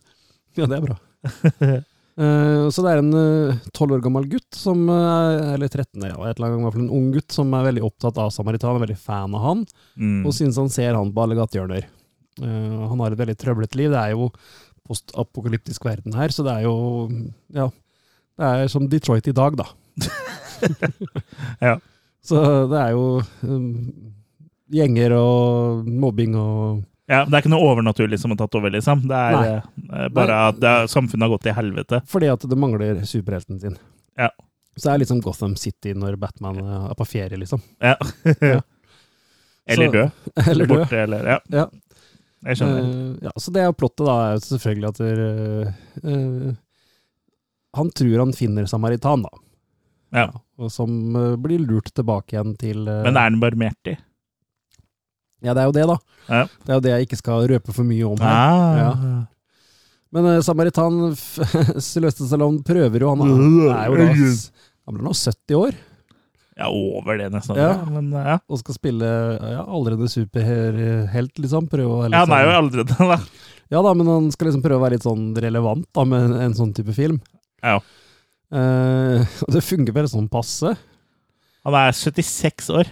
Ja, 0.55 0.63
det 0.71 0.77
er 0.77 0.85
bra. 0.85 0.95
Eh, 2.15 2.65
så 2.71 2.83
det 2.85 2.91
er 2.93 3.01
en 3.01 3.59
tolv 3.75 3.97
år 3.97 4.03
gammel 4.05 4.27
gutt, 4.31 4.47
som, 4.55 4.85
eh, 4.89 5.53
eller 5.55 5.67
13, 5.67 6.05
ja, 6.07 6.15
et 6.29 6.37
eller 6.39 6.47
annet, 6.47 6.61
i 6.61 6.63
hvert 6.63 6.77
fall 6.77 6.85
en 6.85 6.95
ung 6.99 7.09
gutt, 7.11 7.31
som 7.35 7.51
er 7.57 7.65
veldig 7.67 7.83
opptatt 7.83 8.17
av 8.23 8.31
Samaritan, 8.31 8.77
er 8.79 8.85
veldig 8.87 8.97
fan 9.01 9.35
av 9.35 9.41
han, 9.43 9.65
Mm. 9.99 10.25
og 10.25 10.31
synes 10.33 10.55
han 10.61 10.69
ser 10.69 10.95
han 10.95 11.11
på 11.11 11.23
alle 11.23 11.35
gatehjørner. 11.35 11.83
Eh, 12.41 12.87
han 12.87 12.99
har 12.99 13.11
et 13.11 13.19
veldig 13.19 13.35
trøblete 13.37 13.75
liv. 13.75 13.91
Det 13.91 13.99
er 13.99 14.11
jo 14.15 14.31
postapokalyptisk 14.87 15.83
verden 15.83 16.13
her, 16.15 16.29
så 16.29 16.43
det 16.43 16.53
er 16.55 16.63
jo 16.63 17.09
Ja. 17.53 17.69
Det 18.37 18.43
er 18.43 18.67
som 18.67 18.87
Detroit 18.89 19.27
i 19.27 19.31
dag, 19.31 19.55
da. 19.55 19.65
Ja. 21.61 21.77
Så 22.25 22.39
det 22.69 22.79
er 22.79 22.91
jo 22.91 23.21
um, 23.43 23.93
gjenger 24.71 25.13
og 25.15 25.85
mobbing 25.87 26.35
og 26.35 26.83
Ja, 27.07 27.21
Det 27.25 27.37
er 27.37 27.43
ikke 27.43 27.53
noe 27.53 27.67
overnaturlig 27.69 28.17
som 28.21 28.33
har 28.33 28.39
tatt 28.39 28.55
over, 28.57 28.73
liksom. 28.73 29.03
Det 29.09 29.17
er 29.19 29.35
Nei. 29.35 29.49
eh, 29.93 30.07
bare 30.13 30.39
at 30.49 30.63
er, 30.63 30.87
samfunnet 30.89 31.27
har 31.27 31.33
gått 31.35 31.45
til 31.45 31.57
helvete. 31.57 32.01
Fordi 32.09 32.31
at 32.33 32.45
det 32.49 32.57
mangler 32.57 33.03
superhelten 33.05 33.59
sin. 33.61 33.77
Ja. 34.17 34.31
Så 34.75 34.89
det 34.89 34.93
er 34.93 35.01
liksom 35.03 35.21
Gotham 35.23 35.55
City 35.55 35.93
når 35.93 36.17
Batman 36.19 36.59
eh, 36.63 36.89
er 36.89 36.97
på 36.97 37.07
ferie, 37.07 37.37
liksom. 37.37 37.61
Ja. 37.79 37.95
Ja. 38.41 38.61
eller 39.71 39.91
død. 39.93 40.11
Eller 40.49 40.65
død. 40.65 40.77
Borte, 40.77 41.01
eller 41.05 41.33
Ja. 41.35 41.39
Ja. 41.53 41.69
Jeg 42.45 42.59
skjønner. 42.59 42.83
Uh, 42.85 43.13
ja, 43.25 43.31
så 43.41 43.51
det 43.55 43.61
er 43.65 43.71
plottet, 43.73 44.03
da, 44.05 44.15
er 44.35 44.41
selvfølgelig 44.43 44.89
at 44.91 44.99
der, 45.01 45.21
uh, 46.05 46.51
Han 47.79 47.89
tror 47.97 48.19
han 48.21 48.33
finner 48.37 48.67
Samaritan, 48.69 49.25
da. 49.25 49.31
Ja. 50.15 50.27
Og 50.61 50.71
som 50.71 50.91
uh, 51.15 51.33
blir 51.41 51.63
lurt 51.65 51.89
tilbake 51.95 52.35
igjen 52.35 52.53
til 52.59 52.85
eh, 52.87 53.01
Men 53.07 53.17
er 53.17 53.27
han 53.27 53.41
barmhjertig? 53.41 53.97
Ja, 55.43 55.53
det 55.53 55.63
er 55.63 55.69
jo 55.69 55.75
det, 55.75 55.85
da. 55.89 55.95
Ja. 56.29 56.43
Det 56.45 56.71
er 56.71 56.77
jo 56.77 56.83
det 56.85 56.93
jeg 56.93 57.07
ikke 57.07 57.19
skal 57.19 57.47
røpe 57.51 57.73
for 57.75 57.87
mye 57.87 58.05
om 58.07 58.21
her. 58.21 58.35
Ah. 58.35 58.77
Ja. 58.79 59.17
Men 60.15 60.29
uh, 60.29 60.37
Samaritan 60.45 61.01
Sylvester 61.83 62.23
Stallone 62.29 62.63
prøver 62.65 63.03
jo, 63.03 63.11
han 63.11 63.25
er 63.25 63.89
jo 63.89 63.97
da 63.99 64.07
Han 64.15 64.95
blir 64.95 65.03
nå 65.03 65.11
70 65.11 65.57
år 65.59 65.75
Ja, 66.55 66.69
over 66.69 67.19
det, 67.19 67.27
nesten. 67.33 67.59
Ja. 67.59 67.73
Men 67.89 68.13
ja. 68.15 68.37
og 68.47 68.61
skal 68.61 68.77
spille 68.77 69.09
ja, 69.09 69.65
aldrende 69.65 70.07
superhelt, 70.11 71.35
liksom. 71.43 71.67
Prøve 71.71 71.91
å 71.91 71.99
være 72.05 72.13
litt 72.13 72.19
ja, 72.21 72.23
han 72.23 72.37
er 72.37 72.47
jo 72.47 72.55
aldrende, 72.61 73.09
da. 73.11 73.19
Ja 73.73 73.81
da, 73.81 73.91
men 73.97 74.09
han 74.13 74.31
skal 74.31 74.51
liksom 74.51 74.63
prøve 74.63 74.79
å 74.79 74.85
være 74.85 74.95
litt 74.95 75.07
sånn 75.07 75.31
relevant 75.41 75.87
da, 75.89 76.05
med 76.07 76.29
en, 76.29 76.35
en 76.47 76.57
sånn 76.57 76.73
type 76.77 76.95
film. 76.95 77.21
Ja. 77.65 77.79
Uh, 78.55 79.25
det 79.51 79.63
fungerer 79.65 79.95
vel 79.97 80.07
sånn 80.07 80.27
passe. 80.31 80.69
Han 81.65 81.75
er 81.75 81.95
76 81.97 82.69
år. 82.77 82.91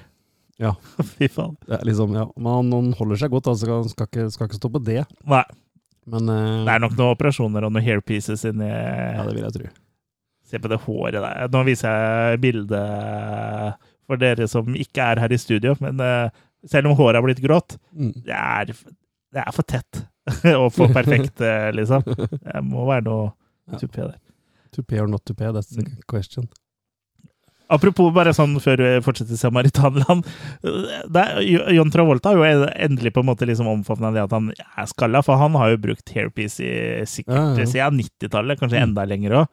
Ja. 0.61 0.75
Fy 1.15 1.27
faen. 1.33 1.55
Det 1.67 1.79
er 1.79 1.85
liksom, 1.89 2.13
ja, 2.15 2.27
men 2.37 2.51
han, 2.53 2.71
han 2.75 2.91
holder 2.99 3.19
seg 3.23 3.31
godt, 3.33 3.47
altså. 3.51 3.65
Skal, 3.65 3.89
skal 3.89 4.09
ikke, 4.11 4.25
skal 4.35 4.49
ikke 4.49 4.59
stå 4.61 4.69
på 4.75 4.83
det. 4.85 5.01
Nei. 5.29 5.43
Men 6.13 6.27
eh, 6.29 6.63
Det 6.67 6.73
er 6.75 6.81
nok 6.83 6.97
noen 6.99 7.13
operasjoner 7.15 7.63
og 7.63 7.71
noen 7.73 7.85
hairpieces 7.85 8.43
inni 8.49 8.67
ja, 8.67 9.23
det 9.23 9.33
vil 9.37 9.45
jeg 9.47 9.55
tro. 9.55 9.69
Se 10.51 10.59
på 10.59 10.69
det 10.69 10.81
håret 10.83 11.15
der. 11.23 11.45
Nå 11.53 11.61
viser 11.65 11.93
jeg 12.33 12.41
bildet 12.43 13.77
for 14.03 14.19
dere 14.19 14.47
som 14.51 14.73
ikke 14.75 15.05
er 15.13 15.21
her 15.23 15.31
i 15.33 15.39
studio, 15.39 15.77
men 15.81 16.01
eh, 16.03 16.27
selv 16.69 16.91
om 16.91 16.97
håret 16.99 17.17
har 17.21 17.25
blitt 17.25 17.41
grått, 17.43 17.77
Mm. 17.95 18.11
det 18.25 18.35
er, 18.35 18.73
det 19.33 19.41
er 19.45 19.53
for 19.55 19.63
tett 19.69 20.01
og 20.59 20.67
for 20.75 20.91
perfekt, 20.93 21.39
eh, 21.41 21.69
liksom. 21.75 22.03
Det 22.45 22.61
må 22.67 22.83
være 22.89 23.07
noe 23.07 23.31
Ja. 23.71 23.79
tupé 23.79 24.03
der. 24.03 24.17
Tupé 24.75 24.99
or 24.99 25.07
not 25.07 25.23
tupé, 25.23 25.47
that's 25.55 25.71
the 25.71 25.85
question. 26.11 26.49
Apropos 27.71 28.11
bare 28.13 28.33
sånn 28.35 28.57
før 28.61 28.81
vi 28.83 28.89
fortsetter 29.05 29.39
Samaritanland. 29.39 30.25
Det 30.63 31.21
er, 31.23 31.39
John 31.73 31.89
Travolta 31.93 32.33
har 32.33 32.37
jo 32.53 32.67
endelig 32.75 33.13
på 33.15 33.23
en 33.23 33.29
måte 33.31 33.47
liksom 33.49 33.69
omfavna 33.71 34.11
det 34.13 34.23
at 34.25 34.31
han 34.35 34.51
er 34.51 34.89
skalla, 34.91 35.21
for 35.25 35.39
han 35.39 35.55
har 35.57 35.71
jo 35.73 35.77
brukt 35.85 36.11
hairpiece 36.13 36.59
i 36.61 37.05
sikkert 37.09 37.57
Ja, 37.57 37.63
ja. 37.63 37.65
siden 37.71 38.01
90-tallet, 38.03 38.59
kanskje 38.59 38.77
Mm. 38.81 38.89
enda 38.89 39.05
lenger 39.09 39.31
òg. 39.41 39.47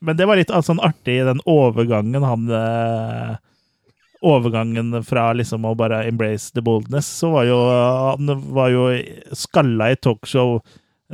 men 0.00 0.16
det 0.16 0.26
var 0.26 0.36
litt 0.40 0.48
sånn 0.48 0.80
artig, 0.80 1.20
den 1.28 1.40
overgangen 1.46 2.24
han 2.24 2.48
eh, 2.50 3.36
Overgangen 4.22 5.02
fra 5.02 5.32
liksom 5.34 5.64
å 5.66 5.74
bare 5.76 6.04
embrace 6.06 6.52
the 6.54 6.62
boldness, 6.62 7.06
så 7.18 7.32
var 7.32 7.44
jo 7.48 7.56
han 7.66 8.28
var 8.54 8.68
jo 8.70 8.84
skalla 9.34 9.90
i 9.90 9.96
talkshow 9.98 10.60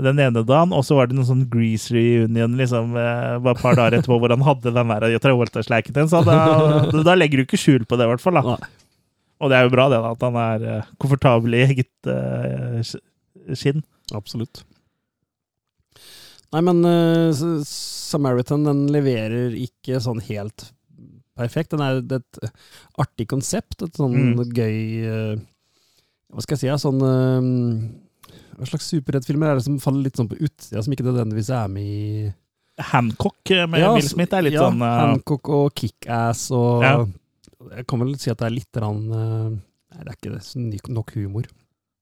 den 0.05 0.21
ene 0.23 0.43
dagen, 0.47 0.73
og 0.77 0.85
så 0.87 0.95
var 0.99 1.09
det 1.11 1.17
noen 1.19 1.27
sånn 1.29 1.47
Grease 1.51 1.91
reunion 1.95 2.55
liksom, 2.59 2.93
eh, 2.99 3.37
bare 3.43 3.57
et 3.57 3.63
par 3.65 3.79
dager 3.79 3.99
etterpå 3.99 4.19
hvor 4.23 4.31
han 4.35 4.45
hadde 4.47 4.73
den 4.77 4.93
der 4.95 5.19
Travolta-sleiken 5.25 5.97
til. 5.97 6.09
Så 6.11 6.21
da, 6.27 6.37
da 7.09 7.17
legger 7.19 7.41
du 7.43 7.47
ikke 7.49 7.61
skjul 7.61 7.87
på 7.89 7.99
det, 7.99 8.07
i 8.07 8.13
hvert 8.13 8.23
fall. 8.23 8.39
da. 8.39 8.57
Og 9.39 9.51
det 9.51 9.59
er 9.59 9.67
jo 9.69 9.75
bra, 9.75 9.89
det, 9.91 9.99
da, 10.03 10.15
at 10.15 10.25
han 10.27 10.39
er 10.43 10.67
eh, 10.77 10.89
komfortabel 11.03 11.55
i 11.59 11.63
eget 11.67 12.11
eh, 12.11 12.95
skinn. 13.59 13.83
Absolutt. 14.17 14.63
Nei, 16.55 16.63
men 16.65 16.79
uh, 16.87 17.29
Samaritan 17.69 18.63
den 18.65 18.87
leverer 18.95 19.53
ikke 19.53 19.99
sånn 20.01 20.23
helt 20.31 20.71
perfekt. 21.37 21.75
Den 21.75 21.83
er 21.85 21.99
et 22.17 22.39
artig 22.99 23.27
konsept, 23.29 23.83
et 23.85 23.99
sånn 24.01 24.17
Mm. 24.17 24.41
gøy 24.57 24.79
uh, 25.05 25.35
Hva 26.33 26.45
skal 26.45 26.57
jeg 26.57 26.63
si? 26.63 26.73
Sånn 26.87 27.05
Hva 28.59 28.67
slags 28.67 28.89
superheltfilmer 28.91 29.53
er 29.53 29.59
det 29.61 29.65
som 29.69 29.79
faller 29.83 30.09
litt 30.09 30.19
sånn 30.19 30.29
på 30.31 30.39
utsida, 30.43 30.83
som 30.83 30.95
ikke 30.95 31.07
nødvendigvis 31.07 31.51
er 31.55 31.71
med 31.73 31.87
i 31.87 32.33
Hancock 32.91 33.51
eh, 33.55 33.67
med 33.71 33.83
Ja, 33.83 33.93
Will 33.95 34.07
Smith 34.07 34.35
er 34.35 34.45
litt 34.47 34.57
ja, 34.57 34.67
sånn 34.69 34.83
uh... 34.83 34.91
Hancock 35.03 35.49
og 35.55 35.73
Kickass 35.79 36.49
og 36.55 36.85
Ja. 36.87 36.99
Jeg 37.75 37.89
kan 37.91 37.99
vel 38.05 38.13
si 38.23 38.31
at 38.31 38.39
det 38.39 38.47
er 38.47 38.55
litt 38.55 38.79
rann, 38.79 39.01
uh, 39.11 39.49
Nei, 39.51 40.05
det 40.05 40.13
er 40.13 40.19
ikke 40.19 40.35
det, 40.37 40.91
nok 40.95 41.11
humor. 41.17 41.49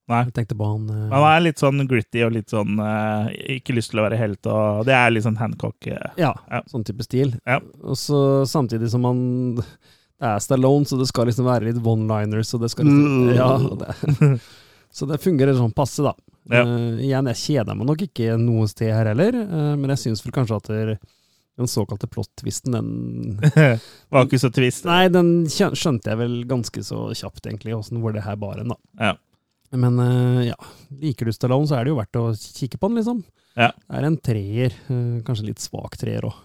Nei. 0.06 0.18
Jeg 0.28 0.34
tenkte 0.36 0.56
på 0.58 0.66
han 0.68 0.84
uh, 0.90 1.06
Han 1.14 1.24
er 1.30 1.40
litt 1.46 1.62
sånn 1.62 1.80
gritty 1.88 2.20
og 2.26 2.34
litt 2.36 2.52
sånn 2.52 2.76
uh, 2.78 3.26
Ikke 3.56 3.74
lyst 3.74 3.90
til 3.90 4.02
å 4.02 4.04
være 4.04 4.18
helt, 4.20 4.46
og 4.52 4.84
det 4.86 4.94
er 4.94 5.14
litt 5.14 5.24
sånn 5.26 5.38
Hancock. 5.40 5.78
Uh, 5.88 6.12
Ja, 6.20 6.34
Ja. 6.52 6.60
sånn 6.70 6.84
type 6.86 7.06
stil. 7.06 7.34
Og 7.82 7.96
så 7.98 8.20
samtidig 8.46 8.92
som 8.92 9.08
han 9.08 9.24
Det 9.56 10.28
er 10.28 10.44
Stallone, 10.44 10.86
så 10.86 11.00
det 11.00 11.08
skal 11.10 11.26
liksom 11.30 11.48
være 11.48 11.70
litt 11.70 11.80
one-liners, 11.82 12.52
og 12.54 12.62
det 12.62 12.70
skal 12.72 12.86
liksom 12.86 13.26
Mm. 13.26 13.34
Ja, 13.34 13.50
det, 13.80 14.40
så 14.96 15.08
det 15.08 15.22
fungerer 15.24 15.56
sånn 15.58 15.74
passe, 15.74 16.04
da. 16.06 16.14
Ja. 16.52 16.62
Uh, 16.62 16.98
igjen, 17.02 17.28
jeg 17.32 17.40
kjeder 17.40 17.76
meg 17.76 17.88
nok 17.88 18.02
ikke 18.06 18.36
noe 18.38 18.66
sted 18.70 18.92
her 18.94 19.10
heller, 19.10 19.34
uh, 19.34 19.72
men 19.78 19.92
jeg 19.94 20.04
syns 20.04 20.22
vel 20.24 20.34
kanskje 20.36 20.58
at 20.60 20.72
der, 20.72 20.96
Den 21.56 21.70
såkalte 21.72 22.06
plot-twisten, 22.12 22.74
den 22.76 23.38
Var 24.12 24.26
ikke 24.26 24.40
så 24.42 24.50
twist. 24.52 24.84
Nei, 24.84 25.06
den 25.08 25.46
skjønte 25.48 26.12
jeg 26.12 26.20
vel 26.20 26.34
ganske 26.48 26.82
så 26.84 27.06
kjapt, 27.16 27.46
egentlig, 27.46 27.74
åssen 27.76 28.02
hvor 28.02 28.12
det 28.12 28.26
her 28.26 28.36
bar 28.36 28.60
hen, 28.60 28.74
da. 28.74 28.76
Ja. 29.00 29.14
Men 29.76 29.98
uh, 29.98 30.44
ja, 30.46 30.58
liker 31.00 31.26
du 31.26 31.32
Stallone, 31.34 31.66
så 31.66 31.78
er 31.78 31.86
det 31.86 31.94
jo 31.94 31.98
verdt 31.98 32.20
å 32.20 32.28
kikke 32.36 32.78
på 32.78 32.92
den, 32.92 33.00
liksom. 33.00 33.24
Ja. 33.56 33.72
Det 33.72 33.98
er 33.98 34.04
en 34.04 34.20
treer, 34.20 34.78
kanskje 35.24 35.48
litt 35.48 35.64
svak 35.64 35.96
treer 35.96 36.26
òg. 36.28 36.36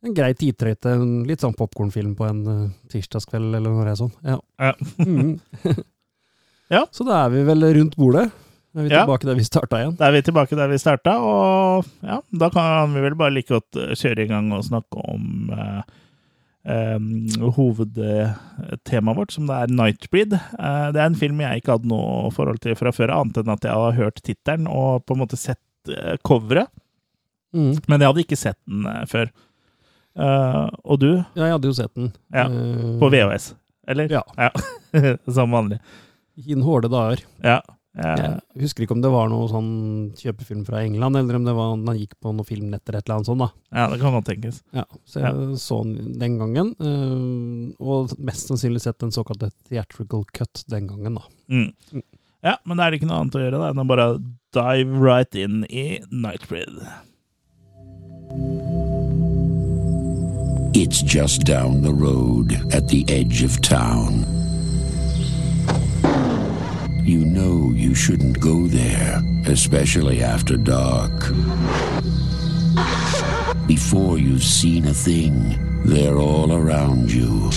En 0.00 0.14
grei 0.16 0.30
tidtrøyte, 0.32 0.94
litt 1.28 1.44
sånn 1.44 1.52
popkornfilm 1.52 2.14
på 2.16 2.24
en 2.24 2.70
tirsdagskveld 2.88 3.58
eller 3.58 3.76
noe 3.76 3.96
sånt. 4.00 4.16
Ja. 4.24 4.38
Ja. 4.56 4.72
Ja. 6.70 6.84
Så 6.94 7.04
da 7.08 7.24
er 7.26 7.30
vi 7.34 7.42
vel 7.48 7.64
rundt 7.76 7.96
bordet. 7.98 8.28
Da 8.72 8.80
Er 8.80 8.84
vi 8.86 8.90
Ja. 8.94 9.00
tilbake 9.04 9.26
der 9.26 9.34
vi 9.34 9.42
starta 9.44 9.78
igjen? 9.80 9.96
Da 9.98 10.06
er 10.06 10.12
vi 10.14 10.22
tilbake 10.22 10.54
der 10.56 10.68
vi 10.70 10.76
starta, 10.78 11.16
og 11.18 11.84
ja, 12.06 12.20
da 12.30 12.48
kan 12.54 12.92
vi 12.94 13.00
vel 13.02 13.16
bare 13.18 13.34
like 13.34 13.48
godt 13.50 13.74
eh, 13.76 13.94
kjøre 13.98 14.22
i 14.22 14.28
gang 14.30 14.52
og 14.54 14.62
snakke 14.62 15.00
om 15.10 15.50
eh, 15.50 15.82
eh, 16.70 16.98
hovedtemaet 17.56 19.16
vårt, 19.18 19.32
som 19.34 19.46
det 19.50 19.56
er 19.56 19.74
Nightbreed. 19.74 20.32
Eh, 20.38 20.86
det 20.94 21.00
er 21.02 21.06
en 21.08 21.18
film 21.18 21.40
jeg 21.42 21.62
ikke 21.62 21.72
hadde 21.78 21.90
noe 21.90 22.30
forhold 22.34 22.60
til 22.62 22.76
fra 22.78 22.92
før, 22.94 23.10
annet 23.16 23.40
enn 23.42 23.50
at 23.56 23.66
jeg 23.66 23.74
har 23.74 23.98
hørt 23.98 24.22
tittelen 24.22 24.68
og 24.70 25.04
på 25.06 25.16
en 25.16 25.22
måte 25.24 25.38
sett 25.40 25.60
eh, 25.90 26.16
coveret, 26.26 26.68
Mm. 27.50 27.72
men 27.90 27.98
jeg 27.98 28.06
hadde 28.06 28.22
ikke 28.22 28.36
sett 28.38 28.58
den 28.70 28.84
eh, 28.86 29.00
før. 29.10 29.26
Eh, 30.14 30.68
og 30.84 31.00
du, 31.02 31.08
Ja, 31.34 31.48
jeg 31.48 31.54
hadde 31.56 31.66
jo 31.66 31.74
sett 31.74 31.90
den. 31.98 32.12
Ja, 32.30 32.44
på 33.00 33.08
VHS, 33.10 33.48
eller? 33.90 34.06
Ja. 34.08 34.22
Som 35.34 35.50
vanlig. 35.50 35.80
I 36.40 36.54
den 36.54 36.64
hårde 36.66 36.90
dager. 36.92 37.22
Ja. 37.44 37.60
Jeg 37.90 38.62
husker 38.62 38.84
ikke 38.84 38.94
om 38.94 39.00
det 39.02 39.10
var 39.10 39.26
noe 39.32 39.48
sånn 39.50 39.70
kjøpefilm 40.18 40.62
fra 40.68 40.78
England, 40.84 41.18
eller 41.18 41.40
om 41.40 41.46
det 41.48 41.54
var 41.56 41.72
han 41.72 41.98
gikk 41.98 42.14
på 42.22 42.30
noen 42.30 42.46
filmnetter 42.46 42.94
eller 42.94 43.02
et 43.02 43.08
eller 43.08 43.16
annet 43.18 43.30
sånt. 43.30 43.42
da. 43.42 43.48
ja, 43.74 43.88
det 43.90 43.98
kan 44.00 44.14
godt 44.14 44.28
tenkes. 44.30 44.60
Ja, 44.76 44.84
så 45.10 45.24
jeg 45.24 45.58
så 45.58 45.80
den 45.82 46.14
den 46.20 46.38
gangen, 46.38 46.70
eh, 46.78 47.74
og 47.82 48.14
mest 48.22 48.46
sannsynlig 48.46 48.84
sett 48.86 49.00
den 49.02 49.10
såkalte 49.14 49.50
theatrical 49.68 50.24
cut 50.30 50.62
den 50.70 50.86
gangen. 50.86 51.18
da. 51.18 51.26
Mm. 51.50 51.72
Mm. 51.92 52.06
Ja, 52.46 52.56
men 52.64 52.78
da 52.78 52.86
er 52.86 52.94
det 52.94 53.00
ikke 53.00 53.10
noe 53.10 53.20
annet 53.24 53.36
å 53.36 53.42
gjøre 53.42 53.58
da, 53.60 53.70
enn 53.74 53.82
å 53.82 53.88
bare 53.90 54.08
dive 54.54 55.02
right 55.02 55.34
in 55.34 55.64
i 55.68 56.00
Nightbreed. 56.10 56.78
It's 60.72 61.02
just 61.02 61.42
down 61.44 61.82
the 61.82 61.92
road 61.92 62.54
at 62.72 62.88
the 62.88 63.04
edge 63.08 63.42
of 63.42 63.60
town. 63.60 64.39
You 67.02 67.24
know 67.24 67.72
you 67.74 67.94
shouldn't 67.94 68.38
go 68.40 68.66
there, 68.66 69.22
especially 69.46 70.22
after 70.22 70.56
dark. 70.56 71.12
Before 73.66 74.18
you've 74.18 74.44
seen 74.44 74.86
a 74.86 74.94
thing, 74.94 75.58
they're 75.84 76.18
all 76.18 76.52
around 76.52 77.10
you. 77.10 77.50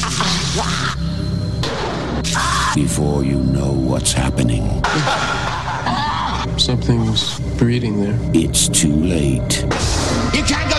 Before 2.76 3.24
you 3.24 3.40
know 3.40 3.72
what's 3.74 4.12
happening, 4.14 4.66
Something's 6.58 7.40
breeding 7.58 8.02
there. 8.04 8.18
it's 8.34 8.68
too 8.68 8.96
late. 8.96 9.62
You 10.34 10.44
can't 10.44 10.73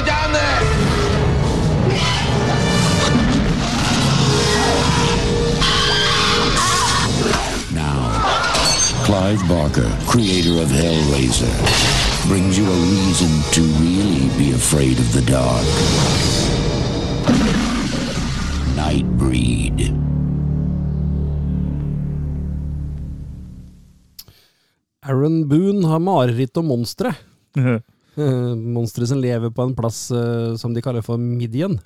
Clive 9.05 9.47
Barker, 9.49 9.91
creator 10.09 10.63
of 10.63 10.71
Hellraiser, 10.73 11.53
brings 12.27 12.57
you 12.57 12.65
a 12.65 12.81
reason 12.89 13.29
to 13.53 13.61
really 13.85 14.33
be 14.39 14.57
afraid 14.57 14.99
of 14.99 15.13
the 15.13 15.21
dark. 15.29 15.67
Nightbreed. 18.75 19.93
Aaron 25.05 25.49
Boone 25.49 25.85
har 25.85 26.01
mareritt 26.01 26.57
om 26.57 26.73
monstre. 26.73 27.13
Eh, 28.17 28.55
Monstre 28.57 29.07
som 29.07 29.19
lever 29.19 29.51
på 29.51 29.63
en 29.69 29.77
plass 29.77 30.11
eh, 30.15 30.57
som 30.57 30.73
de 30.73 30.81
kaller 30.81 31.03
for 31.03 31.19
Midian. 31.19 31.81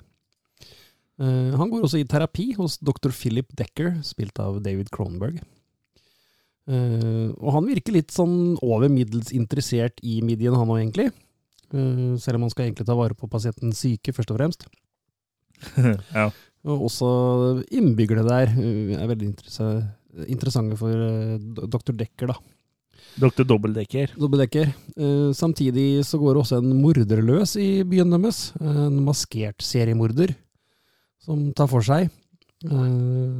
Eh, 1.19 1.55
han 1.57 1.69
går 1.71 1.83
også 1.83 1.99
i 1.99 2.07
terapi 2.07 2.53
hos 2.53 2.77
dr. 2.79 3.09
Philip 3.11 3.49
Decker, 3.57 3.97
spilt 4.05 4.39
av 4.39 4.61
David 4.63 4.91
Cronenberg. 4.93 5.41
Eh, 6.69 7.29
og 7.39 7.55
han 7.55 7.69
virker 7.69 7.95
litt 7.95 8.13
sånn 8.13 8.53
over 8.61 8.91
middels 8.93 9.33
interessert 9.35 10.01
i 10.05 10.19
midjen, 10.25 10.57
han 10.57 10.69
òg, 10.69 10.83
egentlig. 10.83 11.09
Uh, 11.69 12.17
selv 12.17 12.39
om 12.39 12.47
han 12.47 12.49
skal 12.53 12.65
egentlig 12.65 12.87
ta 12.87 12.95
vare 12.97 13.13
på 13.13 13.29
pasientens 13.29 13.81
syke, 13.83 14.13
først 14.15 14.31
og 14.33 14.39
fremst. 14.39 14.63
ja. 16.17 16.29
Og 16.65 16.87
også 16.89 17.09
innbyggerne 17.77 18.25
der 18.25 18.53
uh, 18.55 18.95
er 18.97 19.11
veldig 19.11 19.27
interessa- 19.29 20.25
interessante 20.25 20.77
for 20.79 21.37
dr. 21.69 21.93
Decker, 21.93 22.33
da. 22.33 22.39
Dr. 23.19 23.43
Dobbeldekker. 23.47 24.13
Dobbeldekker. 24.21 24.69
Samtidig 25.35 26.05
så 26.07 26.19
går 26.21 26.35
det 26.35 26.41
også 26.43 26.59
en 26.61 26.75
morder 26.77 27.19
løs 27.25 27.55
i 27.59 27.81
byen 27.87 28.13
deres. 28.13 28.51
En 28.61 28.99
maskert 29.03 29.65
seriemorder 29.65 30.35
som 31.25 31.49
tar 31.57 31.67
for 31.71 31.83
seg. 31.85 32.07
Eh, 32.65 33.39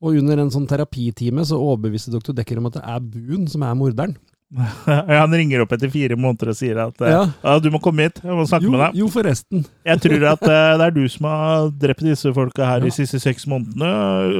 og 0.00 0.16
under 0.16 0.40
en 0.40 0.50
sånn 0.54 0.66
terapitime 0.70 1.44
så 1.44 1.58
overbeviste 1.60 2.12
doktor 2.14 2.32
Dekker 2.36 2.58
om 2.58 2.66
at 2.70 2.78
det 2.80 2.84
er 2.88 3.00
Boon 3.00 3.46
som 3.52 3.62
er 3.68 3.74
morderen. 3.76 4.16
Han 4.90 5.30
ringer 5.30 5.60
opp 5.62 5.70
etter 5.76 5.86
fire 5.92 6.16
måneder 6.18 6.48
og 6.50 6.56
sier 6.58 6.78
at 6.82 6.96
eh, 7.06 7.12
Ja. 7.12 7.20
ja. 7.44 7.52
du 7.62 7.68
må 7.70 7.78
komme 7.78 8.08
hit, 8.08 8.16
jeg 8.18 8.34
må 8.34 8.42
snakke 8.50 8.66
Jo, 8.66 8.72
med 8.74 8.80
deg. 8.82 8.96
jo 8.98 9.06
forresten. 9.14 9.60
Jeg 9.86 10.00
tror 10.02 10.24
at 10.32 10.42
eh, 10.42 10.70
det 10.80 10.86
er 10.88 10.96
du 10.96 11.04
som 11.12 11.28
har 11.30 11.68
drept 11.84 12.02
disse 12.02 12.32
folka 12.34 12.66
her 12.66 12.80
Ja. 12.80 12.88
de 12.88 12.90
siste 12.96 13.20
seks 13.22 13.46
månedene, 13.46 13.92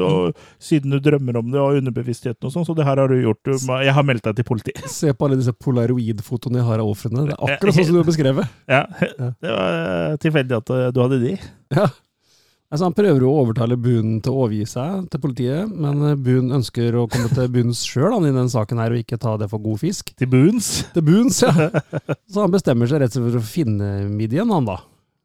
og 0.02 0.34
siden 0.58 0.90
du 0.90 0.98
drømmer 0.98 1.38
om 1.38 1.52
det 1.54 1.62
og 1.62 1.78
underbevisstheten 1.78 2.42
og 2.42 2.56
sånn, 2.56 2.66
så 2.66 2.74
det 2.74 2.88
her 2.90 2.98
har 3.04 3.06
du 3.12 3.20
gjort. 3.22 3.52
Jeg 3.54 3.94
har 4.00 4.08
meldt 4.10 4.26
deg 4.26 4.40
til 4.40 4.48
politiet. 4.50 4.82
Se 4.98 5.14
på 5.14 5.28
alle 5.28 5.38
disse 5.38 5.54
polaroid-fotoene 5.54 6.58
jeg 6.58 6.66
har 6.72 6.82
av 6.82 6.90
ofrene. 6.90 7.28
Det 7.30 7.36
er 7.38 7.54
akkurat 7.54 7.78
sånn 7.78 7.86
som 7.92 7.94
du 7.94 8.02
har 8.02 8.10
beskrevet. 8.10 8.58
Ja, 8.66 8.82
det 8.90 9.54
var 9.54 9.80
eh, 10.10 10.18
tilfeldig 10.26 10.58
at 10.58 10.74
du 10.96 11.02
hadde 11.04 11.22
de. 11.22 11.36
Ja. 11.76 11.86
Altså, 12.70 12.86
han 12.86 12.94
prøver 12.94 13.24
å 13.26 13.32
overtale 13.40 13.74
Boon 13.82 14.20
til 14.22 14.30
å 14.30 14.44
overgi 14.44 14.66
seg 14.70 15.08
til 15.10 15.22
politiet, 15.24 15.72
men 15.74 16.04
eh, 16.06 16.18
Boon 16.22 16.52
ønsker 16.54 16.94
å 17.00 17.08
komme 17.10 17.26
til 17.34 17.48
bunns 17.50 17.80
sjøl 17.82 18.14
i 18.28 18.30
den 18.30 18.50
saken 18.52 18.78
her, 18.78 18.94
og 18.94 19.02
ikke 19.02 19.18
ta 19.18 19.32
det 19.40 19.48
for 19.50 19.62
god 19.64 19.80
fisk. 19.82 20.12
Til 20.20 20.30
Boons. 20.30 20.68
Til 20.94 21.02
Boons, 21.08 21.40
ja. 21.42 21.50
Så 22.30 22.44
han 22.44 22.54
bestemmer 22.54 22.86
seg 22.90 23.02
rett 23.02 23.10
og 23.16 23.24
slett 23.24 23.34
for 23.34 23.42
å 23.42 23.50
finne 23.50 23.90
midjen, 24.14 24.54
han 24.54 24.70
da. 24.70 24.78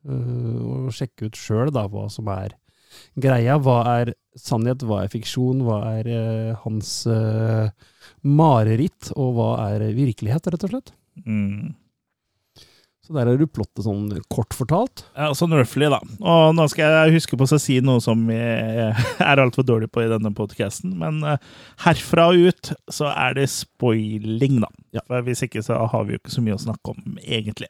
Eh, 0.09 0.57
Og 0.87 0.89
sjekke 0.97 1.29
ut 1.29 1.37
sjøl 1.37 1.69
hva 1.75 2.07
som 2.09 2.33
er 2.33 2.57
greia. 3.13 3.59
Hva 3.61 3.77
er 3.93 4.15
sannhet, 4.41 4.81
hva 4.81 5.03
er 5.03 5.13
fiksjon, 5.13 5.61
hva 5.69 5.83
er 5.99 6.09
eh, 6.09 6.51
hans 6.65 6.97
eh, 7.05 7.69
mareritt, 8.25 9.11
og 9.13 9.35
hva 9.37 9.49
er 9.69 9.85
virkelighet, 9.93 10.49
rett 10.49 10.65
og 10.65 10.73
slett. 10.73 10.95
Mm. 11.29 11.75
Så 13.05 13.13
der 13.13 13.29
er 13.29 13.37
du 13.37 13.45
plottet 13.45 13.85
sånn 13.85 14.07
kort 14.33 14.55
fortalt. 14.57 15.03
Ja, 15.13 15.27
sånn 15.37 15.53
røffelig, 15.53 15.91
da. 15.93 15.99
Og 16.25 16.55
nå 16.57 16.63
skal 16.71 16.89
jeg 16.89 17.19
huske 17.19 17.37
på 17.37 17.45
å 17.45 17.59
si 17.61 17.77
noe 17.85 18.01
som 18.01 18.23
jeg 18.33 18.87
er 19.21 19.41
altfor 19.43 19.67
dårlig 19.67 19.91
på 19.93 20.01
i 20.01 20.09
denne 20.09 20.31
podkasten, 20.33 20.95
men 21.01 21.19
eh, 21.21 21.43
herfra 21.85 22.31
og 22.33 22.47
ut 22.49 22.71
så 22.89 23.11
er 23.11 23.37
det 23.37 23.45
spoiling, 23.53 24.57
da. 24.63 24.71
Ja. 24.97 25.03
For 25.05 25.27
hvis 25.27 25.45
ikke 25.45 25.61
så 25.65 25.77
har 25.91 26.07
vi 26.07 26.15
jo 26.15 26.21
ikke 26.23 26.33
så 26.33 26.41
mye 26.47 26.57
å 26.57 26.63
snakke 26.63 26.95
om, 26.95 27.19
egentlig. 27.21 27.69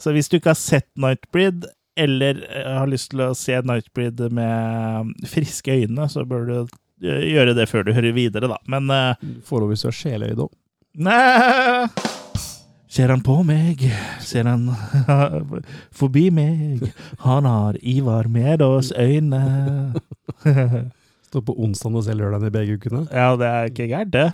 Så 0.00 0.14
hvis 0.16 0.32
du 0.32 0.38
ikke 0.38 0.54
har 0.54 0.60
sett 0.62 0.88
Nightbreed, 1.00 1.68
eller 2.00 2.40
eh, 2.48 2.70
har 2.78 2.88
lyst 2.88 3.12
til 3.12 3.26
å 3.26 3.34
se 3.36 3.58
Nightbreed 3.60 4.22
med 4.32 5.12
friske 5.28 5.76
øyne, 5.82 6.08
så 6.08 6.24
bør 6.24 6.48
du 6.48 6.56
eh, 7.04 7.26
gjøre 7.34 7.52
det 7.58 7.68
før 7.68 7.84
du 7.84 7.92
hører 7.92 8.16
videre, 8.16 8.48
da. 8.48 8.56
Men 8.72 8.88
Forhold 9.44 9.74
hvis 9.74 9.84
du 9.84 9.90
er 9.92 10.00
sjeløyd 10.00 10.46
òg. 10.48 10.56
Ser 12.90 13.12
han 13.12 13.20
på 13.22 13.36
meg? 13.46 13.84
Ser 14.24 14.48
han 14.50 14.64
forbi 16.00 16.26
meg? 16.34 16.88
Han 17.22 17.46
har 17.46 17.78
Ivar 17.86 18.26
med 18.30 18.62
oss 18.66 18.90
øyne. 18.98 19.42
Står 21.30 21.44
på 21.46 21.54
onsdag 21.62 21.94
og 21.94 22.02
ser 22.06 22.18
lørdagen 22.18 22.48
i 22.48 22.54
begge 22.54 22.74
ukene. 22.80 23.04
Ja, 23.14 23.28
det 23.38 23.46
er 23.46 23.70
ikke 23.70 23.86
gærent, 23.92 24.10
det. 24.16 24.26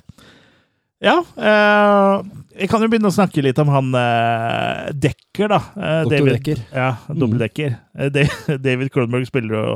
Ja, 1.04 1.18
eh, 1.36 2.22
jeg 2.62 2.70
kan 2.72 2.80
jo 2.80 2.88
begynne 2.88 3.10
å 3.10 3.12
snakke 3.12 3.42
litt 3.44 3.58
om 3.60 3.68
han 3.68 3.90
eh, 4.00 4.86
Dekker, 4.96 5.50
da. 5.52 5.58
Eh. 5.76 5.98
David- 6.08 6.32
Dekker. 6.38 6.62
Ja, 6.72 6.86
dobbeltdekker. 7.12 7.76
Mm. 7.92 8.62
David 8.70 8.88
Cronenberg 8.94 9.28
spiller 9.28 9.58
jo 9.58 9.66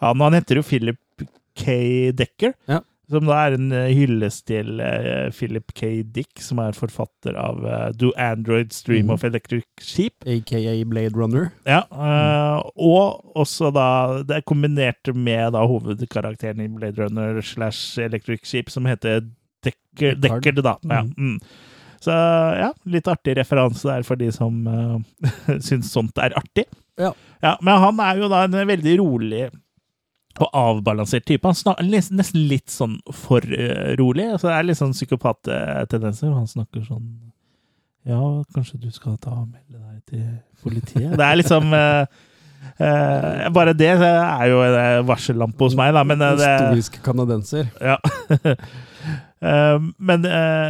han, 0.00 0.22
han 0.22 0.38
heter 0.38 0.60
jo 0.60 0.64
Philip 0.70 1.26
K. 1.58 1.74
Dekker. 2.16 2.54
Ja. 2.70 2.78
Som 3.10 3.26
da 3.26 3.38
er 3.48 3.56
en 3.56 3.72
eh, 3.74 3.88
hyllest 3.96 4.44
til 4.46 4.78
eh, 4.84 5.30
Philip 5.34 5.72
K. 5.74 5.88
Dick, 6.14 6.38
som 6.42 6.60
er 6.62 6.76
forfatter 6.78 7.34
av 7.40 7.64
eh, 7.66 7.88
Do 7.98 8.12
Android 8.20 8.70
Stream 8.74 9.08
mm. 9.08 9.14
of 9.16 9.24
Electric 9.26 9.66
Sheep. 9.82 10.22
Aka 10.30 10.60
Blade 10.86 11.18
Runner. 11.18 11.48
Ja, 11.66 11.82
mm. 11.90 12.70
og 12.78 13.34
også 13.40 13.72
da 13.74 13.88
Det 14.26 14.38
er 14.38 14.46
kombinert 14.46 15.10
med 15.14 15.56
da 15.56 15.64
hovedkarakteren 15.66 16.62
i 16.62 16.70
Blade 16.70 17.02
Runner 17.02 17.42
slash 17.42 17.98
Electric 17.98 18.46
Sheep, 18.46 18.70
som 18.70 18.86
heter 18.86 19.24
Decker. 19.64 20.14
Deckard, 20.16 20.62
da. 20.64 20.76
Ja, 20.86 21.02
Mhm. 21.02 21.34
mm. 21.34 21.40
Så 22.00 22.14
ja, 22.56 22.70
litt 22.88 23.08
artig 23.12 23.34
referanse 23.36 23.84
der 23.84 24.04
for 24.08 24.16
de 24.16 24.30
som 24.32 24.62
uh, 24.64 24.96
syns 25.66 25.90
sånt 25.92 26.16
er 26.16 26.32
artig. 26.38 26.64
Ja. 26.96 27.10
Ja, 27.42 27.58
Men 27.60 27.76
han 27.82 28.00
er 28.00 28.22
jo 28.22 28.30
da 28.32 28.44
en 28.46 28.56
veldig 28.68 28.94
rolig 29.02 29.50
og 30.38 30.48
avbalansert 30.54 31.24
type. 31.26 31.44
Han 31.44 31.54
snakker 31.58 31.84
nesten, 31.90 32.22
litt 32.48 32.70
sånn 32.70 32.98
for 33.12 33.42
eh, 33.42 33.96
rolig. 33.98 34.28
Så 34.38 34.46
det 34.48 34.54
er 34.56 34.68
litt 34.68 34.78
sånn 34.78 34.94
psykopattendenser. 34.94 36.30
Han 36.32 36.46
snakker 36.48 36.86
sånn 36.86 37.08
Ja, 38.08 38.20
kanskje 38.54 38.78
du 38.80 38.90
skal 38.94 39.18
ta 39.20 39.30
og 39.42 39.48
melde 39.50 39.76
deg 39.76 39.98
til 40.08 40.22
politiet? 40.62 41.16
Det 41.18 41.26
er 41.26 41.36
liksom 41.36 41.74
eh, 41.76 42.06
eh, 42.80 43.48
Bare 43.52 43.74
det 43.76 43.90
er 43.98 44.46
jo 44.48 44.62
en 44.64 45.04
varsellampe 45.10 45.66
hos 45.66 45.76
meg, 45.76 45.92
da. 45.98 46.04
Men 46.08 46.22
eh, 46.24 46.36
det, 46.40 46.48
Historisk 46.60 47.02
kanadenser. 47.04 47.68
ja. 47.82 47.98
Men 49.40 50.24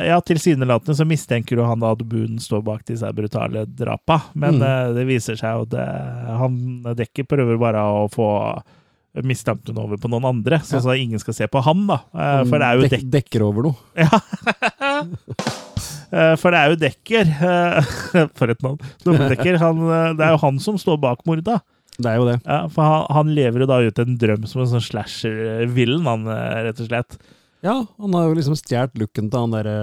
ja, 0.07 0.21
tilsynelatende 0.23 0.95
så 0.95 1.03
mistenker 1.09 1.59
du 1.59 1.65
han 1.67 1.83
at 1.83 2.05
Boon 2.07 2.37
står 2.39 2.61
bak 2.63 2.85
disse 2.87 3.09
brutale 3.17 3.65
drapa. 3.67 4.21
Men 4.39 4.61
Mm. 4.63 4.95
det 4.95 5.07
viser 5.09 5.35
seg 5.35 5.57
jo 5.57 5.65
at 5.67 5.75
han 6.39 6.61
Dekker 6.95 7.27
prøver 7.27 7.59
bare 7.59 7.83
å 7.83 8.05
få 8.13 8.29
mistanken 9.27 9.79
over 9.83 9.99
på 9.99 10.09
noen 10.13 10.25
andre, 10.29 10.59
sånn 10.63 10.85
Ja. 10.85 10.93
at 10.95 11.01
ingen 11.03 11.19
skal 11.19 11.35
se 11.35 11.47
på 11.51 11.63
han, 11.67 11.87
da. 11.89 11.97
Eh, 12.15 12.45
For 12.47 12.59
det 12.63 12.67
er 12.69 12.75
jo 12.77 12.83
Dek 12.87 12.91
Dek 13.01 13.11
dekker 13.17 13.43
over 13.49 13.63
noe. 13.71 13.77
Ja. 16.11 16.35
For 16.41 16.51
det 16.51 16.59
er 16.59 16.73
jo 16.73 16.79
Dekker 16.81 17.29
eh, 17.31 17.91
For 18.39 18.51
et 18.51 18.63
navn. 18.67 18.81
Dommedekker. 19.07 19.55
Eh, 19.61 20.15
Det 20.19 20.25
er 20.27 20.33
jo 20.35 20.41
han 20.43 20.59
som 20.63 20.79
står 20.81 20.99
bak 21.03 21.23
morda. 21.29 21.61
Det 22.01 22.09
er 22.09 22.17
jo 22.19 22.25
det. 22.31 22.39
Ja, 22.47 22.63
for 22.73 22.83
han, 22.87 23.05
han 23.15 23.35
lever 23.37 23.61
jo 23.63 23.69
da 23.71 23.79
ut 23.85 23.99
en 24.03 24.17
drøm 24.19 24.47
som 24.49 24.63
en 24.65 24.71
sånn 24.73 24.83
slasher-villen, 24.87 26.07
han 26.09 26.25
eh, 26.33 26.63
rett 26.71 26.81
og 26.81 26.89
slett. 26.89 27.19
Ja, 27.63 27.75
han 28.01 28.15
har 28.17 28.29
jo 28.31 28.37
liksom 28.39 28.55
stjålet 28.57 28.95
looken 28.97 29.27
til 29.29 29.43
han 29.43 29.53
derre 29.53 29.75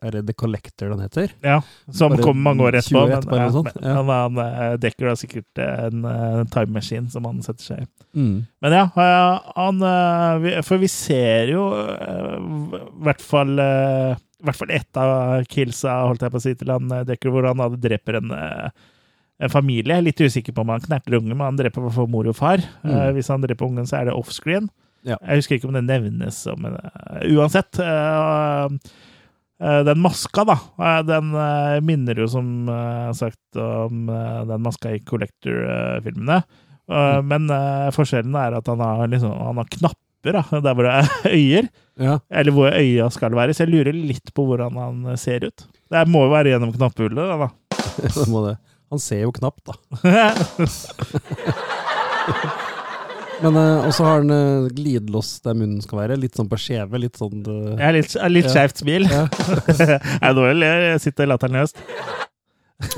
Er 0.00 0.14
det 0.14 0.22
The 0.30 0.34
Collector 0.40 0.88
den 0.94 1.02
heter? 1.04 1.32
Ja, 1.44 1.58
som 1.92 2.14
Bare 2.14 2.24
kom 2.24 2.38
mange 2.40 2.64
år 2.64 2.78
etterpå. 2.78 3.02
Men, 3.08 3.18
etterpå 3.18 3.50
sånt, 3.52 3.74
men 3.76 3.88
ja. 3.90 3.96
han, 3.98 4.12
han 4.38 4.40
eh, 4.46 4.76
dekker 4.80 5.10
da 5.10 5.14
sikkert 5.20 5.60
eh, 5.60 5.82
en 5.90 6.06
eh, 6.08 6.38
time 6.54 6.72
machine 6.78 7.10
som 7.12 7.28
han 7.28 7.42
setter 7.44 7.66
seg 7.68 7.82
i. 7.84 7.88
Mm. 8.16 8.34
Men 8.64 8.76
ja, 8.78 8.84
eh, 8.96 9.50
han 9.58 9.82
eh, 9.90 10.38
vi- 10.46 10.54
For 10.64 10.80
vi 10.80 10.88
ser 10.92 11.52
jo 11.52 11.66
eh, 11.76 12.36
i 12.40 13.04
hvert 13.08 13.20
fall 13.24 13.58
eh, 13.60 14.14
i 14.42 14.46
hvert 14.48 14.58
fall 14.58 14.72
ett 14.74 14.98
av 14.98 15.44
killsa, 15.46 16.00
holdt 16.08 16.24
jeg 16.26 16.32
på 16.34 16.40
å 16.40 16.42
si, 16.42 16.54
til 16.58 16.72
han 16.74 16.88
eh, 16.96 17.04
Dekker, 17.12 17.30
hvor 17.30 17.46
han 17.46 17.60
hadde 17.62 17.78
dreper 17.84 18.18
en, 18.18 18.32
eh, 18.34 18.70
en 19.42 19.52
familie. 19.52 20.00
Litt 20.02 20.18
usikker 20.18 20.54
på 20.56 20.64
om 20.64 20.72
han 20.74 20.82
knerter 20.82 21.14
unge, 21.20 21.30
men 21.36 21.44
han 21.46 21.60
dreper 21.60 21.92
fall 21.94 22.08
mor 22.10 22.26
og 22.32 22.34
far. 22.40 22.58
Eh, 22.82 22.88
Mm. 22.90 23.12
hvis 23.20 23.28
han 23.30 23.44
dreper 23.44 23.68
ungen, 23.68 23.86
så 23.86 24.00
er 24.00 24.08
det 24.10 24.16
offscreen. 24.18 24.66
Ja. 25.04 25.16
Jeg 25.26 25.36
husker 25.42 25.56
ikke 25.58 25.66
om 25.70 25.74
det 25.74 25.82
nevnes 25.88 26.36
men 26.62 26.76
eh, 26.78 27.24
Uansett. 27.34 27.78
eh, 27.82 28.66
eh, 29.62 29.80
den 29.88 29.98
maska, 30.04 30.44
da, 30.46 30.56
den 31.08 31.26
minner 31.86 32.14
jo 32.22 32.26
som 32.30 32.46
sagt 33.18 33.56
om 33.58 34.06
den 34.48 34.62
maska 34.62 34.92
i 34.94 35.00
Collector-filmene. 35.06 36.38
Eh, 36.92 37.20
Men 37.26 37.42
forskjellen 37.94 38.34
er 38.38 38.52
at 38.58 38.66
han 38.70 38.80
har, 38.82 39.06
liksom, 39.10 39.32
han 39.38 39.56
har 39.62 39.68
knapper 39.78 40.32
da, 40.38 40.42
der 40.62 40.74
hvor 40.78 40.84
det 40.86 40.94
er 40.98 41.06
øyer. 41.38 41.64
Ja. 42.02 42.14
Eller 42.30 42.52
hvor 42.54 42.70
øya 42.74 43.08
skal 43.14 43.34
være. 43.34 43.54
Så 43.54 43.60
jeg 43.66 43.72
lurer 43.74 43.92
litt 43.96 44.28
på 44.34 44.46
hvordan 44.48 44.72
han 44.78 45.16
ser 45.18 45.40
ut. 45.50 45.58
Det 45.92 46.06
må 46.10 46.20
jo 46.28 46.32
være 46.34 46.50
gjennom 46.54 46.72
knappehullet, 46.74 47.26
da. 47.42 47.48
det 48.16 48.28
må 48.30 48.38
det. 48.46 48.56
Han 48.92 49.00
ser 49.02 49.20
jo 49.26 49.32
knapt, 49.34 49.62
da. 49.66 49.74
Men 53.42 53.56
uh, 53.58 53.86
også 53.88 54.04
har 54.06 54.22
den 54.22 54.34
uh, 54.34 54.68
glidelås 54.74 55.32
der 55.44 55.56
munnen 55.58 55.82
skal 55.82 56.02
være. 56.04 56.18
Litt 56.22 56.38
sånn 56.38 56.50
på 56.50 56.58
skjeve. 56.60 57.00
Litt 57.02 57.18
sånn 57.20 57.40
uh, 57.46 57.72
Jeg 57.74 57.88
er 57.88 57.96
litt, 57.98 58.14
litt 58.36 58.48
Ja. 58.50 58.54
skjevt 58.56 58.82
smil. 58.84 59.08
Ja. 59.10 59.24
Jeg 59.78 60.28
er 60.30 60.36
dårlig, 60.38 60.68
jeg 60.68 61.02
sitter 61.08 61.30
latteren 61.30 61.58
løst. 61.58 61.80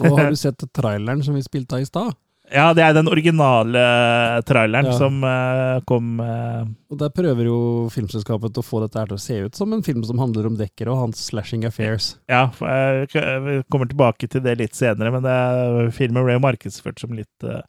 Og 0.01 0.18
har 0.18 0.30
du 0.32 0.36
sett 0.40 0.62
traileren 0.76 1.24
som 1.24 1.34
vi 1.36 1.42
spilte 1.45 1.76
av 1.76 1.84
i 1.84 1.88
stad? 1.88 2.14
Ja, 2.53 2.66
det 2.76 2.82
er 2.84 2.92
den 2.92 3.09
originale 3.09 3.80
traileren 4.45 4.90
Ja. 4.90 4.97
som 5.01 5.22
uh, 5.24 5.80
kom 5.88 6.18
uh, 6.20 6.66
Og 6.92 6.99
Der 7.01 7.09
prøver 7.16 7.49
jo 7.49 7.57
filmselskapet 7.92 8.61
å 8.61 8.64
få 8.64 8.82
dette 8.84 9.01
her 9.01 9.09
til 9.09 9.16
å 9.16 9.22
se 9.24 9.38
ut 9.47 9.57
som 9.57 9.72
en 9.72 9.82
film 9.82 10.05
som 10.05 10.20
handler 10.20 10.51
om 10.51 10.59
Dekker 10.61 10.90
og 10.92 11.01
hans 11.07 11.22
slashing 11.30 11.64
affairs. 11.64 12.11
Ja, 12.28 12.51
vi 12.61 13.62
kommer 13.72 13.88
tilbake 13.88 14.28
til 14.28 14.45
det 14.45 14.59
litt 14.61 14.76
senere, 14.76 15.11
men 15.16 15.24
det 15.24 15.95
filmen 15.97 16.28
ble 16.28 16.36
markedsført 16.45 17.01
som 17.01 17.16
litt 17.16 17.49
eh, 17.49 17.64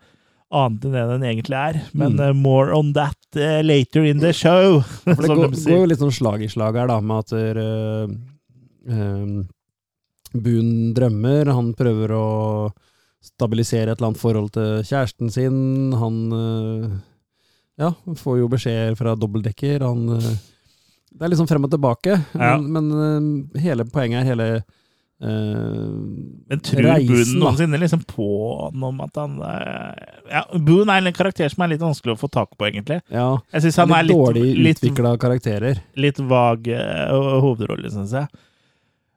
annet 0.54 0.86
enn 0.86 0.92
det 0.94 1.06
den 1.10 1.24
egentlig 1.26 1.58
er. 1.58 1.80
Men 1.94 2.12
Mm. 2.16 2.20
eh, 2.28 2.34
more 2.34 2.74
on 2.76 2.94
that 2.94 3.18
uh, 3.36 3.62
later 3.66 4.04
in 4.06 4.20
the 4.20 4.32
show, 4.34 4.82
For 5.04 5.16
det 5.22 5.28
går, 5.36 5.50
de 5.52 5.64
går 5.66 5.80
jo 5.82 5.86
litt 5.90 6.00
sånn 6.04 6.12
slag 6.14 6.42
i 6.46 6.50
slag 6.52 6.76
her, 6.78 6.88
da, 6.88 7.00
med 7.02 7.18
at 7.26 7.34
uh, 7.34 8.08
Boone 10.36 10.92
drømmer. 10.96 11.50
Han 11.56 11.74
prøver 11.78 12.12
å 12.16 12.26
stabilisere 13.26 13.92
et 13.94 13.98
eller 14.00 14.08
annet 14.12 14.22
forhold 14.22 14.52
til 14.54 14.84
kjæresten 14.86 15.32
sin. 15.34 15.94
Han 15.98 16.18
uh, 16.36 16.90
ja, 17.80 17.90
får 18.20 18.38
jo 18.44 18.50
beskjeder 18.52 18.96
fra 19.00 19.16
dobbeltdekker. 19.20 19.80
Han 19.84 20.10
eh, 20.20 20.36
Det 21.16 21.24
er 21.26 21.30
liksom 21.34 21.48
frem 21.50 21.66
og 21.68 21.72
tilbake. 21.74 22.14
Ja. 22.36 22.54
Men, 22.62 22.72
men 22.72 22.86
eh, 23.56 23.62
hele 23.66 23.84
poenget 23.90 24.22
er 24.22 24.30
hele 24.30 24.46
eh, 24.60 24.64
Men 25.20 26.60
tror 26.60 26.84
Boone 27.08 27.40
noensinne 27.40 27.78
liksom 27.80 28.02
på 28.04 28.26
om 28.68 28.98
at 29.02 29.16
han 29.16 29.38
eh, 29.48 30.08
Ja, 30.28 30.42
Boone 30.60 30.92
er 30.92 31.06
en 31.08 31.16
karakter 31.16 31.48
som 31.52 31.64
er 31.64 31.72
litt 31.72 31.84
vanskelig 31.84 32.18
å 32.18 32.20
få 32.20 32.28
tak 32.28 32.52
på, 32.58 32.68
egentlig. 32.68 33.00
Ja, 33.14 33.30
Jeg 33.56 33.64
synes 33.64 33.80
han 33.80 33.94
er 33.96 34.04
litt 34.04 34.12
litt, 34.12 34.20
dårlig 34.20 34.50
litt, 34.68 34.84
utvikla 34.84 35.16
karakterer. 35.22 35.80
litt 35.96 36.20
vag 36.20 36.68
uh, 36.68 37.40
hovedrolle, 37.46 37.94
syns 37.94 38.12
jeg. 38.18 38.28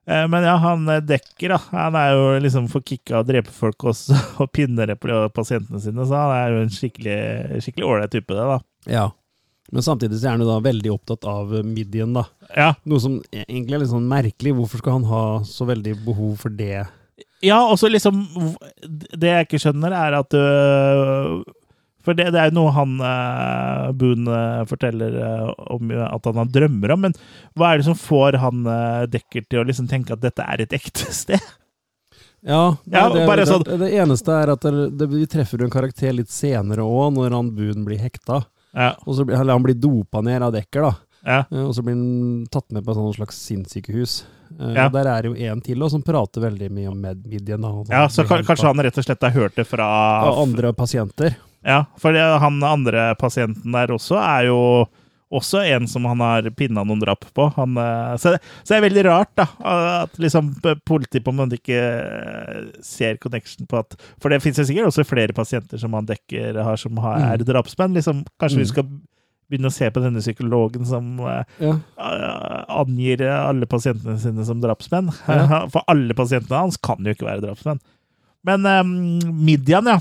Uh, 0.08 0.24
Men 0.30 0.46
ja, 0.46 0.54
han 0.62 0.86
eh, 0.88 1.02
Dekker, 1.04 1.56
da. 1.56 1.60
Han 1.74 1.98
er 1.98 2.14
jo 2.14 2.30
liksom 2.46 2.70
for 2.72 2.86
kicka 2.86 3.18
og 3.20 3.28
drepe 3.28 3.52
folk 3.52 3.90
også, 3.90 4.16
og 4.44 4.52
pinne 4.54 4.86
pasientene 5.34 5.82
sine, 5.82 6.06
så 6.06 6.22
han 6.22 6.36
er 6.36 6.54
jo 6.54 6.62
en 6.62 6.74
skikkelig 6.78 7.88
ålreit 7.90 8.14
type, 8.14 8.32
det, 8.38 8.46
da. 8.54 8.60
Ja. 8.88 9.08
Men 9.72 9.84
samtidig 9.84 10.16
så 10.20 10.28
er 10.30 10.36
han 10.36 10.42
jo 10.44 10.48
da 10.48 10.58
veldig 10.64 10.90
opptatt 10.94 11.26
av 11.28 11.50
midjen, 11.66 12.14
da. 12.16 12.22
Ja, 12.56 12.70
Noe 12.88 13.02
som 13.04 13.18
egentlig 13.36 13.76
er 13.76 13.82
litt 13.82 13.90
sånn 13.92 14.06
merkelig. 14.08 14.54
Hvorfor 14.56 14.80
skal 14.80 14.96
han 14.98 15.08
ha 15.10 15.22
så 15.44 15.66
veldig 15.68 15.98
behov 16.06 16.36
for 16.46 16.54
det? 16.56 16.86
ja 17.42 17.56
og 17.70 17.76
så 17.78 17.86
liksom 17.86 18.16
Det 19.14 19.28
jeg 19.30 19.46
ikke 19.46 19.58
skjønner, 19.62 19.92
er 19.94 20.16
at 20.18 20.34
øh, 20.34 21.42
For 22.02 22.16
det, 22.18 22.28
det 22.34 22.40
er 22.40 22.48
jo 22.50 22.56
noe 22.56 22.72
han 22.74 22.96
øh, 22.98 23.92
Boone 23.98 24.32
øh, 24.34 24.64
forteller 24.70 25.14
øh, 25.22 25.52
om 25.76 25.90
øh, 25.94 26.02
at 26.08 26.26
han 26.30 26.40
har 26.40 26.50
drømmer 26.56 26.94
om, 26.96 27.04
men 27.06 27.14
hva 27.54 27.72
er 27.74 27.78
det 27.82 27.86
som 27.90 27.98
får 27.98 28.38
han 28.42 28.64
Dekker 29.12 29.46
til 29.46 29.62
å 29.62 29.66
liksom 29.68 29.86
tenke 29.90 30.14
at 30.16 30.22
dette 30.24 30.42
er 30.46 30.64
et 30.66 30.74
ekte 30.78 31.06
sted? 31.20 31.42
Ja, 32.42 32.74
Ja, 32.90 33.04
det, 33.14 33.26
bare 33.26 33.42
det, 33.44 33.48
sånn- 33.50 33.66
det, 33.84 33.90
eneste 33.98 34.34
er 34.34 34.54
at 34.54 34.66
vi 35.10 35.26
treffer 35.30 35.62
en 35.66 35.70
karakter 35.74 36.14
litt 36.14 36.30
senere 36.30 36.86
òg, 36.86 37.12
når 37.18 37.34
han 37.34 37.48
Boone 37.54 37.82
blir 37.86 37.98
hekta. 38.02 38.44
Ja, 38.74 38.94
Og 39.06 39.14
så 39.16 39.24
blir, 39.24 39.38
eller 39.40 39.52
han 39.56 39.62
blir 39.64 39.74
dopa 39.78 40.20
ned 40.22 40.42
av 40.42 40.52
Dekker, 40.52 40.82
da. 40.82 40.94
ja, 41.24 41.44
Eh, 41.50 41.64
Og 41.66 41.74
så 41.74 41.82
blir 41.82 41.94
han 41.96 42.46
tatt 42.52 42.70
med 42.72 42.84
på 42.84 42.92
et 42.92 43.16
slags 43.16 43.36
sinnssykehus. 43.48 44.24
Eh, 44.60 44.74
Ja. 44.74 44.86
og 44.86 44.92
Der 44.92 45.06
er 45.06 45.22
jo 45.24 45.34
en 45.34 45.60
til 45.60 45.78
også, 45.82 45.90
som 45.90 46.02
prater 46.02 46.40
veldig 46.40 46.70
mye 46.70 46.88
om 46.90 47.00
med 47.00 47.24
midjen. 47.26 47.60
Ja 47.88 48.06
så 48.08 48.24
kanskje 48.24 48.64
han 48.66 48.76
rett 48.80 48.96
og 48.98 49.04
slett 49.04 49.20
har 49.22 49.30
hørt 49.30 49.54
det 49.56 49.66
fra 49.66 49.84
andre 50.42 50.72
pasienter. 50.72 51.36
Ja, 51.64 51.84
for 51.98 52.12
han 52.12 52.62
andre 52.62 53.14
pasienten 53.18 53.72
der 53.72 53.88
også 53.88 54.16
er 54.16 54.46
jo 54.46 54.86
også 55.30 55.60
en 55.74 55.86
som 55.90 56.06
han 56.08 56.22
har 56.24 56.46
pinna 56.56 56.84
noen 56.88 57.02
drap 57.02 57.26
på. 57.36 57.48
Han, 57.58 57.76
eh, 57.76 58.14
så, 58.16 58.32
så 58.64 58.70
det 58.72 58.78
er 58.78 58.84
veldig 58.86 59.04
rart, 59.04 59.32
da, 59.36 59.44
at 60.04 60.16
liksom 60.16 60.54
politiet 60.88 61.24
på 61.26 61.34
en 61.34 61.40
måte 61.42 61.58
ikke 61.60 61.80
eh, 61.82 62.62
ser 62.82 63.18
connection 63.20 63.66
på 63.68 63.78
at 63.82 63.96
For 64.22 64.30
det 64.32 64.40
finnes 64.42 64.58
jo 64.62 64.64
sikkert 64.70 64.88
også 64.88 65.04
flere 65.08 65.36
pasienter 65.36 65.78
som 65.82 65.92
han 65.98 66.08
dekker 66.08 66.56
har 66.64 66.76
som 66.80 66.96
har, 67.04 67.20
er 67.34 67.38
Mm. 67.38 67.46
drapsmenn. 67.52 67.94
Liksom, 67.98 68.24
kanskje 68.40 68.56
vi 68.62 68.64
Mm. 68.64 68.72
skal 68.72 68.88
begynne 69.48 69.68
å 69.70 69.72
se 69.72 69.86
på 69.90 70.00
denne 70.04 70.20
psykologen 70.20 70.84
som 70.86 71.20
eh, 71.20 71.44
Ja. 71.60 71.76
angir 72.68 73.22
alle 73.28 73.66
pasientene 73.66 74.18
sine 74.20 74.44
som 74.44 74.60
drapsmenn. 74.60 75.12
Ja. 75.28 75.66
For 75.72 75.82
alle 75.88 76.14
pasientene 76.16 76.64
hans 76.64 76.76
kan 76.80 77.04
jo 77.04 77.14
ikke 77.14 77.28
være 77.28 77.44
drapsmenn. 77.46 77.80
Men 78.48 78.64
um, 78.66 78.92
Midian, 79.44 79.88
ja. 79.90 79.98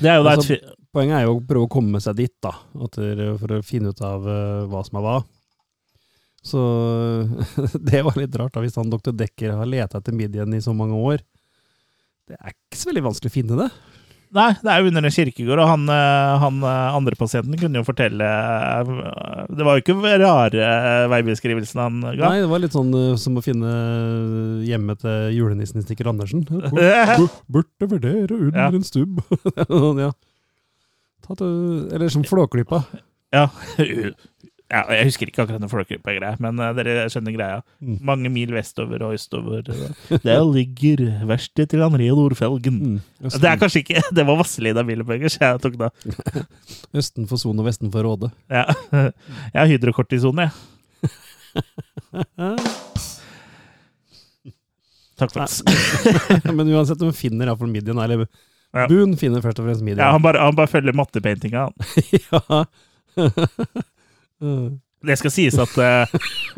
Det 0.00 0.10
er 0.10 0.16
jo 0.18 0.24
da 0.26 0.32
et 0.34 0.38
Altså, 0.40 0.56
fi- 0.56 0.74
Poenget 0.94 1.16
er 1.18 1.24
jo 1.26 1.36
å 1.38 1.42
prøve 1.42 1.66
å 1.66 1.72
komme 1.74 1.98
seg 2.02 2.14
dit, 2.20 2.34
da, 2.44 2.52
for 2.78 3.56
å 3.56 3.62
finne 3.66 3.90
ut 3.90 4.02
av 4.06 4.28
eh, 4.30 4.60
hva 4.70 4.82
som 4.86 5.00
er 5.00 5.04
hva. 5.08 5.16
Så 6.44 6.60
det 7.88 8.02
var 8.06 8.18
litt 8.20 8.36
rart, 8.38 8.54
da, 8.54 8.62
hvis 8.62 8.76
han 8.78 8.92
doktor 8.92 9.16
Dekker 9.16 9.56
har 9.58 9.66
leta 9.70 9.98
etter 9.98 10.14
midjen 10.14 10.54
i 10.54 10.62
så 10.62 10.74
mange 10.76 10.94
år. 10.98 11.22
Det 12.28 12.36
er 12.38 12.54
ikke 12.54 12.78
så 12.80 12.88
veldig 12.92 13.02
vanskelig 13.08 13.32
å 13.32 13.34
finne 13.34 13.58
det. 13.64 13.68
Nei, 14.34 14.48
det 14.64 14.70
er 14.72 14.80
jo 14.82 14.88
under 14.90 15.04
en 15.06 15.14
kirkegård, 15.14 15.60
og 15.62 15.68
han, 15.70 15.82
eh, 15.94 16.30
han 16.42 16.56
eh, 16.66 16.94
andre 16.98 17.14
pasienten 17.18 17.54
kunne 17.60 17.78
jo 17.78 17.86
fortelle 17.86 18.26
Det 19.54 19.62
var 19.68 19.76
jo 19.78 19.82
ikke 19.84 20.14
rare 20.18 20.70
veibeskrivelsen 21.12 21.82
han 21.82 22.00
ga. 22.08 22.16
Nei, 22.32 22.40
det 22.42 22.48
var 22.50 22.62
litt 22.64 22.74
sånn 22.74 22.90
som 23.20 23.38
å 23.38 23.44
finne 23.44 23.70
hjemmet 24.66 25.02
til 25.04 25.36
julenissen 25.36 25.78
i 25.78 25.84
Stikker 25.86 26.10
Andersen. 26.10 26.42
Bur- 26.50 27.36
Burde 27.58 27.90
vurdere 27.94 28.38
under 28.40 28.58
Ja. 28.62 28.70
en 28.74 28.86
stubb. 28.86 29.20
Ja. 30.04 30.10
Eller 31.30 32.08
som 32.12 32.24
Flåklypa. 32.26 32.84
Ja. 33.34 33.48
Ja, 34.72 34.80
jeg 34.90 35.06
husker 35.10 35.28
ikke 35.28 35.42
akkurat 35.44 35.60
den 35.60 35.70
Flåklypa-greia, 35.70 36.38
men 36.42 36.58
eh, 36.58 36.70
dere 36.74 37.04
skjønner 37.12 37.34
greia. 37.36 37.58
Mm. 37.84 37.98
Mange 38.08 38.30
mil 38.32 38.54
vestover 38.56 39.02
og 39.06 39.12
østover. 39.14 39.68
Der 40.24 40.40
ligger 40.48 41.02
verkstedet 41.28 41.74
til 41.74 41.84
André 41.84 42.08
Nordfelgen. 42.08 42.78
Mm. 42.80 43.28
Det 43.28 43.50
er 43.50 43.60
kanskje 43.60 43.84
ikke 43.84 44.02
Det 44.16 44.24
var 44.26 44.40
Vasselina 44.40 44.82
Billepengers 44.86 45.36
jeg 45.38 45.60
tok 45.62 45.76
da. 45.78 45.90
Østen 47.00 47.28
for 47.30 47.36
Son 47.40 47.60
og 47.60 47.68
vesten 47.68 47.92
for 47.92 48.08
Råde. 48.08 48.32
Ja. 48.50 48.64
Jeg 49.52 49.78
har 49.84 50.18
sone 50.24 50.48
jeg. 50.48 50.52
Takk 55.14 55.30
takk. 55.30 56.50
Men 56.50 56.72
uansett, 56.74 56.98
de 56.98 57.12
finner 57.14 57.46
iallfall 57.46 57.70
midjen. 57.70 58.00
Eller 58.02 58.26
Ja. 58.74 58.88
Boon 58.90 59.14
finner 59.18 59.44
først 59.44 59.60
og 59.62 59.68
fremst 59.68 59.84
midjen. 59.86 60.02
Ja, 60.02 60.10
han, 60.14 60.22
bare, 60.24 60.42
han 60.42 60.56
bare 60.58 60.70
følger 60.70 60.96
mattepaintinga. 60.98 61.68
han. 62.48 62.66
Det 65.04 65.16
skal 65.20 65.32
sies 65.32 65.56
at, 65.60 65.74
eh, 65.82 66.14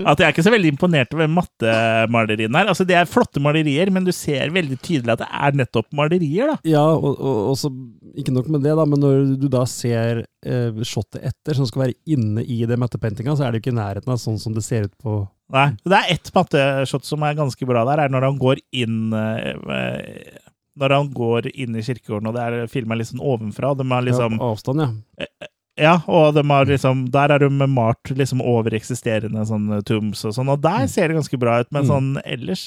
at 0.07 0.21
jeg 0.21 0.27
er 0.27 0.33
ikke 0.33 0.45
så 0.47 0.53
veldig 0.55 0.71
imponert 0.75 1.15
over 1.17 1.29
mattemaleriene 1.31 2.61
her. 2.61 2.71
Altså, 2.71 2.87
Det 2.87 2.97
er 2.99 3.09
flotte 3.11 3.43
malerier, 3.43 3.91
men 3.91 4.07
du 4.07 4.13
ser 4.15 4.53
veldig 4.55 4.79
tydelig 4.79 5.17
at 5.17 5.25
det 5.25 5.29
er 5.31 5.59
nettopp 5.63 5.89
malerier. 5.97 6.53
da. 6.53 6.57
Ja, 6.77 6.85
og, 6.95 7.19
og, 7.19 7.41
og 7.51 7.59
så 7.61 7.73
ikke 8.17 8.35
nok 8.37 8.51
med 8.55 8.63
det, 8.67 8.77
da, 8.79 8.87
men 8.89 9.03
når 9.03 9.35
du 9.43 9.49
da 9.53 9.65
ser 9.71 10.23
eh, 10.47 10.83
shotet 10.87 11.27
etter, 11.27 11.59
som 11.59 11.69
skal 11.69 11.87
være 11.89 11.99
inne 12.17 12.45
i 12.45 12.63
det 12.69 12.79
mattepaintinga, 12.81 13.37
så 13.37 13.47
er 13.47 13.53
det 13.53 13.61
jo 13.61 13.67
ikke 13.67 13.75
i 13.75 13.81
nærheten 13.81 14.15
av 14.15 14.23
sånn 14.23 14.39
som 14.43 14.55
det 14.57 14.65
ser 14.67 14.91
ut 14.91 14.97
på 15.03 15.25
Nei, 15.55 15.69
Det 15.87 15.95
er 15.95 16.09
ett 16.11 16.27
matteshot 16.35 17.05
som 17.07 17.23
er 17.23 17.37
ganske 17.39 17.67
bra 17.71 17.85
der, 17.87 18.01
er 18.03 18.11
når 18.11 18.25
han 18.27 18.39
går 18.41 18.59
inn 18.75 19.13
eh, 19.15 19.53
Når 20.77 20.93
han 20.93 21.11
går 21.17 21.47
inn 21.55 21.77
i 21.77 21.83
kirkegården, 21.83 22.29
og 22.29 22.35
det 22.37 22.43
er 22.47 22.67
filma 22.73 22.97
litt 22.99 23.09
sånn 23.09 23.23
ovenfra. 23.25 23.71
De 23.79 23.87
har 23.89 24.03
liksom 24.05 24.37
ja, 24.37 24.49
avstand, 24.53 24.83
ja. 24.85 25.27
Ja, 25.77 25.95
og 26.09 26.35
de 26.37 26.41
har 26.49 26.65
liksom, 26.69 27.03
der 27.13 27.33
er 27.35 27.43
de 27.43 27.51
malt 27.69 28.09
liksom 28.17 28.41
over 28.41 28.73
eksisterende 28.77 29.43
sånne 29.45 29.83
tombs 29.85 30.23
og 30.25 30.33
sånn, 30.33 30.49
og 30.49 30.63
der 30.65 30.87
ser 30.89 31.09
det 31.13 31.19
ganske 31.19 31.37
bra 31.41 31.59
ut, 31.61 31.69
men 31.73 31.85
Mm. 31.85 31.89
sånn 31.91 32.23
ellers 32.25 32.63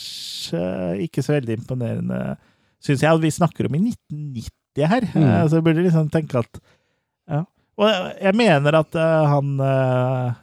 eh, 0.53 1.05
ikke 1.07 1.23
så 1.25 1.33
veldig 1.39 1.57
imponerende, 1.57 2.37
syns 2.85 3.01
jeg. 3.01 3.09
Og 3.13 3.21
vi 3.21 3.31
snakker 3.33 3.65
om 3.65 3.75
i 3.79 3.81
1990 3.89 4.87
her, 4.93 5.01
Mm. 5.13 5.23
eh, 5.25 5.47
så 5.49 5.57
jeg 5.57 5.63
burde 5.65 5.85
liksom 5.87 6.09
tenke 6.13 6.35
at 6.43 6.59
Ja. 7.29 7.43
Og 7.79 7.87
jeg 8.21 8.35
mener 8.35 8.75
at 8.77 8.93
eh, 8.95 9.25
han 9.33 9.59
eh, 9.59 10.33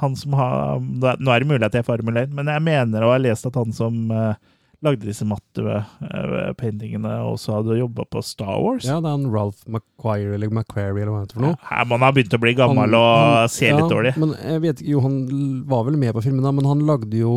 han 0.00 0.14
som 0.16 0.32
har 0.32 0.78
Nå 0.80 1.28
er 1.30 1.40
det 1.40 1.46
mulig 1.48 1.62
at 1.66 1.72
jeg 1.74 1.80
er 1.84 1.90
Formel 1.90 2.16
1, 2.16 2.32
men 2.32 2.46
jeg 2.46 2.62
mener 2.62 3.02
å 3.02 3.10
ha 3.12 3.18
lest 3.18 3.46
at 3.46 3.54
han 3.54 3.72
som 3.72 4.10
eh, 4.10 4.34
lagde 4.82 5.04
disse 5.04 5.26
matte-paintingene, 5.28 7.12
og 7.28 7.38
så 7.40 7.58
hadde 7.58 7.78
jobba 7.80 8.06
på 8.10 8.22
Star 8.24 8.56
Wars. 8.62 8.86
Ja, 8.88 8.98
det 9.00 9.10
er 9.10 9.16
han 9.18 9.26
Ralph 9.32 9.62
McQuire, 9.68 10.34
eller 10.36 10.48
McQuarrie, 10.52 11.02
eller 11.04 11.12
hva 11.14 11.24
heter 11.24 11.36
for 11.40 11.48
noe. 11.50 11.86
Må 11.90 11.98
han 12.00 12.14
begynt 12.16 12.36
å 12.36 12.42
bli 12.42 12.54
gammel 12.58 12.86
Han- 12.88 13.00
og 13.00 13.50
se 13.52 13.68
ja, 13.68 13.76
litt 13.76 13.90
dårlig. 13.92 14.14
Men 14.20 14.36
jeg 14.40 14.62
vet 14.66 14.80
ikke, 14.80 14.92
jo, 14.94 15.00
han 15.04 15.18
var 15.68 15.84
vel 15.88 15.98
med 16.00 16.14
på 16.16 16.22
filmen 16.24 16.46
da, 16.46 16.52
men 16.56 16.64
han 16.68 16.86
lagde 16.88 17.18
jo 17.20 17.34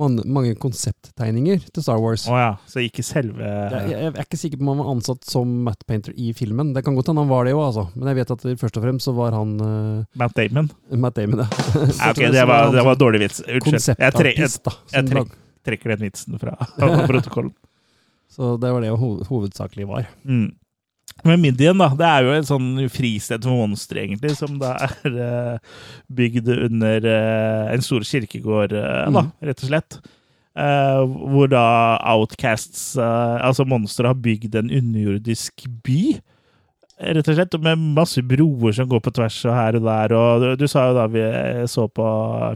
man, 0.00 0.14
mange 0.24 0.54
konsepttegninger 0.56 1.64
til 1.74 1.82
Star 1.84 1.98
Wars. 2.00 2.24
Å 2.30 2.36
ja, 2.38 2.50
så 2.70 2.80
ikke 2.80 3.02
selve 3.04 3.42
Jeg, 3.44 3.90
jeg 3.90 4.12
er 4.14 4.22
ikke 4.22 4.38
sikker 4.38 4.56
på 4.60 4.64
om 4.64 4.70
han 4.72 4.80
var 4.80 4.90
ansatt 4.94 5.26
som 5.28 5.50
matte 5.66 5.84
painter 5.86 6.14
i 6.16 6.30
filmen. 6.32 6.70
Det 6.72 6.84
kan 6.86 6.94
godt 6.96 7.10
hende 7.10 7.20
han 7.26 7.28
var 7.30 7.44
det 7.44 7.52
òg, 7.56 7.66
altså. 7.66 7.84
Men 7.98 8.08
jeg 8.12 8.20
vet 8.22 8.30
at 8.36 8.46
først 8.62 8.78
og 8.80 8.86
fremst 8.86 9.04
så 9.10 9.14
var 9.18 9.36
han 9.36 9.56
uh, 9.60 10.04
Matt 10.16 10.34
Damon? 10.38 10.70
Matt 10.94 11.18
Damon, 11.18 11.42
ja. 11.44 11.48
Ja, 11.90 12.10
okay, 12.14 12.30
det 12.32 12.46
var, 12.48 12.70
det 12.72 12.86
var 12.86 12.96
dårlig 13.02 13.20
vits. 13.26 13.42
Unnskyld. 13.44 13.76
Jeg, 13.76 13.96
jeg 13.98 14.14
Konseptartist, 14.14 14.64
da. 14.64 14.76
som 14.94 15.10
jeg 15.10 15.18
lag- 15.20 15.36
trekker 15.66 15.94
den 15.94 16.06
vitsen 16.06 16.38
fra 16.40 16.56
protokollen. 17.10 17.54
Så 18.30 18.54
det 18.62 18.70
var 18.70 18.84
det 18.84 18.92
ho 18.94 19.14
hovedsakelig 19.26 19.88
var. 19.90 20.06
Mm. 20.22 20.52
Men 21.26 21.42
Midian, 21.42 21.80
da, 21.80 21.90
det 21.98 22.06
er 22.06 22.24
jo 22.24 22.36
et 22.36 22.48
sånn 22.48 22.68
fristed 22.92 23.44
for 23.44 23.58
monstre, 23.58 24.04
egentlig, 24.04 24.32
som 24.38 24.56
da 24.60 24.76
er 24.86 25.18
uh, 25.18 25.82
bygd 26.16 26.48
under 26.54 27.04
uh, 27.04 27.72
en 27.74 27.84
stor 27.84 28.06
kirkegård, 28.06 28.72
eh, 28.78 29.10
da, 29.12 29.26
rett 29.44 29.66
og 29.66 29.72
slett. 29.72 30.00
Hvor 30.60 31.46
da 31.48 31.62
outcasts, 32.10 32.96
altså 32.98 33.64
monstre, 33.68 34.10
har 34.10 34.18
bygd 34.18 34.56
en 34.58 34.72
underjordisk 34.80 35.64
by. 35.86 36.18
Rett 37.00 37.28
og 37.32 37.36
slett, 37.38 37.54
med 37.64 37.80
masse 37.96 38.20
broer 38.28 38.74
som 38.76 38.88
går 38.90 39.00
på 39.06 39.12
tvers 39.16 39.38
og 39.48 39.54
her 39.56 39.78
og 39.78 39.86
der. 39.86 40.12
Og 40.18 40.42
du, 40.42 40.48
du 40.60 40.66
sa 40.68 40.82
jo 40.90 40.96
da 40.98 41.06
vi 41.08 41.22
så 41.72 41.86
på 41.88 42.04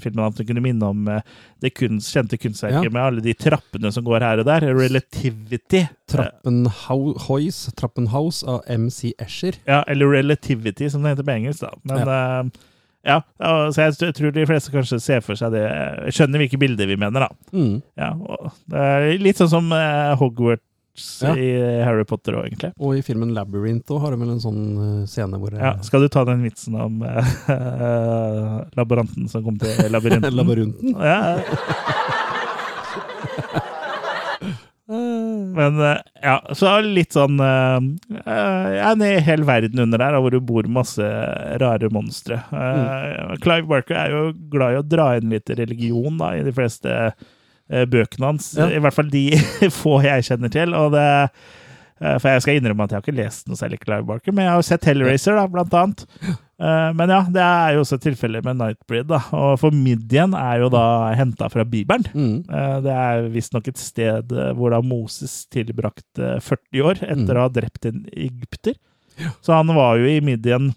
filmen 0.04 0.26
at 0.26 0.36
du 0.36 0.44
kunne 0.44 0.60
minne 0.64 0.90
om 0.92 1.08
eh, 1.08 1.22
det 1.64 1.72
kunst, 1.78 2.12
kjente 2.12 2.36
kunstverket 2.42 2.84
Ja. 2.90 2.92
med 2.92 3.00
alle 3.02 3.24
de 3.24 3.32
trappene 3.40 3.92
som 3.94 4.04
går 4.04 4.20
her 4.26 4.42
og 4.42 4.48
der. 4.50 4.66
Relativity. 4.76 5.86
Trappenhouse, 6.12 7.72
Trappenhouse 7.80 8.44
av 8.46 8.60
MC 8.68 9.14
Escher. 9.18 9.56
Ja, 9.64 9.82
eller 9.88 10.12
relativity, 10.12 10.90
som 10.92 11.02
det 11.02 11.14
heter 11.14 11.24
på 11.24 11.36
engelsk. 11.38 11.64
da. 11.64 11.72
Men 11.88 12.04
ja. 12.04 12.20
Uh, 12.44 12.70
ja, 13.04 13.18
så 13.72 13.90
jeg 14.00 14.14
tror 14.16 14.32
de 14.32 14.46
fleste 14.48 14.72
kanskje 14.72 14.96
ser 15.04 15.20
for 15.20 15.36
seg 15.36 15.52
det 15.52 15.64
Skjønner 16.16 16.40
hvilke 16.40 16.56
bilder 16.60 16.88
vi 16.88 16.96
mener, 16.96 17.26
da. 17.26 17.50
Mm. 17.52 17.74
Ja, 18.00 18.12
det 18.72 18.84
er 18.88 19.08
litt 19.20 19.40
sånn 19.40 19.50
som 19.52 19.68
eh, 19.76 20.14
Hogwarts 20.94 21.22
Ja. 21.22 21.36
i 21.36 21.82
Harry 21.82 22.04
Potter 22.04 22.34
òg, 22.38 22.46
egentlig. 22.48 22.72
Og 22.78 22.96
i 22.96 23.02
filmen 23.02 23.34
Labyrinth 23.34 23.90
òg 23.90 24.00
har 24.00 24.10
de 24.14 24.16
vel 24.20 24.30
en 24.30 24.40
sånn 24.40 25.02
eh, 25.02 25.06
scene 25.06 25.38
hvor 25.38 25.52
Ja, 25.58 25.74
skal 25.82 26.00
du 26.02 26.08
ta 26.08 26.24
den 26.24 26.42
vitsen 26.44 26.74
om 26.78 27.02
uh, 27.02 28.64
laboranten 28.76 29.28
som 29.28 29.42
kom 29.44 29.58
til 29.58 29.90
labyrinten? 29.90 30.34
Labyrinten? 30.38 30.94
Ja. 30.94 31.42
Men 35.54 35.78
eh, 35.80 35.98
ja, 36.22 36.34
så 36.52 36.66
er 36.68 36.82
litt 36.84 37.14
sånn 37.16 37.38
uh, 37.40 37.80
En 38.28 39.00
hel 39.00 39.44
verden 39.48 39.80
under 39.80 39.98
der, 40.02 40.18
hvor 40.20 40.30
det 40.34 40.42
bor 40.44 40.66
masse 40.68 41.06
rare 41.62 41.88
monstre. 41.90 42.36
Eh, 42.52 43.32
Clive 43.40 43.66
Barker 43.70 43.96
er 43.96 44.12
jo 44.12 44.24
glad 44.52 44.74
i 44.74 44.80
å 44.82 44.84
dra 44.84 45.06
inn 45.16 45.32
litt 45.32 45.48
religion 45.56 46.18
da, 46.20 46.34
i 46.36 46.44
de 46.44 46.52
fleste 46.54 46.90
eh, 46.92 47.16
bøkene 47.70 48.26
hans. 48.34 48.52
Ja. 48.58 48.68
I 48.70 48.78
hvert 48.84 48.94
fall 48.94 49.08
de 49.12 49.26
få 49.82 49.98
jeg 50.04 50.24
kjenner 50.28 50.50
til. 50.52 50.74
Og 50.76 50.92
det, 50.92 51.04
eh, 52.00 52.16
for 52.20 52.28
jeg 52.30 52.42
skal 52.44 52.58
innrømme 52.60 52.84
at 52.84 52.92
jeg 52.92 53.00
har 53.00 53.04
ikke 53.06 53.18
lest 53.22 53.48
noe 53.48 53.56
særlig 53.60 53.80
Clive 53.84 54.04
Barker, 54.08 54.32
men 54.36 54.44
jeg 54.44 54.52
har 54.58 54.66
sett 54.68 54.84
Hellraiser, 54.90 55.38
da, 55.40 55.46
blant 55.48 55.74
annet. 55.80 56.04
Eh, 56.54 56.90
Men 56.94 57.10
ja, 57.10 57.22
det 57.34 57.42
er 57.42 57.72
jo 57.74 57.80
også 57.82 57.96
tilfellet 57.98 58.44
med 58.46 58.60
Nightbreed. 58.60 59.08
da, 59.10 59.18
og 59.34 59.56
For 59.58 59.74
Midian 59.74 60.36
er 60.38 60.60
jo 60.62 60.68
da 60.70 60.84
henta 61.18 61.48
fra 61.50 61.64
Bibelen. 61.66 62.04
Mm. 62.14 62.36
Eh, 62.46 62.76
Det 62.84 62.92
er 62.94 63.28
visstnok 63.34 63.66
et 63.72 63.80
sted 63.82 64.30
eh, 64.32 64.52
hvor 64.54 64.70
da 64.70 64.78
Moses 64.84 65.46
tilbrakte 65.50 66.36
40 66.40 66.84
år 66.86 67.02
etter 67.02 67.32
Mm. 67.34 67.38
å 67.40 67.46
ha 67.48 67.50
drept 67.56 67.86
en 67.90 68.04
egypter. 68.12 68.76
Så 69.42 69.52
han 69.54 69.66
var 69.74 69.98
jo 69.98 70.06
i 70.06 70.20
Midian 70.22 70.72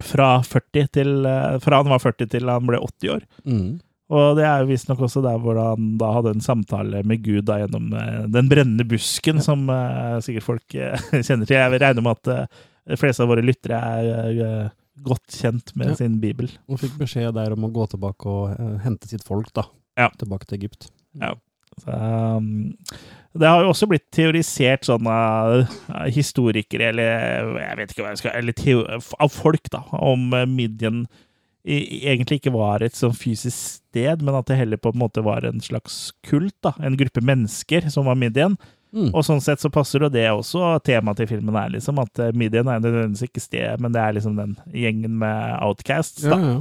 fra, 0.00 0.40
40 0.46 0.86
til, 0.94 1.26
eh, 1.26 1.58
fra 1.62 1.76
han 1.82 1.90
var 1.90 1.98
40 2.02 2.30
til 2.30 2.48
han 2.48 2.66
ble 2.66 2.78
80 2.78 3.10
år. 3.16 3.22
Mm. 3.44 3.80
Og 4.10 4.34
det 4.38 4.42
er 4.42 4.62
jo 4.62 4.70
visstnok 4.72 5.04
også 5.06 5.22
der 5.22 5.38
hvor 5.38 5.58
han 5.60 5.92
da 6.00 6.08
hadde 6.16 6.32
en 6.34 6.42
samtale 6.42 7.04
med 7.06 7.22
Gud 7.22 7.44
da 7.46 7.60
gjennom 7.60 7.92
eh, 7.94 8.24
den 8.34 8.48
brennende 8.50 8.86
busken, 8.90 9.38
som 9.44 9.68
uh, 9.70 10.18
sikkert 10.24 10.46
folk 10.48 10.74
uh, 10.74 10.96
kjenner 11.26 11.46
til. 11.46 11.54
Jeg 11.60 11.78
regner 11.78 12.02
med 12.02 12.18
at 12.18 12.30
uh, 12.50 12.62
de 12.90 12.98
fleste 12.98 13.22
av 13.22 13.30
våre 13.30 13.44
lyttere 13.44 13.78
er 13.78 14.70
godt 15.06 15.36
kjent 15.38 15.70
med 15.78 15.92
Ja. 15.92 15.98
sin 16.00 16.16
bibel. 16.20 16.50
Og 16.68 16.80
fikk 16.82 16.96
beskjed 16.98 17.36
der 17.36 17.54
om 17.54 17.68
å 17.68 17.70
gå 17.72 17.86
tilbake 17.92 18.26
og 18.28 18.80
hente 18.82 19.08
sitt 19.08 19.22
folk, 19.24 19.52
da. 19.56 19.68
Ja. 20.00 20.08
Tilbake 20.18 20.48
til 20.48 20.58
Egypt. 20.58 20.90
Så, 21.14 21.94
um, 21.94 22.72
det 23.38 23.46
har 23.46 23.62
jo 23.62 23.70
også 23.70 23.86
blitt 23.88 24.08
teorisert 24.12 24.88
sånn 24.88 25.06
av 25.06 25.70
historikere, 26.10 26.90
eller 26.90 27.54
jeg 27.62 27.78
vet 27.78 27.94
ikke 27.94 28.02
hva 28.04 28.10
jeg 28.16 28.22
skal 28.24 28.36
Eller 28.40 28.58
teo, 28.58 28.82
av 28.98 29.30
folk, 29.30 29.70
da, 29.70 29.84
om 30.02 30.34
midjen 30.50 31.04
egentlig 31.62 32.40
ikke 32.40 32.56
var 32.56 32.82
et 32.82 32.96
sånn 32.98 33.14
fysisk 33.16 33.79
sted, 33.90 34.24
men 34.24 34.36
at 34.38 34.48
det 34.48 34.58
heller 34.60 34.80
på 34.80 34.94
en 34.94 35.02
måte 35.02 35.24
var 35.26 35.46
en 35.46 35.62
slags 35.62 36.12
kult. 36.26 36.56
da, 36.64 36.74
En 36.80 36.98
gruppe 36.98 37.22
mennesker 37.22 37.90
som 37.90 38.08
var 38.08 38.18
midjen. 38.18 38.56
Mm. 38.90 39.12
Og 39.14 39.22
sånn 39.22 39.42
sett 39.42 39.62
så 39.62 39.70
passer 39.70 40.02
jo 40.02 40.10
det 40.10 40.26
også 40.32 40.80
temaet 40.82 41.20
til 41.20 41.28
filmen 41.30 41.54
er 41.54 41.68
liksom 41.76 42.00
at 42.02 42.10
midjen 42.34 42.40
Midian 42.40 42.70
er 42.72 42.80
nødvendigvis 42.82 43.28
ikke 43.28 43.42
sted, 43.44 43.82
men 43.82 43.94
det 43.94 44.02
er 44.02 44.16
liksom 44.16 44.34
den 44.38 44.56
gjengen 44.74 45.14
med 45.20 45.58
outcasts. 45.62 46.24
Da. 46.26 46.38
ja. 46.38 46.60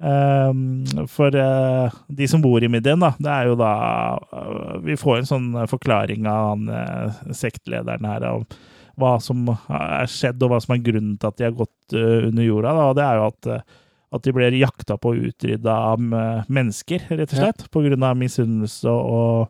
Um, 0.00 0.86
for 1.12 1.34
uh, 1.36 1.92
de 2.08 2.28
som 2.30 2.40
bor 2.40 2.62
i 2.64 2.70
midjen, 2.72 3.02
da, 3.02 3.10
det 3.20 3.28
er 3.34 3.50
jo 3.50 3.56
da 3.60 3.72
uh, 4.32 4.78
Vi 4.80 4.94
får 4.96 5.18
en 5.18 5.28
sånn 5.28 5.48
eh, 5.60 5.66
forklaring 5.68 6.24
av 6.24 6.46
han 6.46 6.70
uh, 6.72 7.18
sektlederen 7.36 8.08
her 8.08 8.24
om 8.30 8.46
hva 9.00 9.16
som 9.22 9.48
er 9.50 10.08
skjedd, 10.10 10.40
og 10.44 10.52
hva 10.52 10.60
som 10.62 10.74
er 10.74 10.84
grunnen 10.84 11.16
til 11.20 11.30
at 11.30 11.38
de 11.38 11.46
har 11.48 11.56
gått 11.56 11.96
eh, 11.96 12.26
under 12.28 12.46
jorda. 12.46 12.74
Da. 12.76 12.88
Og 12.90 12.98
det 12.98 13.06
er 13.06 13.20
jo 13.20 13.28
at, 13.28 13.50
eh, 13.54 13.78
at 14.12 14.22
de 14.26 14.32
blir 14.34 14.50
jakta 14.58 14.96
på 14.98 15.12
og 15.14 15.24
utrydda 15.30 15.74
av 15.94 16.00
eh, 16.00 16.44
mennesker, 16.50 17.04
rett 17.10 17.32
og 17.32 17.38
Ja. 17.38 17.44
slett. 17.52 17.70
På 17.70 17.82
grunn 17.86 18.02
av 18.02 18.16
misunnelse 18.18 18.90
og 18.90 19.48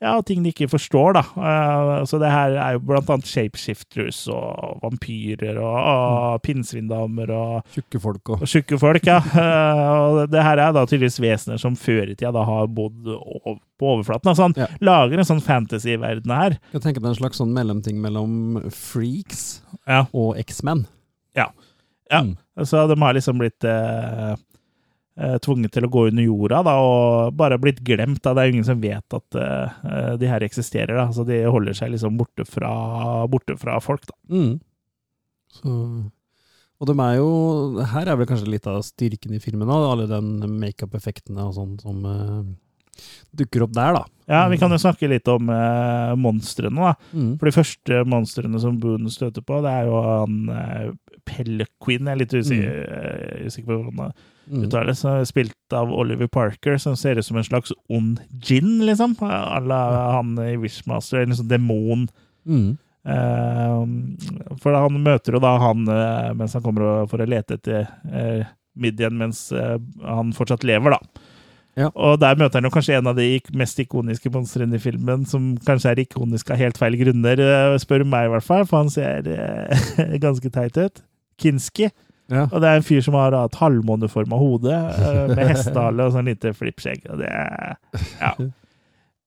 ja, 0.00 0.14
ting 0.24 0.40
de 0.42 0.48
ikke 0.48 0.64
forstår, 0.72 1.12
da. 1.12 1.20
Uh, 1.36 2.04
så 2.08 2.16
det 2.18 2.30
her 2.32 2.54
er 2.56 2.72
jo 2.72 2.80
blant 2.88 3.10
annet 3.12 3.26
shapeshifters 3.28 4.22
og 4.32 4.78
vampyrer 4.80 5.58
og, 5.60 5.74
og 5.76 6.38
pinnsvindamer 6.46 7.28
og 7.36 7.74
Tjukke 7.74 8.00
folk 8.00 8.30
òg. 8.32 8.46
tjukke 8.48 8.78
folk, 8.80 9.04
ja. 9.04 9.18
Uh, 9.20 9.90
og 10.24 10.30
det 10.32 10.40
her 10.46 10.56
er 10.64 10.72
da 10.72 10.86
tydeligvis 10.88 11.20
vesener 11.20 11.60
som 11.60 11.76
før 11.76 12.08
i 12.08 12.16
tida 12.16 12.32
da 12.32 12.46
har 12.48 12.64
bodd 12.72 12.96
på 13.04 13.90
overflaten. 13.98 14.32
Altså 14.32 14.48
han 14.48 14.56
Ja. 14.56 14.70
lager 14.80 15.20
en 15.20 15.28
sånn 15.34 15.44
fantasy-verden 15.44 16.32
her. 16.32 16.56
Jeg 16.72 16.80
tenker 16.80 17.04
det 17.04 17.10
er 17.10 17.12
en 17.18 17.20
slags 17.20 17.36
sånn 17.44 17.52
mellomting 17.52 18.00
mellom 18.00 18.70
Freaks 18.72 19.60
Ja. 19.84 20.06
og 20.14 20.38
X-Men. 20.40 20.86
ja. 21.36 21.50
Mm. 22.10 22.36
Så 22.66 22.86
de 22.86 22.96
har 23.00 23.14
liksom 23.16 23.38
blitt 23.40 23.64
eh, 23.64 24.32
eh, 25.20 25.36
tvunget 25.44 25.74
til 25.76 25.86
å 25.86 25.92
gå 25.92 26.06
under 26.10 26.26
jorda 26.26 26.62
da, 26.66 26.76
og 26.84 27.36
bare 27.38 27.58
blitt 27.62 27.82
glemt. 27.86 28.22
Da. 28.24 28.34
Det 28.34 28.42
er 28.42 28.50
jo 28.50 28.56
ingen 28.56 28.68
som 28.68 28.82
vet 28.82 29.18
at 29.18 29.40
eh, 29.40 30.14
de 30.20 30.30
her 30.30 30.46
eksisterer. 30.46 30.96
Da. 30.98 31.08
Så 31.14 31.26
de 31.28 31.42
holder 31.46 31.76
seg 31.76 31.94
liksom 31.94 32.18
borte 32.20 32.46
fra, 32.48 32.72
borte 33.30 33.56
fra 33.60 33.78
folk. 33.84 34.06
Da. 34.10 34.16
Mm. 34.34 34.56
Så, 35.50 35.76
og 36.80 36.86
de 36.88 36.94
er 37.02 37.16
jo 37.18 37.30
Her 37.90 38.06
er 38.06 38.18
vel 38.20 38.28
kanskje 38.30 38.52
litt 38.52 38.66
av 38.70 38.84
styrken 38.86 39.34
i 39.34 39.40
filmen, 39.42 39.68
da, 39.68 39.78
alle 39.90 40.06
den 40.10 40.36
makeup-effektene 40.60 41.48
og 41.48 41.56
sånn 41.56 41.74
som 41.82 42.06
eh, 42.06 42.44
dukker 43.40 43.66
opp 43.66 43.74
der, 43.76 43.98
da. 43.98 44.04
Ja, 44.30 44.44
Vi 44.48 44.60
kan 44.60 44.70
jo 44.72 44.78
snakke 44.80 45.10
litt 45.10 45.28
om 45.28 45.50
eh, 45.52 46.14
monstrene. 46.20 46.92
da. 46.92 46.94
Mm. 47.12 47.34
For 47.40 47.50
de 47.50 47.56
første 47.56 48.02
monstrene 48.08 48.62
som 48.62 48.78
Boone 48.80 49.12
støter 49.12 49.44
på, 49.44 49.60
det 49.64 49.74
er 49.74 49.90
jo 49.90 50.00
han 50.06 50.38
Pellequin. 51.26 52.06
Jeg 52.06 52.14
er 52.14 52.20
litt 52.20 52.34
usikker, 52.34 52.84
eh, 53.46 53.64
på 53.64 53.78
hvordan 53.78 53.96
det 54.04 54.12
Mm. 54.50 54.64
uttales. 54.66 55.04
Spilt 55.28 55.72
av 55.72 55.92
Oliver 55.94 56.26
Parker, 56.26 56.76
som 56.78 56.96
ser 56.96 57.18
ut 57.18 57.24
som 57.24 57.36
en 57.36 57.44
slags 57.44 57.72
ond 57.88 58.20
gin, 58.40 58.80
liksom. 58.82 59.14
À 59.20 59.60
la 59.64 60.12
han 60.16 60.36
i 60.38 60.56
Wishmaster, 60.56 61.22
en 61.22 61.36
sånn 61.38 61.48
demon. 61.48 62.08
Mm. 62.46 62.78
Uh, 63.00 63.86
for 64.60 64.74
han 64.76 64.98
møter 65.02 65.32
jo 65.32 65.40
da 65.40 65.54
han 65.58 65.86
eh, 65.88 66.34
mens 66.36 66.52
han 66.52 66.60
kommer 66.60 67.08
for 67.08 67.22
å 67.22 67.26
lete 67.26 67.56
etter 67.56 67.86
uh, 68.12 68.44
Midian 68.76 69.16
mens 69.16 69.46
uh, 69.56 69.78
han 70.04 70.34
fortsatt 70.36 70.66
lever, 70.68 70.90
da. 70.90 71.22
Ja. 71.78 71.88
Og 71.94 72.18
der 72.20 72.36
møter 72.36 72.58
han 72.58 72.66
jo 72.68 72.72
kanskje 72.74 72.98
en 72.98 73.08
av 73.08 73.16
de 73.16 73.38
mest 73.56 73.78
ikoniske 73.80 74.32
monstrene 74.34 74.76
i 74.76 74.82
filmen, 74.82 75.24
som 75.24 75.54
kanskje 75.64 75.94
er 75.94 76.02
ikonisk 76.02 76.50
av 76.50 76.60
helt 76.60 76.76
feil 76.76 76.98
grunner, 77.00 77.40
spør 77.80 78.04
meg 78.04 78.26
i 78.26 78.32
hvert 78.34 78.44
fall, 78.44 78.66
for 78.68 78.82
han 78.82 78.90
ser 78.92 79.24
ganske 80.26 80.50
teit 80.52 80.76
ut. 80.76 81.00
Kinski. 81.40 81.90
Ja. 82.30 82.44
Og 82.46 82.60
det 82.62 82.68
er 82.70 82.78
en 82.78 82.86
fyr 82.86 83.02
som 83.02 83.16
har 83.18 83.34
et 83.34 83.56
halvmåneforma 83.58 84.38
hode, 84.38 84.70
eh, 84.70 85.22
med 85.34 85.48
hestehale 85.50 86.04
og 86.06 86.12
sånn 86.14 86.28
lite 86.30 86.52
flippskjegg. 86.54 87.08
Og 87.10 87.18
det 87.24 87.30
er 87.32 87.76
Ja. 88.20 88.34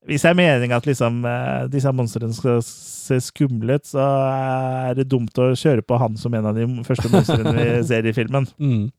Hvis 0.04 0.24
det 0.26 0.32
er 0.34 0.36
meninga 0.36 0.76
at 0.82 0.88
liksom, 0.88 1.22
eh, 1.26 1.68
disse 1.72 1.92
monstrene 1.96 2.36
skal 2.36 2.58
se 2.68 3.22
skumle 3.24 3.78
ut, 3.80 3.86
så 3.88 4.04
er 4.04 4.98
det 5.00 5.06
dumt 5.12 5.32
å 5.40 5.52
kjøre 5.56 5.82
på 5.88 5.98
han 6.00 6.18
som 6.20 6.34
en 6.36 6.46
av 6.50 6.56
de 6.58 6.66
første 6.84 7.08
monstrene 7.12 7.54
vi 7.56 7.68
ser 7.92 8.04
i 8.08 8.12
filmen. 8.16 8.48
Mm. 8.60 8.92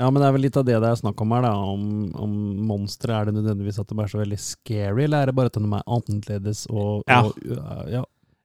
Ja, 0.00 0.08
men 0.08 0.22
det 0.22 0.28
er 0.28 0.32
vel 0.32 0.40
litt 0.46 0.56
av 0.56 0.64
det 0.64 0.78
det 0.80 0.88
er 0.88 0.96
snakk 1.02 1.20
om 1.20 1.34
her, 1.36 1.42
da. 1.44 1.52
Om, 1.52 1.82
om 2.16 2.32
monstre, 2.68 3.12
er 3.12 3.28
det 3.28 3.34
nødvendigvis 3.36 3.78
at 3.82 3.88
de 3.92 3.98
er 4.00 4.08
så 4.08 4.22
veldig 4.22 4.38
scary, 4.40 5.04
eller 5.04 5.20
er 5.22 5.26
det 5.26 5.34
bare 5.36 5.52
at 5.52 5.58
de 5.60 5.64
er 5.68 5.84
annerledes 5.98 6.64
og, 6.72 7.04
Ja. 7.08 7.20
og 7.28 7.92
ja. 7.92 8.02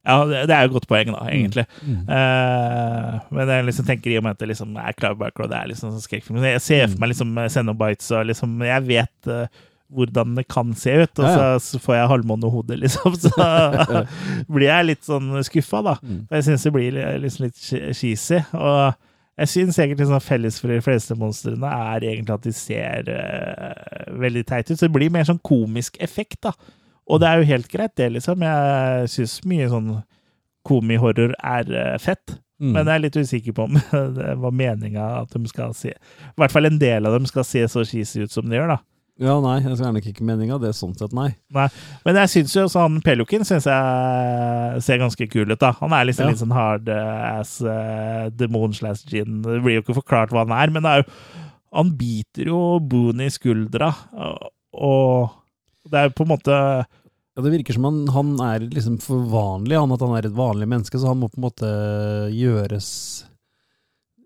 Ja, 0.08 0.24
det 0.48 0.54
er 0.56 0.64
jo 0.64 0.70
et 0.70 0.76
godt 0.78 0.88
poeng, 0.88 1.10
da, 1.12 1.22
egentlig. 1.28 1.66
Mm. 1.84 2.02
Uh, 2.08 3.16
men 3.36 3.50
jeg 3.52 3.66
liksom 3.68 3.88
tenker 3.90 4.14
i 4.14 4.18
og 4.18 4.24
med 4.24 4.36
at 4.36 4.42
det 4.42 4.48
liksom 4.54 4.76
er 4.80 4.94
Clive 4.96 5.18
Barker, 5.20 5.44
og 5.44 5.50
det 5.52 5.58
er 5.60 5.68
liksom 5.72 5.90
sånn 5.92 6.04
skrekkfilm 6.04 6.38
Jeg 6.48 6.62
ser 6.64 6.86
for 6.88 7.02
meg 7.02 7.12
liksom 7.12 7.34
Xenobites, 7.52 8.08
og 8.16 8.28
liksom 8.30 8.54
Jeg 8.64 8.86
vet 8.88 9.28
uh, 9.32 9.66
hvordan 9.92 10.34
det 10.36 10.46
kan 10.52 10.72
se 10.76 10.92
ut, 11.02 11.20
og 11.20 11.24
Ja, 11.24 11.30
ja. 11.32 11.58
så, 11.60 11.76
så 11.78 11.82
får 11.84 11.94
jeg 11.98 12.08
halvmånehode, 12.14 12.76
liksom. 12.82 13.14
Så 13.24 13.32
blir 14.54 14.66
jeg 14.68 14.88
litt 14.90 15.04
sånn 15.06 15.30
skuffa, 15.48 15.80
da. 15.86 15.94
Mm. 16.04 16.24
Jeg 16.36 16.48
syns 16.48 16.66
det 16.68 16.72
blir 16.76 16.98
liksom 17.24 17.46
litt 17.46 17.60
che- 17.60 17.84
cheesy. 17.96 18.40
Og 18.56 18.96
jeg 19.38 19.52
syns 19.52 19.78
egentlig 19.80 20.08
sånn 20.10 20.24
felles 20.24 20.56
for 20.60 20.72
de 20.74 20.80
fleste 20.84 21.14
monstrene 21.16 21.70
er 21.94 22.04
egentlig 22.10 22.34
at 22.36 22.48
de 22.48 22.52
ser 22.56 23.08
uh, 23.12 24.12
veldig 24.20 24.44
teite 24.48 24.74
ut. 24.74 24.80
Så 24.80 24.88
det 24.88 24.94
blir 24.96 25.12
mer 25.14 25.28
sånn 25.28 25.40
komisk 25.46 25.96
effekt, 26.04 26.40
da. 26.48 26.52
Og 27.08 27.20
det 27.22 27.28
er 27.28 27.40
jo 27.40 27.48
helt 27.48 27.70
greit, 27.72 27.94
det, 27.96 28.10
liksom. 28.18 28.42
Jeg 28.44 29.08
syns 29.14 29.38
mye 29.48 29.70
sånn 29.72 29.88
komihorror 30.68 31.32
er 31.38 31.72
eh, 31.72 31.96
fett. 32.02 32.36
Mm. 32.58 32.72
Men 32.74 32.84
jeg 32.84 32.94
er 32.96 33.02
litt 33.06 33.16
usikker 33.16 33.54
på 33.54 33.68
om 33.68 33.76
det 34.18 34.34
var 34.42 34.54
meninga 34.54 35.04
at 35.20 35.30
de 35.30 35.46
skal 35.46 35.70
se 35.78 35.92
I 35.92 36.38
hvert 36.42 36.50
fall 36.50 36.66
en 36.66 36.80
del 36.80 37.06
av 37.06 37.14
dem 37.14 37.28
skal 37.30 37.44
se 37.46 37.62
så 37.70 37.84
cheesy 37.86 38.24
ut 38.26 38.34
som 38.34 38.48
de 38.50 38.58
gjør, 38.58 38.72
da. 38.74 38.80
Ja, 39.18 39.32
nei, 39.42 39.56
jeg 39.64 39.74
er 39.82 39.94
nok 39.94 40.04
ikke 40.06 40.26
meninga, 40.26 40.60
det 40.62 40.68
er 40.70 40.76
sånn 40.78 40.92
sett, 40.94 41.14
nei. 41.16 41.32
nei. 41.54 41.64
Men 42.06 42.20
jeg 42.20 42.30
syns 42.36 42.52
jo 42.54 42.66
sånn 42.70 42.84
han 42.84 43.00
Pelukin 43.02 43.42
synes 43.46 43.66
jeg 43.66 44.82
ser 44.86 45.00
ganske 45.02 45.26
kul 45.30 45.48
ut, 45.50 45.58
da. 45.58 45.72
Han 45.80 45.94
er 45.96 46.06
liksom 46.06 46.28
Ja. 46.28 46.34
litt 46.34 46.42
sånn 46.42 46.54
hard 46.54 46.90
eh, 46.94 47.24
ass 47.32 47.56
uh, 47.62 48.28
demon 48.30 48.74
slash 48.74 49.02
gin. 49.10 49.40
Det 49.42 49.58
blir 49.64 49.78
jo 49.80 49.82
ikke 49.82 49.98
forklart 49.98 50.34
hva 50.34 50.44
han 50.44 50.54
er, 50.54 50.74
men 50.74 50.86
er 50.86 51.02
jo 51.02 51.08
Han 51.74 51.90
biter 51.98 52.46
jo 52.48 52.78
Boone 52.80 53.26
i 53.26 53.32
skuldra, 53.34 53.90
og 54.72 55.34
det 55.90 55.98
er 55.98 56.06
jo 56.08 56.14
på 56.16 56.24
en 56.24 56.30
måte 56.30 56.60
Ja, 57.38 57.44
Det 57.46 57.52
virker 57.54 57.76
som 57.78 57.84
han, 57.86 57.98
han 58.10 58.32
er 58.42 58.64
liksom 58.66 58.96
for 58.98 59.22
vanlig, 59.30 59.78
han 59.78 59.92
at 59.94 60.02
han 60.02 60.16
er 60.18 60.26
et 60.26 60.34
vanlig 60.34 60.66
menneske, 60.66 60.98
så 60.98 61.12
han 61.12 61.20
må 61.22 61.28
på 61.30 61.38
en 61.38 61.44
måte 61.46 61.68
gjøres 62.34 62.88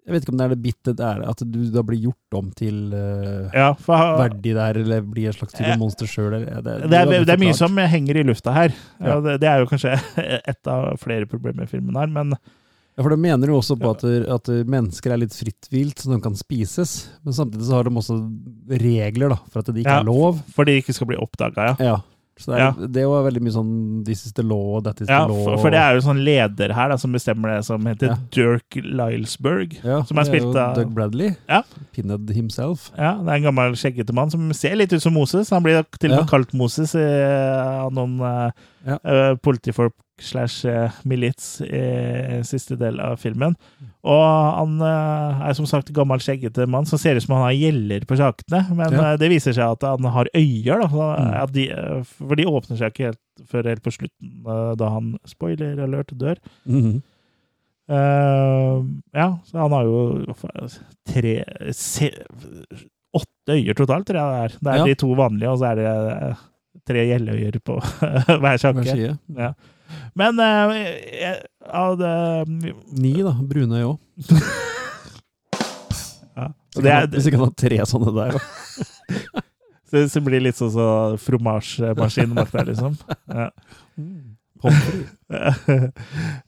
Jeg 0.06 0.14
vet 0.16 0.24
ikke 0.24 0.32
om 0.32 0.38
det 0.40 0.46
er 0.48 0.54
det 0.56 0.62
bittet 0.64 0.96
det 0.98 1.04
er, 1.06 1.20
at 1.30 1.42
du 1.44 1.58
da 1.74 1.82
blir 1.86 2.00
gjort 2.08 2.38
om 2.40 2.48
til 2.58 2.78
uh, 2.96 3.52
Ja, 3.54 3.68
for 3.78 4.16
verdig 4.18 4.56
der, 4.56 4.80
eller 4.80 5.04
blir 5.06 5.28
et 5.30 5.36
slags 5.38 5.52
type 5.54 5.68
Ja. 5.68 5.76
monster 5.78 6.08
sjøl. 6.10 6.38
Det, 6.40 6.64
det 6.64 6.96
er, 7.04 7.12
det 7.28 7.36
er 7.36 7.42
mye 7.44 7.54
som 7.54 7.76
henger 7.78 8.18
i 8.18 8.24
lufta 8.26 8.56
her. 8.56 8.74
Ja. 8.98 9.12
Ja. 9.12 9.20
Det, 9.28 9.36
det 9.44 9.52
er 9.52 9.62
jo 9.62 9.68
kanskje 9.70 9.94
et 10.56 10.72
av 10.72 10.96
flere 11.04 11.28
problemer 11.30 11.68
i 11.68 11.70
filmen 11.70 11.94
her, 12.00 12.10
men 12.10 12.34
Ja, 12.92 13.00
for 13.06 13.08
de 13.14 13.16
mener 13.22 13.48
jo 13.48 13.54
også 13.60 13.76
på 13.80 13.88
at, 13.94 14.02
at 14.34 14.48
mennesker 14.68 15.14
er 15.14 15.20
litt 15.22 15.32
fritt 15.32 15.68
vilt, 15.72 16.02
så 16.02 16.10
de 16.10 16.18
kan 16.20 16.34
spises. 16.36 16.90
Men 17.24 17.32
samtidig 17.32 17.64
så 17.64 17.78
har 17.78 17.86
de 17.88 17.92
også 17.96 18.18
regler, 18.68 19.32
da, 19.32 19.38
for 19.48 19.62
at 19.62 19.70
det 19.70 19.80
ikke 19.84 19.94
Ja. 19.94 20.02
er 20.02 20.08
lov. 20.10 20.42
For 20.52 20.68
de 20.68 20.74
ikke 20.82 20.92
skal 20.92 21.08
bli 21.08 21.16
oppdaga, 21.22 21.70
ja. 21.70 21.76
Ja. 21.92 21.94
Så 22.42 22.50
det 22.52 22.60
er, 22.60 22.86
det 22.98 23.04
var 23.08 23.22
veldig 23.28 23.42
mye 23.46 23.54
sånn 23.54 23.72
this 24.04 24.24
is 24.26 24.32
the 24.34 24.42
law, 24.42 24.80
that 24.82 25.00
is 25.00 25.08
Ja, 25.08 25.20
the 25.26 25.32
law. 25.32 25.44
for, 25.44 25.58
for 25.64 25.70
det 25.74 25.78
er 25.80 25.94
jo 25.94 26.02
sånn 26.08 26.22
leder 26.26 26.74
her 26.74 26.88
da, 26.90 26.96
som 26.98 27.12
bestemmer 27.14 27.54
det, 27.56 27.64
som 27.68 27.84
heter 27.86 28.12
Ja. 28.12 28.16
Dirk 28.34 28.78
Lilesberg. 28.82 29.78
ja, 29.84 30.02
som 30.04 30.18
er 30.18 30.24
spilt 30.28 30.56
av- 30.56 30.74
Doug 30.76 30.92
Bradley. 30.94 31.34
Ja. 31.48 31.62
Pinhead 31.94 32.28
himself. 32.34 32.90
Ja, 32.98 33.14
Det 33.22 33.28
er 33.28 33.34
en 33.40 33.42
gammel, 33.48 33.72
skjeggete 33.78 34.12
mann 34.12 34.30
som 34.30 34.52
ser 34.52 34.74
litt 34.76 34.92
ut 34.92 35.02
som 35.02 35.14
Moses. 35.14 35.50
Han 35.50 35.62
blir 35.62 35.84
til 35.98 36.12
og 36.12 36.18
med 36.18 36.24
Ja. 36.26 36.30
kalt 36.38 36.52
Moses 36.54 36.94
eh, 36.94 37.82
av 37.84 37.92
noen 37.92 38.20
eh, 38.20 38.50
Ja. 38.86 38.98
eh, 39.04 39.34
politifolk 39.42 39.94
slash 40.22 40.66
eh, 40.68 40.90
milits 41.08 41.60
i 41.62 42.42
siste 42.46 42.76
del 42.78 43.00
av 43.02 43.16
filmen. 43.18 43.54
Og 44.06 44.22
han 44.58 44.76
eh, 44.86 45.42
er 45.48 45.56
som 45.58 45.66
sagt 45.66 45.90
gammel, 45.94 46.22
skjeggete 46.22 46.66
mann 46.70 46.86
som 46.86 46.98
ser 47.00 47.16
ut 47.18 47.24
som 47.24 47.34
han 47.36 47.46
har 47.48 47.56
gjeller 47.58 48.06
på 48.06 48.18
sakene. 48.20 48.62
Men 48.74 48.92
Ja. 48.98 49.16
det 49.18 49.30
viser 49.32 49.54
seg 49.56 49.76
at 49.76 49.82
han 49.86 50.04
har 50.14 50.30
øyer, 50.34 50.82
da. 50.84 50.88
Mm. 50.92 51.52
de, 51.54 51.66
for 52.18 52.38
de 52.38 52.46
åpner 52.50 52.78
seg 52.78 52.92
ikke 52.92 53.10
helt 53.10 53.48
før 53.48 53.70
helt 53.70 53.82
på 53.82 53.94
slutten, 53.94 54.34
da 54.78 54.88
han, 54.92 55.16
spoiler 55.26 55.80
alert, 55.82 56.12
dør. 56.18 56.36
Mm 56.66 56.82
-hmm. 56.82 57.00
uh, 57.90 58.84
ja, 59.14 59.38
så 59.44 59.58
han 59.58 59.72
har 59.72 59.84
jo 59.84 60.34
tre 61.08 61.44
se, 61.72 62.10
Åtte 63.12 63.52
øyer 63.52 63.74
totalt, 63.74 64.06
tror 64.06 64.16
jeg 64.16 64.30
det 64.32 64.44
er. 64.44 64.58
Det 64.60 64.72
er 64.72 64.76
Ja. 64.78 64.84
de 64.84 64.94
to 64.94 65.12
vanlige, 65.12 65.50
og 65.50 65.58
så 65.58 65.64
er 65.66 65.74
det 65.74 66.36
tre 66.88 67.04
gjelløyer 67.10 67.58
på 67.64 67.78
hver 68.42 68.58
sjakke. 68.60 68.96
Ja. 69.36 69.52
Men 70.18 70.38
uh, 70.40 70.72
jeg- 70.74 71.42
det 72.00 72.12
Ni, 72.98 73.12
da. 73.22 73.32
Brune 73.44 73.78
øye 73.78 73.88
òg. 73.92 73.98
ja. 76.38 76.46
Så 76.74 76.80
det, 76.84 76.94
Hvis 77.12 77.26
ikke 77.28 77.38
han 77.40 77.48
har 77.50 77.56
tre 77.60 77.78
sånne 77.88 78.12
der. 78.16 78.36
da. 78.38 78.42
så, 79.92 80.04
så 80.08 80.22
blir 80.24 80.38
det 80.40 80.46
litt 80.48 80.58
sånn 80.60 80.72
så 80.74 80.86
fromasjemaskin 81.20 82.32
bak 82.38 82.52
der, 82.54 82.70
liksom. 82.72 82.96
Ja. 83.28 83.50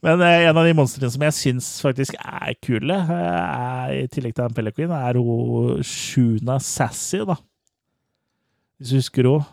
Men 0.05 0.21
eh, 0.23 0.45
en 0.49 0.57
av 0.57 0.65
de 0.65 0.75
monstrene 0.79 1.11
som 1.11 1.25
jeg 1.27 1.35
syns 1.37 1.69
faktisk 1.83 2.17
er 2.21 2.55
kule, 2.63 2.95
eh, 2.95 3.35
er, 3.35 3.95
i 4.05 4.09
tillegg 4.13 4.37
til 4.39 4.55
Pelle 4.57 4.73
Queen, 4.75 4.93
er 4.95 5.19
hun 5.19 5.83
Shuna 5.85 6.61
Sassy, 6.63 7.21
da. 7.27 7.37
Hvis 8.79 8.93
du 8.95 8.99
husker 9.01 9.29
henne. 9.31 9.45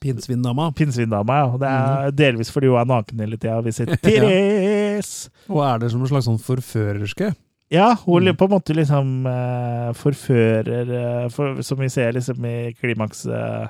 Pinnsvindama. 0.00 0.72
Pinnsvindama, 0.76 1.36
ja. 1.40 1.56
Det 1.56 1.68
er 1.68 2.06
Mhm. 2.10 2.16
delvis 2.16 2.50
fordi 2.50 2.66
hun 2.68 2.78
er 2.80 2.84
naken 2.90 3.20
hele 3.20 3.36
tida. 3.36 3.60
Vi 3.62 3.72
sier 3.72 3.86
Therese! 4.02 5.30
Og 5.48 5.62
er 5.64 5.78
det 5.78 5.90
som 5.90 6.00
en 6.02 6.08
slags 6.08 6.26
sånn 6.26 6.40
forførerske? 6.42 7.34
Ja, 7.70 7.94
hun 8.04 8.22
Mm. 8.24 8.36
på 8.36 8.44
en 8.44 8.50
måte 8.50 8.74
liksom 8.74 9.26
uh, 9.26 9.92
forfører 9.92 10.86
uh, 11.24 11.28
for, 11.28 11.62
Som 11.62 11.78
vi 11.78 11.88
ser 11.88 12.12
liksom 12.12 12.44
i 12.46 12.72
klimaks 12.78 13.26
eh, 13.26 13.66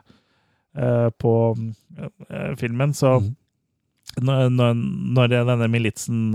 eh, 0.76 1.08
på 1.18 1.32
filmen, 2.58 2.92
så 2.92 3.20
mm. 3.22 3.30
når, 4.20 4.50
når, 4.50 4.74
når 5.16 5.28
denne 5.48 5.68
militsen 5.72 6.32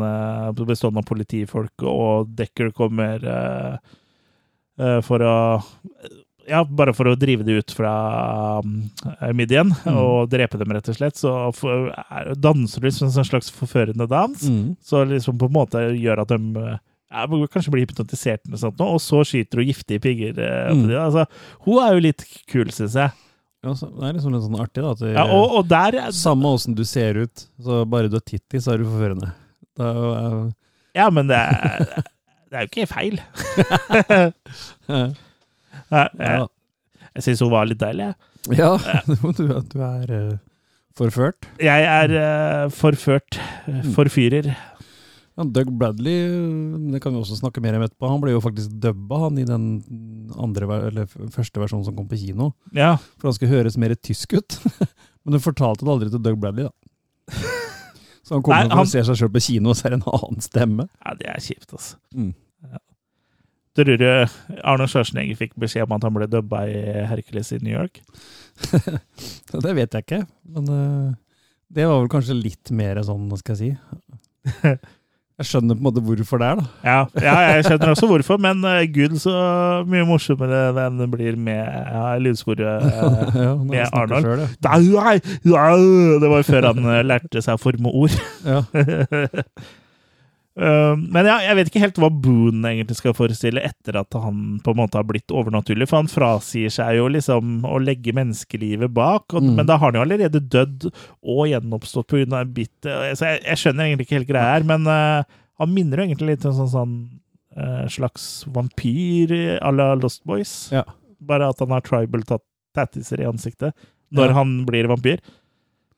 bestående 0.55 1.03
av 1.03 1.05
politifolk 1.05 1.84
og 1.84 2.34
Decker 2.36 2.71
kommer 2.71 3.19
for 5.05 5.21
å 5.21 5.36
ja, 6.52 6.62
bare 6.68 6.91
for 6.93 7.08
å 7.08 7.16
drive 7.20 7.45
dem 7.47 7.62
ut 7.64 7.72
fra 7.74 7.91
um, 8.60 8.76
Midian 9.38 9.72
Mm. 9.86 9.95
og 9.97 10.30
drepe 10.34 10.60
dem, 10.60 10.74
rett 10.76 10.89
og 10.91 10.97
slett, 10.99 11.16
så 11.18 11.32
er, 12.12 12.34
danser 12.36 12.84
de 12.86 12.91
som 12.93 13.08
en 13.10 13.26
slags 13.28 13.49
forførende 13.56 14.06
dans. 14.12 14.43
Mm. 14.45 14.76
Så 14.84 15.02
liksom 15.10 15.39
på 15.41 15.47
en 15.49 15.56
måte 15.56 15.82
gjør 15.95 16.22
at 16.26 16.34
de 16.36 16.39
eh, 16.62 16.78
ja, 17.12 17.26
kanskje 17.52 17.72
blir 17.74 17.84
hypnotisert, 17.88 18.43
eller 18.47 18.60
sånt, 18.62 18.78
nå, 18.80 18.86
og 18.95 19.02
så 19.04 19.24
skyter 19.28 19.60
hun 19.64 19.68
giftige 19.72 19.99
pigger. 20.04 20.38
eh, 20.38 20.72
Mm. 20.76 20.86
altså, 21.02 21.26
hun 21.66 21.82
er 21.84 21.95
jo 21.97 22.06
litt 22.06 22.24
kul, 22.52 22.70
syns 22.72 22.95
jeg. 22.99 23.12
Ja, 23.64 23.74
det 23.78 24.08
er 24.08 24.16
liksom 24.18 24.34
litt 24.34 24.45
sånn 24.47 24.58
artig, 24.62 24.82
da. 24.82 24.91
At 24.95 25.02
det, 25.04 25.12
Ja, 25.14 25.26
og, 25.30 25.52
og 25.60 25.68
der 25.70 25.99
Samme 26.18 26.49
åssen 26.56 26.74
du 26.78 26.82
ser 26.88 27.20
ut, 27.26 27.43
så 27.62 27.84
bare 27.86 28.10
du 28.10 28.16
har 28.18 28.24
titti, 28.26 28.58
så 28.64 28.74
er 28.74 28.82
du 28.82 28.88
forførende. 28.89 29.34
Da, 29.78 29.91
uh... 29.91 30.47
Ja, 30.97 31.10
men 31.14 31.30
det 31.30 31.38
er, 31.38 32.02
det 32.52 32.58
er 32.58 32.66
jo 32.66 32.72
ikke 32.72 32.89
feil. 32.91 33.20
Ja. 35.92 36.48
Jeg 37.12 37.26
syns 37.26 37.42
hun 37.44 37.52
var 37.52 37.68
litt 37.68 37.82
deilig, 37.82 38.08
jeg. 38.12 38.58
Ja, 38.58 38.72
du, 39.38 39.46
du 39.70 39.82
er 39.84 40.12
uh, 40.16 40.38
forført. 40.98 41.48
Jeg 41.62 41.84
er 41.88 42.14
uh, 42.16 42.70
forført. 42.74 43.38
eh, 43.68 43.82
Forfyrer. 43.96 44.48
Ja, 45.38 45.46
Doug 45.48 45.70
Bradley, 45.80 46.26
det 46.92 47.00
kan 47.04 47.14
vi 47.16 47.20
også 47.22 47.38
snakke 47.39 47.62
mer 47.64 47.78
om 47.78 47.84
etterpå, 47.86 48.10
han 48.12 48.20
ble 48.24 48.34
jo 48.34 48.42
faktisk 48.44 48.74
dubba 48.84 49.22
han 49.26 49.38
i 49.39 49.46
den 49.48 49.68
andre, 50.39 50.68
eller 50.89 51.08
første 51.32 51.62
versjonen 51.62 51.86
som 51.88 51.96
kom 51.96 52.08
på 52.12 52.20
kino. 52.20 52.50
Ja. 52.76 52.98
For 53.20 53.30
han 53.30 53.38
skulle 53.38 53.54
høres 53.56 53.78
mer 53.80 53.94
tysk 53.96 54.36
ut. 54.39 54.58
Men 55.24 55.36
du 55.38 55.39
fortalte 55.44 55.86
det 55.88 55.94
aldri 55.94 56.10
til 56.12 56.24
Doug 56.26 56.39
Bradley, 56.44 56.68
da. 56.68 57.32
Så 58.28 58.36
han 58.38 58.44
kommer 58.46 58.68
Nei, 58.70 58.84
ser 58.88 59.02
han- 59.04 59.08
seg 59.12 59.18
sjøl 59.24 59.32
på 59.34 59.42
kino, 59.44 59.72
og 59.74 59.78
så 59.80 59.88
er 59.89 59.96
det 59.96 60.02
en 60.02 60.10
annen 60.16 60.44
stemme. 60.46 60.86
ja, 61.04 61.14
det 61.20 61.28
er 61.32 61.39
kjipt, 61.44 61.72
altså. 61.76 61.98
Mm. 62.16 62.32
Tror 63.78 63.97
du 63.97 64.07
Arne 64.67 64.88
Schwarzenegger 64.91 65.38
fikk 65.39 65.53
beskjed 65.59 65.88
om 65.88 65.95
at 65.95 66.03
han 66.03 66.15
ble 66.15 66.28
dubba 66.28 66.65
i 66.67 66.80
Hercules 67.07 67.53
i 67.55 67.61
New 67.63 67.72
York? 67.72 68.01
Det 69.63 69.76
vet 69.78 69.93
jeg 69.95 70.03
ikke, 70.05 70.24
men 70.51 70.67
uh, 70.67 71.13
det 71.72 71.86
var 71.88 72.01
vel 72.01 72.09
kanskje 72.11 72.36
litt 72.36 72.72
mer 72.76 72.99
sånn, 73.07 73.30
hva 73.32 73.39
skal 73.39 73.55
jeg 73.55 73.61
si 73.61 74.65
Jeg 75.41 75.47
skjønner 75.47 75.74
på 75.74 75.80
en 75.80 75.86
måte 75.88 76.01
hvorfor 76.05 76.38
det 76.38 76.47
er, 76.51 76.59
da. 76.59 76.65
Ja, 76.86 76.97
ja 77.24 77.36
jeg 77.55 77.63
skjønner 77.65 77.93
også 77.95 78.09
hvorfor, 78.11 78.38
men 78.43 78.59
uh, 78.67 78.84
gud, 78.93 79.15
så 79.24 79.32
mye 79.89 80.03
morsommere 80.05 80.59
den 80.76 80.99
blir 81.09 81.39
med 81.39 81.63
ja, 81.63 82.03
lydsporet. 82.22 82.61
uh, 82.61 83.32
Ja, 83.47 83.55
med 83.55 83.88
Arnold. 83.88 84.28
selv, 84.28 84.43
ja. 84.43 85.72
Det 86.22 86.30
var 86.36 86.45
før 86.45 86.67
han 86.69 86.91
eh, 86.93 87.01
lærte 87.07 87.41
seg 87.41 87.57
å 87.57 87.63
forme 87.63 87.89
ord. 88.03 88.19
Uh, 90.60 90.97
Men 90.99 91.26
ja, 91.30 91.38
jeg 91.45 91.56
vet 91.56 91.70
ikke 91.72 91.80
helt 91.86 91.99
hva 92.02 92.10
Boone 92.12 92.68
egentlig 92.68 92.97
skal 92.99 93.14
forestille 93.16 93.62
etter 93.64 93.95
at 94.02 94.12
han 94.20 94.60
på 94.60 94.74
en 94.74 94.80
måte 94.82 94.97
har 94.99 95.06
blitt 95.08 95.32
overnaturlig, 95.32 95.88
for 95.88 96.02
han 96.02 96.10
frasier 96.12 96.74
seg 96.76 96.97
jo 96.97 97.06
liksom 97.08 97.62
å 97.64 97.78
legge 97.80 98.12
menneskelivet 98.18 98.91
bak, 98.91 99.32
og, 99.34 99.41
Mm. 99.45 99.56
men 99.56 99.66
da 99.66 99.78
har 99.78 99.91
han 99.91 99.95
jo 99.95 100.04
allerede 100.04 100.41
dødd 100.43 100.89
og 101.24 101.47
gjenoppstått 101.47 102.08
på 102.12 102.20
grunn 102.20 102.36
en 102.41 102.52
bit 102.54 102.70
Så 102.84 103.24
jeg, 103.30 103.43
jeg 103.47 103.58
skjønner 103.64 103.86
egentlig 103.88 104.08
ikke 104.10 104.20
helt 104.20 104.28
greia 104.34 104.52
her, 104.58 104.64
men 104.68 104.86
uh, 104.91 105.24
han 105.58 105.74
minner 105.74 105.97
jo 106.04 106.04
egentlig 106.10 106.28
litt 106.36 106.45
om 106.45 106.54
sånn, 106.60 106.72
sånn 106.76 106.97
uh, 107.58 107.88
slags 107.88 108.43
vampyr 108.52 109.58
à 109.62 109.72
la 109.72 109.93
Lost 109.95 110.26
Boys, 110.26 110.70
Ja. 110.72 110.84
bare 111.22 111.47
at 111.47 111.60
han 111.60 111.70
har 111.72 111.82
tribal 111.82 112.24
tattiser 112.76 113.22
i 113.24 113.26
ansiktet 113.32 113.72
når 114.12 114.28
Ja. 114.28 114.34
han 114.34 114.66
blir 114.66 114.88
vampyr. 114.91 115.20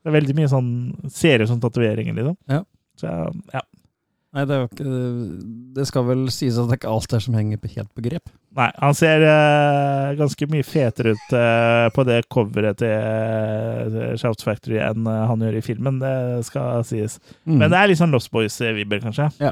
Det 0.04 0.06
er 0.12 0.20
veldig 0.20 0.34
mye 0.36 0.48
sånn 0.48 1.10
Ser 1.10 1.40
ut 1.42 1.48
som 1.48 1.58
tatoveringer, 1.60 2.14
liksom. 2.14 2.36
Ja. 2.48 2.62
Så 2.96 3.10
ja. 3.52 3.60
Nei, 4.34 4.42
det 4.50 4.54
er 4.56 4.64
ikke 4.66 4.94
Det 5.76 5.84
skal 5.86 6.06
vel 6.08 6.24
sies 6.34 6.56
at 6.58 6.66
det 6.70 6.80
ikke 6.80 6.90
alt 6.90 7.12
er 7.14 7.22
som 7.22 7.36
henger 7.38 7.60
på- 7.62 7.70
helt 7.76 7.90
på 7.94 8.02
grep. 8.02 8.32
Nei, 8.58 8.68
han 8.78 8.94
ser 8.98 9.22
uh, 9.26 10.12
ganske 10.18 10.46
mye 10.50 10.66
fetere 10.66 11.14
ut 11.14 11.32
uh, 11.34 11.88
på 11.94 12.04
det 12.06 12.20
coveret 12.30 12.78
til 12.82 12.92
uh, 12.94 14.14
Shout 14.18 14.42
Factory 14.46 14.78
enn 14.82 15.06
uh, 15.06 15.24
han 15.30 15.42
gjør 15.42 15.58
i 15.58 15.62
filmen, 15.66 15.98
det 16.02 16.14
skal 16.46 16.82
sies. 16.86 17.16
Mm. 17.46 17.58
Men 17.62 17.70
det 17.70 17.78
er 17.80 17.90
litt 17.90 18.02
sånn 18.02 18.14
Lost 18.14 18.30
Boys-vibber, 18.34 19.02
kanskje. 19.06 19.30
Ja. 19.42 19.50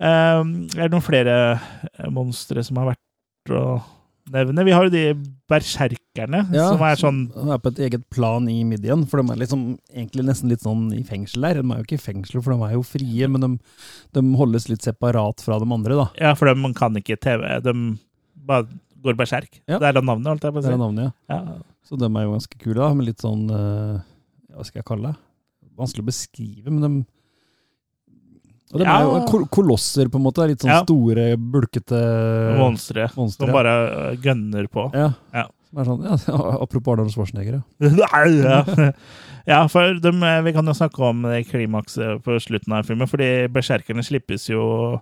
Eh, 0.00 0.40
er 0.80 0.86
det 0.86 0.92
noen 0.94 1.04
flere 1.04 1.32
eh, 1.60 2.06
monstre 2.12 2.62
som 2.64 2.78
har 2.80 2.94
vært 2.94 3.52
å 3.52 3.64
nevne? 4.30 4.64
Vi 4.66 4.72
har 4.74 4.84
jo 4.86 4.92
de 4.92 5.04
berserkerne, 5.50 6.42
Ja, 6.54 6.68
som 6.72 6.82
er 6.84 6.98
sånn 7.00 7.20
De 7.32 7.46
er 7.54 7.58
på 7.62 7.70
et 7.72 7.80
eget 7.86 8.04
plan 8.12 8.46
i 8.50 8.58
midjen, 8.64 9.06
for 9.08 9.22
de 9.22 9.32
er 9.32 9.40
liksom 9.42 9.64
egentlig 9.94 10.26
nesten 10.28 10.50
litt 10.52 10.62
sånn 10.64 10.88
i 10.96 11.02
fengsel 11.06 11.42
der. 11.46 11.62
De 11.62 11.70
er 11.72 11.80
jo 11.80 11.86
ikke 11.88 11.98
i 11.98 12.04
fengsel, 12.04 12.42
for 12.42 12.54
de 12.54 12.68
er 12.68 12.74
jo 12.76 12.82
frie, 12.86 13.28
men 13.30 13.40
de, 13.40 13.50
de 14.16 14.24
holdes 14.36 14.68
litt 14.68 14.82
separat 14.86 15.40
fra 15.44 15.58
de 15.62 15.68
andre, 15.70 15.96
da. 16.02 16.06
Ja, 16.20 16.34
for 16.38 16.50
de 16.52 16.72
kan 16.74 16.94
ikke 17.00 17.16
TV. 17.20 17.46
De 17.64 17.74
bare 18.46 18.68
går 19.00 19.16
berserk. 19.16 19.62
Ja. 19.66 19.78
Det 19.80 19.88
er 19.88 19.96
da 19.96 20.02
navnet, 20.04 20.28
holdt 20.28 20.44
jeg 20.44 20.52
på 20.52 20.60
å 20.60 20.62
Det 20.62 20.68
si. 20.70 20.76
er 20.76 20.82
navnet, 20.84 21.08
ja. 21.30 21.40
Ja. 21.40 21.58
Så 21.88 21.96
de 21.98 22.06
er 22.10 22.26
jo 22.26 22.34
ganske 22.36 22.58
kule, 22.60 22.78
da, 22.82 22.92
med 22.94 23.06
litt 23.08 23.22
sånn 23.24 23.48
eh, 23.50 24.02
Hva 24.54 24.64
skal 24.66 24.82
jeg 24.82 24.86
kalle 24.90 25.10
det? 25.10 25.18
Vanskelig 25.80 26.04
å 26.04 26.10
beskrive, 26.10 26.70
men 26.70 26.82
de 26.84 26.90
og 28.72 28.78
de 28.78 28.86
er 28.86 29.02
jo 29.02 29.14
Ja. 29.16 29.24
kol 29.26 29.46
kolosser, 29.50 30.08
på 30.08 30.16
en 30.20 30.24
måte. 30.24 30.46
Litt 30.46 30.60
sånn 30.62 30.70
Ja. 30.70 30.82
store, 30.84 31.36
bulkete 31.36 32.00
Monstre. 32.58 33.08
monstre. 33.16 33.46
Som 33.46 33.52
bare 33.52 34.12
eh, 34.12 34.16
gønner 34.16 34.68
på. 34.70 34.90
Ja. 34.94 35.12
Ja. 35.34 35.46
Sånn, 35.84 36.02
ja, 36.02 36.16
Apropos 36.64 36.92
Arnold 36.96 37.12
Schwarzenegger, 37.14 37.60
ja. 37.60 37.62
Ja. 38.26 38.92
ja, 39.46 39.66
for 39.70 39.94
de, 40.02 40.10
vi 40.44 40.52
kan 40.52 40.66
jo 40.66 40.74
snakke 40.74 40.98
om 40.98 41.22
det 41.22 41.44
klimakset 41.48 42.22
på 42.26 42.38
slutten 42.42 42.72
av 42.74 42.86
filmen, 42.86 43.06
fordi 43.10 43.46
berserkerne 43.48 44.02
slippes 44.02 44.48
jo 44.50 45.00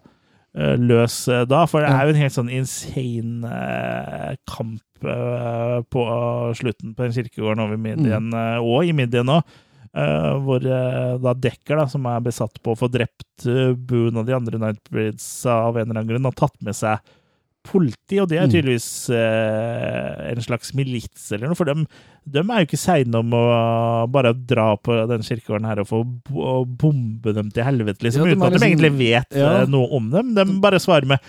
eh, 0.55 0.77
løs 0.77 1.27
eh, 1.29 1.45
da, 1.49 1.65
for 1.67 1.81
det 1.81 1.89
er 1.89 2.05
jo 2.05 2.15
en 2.15 2.21
helt 2.23 2.37
sånn 2.37 2.53
insane 2.53 3.49
eh, 3.49 4.37
kamp 4.49 4.83
eh, 5.09 5.79
på 5.89 6.05
slutten 6.61 6.95
på 6.95 7.07
den 7.07 7.17
kirkegården 7.17 7.65
over 7.65 7.81
midjen, 7.81 8.29
mm. 8.33 8.61
og 8.61 8.85
i 8.85 8.93
midjen 8.97 9.33
òg. 9.39 9.43
Hvor 9.93 10.65
eh, 10.67 11.19
da 11.23 11.33
Dekker, 11.35 11.77
da, 11.77 11.87
som 11.89 12.05
er 12.07 12.21
besatt 12.21 12.61
på 12.63 12.73
å 12.75 12.79
få 12.79 12.89
drept 12.91 13.47
uh, 13.47 13.73
Boone 13.75 14.19
og 14.21 14.27
de 14.27 14.35
andre 14.37 14.59
Nightbreeds 14.59 15.47
av 15.47 15.77
en 15.77 15.87
eller 15.91 16.01
annen 16.03 16.09
grunn, 16.13 16.25
har 16.29 16.33
tatt 16.39 16.57
med 16.63 16.75
seg 16.77 16.99
politi, 17.69 18.17
og 18.23 18.29
det 18.31 18.39
er 18.39 18.47
Mm. 18.47 18.53
tydeligvis 18.55 19.11
eh, 19.13 20.31
en 20.31 20.41
slags 20.41 20.71
milits 20.79 21.27
eller 21.33 21.49
noe, 21.51 21.57
for 21.59 21.69
dem, 21.69 21.83
de 22.25 22.39
er 22.41 22.63
jo 22.63 22.69
ikke 22.69 22.79
seine 22.81 23.19
om 23.21 23.35
å 23.37 23.43
bare 24.09 24.33
dra 24.33 24.71
på 24.81 24.95
den 25.11 25.21
kirkegården 25.27 25.67
her 25.69 25.83
og 25.83 25.89
få 25.91 26.01
bombe 26.81 27.35
dem 27.37 27.51
til 27.53 27.65
helvete, 27.67 28.01
liksom, 28.07 28.25
Ja, 28.25 28.31
de 28.31 28.37
uten 28.39 28.47
at 28.47 28.53
de 28.53 28.59
liksom- 28.59 28.71
egentlig 28.71 28.99
vet 28.99 29.37
Ja. 29.37 29.51
eh, 29.63 29.67
noe 29.67 29.89
om 29.97 30.09
dem. 30.11 30.35
De 30.35 30.45
bare 30.61 30.79
svarer 30.81 31.07
med 31.07 31.21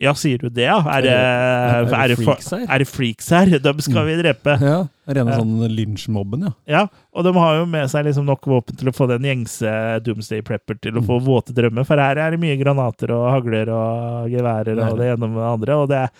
ja, 0.00 0.12
sier 0.18 0.38
du 0.42 0.48
det, 0.50 0.64
ja? 0.66 0.78
Er 0.90 1.06
Er 1.06 1.86
er 1.94 2.08
det 2.08 2.16
freaks 2.18 2.50
her? 2.50 2.64
er 2.68 2.78
det 2.82 2.88
freaks 2.88 3.28
her? 3.30 3.46
Dem 3.66 3.78
skal 3.84 4.06
vi 4.08 4.16
drepe. 4.22 4.56
ja 4.60 4.80
Rene 5.06 5.30
Ja. 5.34 5.38
sånn 5.38 5.68
lynsjmobben, 5.68 6.42
ja. 6.48 6.52
Ja, 6.66 6.82
og 7.12 7.24
de 7.24 7.32
har 7.36 7.56
jo 7.60 7.66
med 7.66 7.90
seg 7.92 8.06
liksom 8.06 8.24
nok 8.26 8.46
våpen 8.48 8.76
til 8.80 8.88
å 8.88 8.94
få 8.96 9.06
den 9.08 9.22
gjengse 9.28 10.00
Doomsday 10.04 10.40
Prepper 10.42 10.78
til 10.80 10.92
å 10.96 11.02
få 11.04 11.20
Mm. 11.20 11.26
våte 11.26 11.52
drømmer, 11.54 11.84
for 11.86 11.96
her 12.00 12.16
er 12.16 12.30
det 12.32 12.40
mye 12.40 12.56
granater 12.58 13.10
og 13.12 13.26
hagler 13.34 13.68
og 13.68 14.30
geværer 14.32 14.78
er 14.78 14.88
og 14.90 14.98
det 14.98 15.10
ene 15.12 15.28
med 15.28 15.36
det 15.42 15.50
andre, 15.52 15.76
og 15.76 15.88
det 15.90 16.10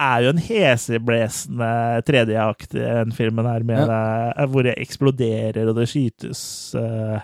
er 0.00 0.22
jo 0.22 0.28
en 0.30 0.38
heseblesende 0.38 1.70
tredjeakt 2.06 2.74
i 2.74 2.78
den 2.84 3.12
filmen 3.12 3.44
her, 3.46 3.64
med 3.66 3.88
det, 3.88 4.48
hvor 4.52 4.62
det 4.66 4.76
eksploderer 4.78 5.68
og 5.68 5.76
det 5.76 5.88
skytes 5.90 6.42
eh, 6.78 7.20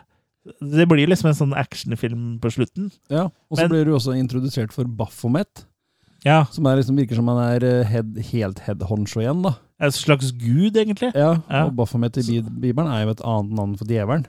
Det 0.61 0.86
blir 0.88 1.07
liksom 1.09 1.28
en 1.30 1.34
sånn 1.38 1.55
actionfilm 1.57 2.38
på 2.40 2.51
slutten. 2.53 2.90
ja. 3.11 3.30
Og 3.51 3.59
så 3.59 3.68
blir 3.68 3.84
du 3.86 3.92
også 3.97 4.12
introdusert 4.18 4.72
for 4.72 4.84
Baphomet, 4.84 5.64
Ja. 6.24 6.45
som 6.51 6.66
er 6.66 6.76
liksom, 6.76 6.97
virker 6.97 7.14
som 7.16 7.28
han 7.28 7.38
er 7.38 7.64
eh, 7.64 7.84
head, 7.84 8.16
helt 8.32 8.59
headhoncho 8.61 9.20
igjen, 9.20 9.42
da. 9.42 9.55
En 9.80 9.90
slags 9.90 10.30
gud, 10.32 10.76
egentlig. 10.76 11.12
Ja, 11.14 11.40
Ja. 11.51 11.64
Og 11.66 11.74
Baphomet 11.76 12.16
i 12.18 12.22
Bi- 12.22 12.49
Bibelen 12.72 12.88
er 12.92 13.05
jo 13.05 13.11
et 13.11 13.20
annet 13.24 13.53
navn 13.57 13.76
for 13.76 13.84
djevelen. 13.84 14.26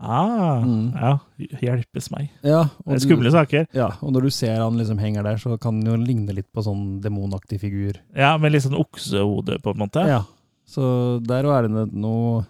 Ah, 0.00 0.62
Mm. 0.64 0.92
ja. 0.94 1.18
Hjelpes 1.60 2.10
meg. 2.10 2.30
Ja, 2.42 2.64
skumle 2.98 3.30
saker. 3.30 3.66
Ja, 3.72 3.92
og 4.02 4.12
når 4.12 4.22
du 4.22 4.30
ser 4.30 4.56
han 4.56 4.76
liksom 4.76 4.98
henger 4.98 5.22
der, 5.22 5.36
så 5.36 5.58
kan 5.60 5.74
han 5.80 5.84
jo 5.86 5.96
ligne 6.04 6.34
litt 6.34 6.52
på 6.52 6.62
sånn 6.64 7.00
demonaktig 7.00 7.60
figur. 7.60 7.94
Ja, 8.16 8.36
med 8.36 8.50
litt 8.52 8.62
sånn 8.64 8.74
oksehode, 8.78 9.60
på 9.62 9.70
en 9.74 9.78
måte. 9.78 10.04
Ja. 10.06 10.24
Så 10.66 11.22
der 11.24 11.44
er 11.46 11.68
det 11.68 11.92
noe 11.92 12.46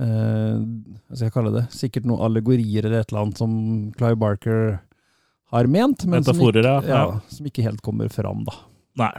Hva 0.00 1.16
skal 1.16 1.26
jeg 1.26 1.34
kalle 1.34 1.50
det? 1.52 1.64
Sikkert 1.74 2.06
noen 2.08 2.22
allegorier 2.24 2.86
eller 2.86 3.02
et 3.02 3.10
eller 3.10 3.26
annet 3.26 3.40
som 3.40 3.52
Clive 3.98 4.16
Barker 4.20 4.62
har 5.50 5.66
ment, 5.66 6.06
men 6.06 6.24
som 6.24 6.38
ikke, 6.38 6.62
ja. 6.86 7.02
som 7.28 7.50
ikke 7.50 7.64
helt 7.66 7.82
kommer 7.84 8.08
fram, 8.12 8.44
da. 8.46 8.54
Nei. 9.00 9.12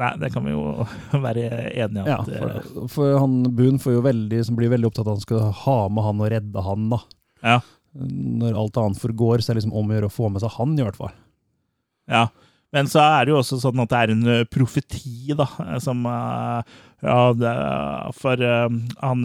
Nei, 0.00 0.10
det 0.22 0.30
kan 0.34 0.46
vi 0.46 0.54
jo 0.54 0.86
være 1.26 1.46
enige 1.70 2.02
om. 2.02 2.08
Ja, 2.08 2.18
for, 2.24 2.50
eh, 2.50 2.86
for 2.90 3.18
han 3.20 3.40
jo 3.44 4.04
veldig, 4.04 4.40
som 4.48 4.58
blir 4.58 4.72
veldig 4.72 4.90
opptatt 4.90 5.06
av 5.06 5.12
at 5.12 5.20
han 5.20 5.26
skal 5.26 5.50
ha 5.64 5.78
med 5.92 6.06
han 6.06 6.22
og 6.24 6.32
redde 6.34 6.64
han, 6.66 6.88
da. 6.94 7.00
Ja. 7.44 7.58
Når 8.00 8.58
alt 8.58 8.78
annet 8.80 9.02
forgår, 9.02 9.42
så 9.42 9.50
er 9.50 9.58
det 9.58 9.62
liksom 9.62 9.76
om 9.76 9.90
å 9.90 9.96
gjøre 9.96 10.10
å 10.10 10.14
få 10.14 10.30
med 10.32 10.42
seg 10.42 10.54
han, 10.56 10.76
i 10.78 10.86
hvert 10.86 10.98
fall. 10.98 11.12
Ja. 12.10 12.26
Men 12.72 12.86
så 12.86 13.00
er 13.02 13.24
det 13.26 13.32
jo 13.34 13.40
også 13.40 13.58
sånn 13.64 13.80
at 13.82 13.90
det 13.90 13.98
er 14.00 14.12
en 14.14 14.26
eh, 14.30 14.44
profeti, 14.46 15.32
da, 15.34 15.46
eh, 15.66 15.78
som 15.82 16.04
eh, 16.06 16.62
Ja, 17.02 17.18
det, 17.34 17.54
for 18.20 18.36
han 18.44 19.24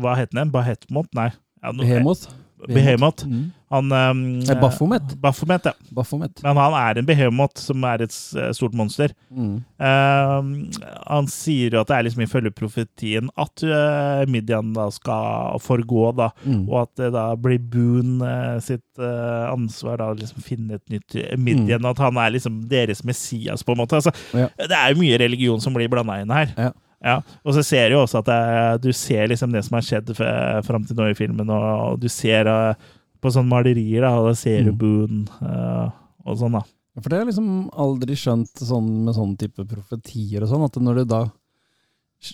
Hva 0.00 0.14
heter 0.18 0.38
den? 0.40 0.50
Bahetmot? 0.54 1.10
Nei. 1.14 1.28
Ja, 1.62 1.70
no- 1.76 1.84
Behemoth. 1.84 2.30
Behemoth. 2.66 3.26
Mm. 3.28 3.50
Han 3.70 3.92
um, 3.92 4.22
Baphomet. 4.60 5.12
Baphomet, 5.22 5.68
ja. 5.70 5.72
Baphomet. 5.94 6.40
Men 6.42 6.58
han 6.58 6.74
er 6.74 6.98
en 6.98 7.06
behemot, 7.06 7.54
som 7.62 7.84
er 7.86 8.02
et 8.02 8.14
stort 8.14 8.74
monster. 8.74 9.14
Mm. 9.30 9.60
Uh, 9.78 10.80
han 11.06 11.28
sier 11.30 11.76
jo 11.76 11.82
at 11.84 11.90
det 11.92 11.96
er 11.98 12.06
liksom 12.08 12.24
ifølge 12.24 12.50
profetien 12.56 13.30
at 13.38 13.62
uh, 13.62 14.24
Midian 14.30 14.72
da 14.74 14.88
skal 14.94 15.60
forgå, 15.62 16.08
da. 16.18 16.30
Mm. 16.42 16.64
Og 16.66 16.76
at 16.82 16.92
det 16.98 17.12
da 17.14 17.28
blir 17.38 17.62
Boon 17.70 18.18
uh, 18.24 18.58
sitt 18.64 18.82
eh, 18.98 19.46
ansvar 19.50 20.00
da 20.00 20.10
å 20.10 20.18
liksom 20.18 20.42
finne 20.44 20.80
et 20.80 20.92
nytt 20.92 21.18
Midian. 21.38 21.86
At 21.86 22.00
han 22.02 22.18
er 22.18 22.34
liksom 22.34 22.62
deres 22.70 23.04
Messias, 23.06 23.62
på 23.62 23.76
en 23.76 23.84
måte. 23.84 24.00
Altså, 24.00 24.10
Mm. 24.34 24.40
Ja. 24.42 24.46
Det 24.68 24.76
er 24.76 24.92
jo 24.92 25.00
mye 25.00 25.18
religion 25.22 25.60
som 25.62 25.74
blir 25.74 25.88
blanda 25.90 26.16
inn 26.20 26.30
her. 26.34 26.50
Ja. 26.58 26.70
Ja, 27.00 27.14
og 27.46 27.54
så 27.56 27.62
ser 27.64 27.88
du 27.88 27.94
jo 27.94 28.02
også 28.02 28.20
at 28.20 28.26
det, 28.28 28.82
du 28.84 28.90
ser 28.92 29.30
liksom 29.30 29.54
det 29.54 29.62
som 29.64 29.78
har 29.78 29.84
skjedd 29.86 30.10
fram 30.66 30.84
til 30.84 30.98
nå 30.98 31.06
i 31.08 31.16
filmen, 31.16 31.48
og 31.48 31.96
du 32.02 32.08
ser 32.12 32.50
eh, 32.50 32.90
på 33.20 33.32
sånne 33.32 33.50
malerier, 33.52 34.02
da, 34.04 34.14
og 34.20 34.30
da 34.30 34.34
ser 34.38 34.64
du 34.66 34.72
Mm. 34.72 34.78
Boon 34.80 35.24
uh, 35.42 35.90
og 36.24 36.38
sånn, 36.40 36.56
da. 36.58 36.62
For 37.00 37.08
det 37.08 37.16
har 37.18 37.24
jeg 37.24 37.30
liksom 37.34 37.50
aldri 37.80 38.16
skjønt 38.18 38.60
sånn 38.66 38.88
med 39.06 39.14
sånn 39.16 39.36
type 39.40 39.64
profetier 39.68 40.42
og 40.44 40.50
sånn, 40.50 40.64
at 40.66 40.76
når 40.82 41.02
det 41.02 41.06
da 41.12 41.20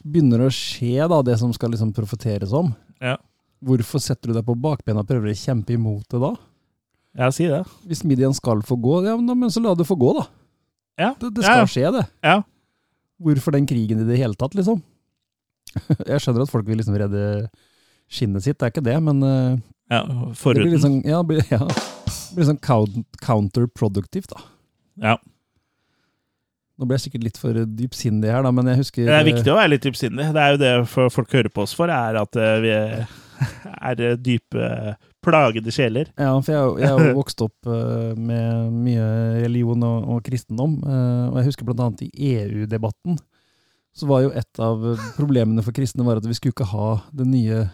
begynner 0.02 0.46
å 0.46 0.50
skje 0.50 1.06
da, 1.10 1.20
det 1.22 1.36
som 1.38 1.52
skal 1.54 1.70
liksom 1.74 1.92
profeteres 1.94 2.52
om, 2.56 2.72
Ja. 3.00 3.16
hvorfor 3.62 4.00
setter 4.02 4.32
du 4.32 4.34
deg 4.34 4.46
på 4.46 4.56
bakbena 4.58 5.04
og 5.04 5.08
prøver 5.10 5.30
å 5.30 5.36
kjempe 5.38 5.74
imot 5.76 6.08
det 6.10 6.20
da? 6.24 6.32
Ja, 7.16 7.30
si 7.30 7.46
det. 7.46 7.62
Hvis 7.86 8.02
Midian 8.04 8.34
skal 8.34 8.60
få 8.66 8.76
gå, 8.80 9.04
ja, 9.06 9.16
men 9.16 9.48
så 9.50 9.62
la 9.62 9.74
det 9.74 9.86
få 9.86 9.96
gå, 9.96 10.10
da. 10.18 10.26
Ja. 10.98 11.14
Det, 11.20 11.30
det 11.36 11.44
skal 11.44 11.62
ja. 11.62 11.66
skje, 11.70 11.92
det. 11.94 12.04
Ja. 12.24 12.42
Hvorfor 13.22 13.52
den 13.54 13.66
krigen 13.68 14.02
i 14.02 14.08
det 14.08 14.18
hele 14.18 14.34
tatt, 14.36 14.54
liksom? 14.58 14.82
Jeg 16.10 16.20
skjønner 16.24 16.44
at 16.44 16.50
folk 16.52 16.66
vil 16.68 16.76
liksom 16.80 16.96
redde 16.98 17.22
skinnet 18.10 18.44
sitt, 18.44 18.58
det 18.58 18.66
er 18.66 18.72
ikke 18.74 18.84
det, 18.86 18.98
men 19.02 19.22
eh, 19.24 19.56
ja 19.92 20.02
det 20.06 20.34
blir 20.42 20.66
liksom 20.66 20.72
litt 20.72 20.84
sånn, 20.84 20.98
ja, 21.06 21.22
blir, 21.26 21.42
ja, 21.50 21.62
det 21.66 22.36
blir 22.36 22.48
sånn 22.50 22.60
count- 22.62 24.30
da. 24.32 24.44
Ja. 25.02 25.16
Nå 26.76 26.84
ble 26.84 26.98
jeg 26.98 27.06
sikkert 27.06 27.24
litt 27.24 27.38
for 27.40 27.56
dypsindig 27.56 28.32
her, 28.32 28.42
da, 28.44 28.52
men 28.52 28.68
jeg 28.68 28.82
husker 28.82 29.06
Det 29.08 29.14
er 29.16 29.24
viktig 29.24 29.52
å 29.52 29.56
være 29.56 29.72
litt 29.72 29.86
dypsindig. 29.86 30.26
Det 30.36 30.42
er 30.42 30.50
jo 30.52 30.58
det 30.60 30.72
folk 31.14 31.32
hører 31.32 31.52
på 31.52 31.64
oss 31.64 31.72
for, 31.76 31.88
er 31.92 32.18
at 32.20 32.36
eh, 32.36 32.56
vi 32.64 32.72
er 32.76 34.02
eh, 34.04 34.18
dype, 34.20 34.66
plagede 35.24 35.72
sjeler. 35.74 36.10
Ja, 36.20 36.34
for 36.44 36.52
jeg, 36.52 36.90
har 36.90 37.00
jo 37.08 37.14
vokst 37.16 37.40
opp 37.44 37.70
eh, 37.70 38.12
med 38.18 38.76
mye 38.84 39.06
religion 39.40 39.82
og, 39.88 40.04
og 40.16 40.20
kristendom, 40.26 40.76
eh, 40.84 41.24
og 41.30 41.40
jeg 41.40 41.50
husker 41.50 41.68
blant 41.68 41.82
annet 41.86 42.04
i 42.06 42.36
EU-debatten, 42.36 43.18
så 43.96 44.08
var 44.10 44.26
jo 44.26 44.34
et 44.36 44.60
av 44.60 44.84
problemene 45.16 45.64
for 45.64 45.72
kristne 45.76 46.04
var 46.04 46.20
at 46.20 46.28
vi 46.28 46.36
skulle 46.36 46.52
ikke 46.52 46.68
ha 46.74 46.90
det 47.16 47.24
nye 47.30 47.64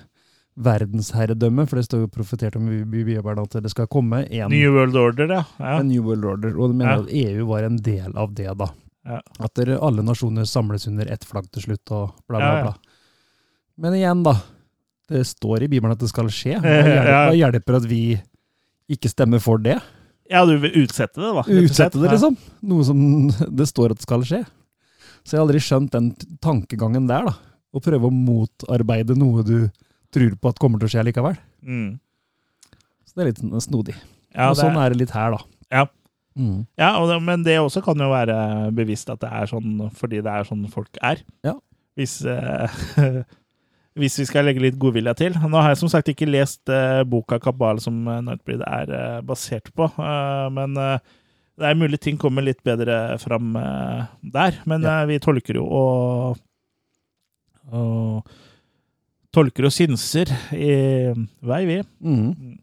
verdensherredømme, 0.57 1.65
for 1.69 1.79
det 1.81 1.87
står 1.87 2.03
jo 2.05 2.11
profetert 2.13 2.57
om 2.59 2.67
i 2.69 2.83
Bibelen 2.85 3.41
at 3.41 3.55
det 3.65 3.71
skal 3.73 3.89
komme 3.91 4.25
en, 4.29 4.51
New 4.53 4.75
World 4.75 4.97
Order, 5.01 5.31
ja. 5.33 5.45
ja. 5.59 5.79
en 5.81 5.89
New 5.89 6.03
World 6.05 6.25
Order, 6.29 6.57
og 6.59 6.73
de 6.73 6.77
mener 6.81 6.93
Ja. 6.93 7.03
at 7.07 7.13
EU 7.39 7.47
var 7.49 7.63
en 7.69 7.77
del 7.81 8.17
av 8.19 8.35
det 8.37 8.51
da. 8.61 8.69
Ja. 9.09 9.21
At 9.43 9.55
dere, 9.59 9.79
alle 9.83 10.03
nasjoner 10.07 10.45
samles 10.47 10.87
under 10.87 11.09
ett 11.11 11.25
flagg 11.27 11.49
til 11.53 11.63
slutt, 11.65 11.91
og 11.91 12.13
bla 12.29 12.39
bla 12.39 12.53
bla. 12.67 12.75
Men 13.81 13.97
igjen 13.97 14.23
da, 14.27 14.37
det 15.09 15.25
står 15.27 15.65
i 15.65 15.69
Bibelen 15.73 15.93
at 15.97 15.99
det 16.05 16.11
skal 16.13 16.29
skje. 16.31 16.59
Hva 16.61 16.69
Eh, 16.69 16.85
hjelper, 16.87 17.11
ja. 17.11 17.33
hjelper 17.41 17.79
at 17.81 17.89
vi 17.91 18.03
ikke 18.93 19.09
stemmer 19.11 19.41
for 19.43 19.59
det? 19.59 19.79
Ja, 20.31 20.45
du 20.47 20.55
vil 20.63 20.73
utsette 20.85 21.19
det, 21.21 21.33
da. 21.35 21.43
Utsette 21.49 21.99
det, 22.01 22.11
liksom. 22.13 22.37
Noe 22.69 22.85
som 22.85 23.01
det 23.59 23.67
står 23.69 23.97
at 23.97 24.05
skal 24.05 24.23
skje. 24.29 24.43
Så 25.25 25.35
jeg 25.35 25.41
har 25.41 25.47
aldri 25.49 25.61
skjønt 25.65 25.93
den 25.97 26.13
tankegangen 26.45 27.09
der, 27.09 27.27
da. 27.31 27.35
Å 27.73 27.81
prøve 27.81 28.07
å 28.11 28.13
motarbeide 28.13 29.17
noe 29.17 29.43
du 29.49 29.57
tror 30.13 30.37
på 30.41 30.53
at 30.53 30.61
kommer 30.63 30.79
til 30.83 30.91
å 30.91 30.93
skje 30.95 31.05
likevel. 31.09 31.37
Mm. 31.65 31.99
Så 33.09 33.17
det 33.17 33.25
er 33.25 33.31
litt 33.33 33.43
snodig. 33.65 33.97
Ja, 34.33 34.51
og 34.51 34.57
sånn 34.61 34.77
er 34.81 34.93
det 34.95 35.03
litt 35.03 35.13
her, 35.17 35.35
da. 35.37 35.43
Ja. 35.73 35.85
Mm. 36.39 36.63
Ja, 36.81 36.95
og 36.97 37.11
men 37.21 37.43
det 37.45 37.59
også 37.61 37.83
kan 37.85 38.01
jo 38.01 38.09
være 38.09 38.37
bevisst 38.73 39.11
at 39.13 39.21
det 39.21 39.29
er 39.29 39.51
sånn 39.51 39.91
fordi 39.99 40.23
det 40.25 40.33
er 40.33 40.47
sånn 40.49 40.65
folk 40.73 40.97
er. 41.05 41.21
Ja. 41.45 41.59
Hvis, 42.01 42.15
eh, 42.25 42.77
hvis 44.01 44.17
vi 44.23 44.25
skal 44.31 44.47
legge 44.49 44.63
litt 44.65 44.79
godvilje 44.81 45.13
til. 45.21 45.37
Nå 45.37 45.61
har 45.61 45.75
jeg 45.75 45.83
som 45.83 45.91
sagt 45.93 46.09
ikke 46.09 46.29
lest 46.31 46.73
eh, 46.73 47.03
boka 47.05 47.37
'Kabal' 47.43 47.83
som 47.85 47.99
eh, 48.09 48.23
Nightbreed 48.25 48.65
er 48.65 48.95
eh, 48.97 49.19
basert 49.29 49.69
på, 49.77 49.91
eh, 49.93 50.47
men 50.57 50.77
eh, 50.81 50.97
det 51.61 51.69
er 51.69 51.77
mulig 51.77 52.01
ting 52.01 52.17
kommer 52.17 52.41
litt 52.43 52.63
bedre 52.65 53.19
fram 53.21 53.53
der. 54.25 54.57
Men 54.65 54.83
Ja. 54.89 55.05
vi 55.05 55.19
tolker 55.21 55.59
jo 55.61 55.67
og, 55.69 56.39
og 57.71 58.25
Tolker 59.33 59.65
og 59.69 59.73
synser 59.73 60.29
i 60.53 61.13
vei, 61.41 61.65
vi. 61.69 61.83
Mm. 62.05 62.59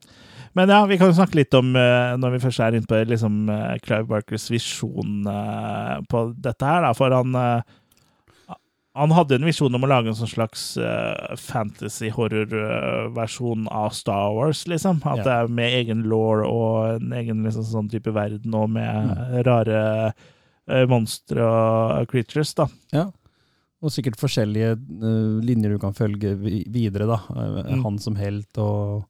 Men 0.57 0.69
ja, 0.73 0.79
vi 0.89 0.97
kan 0.99 1.07
jo 1.09 1.15
snakke 1.17 1.37
litt 1.39 1.53
om, 1.57 1.67
eh, 1.77 2.17
når 2.19 2.29
vi 2.35 2.43
først 2.43 2.61
er 2.65 2.73
inne 2.75 2.89
på 2.89 2.95
liksom, 3.07 3.33
eh, 3.53 3.77
Clive 3.85 4.07
Barkers 4.09 4.45
visjon 4.51 5.11
eh, 5.29 5.97
på 6.09 6.17
dette 6.35 6.65
her, 6.65 6.81
da, 6.85 6.91
for 6.97 7.09
han 7.15 7.31
han 8.99 9.11
hadde 9.15 9.35
en 9.37 9.47
visjon 9.47 9.75
om 9.77 9.85
å 9.85 9.87
lage 9.87 10.07
en 10.11 10.17
sånn 10.17 10.27
slags 10.27 10.61
fantasy-horror-versjon 11.39 13.69
av 13.71 13.93
Star 13.95 14.33
Wars, 14.35 14.67
liksom. 14.67 14.99
At 15.07 15.23
det 15.23 15.31
er 15.31 15.47
med 15.47 15.71
egen 15.77 16.03
law 16.09 16.43
og 16.43 16.97
en 16.97 17.13
egen 17.15 17.43
liksom, 17.45 17.63
sånn 17.69 17.87
type 17.93 18.11
verden, 18.11 18.51
og 18.57 18.67
med 18.75 19.39
rare 19.47 19.79
eh, 20.69 20.85
monstre 20.89 21.45
og 21.45 22.09
creatures, 22.11 22.53
da. 22.57 22.67
Ja. 22.91 23.09
Og 23.79 23.93
sikkert 23.95 24.19
forskjellige 24.19 24.73
uh, 24.75 25.37
linjer 25.45 25.71
du 25.71 25.79
kan 25.79 25.95
følge 25.95 26.33
videre, 26.39 27.07
da. 27.07 27.19
Eh, 27.31 27.75
Mm. 27.75 27.83
Han 27.85 27.99
som 27.99 28.15
helt, 28.19 28.57
og 28.57 29.05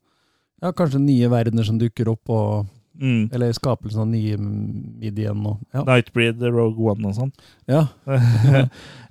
ja, 0.62 0.72
kanskje 0.72 1.00
nye 1.02 1.30
verdener 1.32 1.66
som 1.66 1.80
dukker 1.80 2.12
opp, 2.12 2.30
og, 2.30 2.68
Mm. 3.00 3.30
eller 3.32 3.54
skapelsen 3.56 4.02
av 4.02 4.08
nye 4.12 4.36
og 4.36 5.60
ja. 5.74 5.84
Nightbreed, 5.88 6.42
Rogue 6.52 6.92
One 6.92 7.08
og 7.08 7.16
sånn. 7.16 7.32
ja. 7.66 7.88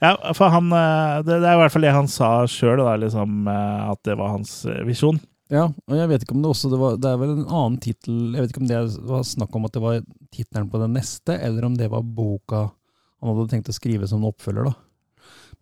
ja, 0.05 0.11
for 0.35 0.51
han 0.53 0.71
eh, 0.71 1.23
det, 1.25 1.39
det 1.41 1.49
er 1.49 1.57
i 1.57 1.61
hvert 1.63 1.73
fall 1.73 1.87
det 1.87 1.95
han 1.97 2.11
sa 2.11 2.45
sjøl, 2.47 2.83
liksom, 3.01 3.49
at 3.49 4.03
det 4.05 4.19
var 4.19 4.35
hans 4.37 4.67
visjon. 4.85 5.19
Ja, 5.49 5.71
og 5.89 5.97
jeg 5.97 6.09
vet 6.11 6.25
ikke 6.27 6.35
om 6.37 6.43
det 6.45 6.51
også 6.51 6.69
det, 6.69 6.79
var, 6.79 6.97
det 7.01 7.09
er 7.09 7.17
vel 7.23 7.31
en 7.33 7.47
annen 7.49 7.79
tittel 7.81 8.35
Jeg 8.35 8.43
vet 8.43 8.51
ikke 8.53 8.61
om 8.61 8.69
det 8.69 8.81
var 9.09 9.23
snakk 9.25 9.55
om 9.57 9.65
at 9.65 9.73
det 9.73 9.81
var 9.81 10.03
tittelen 10.37 10.69
på 10.69 10.81
den 10.83 10.93
neste, 10.93 11.39
eller 11.41 11.65
om 11.65 11.79
det 11.79 11.89
var 11.89 12.05
boka 12.05 12.67
han 13.19 13.33
hadde 13.33 13.49
tenkt 13.51 13.71
å 13.73 13.75
skrive 13.75 14.07
som 14.07 14.21
en 14.21 14.29
oppfølger, 14.29 14.69
da. 14.69 14.75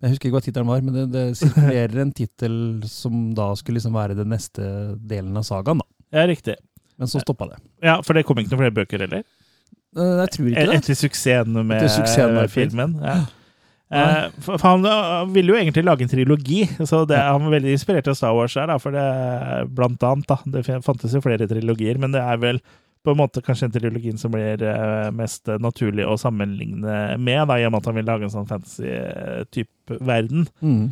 Jeg 0.05 0.13
husker 0.13 0.29
ikke 0.29 0.37
hva 0.37 0.45
tittelen 0.45 0.69
var, 0.69 0.83
men 0.85 0.93
det, 0.97 1.05
det 1.15 1.25
sirkulerer 1.41 2.03
en 2.03 2.13
tittel 2.13 2.57
som 2.91 3.31
da 3.37 3.47
skulle 3.57 3.79
liksom 3.79 3.95
være 3.97 4.17
den 4.19 4.29
neste 4.35 4.67
delen 5.09 5.37
av 5.41 5.47
sagaen, 5.49 5.81
da. 5.81 5.87
Ja, 6.19 6.27
riktig. 6.29 6.59
Men 7.01 7.09
så 7.13 7.21
stoppa 7.23 7.49
det. 7.51 7.59
Ja, 7.85 7.99
For 8.05 8.17
det 8.17 8.27
kom 8.29 8.39
ikke 8.41 8.53
noen 8.55 8.63
flere 8.67 8.77
bøker 8.77 9.03
heller? 9.07 9.25
Eh, 9.97 10.13
Jeg 10.23 10.35
tror 10.37 10.51
ikke 10.53 10.67
det. 10.69 10.77
Etter 10.83 10.99
suksessen 11.01 11.57
med 11.63 11.79
Etter 11.79 11.93
suksessen 11.97 12.37
med 12.37 12.45
eh, 12.45 12.53
filmen. 12.53 12.95
Ja. 13.05 13.17
Eh, 13.87 14.23
for, 14.43 14.61
han 14.67 14.85
eh, 14.91 15.29
ville 15.33 15.53
jo 15.55 15.59
egentlig 15.61 15.85
lage 15.87 16.05
en 16.07 16.11
trilogi, 16.13 16.65
så 16.91 17.05
det, 17.09 17.21
han 17.23 17.45
var 17.47 17.57
veldig 17.57 17.75
inspirert 17.77 18.09
av 18.13 18.17
Star 18.19 18.35
Wars 18.37 18.57
her. 18.59 18.69
Da, 18.73 18.77
for 18.83 18.97
det, 18.97 19.07
blant 19.77 20.03
annet, 20.09 20.29
da, 20.29 20.41
det 20.57 20.65
fantes 20.85 21.15
jo 21.17 21.23
flere 21.25 21.49
trilogier, 21.51 22.01
men 22.03 22.13
det 22.17 22.25
er 22.25 22.41
vel 22.43 22.61
på 23.07 23.15
en 23.15 23.21
måte 23.23 23.41
kanskje 23.47 23.69
den 23.71 23.77
trilogien 23.79 24.19
som 24.21 24.35
blir 24.35 24.61
eh, 24.67 25.09
mest 25.15 25.47
naturlig 25.63 26.05
å 26.11 26.19
sammenligne 26.21 26.99
med, 27.23 27.43
da, 27.49 27.57
i 27.63 27.65
og 27.69 27.73
med 27.73 27.81
at 27.81 27.87
han 27.93 27.97
vil 28.01 28.09
lage 28.11 28.27
en 28.27 28.33
sånn 28.35 28.49
fantasy-type 28.51 30.01
verden. 30.07 30.49
Mm. 30.61 30.87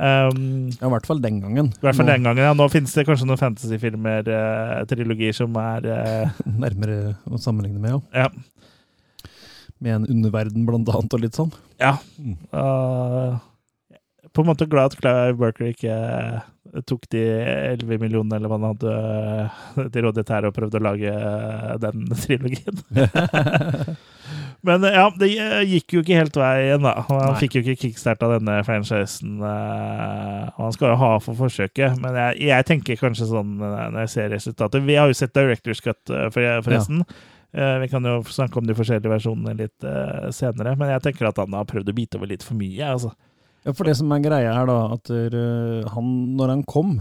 Um, 0.00 0.70
Ja, 0.78 0.86
I 0.88 0.92
hvert 0.94 1.04
fall 1.10 1.18
den 1.20 1.42
gangen. 1.42 1.66
I 1.76 1.82
hvert 1.84 1.98
fall 1.98 2.06
Nå- 2.08 2.12
den 2.14 2.24
gangen. 2.24 2.40
Ja. 2.46 2.54
Nå 2.56 2.70
finnes 2.72 2.94
det 2.96 3.04
kanskje 3.04 3.26
noen 3.28 3.40
fantasyfilmer, 3.42 4.30
uh, 4.32 4.78
trilogier, 4.88 5.34
som 5.36 5.58
er 5.60 5.90
uh, 5.90 6.40
Nærmere 6.62 7.16
å 7.28 7.36
sammenligne 7.42 7.82
med, 7.82 7.98
ja. 8.14 8.24
Ja. 8.24 9.26
Med 9.80 9.94
en 9.98 10.06
underverden, 10.12 10.64
blant 10.68 10.88
annet, 10.92 11.14
og 11.16 11.20
litt 11.26 11.36
sånn. 11.36 11.52
Ja. 11.80 11.94
Mm. 12.20 12.38
Uh, 12.52 13.36
på 14.32 14.42
en 14.42 14.46
måte 14.46 14.66
glad 14.70 14.92
at 14.92 15.00
Clive 15.00 15.38
Worker 15.40 15.70
ikke 15.72 15.90
eh, 15.90 16.82
tok 16.86 17.08
de 17.10 17.22
11 17.24 17.98
millionene 17.98 18.36
eller 18.38 18.50
hva 18.50 18.58
han 18.60 18.68
hadde 18.68 18.92
eh, 18.94 19.88
til 19.90 20.04
rådighet 20.06 20.30
her 20.36 20.46
og 20.46 20.54
prøvde 20.54 20.78
å 20.78 20.84
lage 20.86 21.14
eh, 21.14 21.72
den 21.82 22.04
trilogien. 22.22 22.82
Men 24.66 24.84
ja, 24.84 25.06
det 25.18 25.30
gikk 25.66 25.96
jo 25.96 26.02
ikke 26.04 26.18
helt 26.20 26.36
veien, 26.36 26.84
da. 26.84 26.92
Han 27.08 27.22
Nei. 27.24 27.38
fikk 27.40 27.56
jo 27.56 27.62
ikke 27.64 27.88
kickstarta 27.88 28.28
denne 28.34 28.58
franchisen. 28.66 29.40
Og 29.40 30.58
han 30.60 30.76
skal 30.76 30.92
jo 30.92 30.98
ha 31.00 31.08
for 31.24 31.38
forsøket, 31.38 31.96
men 31.96 32.18
jeg, 32.20 32.42
jeg 32.50 32.66
tenker 32.68 33.00
kanskje 33.00 33.30
sånn 33.30 33.54
når 33.56 33.96
jeg 34.02 34.12
ser 34.12 34.28
resultatet 34.34 34.84
Vi 34.84 34.98
har 35.00 35.08
jo 35.08 35.16
sett 35.16 35.32
Directors 35.32 35.80
Cut, 35.80 36.12
forresten. 36.36 37.00
Ja. 37.56 37.72
Vi 37.80 37.88
kan 37.90 38.04
jo 38.04 38.20
snakke 38.28 38.60
om 38.60 38.68
de 38.68 38.76
forskjellige 38.76 39.14
versjonene 39.14 39.56
litt 39.64 39.88
senere, 40.36 40.76
men 40.76 40.92
jeg 40.92 41.06
tenker 41.08 41.30
at 41.32 41.40
han 41.40 41.56
har 41.56 41.66
prøvd 41.72 41.90
å 41.90 41.96
bite 41.96 42.20
over 42.20 42.30
litt 42.30 42.44
for 42.44 42.60
mye. 42.60 42.92
altså. 42.92 43.16
Ja, 43.66 43.74
for 43.76 43.88
det 43.88 43.96
som 43.98 44.12
er 44.14 44.22
greia 44.24 44.52
her, 44.56 44.68
da, 44.70 44.78
at 44.96 45.10
øh, 45.12 45.84
han, 45.92 46.10
når 46.38 46.54
han 46.54 46.62
kom 46.64 46.94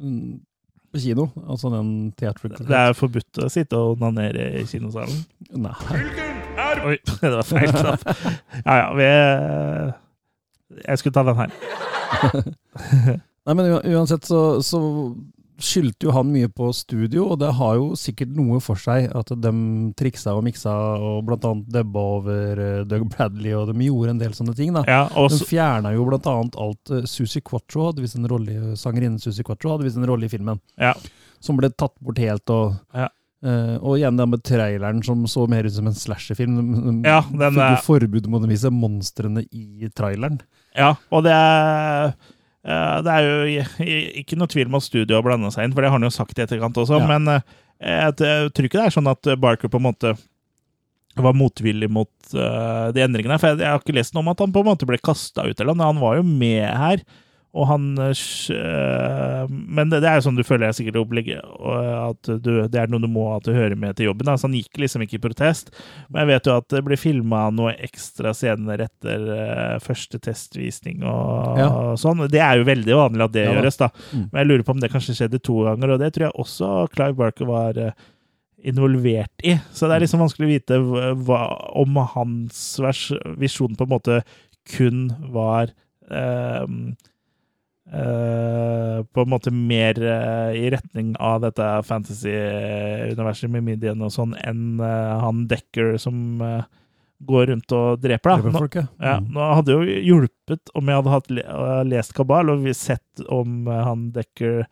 mm, 0.00 0.38
på 0.92 1.02
kino, 1.02 1.26
altså 1.44 1.70
den 1.74 1.90
teatrical 2.16 2.64
Det 2.64 2.78
er 2.78 2.96
forbudt 2.96 3.42
å 3.44 3.50
sitte 3.52 3.76
og 3.76 3.98
onanere 3.98 4.48
i 4.62 4.64
kinosalen. 4.68 5.24
Nei. 5.60 5.76
Oi, 6.86 6.96
det 7.20 7.32
var 7.34 7.46
feil 7.46 7.72
knapp. 7.74 8.04
Ja 8.64 8.76
ja, 8.80 8.90
vi 8.96 9.08
Jeg 10.86 10.98
skulle 10.98 11.14
ta 11.14 11.24
den 11.26 11.40
her. 11.40 11.52
Nei, 13.46 13.54
men 13.54 13.66
uansett 13.76 14.24
så, 14.26 14.62
så 14.64 14.80
skyldte 15.62 16.08
jo 16.08 16.12
han 16.14 16.28
mye 16.32 16.48
på 16.52 16.68
studio, 16.76 17.26
og 17.32 17.40
det 17.40 17.52
har 17.58 17.76
jo 17.78 17.90
sikkert 17.98 18.34
noe 18.36 18.60
for 18.64 18.80
seg 18.80 19.08
at 19.16 19.32
de 19.42 19.52
triksa 19.98 20.34
og 20.36 20.44
miksa 20.46 20.74
og 21.00 21.22
blant 21.28 21.46
annet 21.48 21.70
dubba 21.72 22.04
over 22.18 22.62
øh, 22.66 22.80
Doug 22.88 23.08
Bradley, 23.12 23.54
og 23.56 23.70
de 23.70 23.88
gjorde 23.88 24.14
en 24.14 24.22
del 24.22 24.36
sånne 24.36 24.56
ting, 24.58 24.74
da. 24.76 24.84
Ja, 24.88 25.02
og 25.16 25.32
De 25.32 25.40
fjerna 25.48 25.94
jo 25.96 26.06
blant 26.08 26.28
annet 26.30 26.58
alt 26.60 26.94
øh, 26.94 27.04
Susi 27.08 27.42
Quattro 27.44 27.90
hadde 27.90 28.04
vist 28.04 28.18
en 28.18 28.28
rolle 28.30 28.76
Sangerinnen 28.76 29.20
Susi 29.22 29.46
Quattro 29.46 29.74
hadde 29.74 29.88
vist 29.88 30.00
en 30.00 30.08
rolle 30.08 30.28
i 30.28 30.32
filmen. 30.32 30.60
Ja. 30.80 30.94
Som 31.40 31.60
ble 31.60 31.72
tatt 31.72 31.96
bort 32.00 32.20
helt, 32.22 32.50
og 32.52 32.76
Ja. 32.96 33.10
Uh, 33.44 33.76
og 33.84 33.98
igjen 33.98 34.16
det 34.16 34.24
med 34.32 34.40
traileren 34.48 35.02
som 35.04 35.26
så 35.28 35.44
mer 35.46 35.66
ut 35.68 35.74
som 35.74 35.86
en 35.86 35.94
slasherfilm. 35.94 37.02
Ja, 37.04 37.20
den 37.28 37.58
jo 37.60 38.30
mot 38.32 38.42
å 38.42 38.48
vise 38.48 38.72
monstrene 38.72 39.44
i 39.52 39.90
traileren. 39.94 40.40
Ja, 40.74 40.94
og 41.12 41.26
det 41.26 41.34
er 41.36 42.08
eh, 42.08 42.16
det 42.66 43.12
er 43.12 43.26
jo 43.26 43.66
ikke 44.22 44.38
noe 44.38 44.50
tvil 44.50 44.70
om 44.70 44.78
at 44.78 44.86
studio 44.86 45.18
har 45.18 45.26
blanda 45.26 45.52
seg 45.54 45.66
inn, 45.66 45.74
for 45.74 45.84
det 45.84 45.90
har 45.92 46.00
han 46.00 46.06
jo 46.06 46.14
sagt 46.14 46.38
i 46.38 46.42
etterkant 46.42 46.78
også. 46.82 46.98
Ja. 46.98 47.10
Men 47.10 47.30
eh, 47.30 47.44
jeg, 47.78 48.16
tror 48.18 48.68
ikke 48.68 48.80
det 48.80 48.88
er 48.88 48.96
sånn 48.96 49.12
at 49.12 49.30
Barker 49.38 49.70
på 49.70 49.78
en 49.78 49.86
måte 49.86 50.16
var 51.16 51.36
motvillig 51.36 51.88
mot 51.92 52.34
eh, 52.34 52.88
de 52.92 53.04
endringene. 53.04 53.38
For 53.40 53.54
jeg 53.54 53.70
har 53.70 53.80
ikke 53.80 53.96
lest 53.96 54.16
noe 54.16 54.24
om 54.24 54.32
at 54.32 54.42
han 54.42 54.52
på 54.52 54.64
en 54.64 54.70
måte 54.72 54.88
ble 54.88 54.98
kasta 55.00 55.46
ut, 55.46 55.56
eller 55.60 55.76
noe. 55.76 55.92
Han 55.94 56.02
var 56.02 56.18
jo 56.18 56.26
med 56.26 56.66
her. 56.66 57.06
Og 57.56 57.68
han 57.70 57.84
eh, 58.04 58.22
eh, 58.52 59.44
Men 59.48 59.92
det, 59.92 60.02
er 60.04 60.18
jo 60.18 60.26
sånn 60.26 60.38
du 60.38 60.44
føler 60.46 60.68
jeg 60.68 60.78
sikkert 60.80 60.98
opplegget, 61.00 61.40
at 61.40 62.30
du, 62.44 62.50
det 62.68 62.80
er 62.80 62.90
noe 62.92 63.02
du 63.02 63.08
må 63.10 63.26
at 63.34 63.46
du 63.46 63.54
hører 63.56 63.76
med 63.78 63.96
til 63.96 64.10
jobben. 64.10 64.28
Altså, 64.28 64.48
han 64.48 64.56
gikk 64.58 64.82
liksom 64.82 65.04
ikke 65.06 65.18
i 65.18 65.22
protest. 65.24 65.72
Men 66.10 66.24
jeg 66.24 66.34
vet 66.34 66.50
jo 66.50 66.56
at 66.60 66.68
det 66.74 66.82
ble 66.86 66.98
filma 67.00 67.46
noe 67.54 67.72
ekstra 67.86 68.34
scener 68.36 68.84
etter 68.86 69.28
eh, 69.36 69.76
første 69.84 70.20
testvisning 70.22 71.04
og, 71.06 71.56
Ja. 71.60 71.70
sånn. 72.00 72.26
Det 72.32 72.42
er 72.42 72.60
jo 72.60 72.68
veldig 72.68 72.98
vanlig 73.00 73.26
at 73.28 73.36
det 73.36 73.46
Ja 73.46 73.54
gjøres, 73.56 73.80
da. 73.80 73.90
Mm. 74.12 74.26
Men 74.26 74.40
jeg 74.42 74.50
lurer 74.50 74.66
på 74.66 74.76
om 74.76 74.82
det 74.82 74.92
kanskje 74.92 75.16
skjedde 75.16 75.42
to 75.44 75.62
ganger, 75.66 75.94
og 75.94 76.02
det 76.02 76.12
tror 76.14 76.28
jeg 76.28 76.38
også 76.44 76.74
Clive 76.92 77.18
Barker 77.18 77.48
var 77.48 77.80
eh, 77.80 77.96
involvert 78.66 79.46
i. 79.46 79.56
Så 79.72 79.88
det 79.88 79.96
er 79.96 80.04
liksom 80.04 80.22
vanskelig 80.24 80.46
å 80.46 80.52
vite 80.52 80.80
hva, 81.26 81.40
om 81.78 82.00
hans 82.14 82.62
visjon 83.40 83.76
på 83.76 83.86
en 83.86 83.92
måte 83.92 84.20
kun 84.66 85.06
var 85.32 85.70
eh, 86.10 86.64
eh, 87.92 89.02
på 89.12 89.20
en 89.22 89.30
måte 89.30 89.50
mer 89.52 89.98
uh, 90.02 90.52
i 90.56 90.70
retning 90.74 91.14
av 91.22 91.40
dette 91.44 91.66
fantasy-universet 91.86 93.50
med 93.52 93.64
midjen 93.66 94.02
og 94.04 94.12
sånn, 94.14 94.34
enn 94.46 94.80
uh, 94.80 95.18
han 95.22 95.44
Decker 95.50 95.96
som 96.02 96.38
går 97.26 97.46
rundt 97.48 97.72
og 97.72 98.00
dreper, 98.02 98.36
da. 98.42 98.50
Nå, 98.52 98.64
ja. 98.76 98.82
ja, 99.00 99.14
Mm. 99.20 99.28
nå 99.32 99.44
hadde 99.56 99.72
jo 99.72 99.84
hjulpet 100.04 100.72
om 100.76 100.88
jeg 100.90 100.98
hadde 100.98 101.14
hatt 101.14 101.30
lest 101.88 102.12
Kabal 102.16 102.50
og 102.52 102.64
vi 102.66 102.74
sett 102.76 103.22
om 103.32 103.64
han 103.70 104.10
Decker 104.12 104.66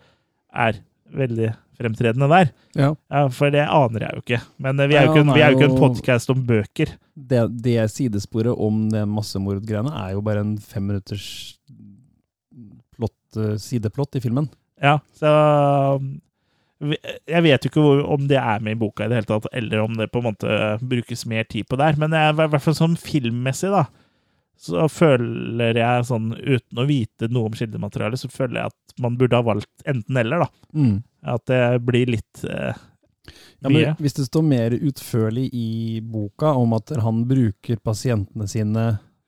er 0.53 0.83
veldig 1.15 1.55
fremtredende 1.79 2.29
der. 2.31 2.51
ja. 2.77 2.91
Ja, 3.11 3.23
for 3.35 3.51
det 3.51 3.65
aner 3.65 4.05
jeg 4.05 4.13
jo 4.19 4.23
ikke. 4.27 4.43
Men 4.63 4.77
vi 4.77 4.95
er 4.95 5.07
jo 5.09 5.15
ikke, 5.15 5.25
en- 5.25 5.33
jo 5.41 5.57
ikke 5.57 5.71
en 5.71 5.81
podkast 5.81 6.31
om 6.31 6.45
bøker. 6.47 6.93
Det, 7.17 7.41
det 7.65 7.89
sidesporet 7.91 8.53
om 8.61 8.85
det 8.93 9.07
massemordgreiene 9.09 9.91
er 10.05 10.13
jo 10.13 10.21
bare 10.21 10.45
en 10.45 10.57
femminutters 10.59 11.57
sideplott 13.63 14.19
i 14.19 14.23
filmen. 14.25 14.49
Ja, 14.83 14.99
så 15.17 15.31
um, 16.01 16.15
Jeg 17.31 17.43
vet 17.47 17.65
jo 17.65 17.71
ikke 17.71 17.83
hvor, 17.85 18.01
om 18.17 18.25
det 18.29 18.39
er 18.41 18.63
med 18.65 18.77
i 18.77 18.81
boka 18.81 19.07
i 19.07 19.11
det 19.13 19.21
hele 19.21 19.31
tatt, 19.31 19.47
eller 19.55 19.85
om 19.85 19.95
det 19.99 20.11
på 20.13 20.21
en 20.21 20.29
måte 20.31 20.49
uh, 20.51 20.83
brukes 20.83 21.27
mer 21.31 21.47
tid 21.49 21.69
på 21.71 21.79
der. 21.81 21.97
Men 22.01 22.17
i 22.17 22.25
hvert 22.37 22.63
fall 22.65 22.77
sånn 22.77 22.97
filmmessig, 23.01 23.71
da, 23.73 23.87
så 24.61 24.87
føler 24.93 25.79
jeg 25.81 26.09
sånn, 26.09 26.33
uten 26.39 26.81
å 26.81 26.87
vite 26.89 27.29
noe 27.33 27.51
om 27.51 27.57
kildematerialet, 27.59 28.21
så 28.21 28.31
føler 28.31 28.61
jeg 28.61 28.73
at 28.73 28.99
man 29.03 29.17
burde 29.19 29.39
ha 29.39 29.47
valgt 29.47 29.87
enten-eller, 29.91 30.45
da. 30.45 30.49
At 31.35 31.47
det 31.51 31.63
blir 31.87 32.11
litt 32.15 32.45
eh, 32.45 32.77
Ja, 33.65 33.71
men 33.71 33.97
hvis 33.99 34.15
det 34.19 34.27
står 34.29 34.45
mer 34.47 34.75
utførlig 34.77 35.49
i 35.57 36.01
boka 36.05 36.53
om 36.61 36.77
at 36.77 36.93
han 37.01 37.23
bruker 37.31 37.81
pasientene 37.83 38.47
sine 38.51 38.85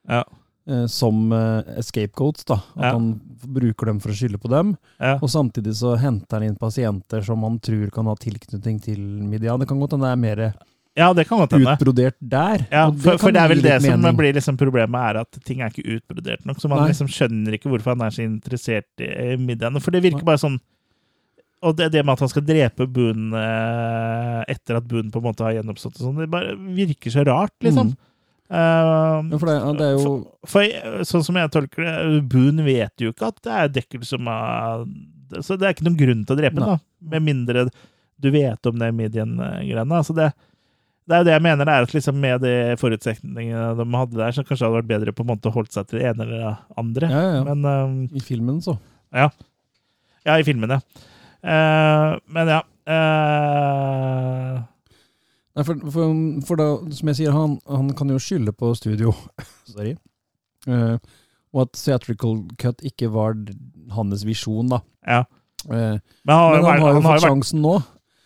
Ja. 0.07 0.23
Eh, 0.69 0.87
som 0.91 1.33
scapegoats, 1.81 2.45
da. 2.49 2.61
At 2.77 2.83
Ja. 2.89 2.93
han 2.93 3.21
bruker 3.47 3.87
dem 3.87 4.01
for 4.01 4.11
å 4.11 4.17
skylde 4.19 4.39
på 4.43 4.49
dem. 4.51 4.77
Ja. 5.01 5.17
Og 5.21 5.29
samtidig 5.31 5.75
så 5.79 5.97
henter 5.99 6.41
han 6.41 6.49
inn 6.51 6.57
pasienter 6.61 7.23
som 7.25 7.43
han 7.47 7.59
tror 7.63 7.91
kan 7.95 8.07
ha 8.07 8.15
tilknytning 8.19 8.81
til 8.83 8.99
Midian. 9.01 9.61
Det 9.61 9.69
kan 9.69 9.79
godt 9.81 9.93
hende 9.97 10.07
det 10.09 10.13
er 10.17 10.25
mer 10.25 10.55
ja, 10.97 11.11
det 11.13 11.27
kan 11.29 11.39
godt 11.43 11.53
hende. 11.53 11.75
utbrodert 11.77 12.17
der. 12.25 12.63
Ja, 12.73 12.87
for, 12.91 13.19
for 13.21 13.31
det 13.31 13.41
er 13.43 13.51
vel 13.53 13.61
det 13.61 13.75
som 13.85 14.01
blir 14.17 14.33
liksom 14.33 14.57
problemet, 14.57 14.97
er 14.97 15.19
at 15.21 15.39
ting 15.45 15.61
er 15.61 15.69
ikke 15.69 15.99
utbrodert 15.99 16.47
nok. 16.49 16.57
Så 16.57 16.71
man 16.73 16.81
Nei. 16.81 16.89
liksom 16.95 17.11
skjønner 17.13 17.53
ikke 17.59 17.69
hvorfor 17.69 17.93
han 17.93 18.01
er 18.07 18.15
så 18.17 18.25
interessert 18.25 19.05
i 19.05 19.37
middagen. 19.37 19.77
For 19.85 19.93
det 19.93 20.01
virker 20.07 20.25
bare 20.25 20.41
sånn 20.41 20.57
Og 21.67 21.75
det, 21.77 21.91
det 21.93 22.03
med 22.05 22.13
at 22.13 22.21
han 22.21 22.29
skal 22.29 22.45
drepe 22.45 22.87
Boon 22.87 23.33
eh, 23.35 24.41
etter 24.53 24.77
at 24.77 24.85
Boon 24.89 25.09
på 25.11 25.21
en 25.21 25.25
måte 25.25 25.45
har 25.45 25.55
gjenoppstått, 25.57 25.97
og 26.01 26.05
sånn, 26.05 26.19
det 26.21 26.29
bare 26.31 26.53
virker 26.77 27.11
så 27.13 27.25
rart, 27.27 27.55
liksom. 27.65 27.93
Mm. 27.93 27.97
Eh, 28.47 29.27
Ja, 29.33 29.39
for 29.41 29.51
det, 29.51 29.57
det 29.81 29.91
jo 29.97 30.03
for, 30.07 30.25
for 30.53 31.05
sånn 31.11 31.25
som 31.27 31.39
jeg 31.41 31.51
tolker 31.55 31.83
det, 31.83 31.95
Boone 32.31 32.63
vet 32.67 33.03
jo 33.03 33.11
ikke 33.11 33.33
at 33.33 33.41
det 33.43 33.55
er 33.59 33.73
Deckel 33.75 34.05
som 34.07 34.29
er 34.31 34.85
Så 35.43 35.57
det 35.59 35.67
er 35.67 35.75
ikke 35.75 35.87
noen 35.89 35.99
grunn 35.99 36.23
til 36.27 36.37
å 36.37 36.39
drepe 36.39 36.63
ham. 36.63 36.83
Med 37.11 37.25
mindre 37.27 37.67
du 38.17 38.31
vet 38.33 38.69
om 38.71 38.79
det 38.81 38.87
Midian-greiene. 38.97 39.99
Altså 39.99 40.15
det, 40.17 40.31
det 41.05 41.15
er 41.15 41.21
jo 41.21 41.27
det 41.29 41.35
jeg 41.35 41.43
mener, 41.45 41.69
det 41.69 41.75
er 41.75 41.85
at 41.85 41.93
liksom 41.93 42.17
med 42.23 42.41
de 42.41 42.55
forutsetningene 42.81 43.75
de 43.77 43.85
hadde 43.93 44.17
der, 44.17 44.33
så 44.33 44.41
kanskje 44.47 44.63
det 44.63 44.69
hadde 44.71 44.79
vært 44.79 44.89
bedre 44.95 45.13
på 45.19 45.27
en 45.27 45.29
måte 45.35 45.51
å 45.51 45.55
holde 45.55 45.75
seg 45.75 45.91
til 45.91 46.01
det 46.01 46.07
ene 46.09 46.25
eller 46.25 46.41
det 46.47 46.55
andre. 46.81 47.11
Ja, 47.13 47.25
ja. 47.35 47.43
Men 47.51 47.69
uh, 47.69 48.17
I 48.17 48.23
filmen, 48.25 48.63
så. 48.65 48.79
ja. 49.13 49.29
Ja, 50.27 50.39
i 50.41 50.47
filmen, 50.49 50.73
ja. 50.73 50.81
Uh, 51.47 52.17
men 52.35 52.49
ja. 52.51 52.63
eh, 52.91 54.57
Nei, 55.57 55.65
for, 55.65 55.79
for, 55.89 56.17
for 56.49 56.61
da, 56.61 56.67
som 56.93 57.09
jeg 57.13 57.19
sier, 57.23 57.33
han, 57.33 57.57
han 57.71 57.89
kan 57.97 58.11
jo 58.13 58.19
skylde 58.21 58.53
på 58.53 58.75
studio. 58.77 59.15
Sorry. 59.73 59.95
Uh, 60.69 60.99
og 61.57 61.63
at 61.65 61.79
theatrical 61.81 62.43
cut 62.61 62.83
ikke 62.85 63.09
var 63.15 63.39
hans 63.97 64.27
visjon, 64.29 64.69
da. 64.75 64.83
ja. 65.09 65.25
Uh, 65.67 65.97
Men 66.29 66.31
han, 66.31 66.53
men 66.53 66.65
han 66.67 66.83
har 66.83 66.91
jo 66.93 66.99
han 67.01 67.07
fått 67.09 67.25
sjansen 67.25 67.63
nå 67.65 67.79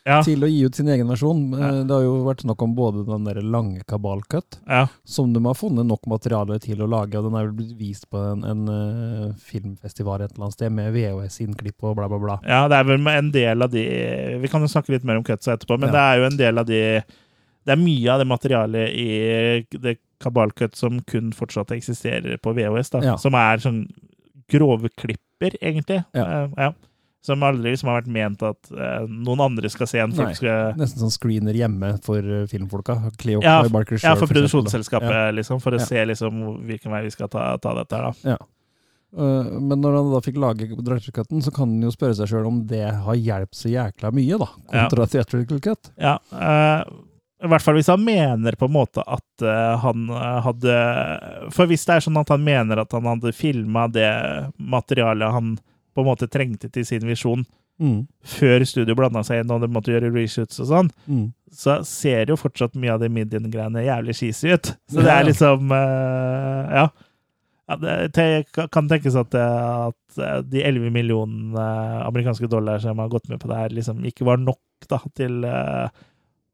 ja, 0.09 0.21
til 0.25 0.43
å 0.45 0.49
gi 0.49 0.63
ut 0.65 0.77
sin 0.79 0.89
egen 0.89 1.09
versjon. 1.11 1.43
Eh, 1.55 1.61
Ja. 1.61 1.71
Det 1.85 1.95
har 1.97 2.03
jo 2.05 2.25
vært 2.25 2.43
snakk 2.45 2.63
om 2.65 2.75
både 2.75 3.05
den 3.07 3.25
der 3.29 3.41
lange 3.43 3.83
kabal-cut, 3.89 4.61
ja. 4.67 4.87
som 5.05 5.33
de 5.35 5.43
har 5.45 5.55
funnet 5.59 5.87
nok 5.87 6.07
materiale 6.11 6.59
til 6.63 6.81
å 6.83 6.89
lage, 6.89 7.19
og 7.19 7.29
den 7.29 7.39
er 7.39 7.49
vel 7.49 7.57
blitt 7.61 7.79
vist 7.79 8.09
på 8.11 8.19
en, 8.33 8.45
en 8.45 8.69
eh, 8.75 9.35
filmfestival 9.37 10.23
et 10.25 10.33
eller 10.33 10.49
annet 10.49 10.59
sted 10.59 10.73
med 10.73 10.93
VHS-innklipp 10.95 11.85
og 11.85 11.97
bla, 12.01 12.09
bla, 12.09 12.19
bla. 12.19 12.39
Ja, 12.49 12.67
det 12.69 12.81
er 12.81 12.85
vel 12.91 13.11
en 13.13 13.33
del 13.35 13.63
av 13.63 13.71
de 13.73 13.85
Vi 14.41 14.49
kan 14.53 14.63
jo 14.65 14.71
snakke 14.73 14.95
litt 14.95 15.05
mer 15.05 15.21
om 15.21 15.25
cutsa 15.27 15.55
etterpå, 15.57 15.79
men 15.81 15.93
det 15.93 16.01
er 16.01 16.21
jo 16.21 16.29
en 16.31 16.39
del 16.41 16.59
av 16.59 16.67
de 16.69 16.81
Det 17.67 17.75
er 17.75 17.81
mye 17.81 18.13
av 18.13 18.23
det 18.23 18.27
materialet 18.31 18.95
i 18.97 19.09
det 19.79 19.99
Kabal-cut 20.21 20.77
som 20.77 21.01
kun 21.09 21.31
fortsatt 21.33 21.73
eksisterer 21.73 22.37
på 22.41 22.53
VHS, 22.57 22.91
da. 22.93 23.17
Som 23.21 23.35
er 23.35 23.61
sånn 23.63 23.87
grove 24.51 24.91
klipper, 24.97 25.55
egentlig. 25.63 26.03
Ja. 26.13 26.25
Eh, 26.45 26.49
ja. 26.59 26.73
Som 27.23 27.43
aldri 27.45 27.75
liksom 27.75 27.91
har 27.93 27.99
vært 28.01 28.13
ment 28.15 28.43
at 28.49 28.71
uh, 28.73 29.03
noen 29.05 29.43
andre 29.45 29.69
skal 29.69 29.87
se 29.91 29.99
en 30.01 30.15
folk 30.17 30.31
Nei. 30.31 30.37
skal 30.39 30.79
Nesten 30.81 31.03
sånn 31.03 31.13
screener 31.13 31.53
hjemme 31.59 31.91
for 32.07 32.25
uh, 32.25 32.47
filmfolka. 32.49 32.97
Cleo 33.21 33.43
Ja, 33.45 33.59
Barker 33.69 33.99
Ja, 34.01 34.15
for, 34.17 34.25
for 34.25 34.33
produksjonsselskapet, 34.39 35.11
Ja. 35.13 35.27
liksom, 35.37 35.61
for 35.61 35.77
å 35.77 35.83
Ja. 35.83 35.85
se 35.85 36.05
liksom 36.09 36.41
hvilken 36.65 36.91
vei 36.95 37.03
vi 37.05 37.11
skal 37.13 37.29
ta, 37.29 37.51
ta 37.61 37.75
dette 37.77 37.93
her, 38.01 38.15
da. 38.25 38.39
Eh, 39.11 39.59
Men 39.61 39.81
når 39.83 39.97
han 39.99 40.11
da 40.15 40.21
fikk 40.25 40.37
lage 40.39 40.69
Director 40.71 41.13
Cutten, 41.13 41.43
så 41.43 41.51
kan 41.53 41.69
han 41.69 41.83
jo 41.83 41.91
spørre 41.91 42.15
seg 42.15 42.31
sjøl 42.31 42.47
om 42.47 42.61
det 42.71 42.85
har 43.05 43.17
hjulpet 43.19 43.59
så 43.59 43.69
jækla 43.73 44.13
mye, 44.15 44.39
da, 44.39 44.47
kontra 44.71 45.07
Theatrical 45.11 45.61
Cut. 45.61 45.91
Ja, 45.99 46.17
uh, 46.33 46.85
i 47.43 47.49
hvert 47.49 47.65
fall 47.65 47.75
hvis 47.79 47.89
han 47.89 48.05
mener 48.05 48.53
på 48.61 48.69
en 48.69 48.75
måte 48.77 49.03
at 49.05 49.43
uh, 49.45 49.77
han 49.81 50.09
hadde 50.45 50.75
For 51.57 51.67
hvis 51.67 51.87
det 51.89 51.95
er 51.97 52.05
sånn 52.05 52.19
at 52.21 52.29
han 52.29 52.45
mener 52.45 52.83
at 52.83 52.93
han 52.93 53.07
hadde 53.09 53.33
filma 53.33 53.87
det 53.91 54.11
materialet 54.61 55.33
han 55.33 55.55
på 55.95 56.01
en 56.03 56.07
måte 56.11 56.29
trengte 56.31 56.71
til 56.73 56.85
sin 56.85 57.07
visjon 57.09 57.47
Mm. 57.81 58.03
før 58.23 58.61
studio 58.69 58.93
blanda 58.95 59.23
seg 59.25 59.41
inn 59.41 59.51
og 59.55 59.63
de 59.63 59.69
måtte 59.73 59.89
gjøre 59.89 60.11
reshoots 60.13 60.59
og 60.61 60.67
sånn, 60.69 60.91
Mm. 61.09 61.33
så 61.51 61.79
ser 61.83 62.27
jo 62.29 62.37
fortsatt 62.37 62.75
mye 62.77 62.93
av 62.93 63.01
de 63.01 63.09
Midian-greiene 63.09 63.81
jævlig 63.87 64.15
cheesy 64.19 64.53
ut. 64.53 64.75
Så 64.87 65.01
det 65.01 65.09
er 65.09 65.25
liksom 65.25 65.73
uh, 65.73 66.69
Ja. 66.77 66.89
ja 67.71 67.77
det 67.81 68.13
te- 68.13 68.67
kan 68.69 68.87
tenkes 68.87 69.17
at, 69.17 69.33
eh, 69.33 69.87
at 69.89 70.19
eh, 70.19 70.43
de 70.43 70.61
11 70.63 70.91
millionene 70.93 72.05
amerikanske 72.05 72.51
dollar 72.51 72.79
som 72.85 72.99
har 72.99 73.09
gått 73.09 73.31
med 73.31 73.41
på 73.41 73.49
det 73.49 73.57
her, 73.57 73.69
liksom 73.71 74.05
ikke 74.05 74.27
var 74.27 74.37
nok 74.37 74.61
da, 74.87 74.99
til 75.17 75.43
uh, 75.47 75.89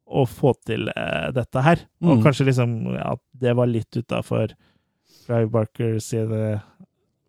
å 0.07 0.23
få 0.25 0.53
til 0.63 0.87
uh, 0.95 1.29
dette 1.35 1.61
her. 1.61 1.83
Og 2.03 2.19
Mm. 2.19 2.23
kanskje 2.23 2.45
liksom 2.47 2.95
at 3.03 3.19
det 3.37 3.53
var 3.53 3.67
litt 3.67 3.91
utafor 3.91 4.53
Clive 5.25 5.51
Barker 5.51 5.99
sine 5.99 6.61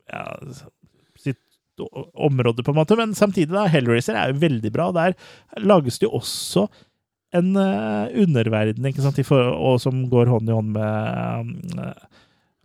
ja, 0.09 0.25
område, 2.15 2.63
på 2.65 2.71
en 2.75 2.81
måte. 2.81 2.97
Men 2.97 3.15
samtidig, 3.15 3.51
da, 3.55 3.67
Hellraiser 3.69 4.15
er 4.19 4.33
jo 4.33 4.41
veldig 4.41 4.73
bra. 4.73 4.91
Der 4.93 5.15
lages 5.63 5.99
det 5.99 6.09
jo 6.09 6.17
også 6.19 6.69
en 7.37 7.55
uh, 7.57 8.09
underverden, 8.17 8.87
ikke 8.89 9.03
sant, 9.05 9.19
for, 9.29 9.51
og 9.53 9.81
som 9.81 10.07
går 10.09 10.27
hånd 10.33 10.49
i 10.49 10.53
hånd 10.53 10.71
med 10.73 11.79
uh, 11.79 11.93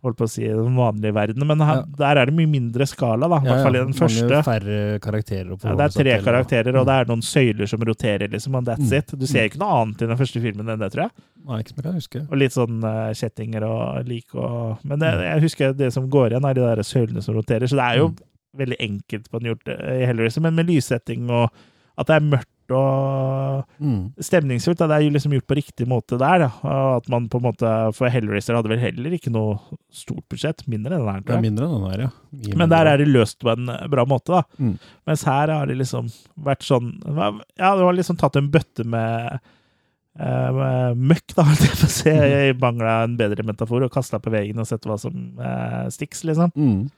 holdt 0.04 0.18
på 0.20 0.24
å 0.26 0.28
si 0.28 0.42
den 0.44 0.74
vanlige 0.76 1.14
verden, 1.16 1.46
men 1.48 1.60
her, 1.64 1.78
Ja. 1.80 1.84
der 1.96 2.18
er 2.20 2.26
det 2.28 2.34
mye 2.36 2.48
mindre 2.48 2.84
skala, 2.84 3.24
da. 3.28 3.38
I 3.40 3.46
hvert 3.48 3.62
fall 3.64 3.76
i 3.76 3.80
den 3.84 3.94
første. 3.96 4.40
Færre 4.44 4.98
karakterer 5.00 5.48
Ja, 5.64 5.74
det 5.78 5.84
er 5.86 5.94
tre 5.96 6.16
karakterer, 6.24 6.76
og 6.76 6.84
Mm. 6.84 6.88
det 6.90 6.94
er 7.00 7.04
noen 7.08 7.22
søyler 7.24 7.66
som 7.68 7.80
roterer, 7.80 8.28
liksom, 8.28 8.54
and 8.54 8.66
that's 8.68 8.90
Mm. 8.92 8.98
it. 8.98 9.06
Du 9.18 9.26
ser 9.26 9.48
ikke 9.48 9.58
noe 9.60 9.80
annet 9.82 10.02
i 10.02 10.06
den 10.06 10.16
første 10.20 10.40
filmen 10.42 10.68
enn 10.68 10.78
det, 10.78 10.92
tror 10.92 11.04
jeg. 11.04 11.10
Nei, 11.46 11.60
ikke 11.62 11.68
som 11.68 11.76
jeg 11.76 11.84
kan 11.84 11.94
huske. 11.94 12.20
Og 12.30 12.36
litt 12.38 12.52
sånn 12.52 12.84
uh, 12.84 13.12
kjettinger 13.16 13.62
og 13.64 14.06
lik 14.06 14.34
og 14.34 14.78
Men 14.84 14.98
det, 14.98 15.08
Mm. 15.14 15.22
jeg 15.32 15.42
husker 15.42 15.72
det 15.76 15.92
som 15.92 16.08
går 16.10 16.30
igjen, 16.32 16.44
er 16.50 16.54
de 16.54 16.60
der 16.60 16.82
søylene 16.82 17.22
som 17.22 17.34
roterer, 17.34 17.64
så 17.68 17.76
det 17.76 17.84
er 17.84 17.96
jo 17.98 18.08
Mm. 18.08 18.16
Veldig 18.56 18.76
enkelt 18.80 19.30
på 19.30 19.40
en 19.40 19.50
gjort 19.52 19.68
eh, 19.74 20.02
i 20.02 20.08
Hellraiser, 20.08 20.42
men 20.44 20.54
med 20.58 20.66
lyssetting 20.70 21.30
og 21.30 21.50
at 21.98 22.08
det 22.10 22.16
er 22.16 22.28
mørkt 22.32 22.50
og 22.74 23.64
Mm. 23.78 24.14
stemningsfullt. 24.24 24.78
Da. 24.80 24.86
Det 24.88 24.96
er 24.96 25.02
jo 25.04 25.10
liksom 25.12 25.32
gjort 25.36 25.46
på 25.50 25.56
riktig 25.58 25.86
måte 25.86 26.16
der. 26.18 26.38
Da. 26.46 26.48
At 26.96 27.08
man 27.12 27.26
på 27.28 27.36
en 27.36 27.44
måte 27.44 27.70
For 27.94 28.08
Hellraiser 28.08 28.56
hadde 28.56 28.70
vel 28.72 28.80
heller 28.80 29.12
ikke 29.12 29.30
noe 29.30 29.58
stort 29.92 30.24
budsjett. 30.32 30.64
Mindre 30.66 30.96
enn 30.96 31.04
den 31.04 31.12
her, 31.12 31.20
Det 31.20 31.26
tror 31.26 31.34
er 31.36 31.42
jeg. 31.42 31.44
mindre 31.44 31.66
enn 31.68 31.74
den 31.74 31.90
her, 31.90 32.00
ja. 32.06 32.10
Mye 32.48 32.56
Men 32.62 32.72
der 32.72 32.86
er 32.86 32.96
det 33.02 33.08
løst 33.12 33.38
på 33.44 33.52
en 33.52 33.68
eh, 33.68 33.86
bra 33.92 34.06
måte, 34.08 34.32
da. 34.32 34.42
Mm. 34.58 34.78
Mens 35.06 35.24
her 35.28 35.52
har 35.52 35.66
det 35.68 35.76
liksom 35.76 36.08
vært 36.40 36.64
sånn 36.64 36.88
Ja, 37.58 37.76
det 37.76 37.84
var 37.84 37.92
liksom 38.00 38.16
tatt 38.18 38.36
en 38.40 38.48
bøtte 38.50 38.84
med 38.88 39.40
eh, 40.18 40.94
møkk, 40.96 41.34
da, 41.36 41.44
holdt 41.48 41.64
jeg 41.68 41.78
på 41.78 41.88
å 41.88 41.94
si. 42.00 42.10
Jeg 42.16 42.58
mangla 42.64 43.02
en 43.04 43.16
bedre 43.20 43.44
metafor, 43.46 43.84
og 43.86 43.92
kasta 43.92 44.18
på 44.22 44.32
veggen 44.34 44.58
og 44.62 44.66
sett 44.70 44.86
hva 44.88 44.96
som 44.98 45.12
uh, 45.38 45.84
stiks, 45.92 46.24
liksom. 46.24 46.52
Mm. 46.56 46.88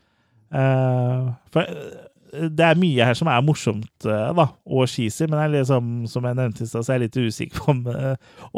Eh, 0.53 1.31
for 1.55 1.63
eh, 1.67 2.05
det 2.53 2.61
er 2.67 2.77
mye 2.79 3.07
her 3.09 3.17
som 3.17 3.29
er 3.33 3.41
morsomt 3.47 4.05
eh, 4.07 4.31
da, 4.37 4.49
og 4.67 4.89
cheesy, 4.93 5.25
men 5.31 5.41
jeg 5.41 5.55
liksom, 5.61 5.93
som 6.11 6.27
jeg 6.29 6.37
nevnte 6.37 6.67
i 6.67 6.69
stad, 6.69 6.85
så 6.85 6.93
er 6.93 6.99
jeg 7.01 7.07
litt 7.07 7.21
usikker 7.31 7.63
på 7.63 7.71
om, 7.73 7.81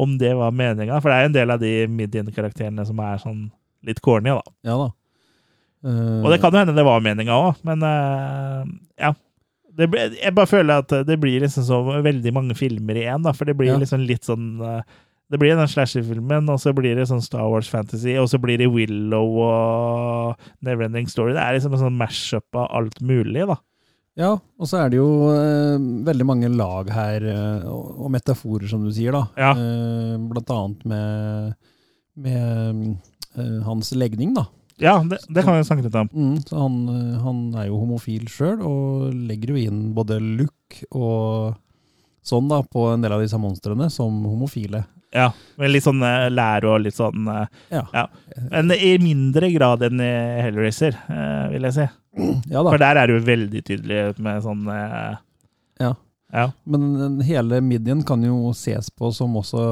om 0.05 0.17
det 0.19 0.33
var 0.37 0.51
meninga. 0.57 0.99
For 1.05 1.13
det 1.13 1.19
er 1.21 1.29
en 1.29 1.37
del 1.37 1.55
av 1.55 1.61
de 1.63 1.73
Midian-karakterene 1.93 2.85
som 2.89 2.99
er 3.05 3.21
sånn 3.23 3.45
litt 3.87 4.01
corny, 4.03 4.33
da. 4.35 4.55
Ja 4.67 4.79
da. 4.81 4.89
Uh, 5.87 6.25
Og 6.27 6.33
det 6.33 6.41
kan 6.43 6.51
jo 6.51 6.59
hende 6.59 6.75
det 6.75 6.83
var 6.83 7.05
meninga 7.05 7.37
òg, 7.39 7.61
men 7.69 7.85
uh, 7.87 8.65
ja. 8.99 9.13
Det 9.79 9.87
ble, 9.93 10.09
jeg 10.19 10.35
bare 10.35 10.51
føler 10.51 10.81
at 10.83 10.91
det 11.07 11.15
blir 11.23 11.39
liksom 11.45 11.63
så 11.69 11.77
veldig 12.03 12.33
mange 12.35 12.57
filmer 12.59 12.99
i 12.99 13.05
én, 13.07 13.23
for 13.31 13.47
det 13.47 13.55
blir 13.61 13.71
Ja. 13.71 13.77
liksom 13.79 14.03
litt 14.09 14.27
sånn 14.27 14.49
eh, 14.59 14.81
Det 15.29 15.37
blir 15.41 15.53
den 15.53 15.69
slasher-filmen, 15.69 16.49
og 16.49 16.61
så 16.63 16.73
blir 16.77 16.97
det 16.97 17.05
sånn 17.11 17.21
Star 17.25 17.49
Wars 17.53 17.69
Fantasy, 17.69 18.15
og 18.17 18.31
så 18.33 18.41
blir 18.41 18.61
det 18.61 18.71
Willow 18.73 19.35
og 19.45 20.47
Neverending 20.65 21.11
Story. 21.13 21.35
Det 21.37 21.43
er 21.43 21.59
liksom 21.59 21.75
en 21.77 21.83
sånn 21.83 21.99
mash-up 22.01 22.57
av 22.57 22.71
alt 22.79 23.03
mulig, 23.05 23.45
da. 23.51 23.59
Ja, 24.19 24.33
og 24.35 24.67
så 24.67 24.81
er 24.81 24.91
det 24.91 24.99
jo 24.99 25.29
eh, 25.31 25.77
veldig 26.09 26.27
mange 26.27 26.49
lag 26.51 26.89
her, 26.91 27.29
eh, 27.29 27.69
og, 27.71 27.93
og 28.07 28.15
metaforer, 28.17 28.67
som 28.71 28.83
du 28.83 28.91
sier, 28.95 29.15
da. 29.15 29.27
Ja. 29.39 29.53
Eh, 29.53 30.17
blant 30.33 30.51
annet 30.57 30.89
med, 30.91 31.53
med 32.25 32.89
eh, 33.37 33.61
hans 33.69 33.93
legning, 33.95 34.33
da. 34.35 34.49
Ja, 34.81 34.97
det, 35.07 35.21
det 35.29 35.43
kan 35.45 35.59
vi 35.59 35.67
snakke 35.67 35.87
litt 35.87 35.97
om. 35.99 36.09
Mm, 36.11 36.35
så 36.47 36.59
han, 36.65 36.83
eh, 36.95 37.15
han 37.23 37.41
er 37.59 37.69
jo 37.69 37.79
homofil 37.83 38.27
sjøl, 38.33 38.63
og 38.65 39.09
legger 39.29 39.55
jo 39.55 39.65
inn 39.69 39.89
både 39.95 40.19
look 40.25 40.81
og 40.89 41.59
sånn 42.27 42.49
da, 42.51 42.63
på 42.67 42.89
en 42.93 43.05
del 43.05 43.15
av 43.15 43.23
disse 43.23 43.39
monstrene 43.41 43.91
som 43.93 44.23
homofile. 44.27 44.87
Ja, 45.15 45.31
med 45.57 45.71
litt 45.73 45.87
sånn 45.87 46.03
lære 46.35 46.69
og 46.69 46.83
litt 46.85 46.97
sånn 46.99 47.29
eh, 47.33 47.47
Ja. 47.73 48.03
Men 48.51 48.75
i 48.77 48.91
mindre 49.01 49.49
grad 49.55 49.83
enn 49.87 50.03
i 50.05 50.11
Hellraiser, 50.45 50.99
eh, 51.09 51.47
vil 51.55 51.65
jeg 51.69 51.77
si. 51.79 51.87
Ja 52.51 52.61
da. 52.61 52.73
For 52.73 52.83
der 52.83 52.99
er 53.01 53.09
det 53.09 53.17
jo 53.17 53.25
veldig 53.25 53.63
tydelig 53.65 54.03
med 54.21 54.45
sånn 54.45 54.69
eh, 54.75 55.17
Ja. 55.81 55.95
Ja. 56.35 56.51
Men 56.69 57.23
hele 57.25 57.63
midjen 57.65 58.03
kan 58.05 58.21
jo 58.27 58.51
ses 58.53 58.91
på 58.93 59.09
som 59.17 59.37
også 59.41 59.63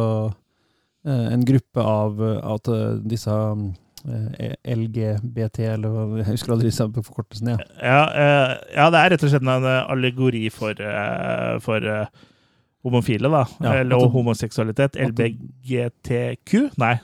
en 1.07 1.43
gruppe 1.47 1.83
av 1.85 2.17
at 2.57 2.67
disse 3.07 3.35
LGBT, 4.07 5.67
eller 5.75 6.17
jeg 6.23 6.27
husker 6.33 6.55
aldri 6.55 6.71
disse 6.73 6.87
forkortelsene. 6.97 7.59
Ja. 7.61 8.01
Ja, 8.17 8.57
ja, 8.73 8.87
det 8.91 9.03
er 9.03 9.13
rett 9.15 9.27
og 9.27 9.31
slett 9.31 9.45
en 9.47 9.69
allegori 9.69 10.47
for, 10.51 10.81
for 11.63 11.87
homofile, 12.87 13.29
da. 13.33 13.45
Ja, 13.61 13.77
Eller 13.83 13.99
at 14.07 14.13
homoseksualitet. 14.15 14.97
LBGTQ? 15.11 16.71
Nei. 16.81 16.97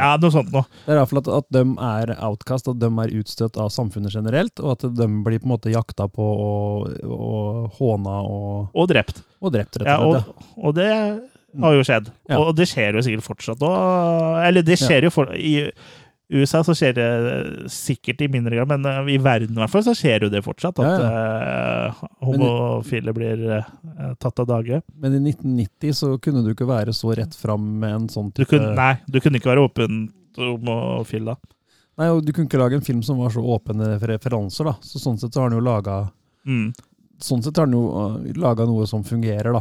Ja, 0.00 0.14
noe 0.22 0.30
sånt 0.32 0.52
noe. 0.54 0.64
Det 0.86 0.94
er 0.94 1.00
iallfall 1.00 1.20
at, 1.20 1.28
at 1.40 1.48
de 1.52 1.62
er 1.84 2.12
outcast, 2.24 2.68
at 2.70 2.78
de 2.80 2.88
er 3.02 3.10
utstøtt 3.20 3.58
av 3.60 3.68
samfunnet 3.74 4.14
generelt, 4.14 4.62
og 4.62 4.76
at 4.76 4.86
de 4.96 5.08
blir 5.26 5.42
på 5.42 5.48
en 5.48 5.52
måte 5.56 5.72
jakta 5.74 6.06
på 6.08 6.24
og, 6.24 6.86
og 7.04 7.74
håna 7.80 8.20
og, 8.24 8.70
Og 8.72 8.88
drept. 8.92 9.20
og 9.42 9.52
drept, 9.56 9.80
rett 9.82 9.90
Ja, 9.90 9.98
og 10.00 10.30
og, 10.56 10.72
det 10.78 10.88
har 11.60 11.74
jo 11.74 11.82
skjedd. 11.84 12.08
Ja. 12.30 12.38
Og 12.38 12.54
det 12.56 12.68
skjer 12.70 12.96
jo 12.96 13.02
sikkert 13.04 13.26
fortsatt 13.26 13.64
òg. 13.66 14.38
Eller 14.46 14.64
det 14.64 14.78
skjer 14.80 15.08
jo 15.08 15.12
for, 15.12 15.34
I 15.34 15.66
USA 16.30 16.60
så 16.64 16.74
skjer 16.78 16.94
det 16.94 17.08
sikkert 17.74 18.22
i 18.22 18.28
mindre 18.30 18.54
grad, 18.54 18.70
men 18.70 18.86
eh, 18.86 19.14
i 19.16 19.18
verden 19.22 19.56
i 19.56 19.60
hvert 19.62 19.72
fall 19.72 19.84
så 19.86 19.94
skjer 19.98 20.26
jo 20.26 20.30
det 20.32 20.44
fortsatt. 20.46 20.78
At 20.78 21.02
Ja, 21.02 21.08
eh, 21.10 22.02
homofile 22.26 23.14
blir 23.16 23.42
uh, 23.50 24.12
tatt 24.22 24.42
av 24.42 24.46
dage. 24.50 24.80
Men 25.02 25.16
i 25.18 25.22
1990 25.32 25.96
så 25.98 26.12
kunne 26.22 26.44
du 26.46 26.52
ikke 26.52 26.68
være 26.70 26.94
så 26.96 27.14
rett 27.18 27.34
fram 27.34 27.66
med 27.82 27.96
en 27.96 28.06
sånn 28.12 28.30
Du 28.30 28.44
type 28.44 28.52
kunne, 28.54 28.76
nei, 28.78 28.94
du 29.10 29.18
kunne 29.22 29.40
ikke 29.40 29.50
være 29.50 29.66
åpen 29.66 30.04
homofil 30.38 31.32
da. 31.32 31.36
Nei, 32.00 32.08
og 32.14 32.22
du 32.24 32.30
kunne 32.32 32.46
ikke 32.48 32.60
lage 32.62 32.78
en 32.78 32.86
film 32.86 33.02
som 33.04 33.18
var 33.20 33.34
så 33.34 33.42
åpne 33.42 33.96
referanser, 34.06 34.70
da. 34.70 34.78
Så 34.86 35.02
sånn 35.02 35.18
sett 35.20 35.34
så 35.34 35.42
har 35.42 35.50
han 35.50 35.58
jo 35.58 35.66
laga 35.66 36.06
Mm. 36.48 36.70
Sånn 37.20 37.42
sett 37.44 37.58
har 37.60 37.66
han 37.68 37.76
jo 37.76 37.82
uh, 37.92 38.14
laga 38.40 38.64
noe 38.64 38.86
som 38.88 39.02
fungerer, 39.04 39.52
da. 39.52 39.60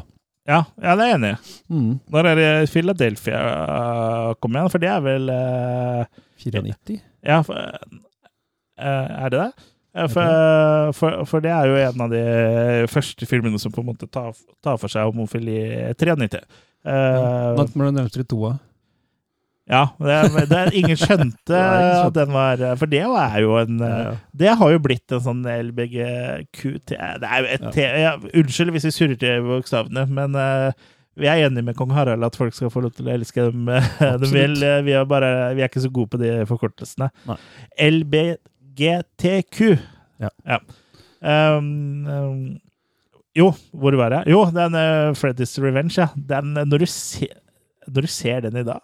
Ja, 0.49 0.63
ja, 0.81 0.95
det 0.95 1.03
er 1.03 1.09
jeg 1.09 1.17
enig 1.17 1.29
i. 1.29 1.55
Mm. 1.75 1.89
Når 2.13 2.29
er 2.29 2.39
det 2.39 2.51
Philadelphia 2.71 3.41
uh, 3.43 4.29
kommer 4.39 4.61
igjen? 4.61 4.71
For 4.73 4.81
det 4.81 4.89
er 4.89 5.03
vel 5.03 5.29
eh, 5.33 6.21
94? 6.39 6.99
Ja, 7.27 7.41
for, 7.45 7.55
eh, 8.79 9.11
er 9.25 9.29
det 9.33 9.43
det? 9.43 9.51
For, 10.13 10.93
for, 10.95 11.23
for 11.27 11.41
det 11.43 11.49
er 11.51 11.65
jo 11.67 11.77
en 11.81 12.01
av 12.05 12.11
de 12.13 12.19
første 12.93 13.25
filmene 13.27 13.59
som 13.59 13.73
på 13.73 13.81
en 13.81 13.87
måte 13.89 14.07
tar, 14.07 14.35
tar 14.63 14.77
for 14.79 14.91
seg 14.91 15.07
homofili 15.09 15.55
i 15.65 15.93
93. 15.97 16.39
ja, 16.85 17.55
Nightmare 17.57 17.89
on 17.91 17.97
Elm 17.99 18.07
Street 18.11 18.29
2. 18.29 18.51
ja, 19.73 19.81
det 19.99 20.45
det 20.53 20.61
ingen 20.77 20.95
skjønte 20.97 21.33
Det 21.49 22.05
at 22.05 22.13
den 22.15 22.31
var 22.33 22.61
For 22.79 22.89
det 22.89 23.01
er 23.01 23.35
jo 23.43 23.57
en. 23.59 23.81
Det 24.31 24.53
har 24.61 24.71
jo 24.71 24.79
blitt 24.85 25.11
en 25.17 25.25
sånn 25.25 25.43
LBGQT 25.43 26.93
Det 26.93 27.27
er 27.33 27.43
jo 27.43 27.49
et 27.57 27.67
Ja. 27.67 27.73
te, 27.75 27.89
ja, 28.05 28.13
Unnskyld 28.31 28.71
hvis 28.77 28.87
vi 28.87 28.95
surrer 28.95 29.19
til 29.19 29.43
bokstavene, 29.49 30.05
men 30.07 30.37
eh, 30.39 30.71
vi 31.19 31.27
er 31.29 31.45
enige 31.47 31.65
med 31.67 31.75
kong 31.77 31.91
Harald 31.95 32.23
at 32.25 32.37
folk 32.39 32.55
skal 32.55 32.71
få 32.73 32.81
lov 32.85 32.93
til 32.97 33.07
å 33.09 33.13
elske 33.13 33.49
dem. 33.51 33.67
eh, 33.75 33.89
de 34.21 34.29
vil. 34.31 34.55
Eh, 34.63 34.79
Vi 34.87 34.95
er, 34.95 35.05
bare, 35.09 35.29
vi 35.57 35.61
er 35.65 35.69
ikke 35.71 35.83
så 35.85 35.91
gode 35.93 36.13
på 36.15 36.21
de 36.21 36.31
forkortelsene. 36.49 37.09
Nei. 37.29 37.37
LBGTQ. 37.89 39.59
Ja. 40.23 40.59
Um, 41.19 42.07
um, 42.07 42.43
jo, 43.35 43.49
hvor 43.75 43.95
var 43.99 44.15
jeg? 44.19 44.31
Jo, 44.33 44.45
den 44.55 44.75
uh, 44.75 45.11
Freddy's 45.19 45.55
Revenge, 45.61 45.95
ja. 45.99 46.07
Den, 46.15 46.55
når, 46.67 46.83
du 46.83 46.89
ser, 46.91 47.35
når 47.87 48.07
du 48.07 48.11
ser 48.11 48.41
den 48.47 48.57
i 48.59 48.65
dag, 48.67 48.81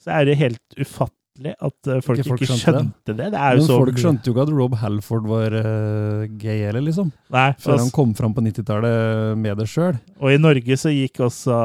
så 0.00 0.14
er 0.20 0.28
det 0.30 0.38
helt 0.40 0.62
ufattelig 0.80 1.16
at 1.48 1.88
eh, 1.88 2.00
folk 2.04 2.20
Ikke 2.20 2.46
skjønte 2.46 3.14
det. 3.16 3.30
Det 3.32 3.40
jo 3.40 3.60
Men 3.60 3.64
så 3.64 3.76
folk 3.80 3.94
mye- 3.94 4.02
skjønte 4.02 4.28
jo 4.28 4.34
ikke 4.34 4.44
at 4.44 4.52
Rob 4.52 4.74
Halford 4.80 5.28
var 5.30 5.54
uh, 5.56 6.24
gay 6.40 6.66
heller, 6.66 6.84
liksom. 6.84 7.08
Nei, 7.32 7.46
Før 7.58 7.72
og, 7.72 7.80
han 7.80 7.92
kom 7.96 8.12
fram 8.18 8.34
på 8.36 8.44
90-tallet 8.44 9.38
med 9.40 9.56
det 9.56 9.68
sjøl. 9.72 9.96
og 10.20 10.34
i 10.34 10.40
Norge 10.40 10.76
så 10.76 10.92
gikk 10.92 11.22
også 11.24 11.60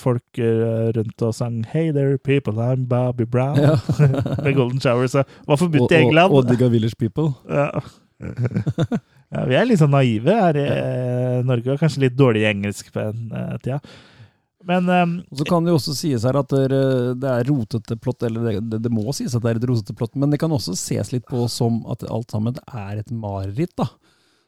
folk 0.00 0.40
eh, 0.40 0.88
rundt 0.96 1.26
og 1.26 1.34
sang 1.36 1.60
Hey 1.70 1.92
there 1.92 2.16
people, 2.18 2.54
I'm 2.62 2.86
Bobby 2.88 3.26
Brown. 3.28 3.60
Ja. 3.60 3.76
med 4.44 4.54
Golden 4.56 4.80
Shower. 4.80 5.06
Så 5.06 5.24
var 5.46 5.60
forbudt 5.60 5.92
i 5.92 6.00
og, 6.00 6.00
England. 6.00 6.32
og 6.32 6.48
Digga 6.48 6.70
Village 6.72 6.96
People. 6.98 7.34
Ja. 7.50 7.68
ja, 8.24 9.44
vi 9.50 9.56
er 9.58 9.68
litt 9.68 9.82
sånn 9.82 9.92
naive 9.92 10.34
her 10.38 10.56
i 10.58 10.64
eh, 10.70 11.38
Norge, 11.46 11.74
og 11.74 11.82
kanskje 11.82 12.06
litt 12.06 12.16
dårlig 12.18 12.44
i 12.44 12.50
engelsk 12.54 12.92
på 12.94 13.04
den 13.10 13.30
eh, 13.34 13.56
tida. 13.60 13.80
Men 14.66 14.88
um, 14.88 15.14
så 15.36 15.44
kan 15.48 15.64
det 15.66 15.74
jo 15.74 15.78
også 15.80 15.92
sies 15.98 16.24
her 16.24 16.38
at 16.40 16.48
det 16.48 16.68
det 17.20 17.28
er 17.30 17.44
rotete 17.50 17.98
plott, 18.00 18.22
eller 18.24 18.46
det, 18.48 18.54
det, 18.70 18.82
det 18.86 18.92
må 18.92 19.12
sies 19.12 19.34
at 19.36 19.42
det 19.44 19.50
er 19.54 19.60
et 19.60 19.68
rotete 19.68 19.96
plott, 19.98 20.14
men 20.16 20.30
det 20.32 20.40
kan 20.40 20.50
også 20.56 20.72
ses 20.78 21.12
litt 21.12 21.26
på 21.28 21.44
som 21.52 21.82
at 21.92 22.02
alt 22.08 22.30
sammen 22.32 22.56
er 22.72 23.02
et 23.02 23.10
mareritt, 23.12 23.74
da. 23.76 23.90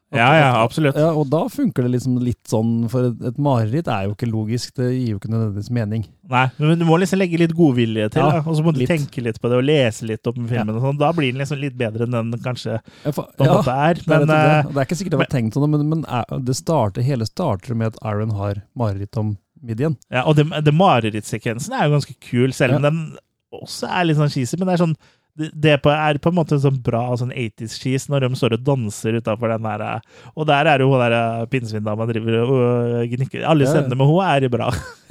At- 0.07 0.21
ja, 0.21 0.27
ja, 0.39 0.49
at- 0.55 0.65
absolutt. 0.69 0.95
Ja, 0.97 1.09
og 1.19 1.27
da 1.33 1.41
funker 1.51 1.83
det 1.83 1.91
liksom 1.97 2.15
litt 2.23 2.47
sånn, 2.49 2.87
for 2.89 3.09
et, 3.09 3.21
et 3.27 3.39
mareritt 3.43 3.89
er 3.91 4.05
jo 4.07 4.13
ikke 4.15 4.29
logisk, 4.31 4.73
det 4.79 4.93
gir 4.95 5.09
jo 5.11 5.19
ikke 5.19 5.33
nødvendigvis 5.33 5.69
mening. 5.75 6.05
Nei, 6.31 6.45
men 6.63 6.79
du 6.79 6.85
må 6.87 6.97
liksom 7.03 7.19
legge 7.19 7.41
litt 7.43 7.53
godvilje 7.59 8.07
til, 8.15 8.23
Ja, 8.23 8.39
og 8.47 8.55
så 8.57 8.63
må 8.65 8.73
du 8.73 8.79
litt. 8.85 8.89
tenke 8.93 9.21
litt 9.27 9.41
på 9.43 9.51
det 9.51 9.59
og 9.59 9.67
lese 9.67 10.07
litt 10.07 10.31
om 10.31 10.47
filmen. 10.47 10.77
og 10.79 10.87
sånn. 10.87 11.01
Da 11.03 11.11
blir 11.13 11.33
den 11.35 11.43
liksom 11.43 11.59
litt 11.61 11.75
bedre 11.77 12.07
enn 12.07 12.15
den 12.17 12.39
kanskje 12.41 12.79
Ja, 13.05 13.11
for, 13.11 13.27
på 13.37 13.45
en 13.45 13.51
ja, 13.51 13.57
måte 13.59 13.75
er. 13.75 13.95
det, 13.99 14.07
er 14.07 14.13
Men 14.15 14.29
det. 14.31 14.39
eh, 14.39 14.71
det 14.71 14.79
er 14.79 14.87
ikke 14.89 15.01
sikkert 15.03 15.17
det 15.19 15.23
var 15.25 15.33
tenkt 15.35 15.59
sånn, 15.59 15.69
men, 15.75 15.89
men 15.91 16.07
er, 16.07 16.39
det 16.39 16.57
starter, 16.57 17.03
hele 17.03 17.27
starter 17.27 17.75
med 17.75 17.93
at 17.93 17.99
Iron 18.15 18.31
har 18.39 18.63
mareritt 18.79 19.19
om 19.19 19.35
midjen. 19.67 19.97
ja, 20.11 20.23
og 20.25 20.37
det, 20.39 20.47
det 20.65 20.75
marerittsekvensen 20.75 21.75
er 21.77 21.87
jo 21.89 21.97
ganske 21.99 22.17
kul, 22.31 22.53
selv 22.57 22.79
om 22.79 22.83
Ja. 22.85 22.91
den 22.91 23.17
også 23.57 23.89
er 23.89 24.05
litt 24.09 24.19
sånn 24.19 24.33
cheesy. 24.33 24.57
Men 24.59 24.69
det 24.69 24.75
er 24.79 24.85
sånn 24.87 24.97
det 25.37 25.83
på- 25.85 25.93
er 25.93 26.17
på 26.17 26.31
en 26.31 26.37
måte 26.39 26.57
sånn 26.57 26.79
bra 26.83 27.11
sånn 27.21 27.29
80s-cheese 27.37 28.09
når 28.09 28.23
de 28.25 28.37
står 28.41 28.55
og 28.57 28.63
danser 28.65 29.19
utafor 29.21 29.51
den 29.53 29.67
der 29.69 30.01
Og 30.35 30.47
der 30.49 30.65
er 30.73 30.81
jo 30.81 30.89
hun 30.89 30.99
der 31.03 31.13
eh, 31.13 31.45
pinnsvindama 31.53 32.07
driver 32.09 32.39
og 32.41 33.11
gnikker. 33.13 33.45
Alle 33.45 33.67
scenene 33.69 33.99
med 34.01 34.09
henne 34.09 34.47
er 34.47 34.49
bra. 34.49 34.71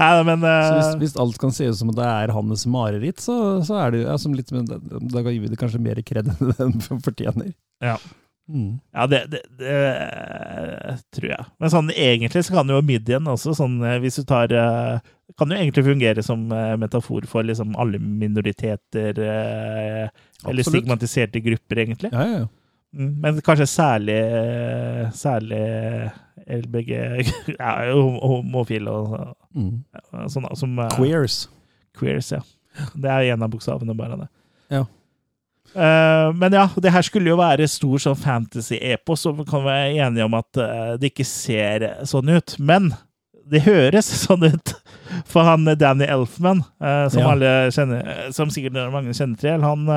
ja, 0.00 0.22
men 0.24 0.40
Så 0.40 0.72
hvis, 0.78 0.90
hvis 1.02 1.16
alt 1.20 1.36
kan 1.42 1.52
se 1.52 1.68
ut 1.68 1.76
som 1.76 1.92
at 1.92 1.96
det 2.00 2.08
er 2.08 2.32
hans 2.32 2.64
mareritt, 2.64 3.20
så, 3.20 3.60
så 3.66 3.76
er 3.84 3.90
det 3.92 4.00
jo 4.02 4.08
ja, 4.08 4.16
som 4.24 4.32
litt, 4.32 4.48
da 4.48 5.20
gir 5.28 5.40
vi 5.44 5.52
det 5.52 5.60
kanskje 5.60 5.82
mer 5.84 6.00
kred 6.00 6.32
enn 6.32 6.56
den 6.56 7.00
fortjener. 7.04 7.52
Ja. 7.84 7.98
Mm. 8.50 8.80
Ja, 8.92 9.04
det, 9.06 9.20
det, 9.30 9.40
det 9.60 10.96
tror 11.14 11.28
jeg. 11.30 11.44
Men 11.62 11.70
sånn 11.72 11.90
egentlig 11.94 12.42
så 12.44 12.56
kan 12.56 12.72
jo 12.72 12.80
midjen 12.84 13.28
også, 13.30 13.54
sånn 13.56 13.76
eh, 13.86 14.00
hvis 14.02 14.18
du 14.18 14.24
tar 14.28 14.50
eh, 14.52 14.98
Kan 15.38 15.54
jo 15.54 15.56
egentlig 15.56 15.84
fungere 15.86 16.24
som 16.26 16.42
eh, 16.52 16.74
metafor 16.76 17.24
for 17.30 17.46
liksom 17.46 17.76
alle 17.80 18.00
minoriteter 18.02 19.14
eh, 19.22 20.08
Eller 20.10 20.10
Absolutt. 20.42 20.66
stigmatiserte 20.72 21.40
grupper, 21.44 21.84
egentlig. 21.86 22.10
Ja, 22.12 22.26
ja, 22.26 22.42
ja. 22.42 22.48
Mm, 22.92 23.12
Men 23.22 23.38
kanskje 23.46 23.64
særlig 23.72 24.18
eh, 24.20 25.06
Særlig 25.16 25.62
LBG 26.42 26.90
ja, 27.58 27.70
Homofile 27.94 28.90
og 28.90 29.14
Mm. 29.52 29.82
ja, 29.92 30.28
som 30.32 30.78
eh, 30.80 30.88
Queers. 30.96 31.42
Queers, 31.98 32.30
ja. 32.32 32.38
Det 32.96 33.10
er 33.12 33.26
en 33.34 33.42
av 33.44 33.50
bokstavene, 33.52 33.92
bare. 33.94 34.16
det. 34.22 34.28
Ja. 34.72 34.86
Eh, 35.74 36.32
men 36.36 36.52
ja, 36.52 36.66
det 36.76 36.92
her 36.92 37.04
skulle 37.06 37.32
jo 37.32 37.38
være 37.40 37.68
stor 37.70 38.02
sånn 38.02 38.18
fantasy-epos, 38.20 39.24
og 39.30 39.40
vi 39.40 39.48
kan 39.48 39.64
være 39.64 39.94
enige 40.06 40.26
om 40.26 40.36
at 40.36 40.60
uh, 40.60 40.92
det 41.00 41.12
ikke 41.12 41.26
ser 41.28 41.86
sånn 42.08 42.28
ut. 42.32 42.56
Men 42.60 42.92
det 43.48 43.64
høres 43.66 44.10
sånn 44.26 44.44
ut. 44.48 44.74
For 45.28 45.44
han 45.48 45.68
Danny 45.80 46.08
Elfman, 46.08 46.64
uh, 46.82 47.06
som, 47.12 47.22
Ja. 47.22 47.32
alle 47.34 47.52
kjenner, 47.74 48.12
som 48.36 48.52
sikkert 48.52 48.78
mange 48.92 49.16
kjenner 49.16 49.40
til, 49.40 49.64
han 49.64 49.88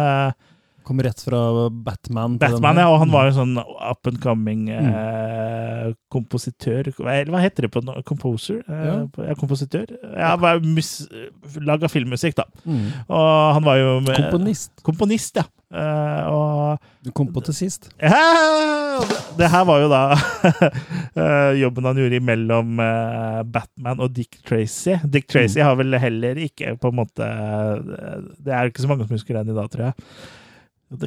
Kom 0.86 1.00
rett 1.02 1.20
fra 1.26 1.40
Batman. 1.74 2.36
Batman, 2.38 2.78
ja, 2.78 2.88
og 2.94 3.00
han 3.02 3.10
var 3.14 3.26
jo 3.32 3.36
sånn 3.40 3.56
up 3.58 4.06
and 4.08 4.20
coming 4.22 4.68
Mm. 4.70 4.92
eh, 4.94 5.94
kompositør 6.14 6.92
Hva 7.00 7.42
heter 7.42 7.66
det 7.66 7.72
på 7.74 7.82
no 7.84 7.96
Composer? 8.06 8.62
Eh, 8.70 8.86
Ja. 8.86 9.08
ja, 9.30 9.34
kompositør? 9.40 9.86
Ja, 10.14 10.36
laga 11.66 11.90
filmmusikk, 11.90 12.36
da. 12.38 12.46
Mm. 12.66 12.86
Og 13.10 13.54
han 13.58 13.64
var 13.66 13.78
jo 13.82 14.00
med, 14.06 14.16
Komponist. 14.16 14.72
komponist, 14.86 15.36
ja. 15.42 15.44
Eh, 15.76 16.28
og 16.30 16.80
Du 17.04 17.12
kom 17.12 17.28
på 17.34 17.42
til 17.44 17.54
sist. 17.58 17.90
ja, 18.00 19.02
det 19.38 19.50
her 19.52 19.66
var 19.66 19.82
jo 19.82 19.90
da 19.92 20.04
eh, 21.18 21.52
jobben 21.60 21.86
han 21.90 21.98
gjorde 22.00 22.20
imellom 22.22 22.80
eh, 22.80 23.42
Batman 23.44 24.00
og 24.06 24.14
Dick 24.16 24.38
Tracy. 24.46 24.96
Dick 25.10 25.28
Tracy 25.28 25.60
har 25.66 25.76
vel 25.80 25.98
heller 26.00 26.36
ikke 26.46 26.78
på 26.80 26.92
en 26.94 27.00
måte 27.02 27.26
eh, 27.26 28.22
Det 28.40 28.54
er 28.54 28.70
ikke 28.72 28.86
så 28.86 28.92
mange 28.92 29.08
som 29.08 29.16
husker 29.18 29.34
den 29.42 29.52
i 29.54 29.58
dag, 29.58 29.70
tror 29.74 29.90
jeg. 29.90 30.10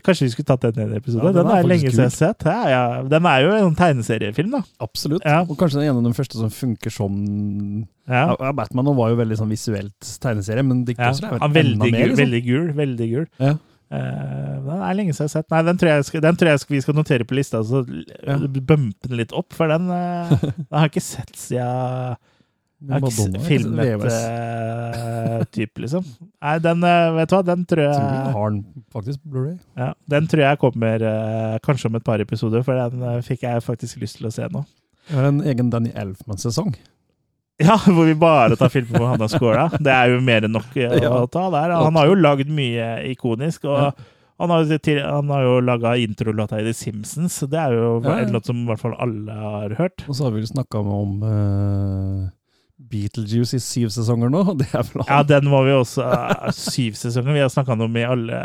Kanskje 0.02 0.26
vi 0.26 0.32
skulle 0.32 0.48
tatt 0.48 0.64
den 0.66 0.80
i 0.80 0.84
en 0.88 0.96
episode? 0.98 1.22
Ja, 1.22 1.30
den 1.32 1.46
den, 1.46 1.52
er 1.54 1.62
er 1.62 1.68
lenge 1.70 1.86
siden 1.86 2.02
jeg 2.02 2.10
har 2.10 2.16
sett. 2.16 2.44
Ja, 2.48 2.62
ja. 2.72 2.80
Den 3.08 3.28
er 3.30 3.44
jo 3.44 3.52
en 3.54 3.76
tegneseriefilm, 3.78 4.50
da. 4.56 4.60
Absolutt. 4.82 5.22
Ja. 5.24 5.38
Og 5.46 5.54
kanskje 5.60 5.78
den 5.80 5.88
ene 5.92 6.02
av 6.02 6.08
de 6.08 6.18
første 6.18 6.40
som 6.40 6.50
funker 6.52 6.92
som. 6.92 7.14
Batman 8.58 8.92
var 8.98 9.12
jo 9.14 9.20
veldig 9.20 9.38
sånn 9.38 9.52
visuelt 9.54 10.12
tegneserie, 10.22 10.66
men 10.66 10.84
Dick 10.88 10.98
Ja. 10.98 11.12
Er 11.14 11.22
vel 11.22 11.30
Han 11.30 11.38
enda 11.38 11.48
er 11.48 11.56
veldig, 11.62 11.78
mer, 11.78 11.98
gul, 11.98 12.08
liksom. 12.08 12.22
veldig 12.24 12.42
gul. 12.48 12.70
Veldig 12.82 13.10
gul. 13.14 13.26
Ja. 13.38 13.54
Uh, 13.88 14.56
den 14.66 14.80
er 14.84 14.96
lenge 14.98 15.14
siden 15.16 15.24
jeg 15.24 15.30
har 15.30 15.36
sett. 15.38 15.50
Nei, 15.54 15.62
den 15.64 15.78
tror 15.80 15.90
jeg, 15.94 16.04
skal, 16.10 16.20
den 16.26 16.36
tror 16.36 16.50
jeg 16.50 16.60
skal, 16.60 16.74
vi 16.74 16.80
skal 16.84 16.98
notere 16.98 17.24
på 17.24 17.38
lista, 17.38 17.62
så 17.64 17.84
Ja. 18.26 18.36
bumpe 18.36 19.08
den 19.08 19.16
litt 19.16 19.32
opp. 19.32 19.54
For 19.56 19.70
den, 19.70 19.88
uh, 19.88 20.28
den 20.58 20.74
har 20.74 20.88
jeg 20.88 20.96
ikke 20.96 21.06
sett 21.06 21.36
siden 21.38 22.18
Madonna, 22.80 23.40
filmet 23.42 24.04
uh, 24.06 25.40
type, 25.50 25.80
liksom. 25.82 26.04
Nei, 26.38 26.58
den, 26.62 26.84
eh, 26.86 27.08
vet 27.16 27.30
du 27.30 27.34
hva, 27.34 27.40
den 27.48 27.64
tror 27.66 27.82
Jeg 27.88 27.96
tror 27.96 28.36
har 28.36 28.52
den 28.52 28.60
faktisk 28.94 29.22
Blu-ray. 29.26 29.56
ja, 29.80 29.88
Den 30.06 30.28
tror 30.30 30.44
jeg 30.44 30.60
kommer 30.62 31.02
uh, 31.02 31.56
kanskje 31.64 31.90
om 31.90 31.98
et 31.98 32.04
par 32.06 32.22
episoder, 32.22 32.62
for 32.62 32.78
den 32.78 33.02
uh, 33.02 33.16
fikk 33.26 33.42
jeg 33.48 33.64
faktisk 33.66 33.98
lyst 34.04 34.20
til 34.20 34.28
å 34.30 34.32
se 34.34 34.46
nå. 34.54 34.62
Vi 35.08 35.16
har 35.18 35.26
en 35.32 35.40
egen 35.42 35.72
Danny 35.74 35.90
Elfman-sesong. 35.94 36.76
Ja, 37.58 37.74
hvor 37.74 38.06
vi 38.06 38.12
bare 38.14 38.54
tar 38.54 38.70
filmer 38.70 39.00
på 39.02 39.06
han 39.10 39.24
Skåla. 39.26 39.64
Det 39.82 39.90
er 39.90 40.12
jo 40.12 40.20
mer 40.22 40.44
enn 40.46 40.52
nok 40.54 40.76
å 41.10 41.24
ta 41.26 41.48
der. 41.50 41.72
Han 41.74 41.96
har 41.98 42.06
jo 42.06 42.14
lagd 42.14 42.46
mye 42.54 43.00
ikonisk, 43.10 43.64
og 43.66 43.98
han 44.38 44.52
har, 44.54 44.68
til, 44.78 45.00
han 45.02 45.26
har 45.34 45.42
jo 45.42 45.56
laga 45.66 45.96
introlåta 45.98 46.60
i 46.60 46.68
The 46.68 46.76
Simpsons. 46.78 47.40
Det 47.50 47.58
er 47.58 47.74
jo 47.74 47.88
Ja, 48.04 48.20
ja. 48.20 48.28
noe 48.30 48.46
som 48.46 48.60
i 48.62 48.68
hvert 48.70 48.78
fall 48.84 48.94
alle 49.02 49.34
har 49.42 49.74
hørt. 49.74 50.06
Og 50.06 50.14
så 50.14 50.28
har 50.28 50.36
vi 50.36 50.44
vel 50.44 50.52
snakka 50.52 50.84
om 50.86 51.18
Beetlejuice 52.78 53.58
i 53.58 53.62
syv 53.62 53.88
sesonger 53.90 54.30
nå. 54.30 54.44
Det 54.60 54.68
Ja, 55.08 55.22
den 55.26 55.48
må 55.50 55.64
vi 55.66 55.72
også 55.74 56.04
eh, 56.06 56.52
Syv 56.54 56.94
sesonger. 56.98 57.34
Vi 57.34 57.42
har 57.42 57.50
snakka 57.52 57.74
om 57.74 57.96
i 57.98 58.04
alle, 58.06 58.38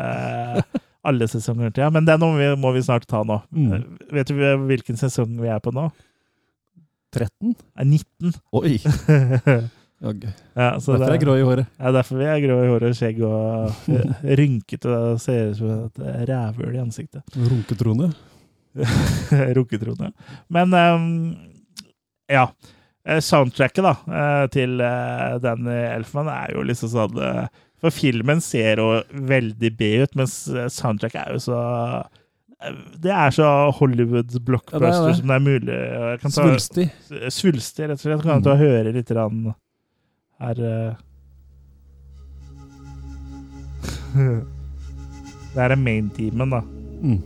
alle 1.06 1.28
sesonger 1.30 1.70
til, 1.74 1.86
ja. 1.86 1.92
Men 1.94 2.06
den 2.10 2.20
må 2.24 2.32
vi, 2.40 2.50
må 2.58 2.72
vi 2.74 2.82
snart 2.86 3.06
ta 3.10 3.22
nå. 3.28 3.42
Mm. 3.54 3.86
Vet 4.14 4.32
du 4.34 4.42
hvilken 4.68 4.98
sesong 5.00 5.38
vi 5.42 5.52
er 5.54 5.62
på 5.64 5.74
nå? 5.76 5.90
13? 7.14 7.54
Nei, 7.78 7.86
19. 8.02 8.34
Oi! 8.58 8.76
Ja, 10.04 10.12
ja, 10.12 10.80
så 10.84 10.98
Derfor 10.98 11.04
er 11.06 11.06
det- 11.06 11.14
jeg 11.16 11.22
grå 11.22 11.34
i 11.40 11.44
håret. 11.48 11.68
Ja, 11.80 11.92
derfor 11.96 12.18
vi 12.20 12.26
er 12.28 12.42
grå 12.44 12.56
i 12.60 12.68
håret 12.68 12.90
og 12.90 12.96
skjegg 12.98 13.22
og 13.24 13.70
eh, 13.88 14.26
rynkete 14.36 14.90
og 14.92 15.22
ser 15.24 15.54
ut 15.54 15.56
som 15.62 15.70
et 15.88 16.02
rævhull 16.28 16.76
i 16.76 16.82
ansiktet. 16.82 17.24
Runketrone. 17.40 18.10
Runketrone. 19.56 20.10
Men 20.52 20.76
um, 20.76 21.06
ja. 22.28 22.50
Eh, 23.06 23.20
Soundtracket 23.20 23.84
da, 23.84 23.92
eh, 24.08 24.48
til 24.54 24.80
eh, 24.80 25.34
den 25.44 25.68
Elfman 25.68 26.30
er 26.32 26.54
jo 26.56 26.62
liksom 26.64 26.88
sånn 26.94 27.18
For 27.84 27.92
filmen 27.92 28.40
ser 28.40 28.80
jo 28.80 29.02
veldig 29.12 29.72
B 29.76 29.90
ut, 30.06 30.14
mens 30.16 30.38
soundtracket 30.72 31.20
er 31.20 31.34
jo 31.36 31.42
så 31.44 31.58
Det 33.04 33.12
er 33.12 33.36
så 33.36 33.50
Hollywood 33.76 34.32
blockbuster 34.48 34.88
Ja, 34.88 35.02
det 35.02 35.10
det. 35.10 35.18
som 35.20 35.28
det 35.28 35.36
er 35.36 35.44
mulig. 35.44 35.76
Jeg 35.76 36.22
kan 36.22 36.32
ta, 36.32 36.46
Svulstig. 36.48 36.88
Svulstig, 37.28 37.90
rett 37.90 38.00
og 38.00 38.06
slett. 38.06 38.24
Kan 38.24 38.40
du 38.40 38.48
ta 38.48 38.54
og 38.56 38.64
høre 38.64 38.94
litt 38.96 39.12
rann 39.12 39.52
her. 40.40 40.56
Det 45.54 45.62
er 45.62 45.76
main-teamen, 45.78 46.50
da. 46.56 46.62
Mm. 47.04 47.20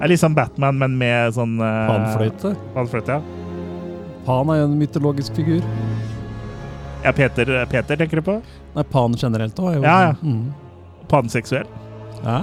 Det 0.00 0.06
er 0.06 0.12
litt 0.14 0.20
sånn 0.22 0.32
Batman, 0.32 0.78
men 0.80 0.94
med 0.96 1.34
sånn 1.36 1.58
uh, 1.60 1.90
Panfløyte. 1.90 2.54
Panfløyte, 2.72 3.18
ja. 3.18 4.20
Pan 4.24 4.48
er 4.48 4.62
jo 4.62 4.68
en 4.70 4.78
mytologisk 4.80 5.36
figur. 5.36 5.60
ja 7.04 7.12
Peter, 7.12 7.52
Peter 7.68 8.00
tenker 8.00 8.20
du 8.20 8.24
på? 8.24 8.38
Nei, 8.78 8.84
Pan 8.88 9.12
generelt 9.20 9.60
òg. 9.60 9.76
Ja, 9.84 9.98
ja. 10.08 10.14
Mm. 10.24 10.54
Panseksuell. 11.12 11.68
ja. 12.24 12.40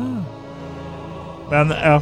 Men 1.50 1.74
ja. 1.82 1.98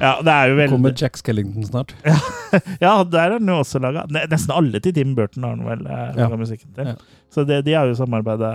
Ja, 0.00 0.18
er 0.20 0.52
veldig 0.54 0.74
Kommer 0.74 0.94
Jack 0.96 1.16
Skellington 1.20 1.66
snart. 1.66 1.94
Ja, 2.84 3.02
der 3.04 3.30
har 3.32 3.38
den 3.38 3.48
jo 3.50 3.58
også 3.60 3.80
laga 3.82 4.04
Nesten 4.08 4.52
alle 4.54 4.80
til 4.80 4.94
Tim 4.96 5.14
Burton 5.16 5.44
har 5.44 5.56
han 5.56 5.66
vel 5.66 5.84
laga 5.86 6.26
Ja. 6.28 6.36
musikken 6.36 6.72
til. 6.76 6.92
Ja. 6.92 6.96
Så 7.32 7.44
det, 7.48 7.64
de 7.66 7.74
har 7.74 7.88
jo 7.88 7.96
samarbeida 7.98 8.50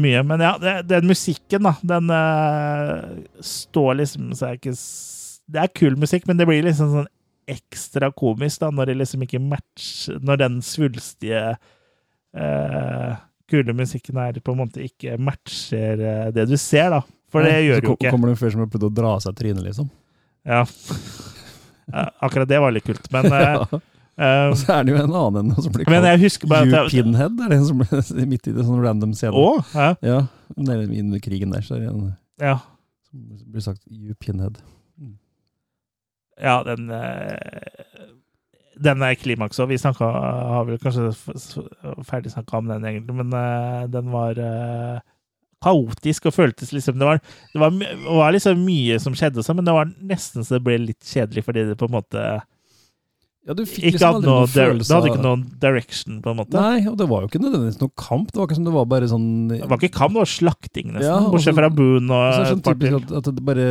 mye. 0.00 0.22
Men 0.24 0.40
ja, 0.40 0.54
det, 0.60 0.74
den 0.88 1.06
musikken, 1.08 1.68
da, 1.68 1.74
den 1.84 2.08
uh, 2.10 3.04
står 3.44 4.00
liksom 4.00 4.32
så 4.36 4.48
er 4.48 4.58
ikke 4.58 4.74
Det 5.44 5.60
er 5.60 5.74
kul 5.76 5.98
musikk, 6.00 6.26
men 6.26 6.40
det 6.40 6.48
blir 6.48 6.64
liksom 6.64 6.94
sånn 6.94 7.10
ekstra 7.52 8.08
komisk 8.16 8.62
da, 8.62 8.70
når 8.72 8.88
det 8.88 8.96
liksom 9.02 9.24
ikke 9.26 9.42
matcher 9.44 10.20
Når 10.24 10.40
den 10.40 10.60
svulstige 10.64 11.42
uh, 12.32 13.20
kule 13.50 13.74
musikken 13.76 14.16
her 14.16 14.38
på 14.40 14.54
en 14.54 14.62
måte 14.62 14.84
ikke 14.84 15.18
matcher 15.20 16.00
eh, 16.00 16.30
det 16.32 16.46
du 16.48 16.56
ser, 16.56 16.88
da. 16.94 17.02
For 17.34 17.42
det 17.42 17.50
Nei, 17.50 17.64
gjør 17.66 17.80
jo 17.82 17.94
ikke. 17.96 18.06
Så 18.06 18.14
Kommer 18.14 18.30
det 18.30 18.36
en 18.36 18.40
fyr 18.44 18.52
som 18.54 18.62
har 18.62 18.68
prøvd 18.70 18.86
å 18.86 18.92
dra 18.94 19.14
av 19.16 19.22
seg 19.24 19.34
trynet, 19.42 19.64
liksom. 19.66 19.90
Ja. 20.46 20.62
Ja, 21.84 22.06
Akkurat 22.24 22.48
det 22.48 22.56
var 22.62 22.72
litt 22.72 22.86
kult, 22.86 23.10
men 23.12 23.26
ja. 23.34 23.58
Uh, 24.16 24.46
Og 24.48 24.54
så 24.56 24.70
er 24.78 24.86
det 24.86 24.94
jo 24.94 25.00
en 25.02 25.10
annen 25.18 25.50
enn 25.50 25.64
som 25.66 25.72
blir 25.74 25.84
kalt 25.84 26.94
You 26.94 27.02
Pinhead. 27.04 27.34
Er 27.44 27.50
det 27.52 27.58
en 27.58 27.66
som 27.68 27.82
ble 27.82 28.24
midt 28.30 28.48
i 28.48 28.54
det 28.56 28.64
sånn 28.64 28.80
random 28.80 29.12
scene? 29.18 29.36
Å, 29.36 29.58
ja, 29.74 29.88
Ja, 30.06 30.20
under 30.56 31.20
krigen 31.20 31.52
der, 31.52 31.60
så 31.66 31.74
er 31.76 31.82
det 31.84 31.90
en 31.92 32.06
ja. 32.40 32.54
som 33.10 33.26
blir 33.52 33.66
sagt 33.66 33.82
You 33.90 34.16
Pinhead. 34.16 34.62
ja, 36.40 36.56
den 36.70 36.88
eh, 36.88 38.08
Den 38.88 39.04
er 39.06 39.14
klimaks 39.20 39.60
òg. 39.60 39.68
Vi 39.70 39.78
snakka 39.84 40.08
Har 40.08 40.64
vel 40.70 40.80
kanskje 40.82 41.10
ferdig 42.08 42.32
snakka 42.32 42.62
om 42.62 42.72
den, 42.72 42.86
egentlig, 42.88 43.18
men 43.20 43.36
eh, 43.38 43.84
den 43.92 44.08
var 44.14 44.40
eh, 44.40 45.04
kaotisk 45.64 46.28
og 46.30 46.34
føltes 46.36 46.72
liksom 46.76 46.98
Det 47.00 47.06
var, 47.08 47.20
det 47.54 47.60
var, 47.62 47.70
det 47.80 48.16
var 48.20 48.34
liksom 48.36 48.60
mye 48.64 48.98
som 49.02 49.16
skjedde, 49.16 49.40
og 49.40 49.46
sånn, 49.48 49.58
men 49.62 49.68
det 49.68 49.74
var 49.76 49.92
nesten 50.12 50.44
så 50.44 50.58
det 50.58 50.64
ble 50.66 50.76
litt 50.90 51.00
kjedelig 51.08 51.44
fordi 51.46 51.64
det 51.70 51.78
på 51.80 51.88
en 51.88 51.96
måte 51.96 52.24
Ja, 53.44 53.52
du 53.52 53.64
fikk 53.68 53.82
ikke 53.90 53.98
liksom 53.98 54.14
aldri 54.16 54.28
noe 54.30 54.36
noen 54.40 54.48
Det 54.48 54.56
følelse 54.56 54.94
hadde 54.96 55.08
ikke 55.12 55.24
noen 55.24 55.42
direction, 55.60 56.20
på 56.24 56.32
en 56.32 56.38
måte. 56.38 56.56
Nei, 56.56 56.86
og 56.88 56.94
det 56.96 57.06
var 57.10 57.24
jo 57.24 57.28
ikke 57.28 57.40
nødvendigvis 57.42 57.76
noen 57.82 57.92
kamp. 58.00 58.30
Det 58.32 58.40
var 58.40 58.46
ikke 58.48 58.56
som 58.56 58.64
det 58.68 58.72
var 58.72 58.86
bare 58.88 59.08
sånn 59.10 59.26
Det 59.50 59.58
var 59.68 59.82
ikke 59.82 59.96
kamp, 59.98 60.14
det 60.16 60.22
var 60.22 60.30
slakting, 60.32 60.86
nesten. 60.94 61.08
Ja, 61.10 61.18
og 61.26 61.34
bortsett 61.34 61.58
fra 61.58 61.68
Boone 61.68 62.08
og, 62.08 62.24
Så 62.32 62.38
er 62.38 62.46
et 62.46 62.52
sånn 62.54 62.62
par 62.64 62.78
til. 62.80 62.96
at, 63.02 63.12
at 63.20 63.28
det 63.36 63.44
bare 63.50 63.66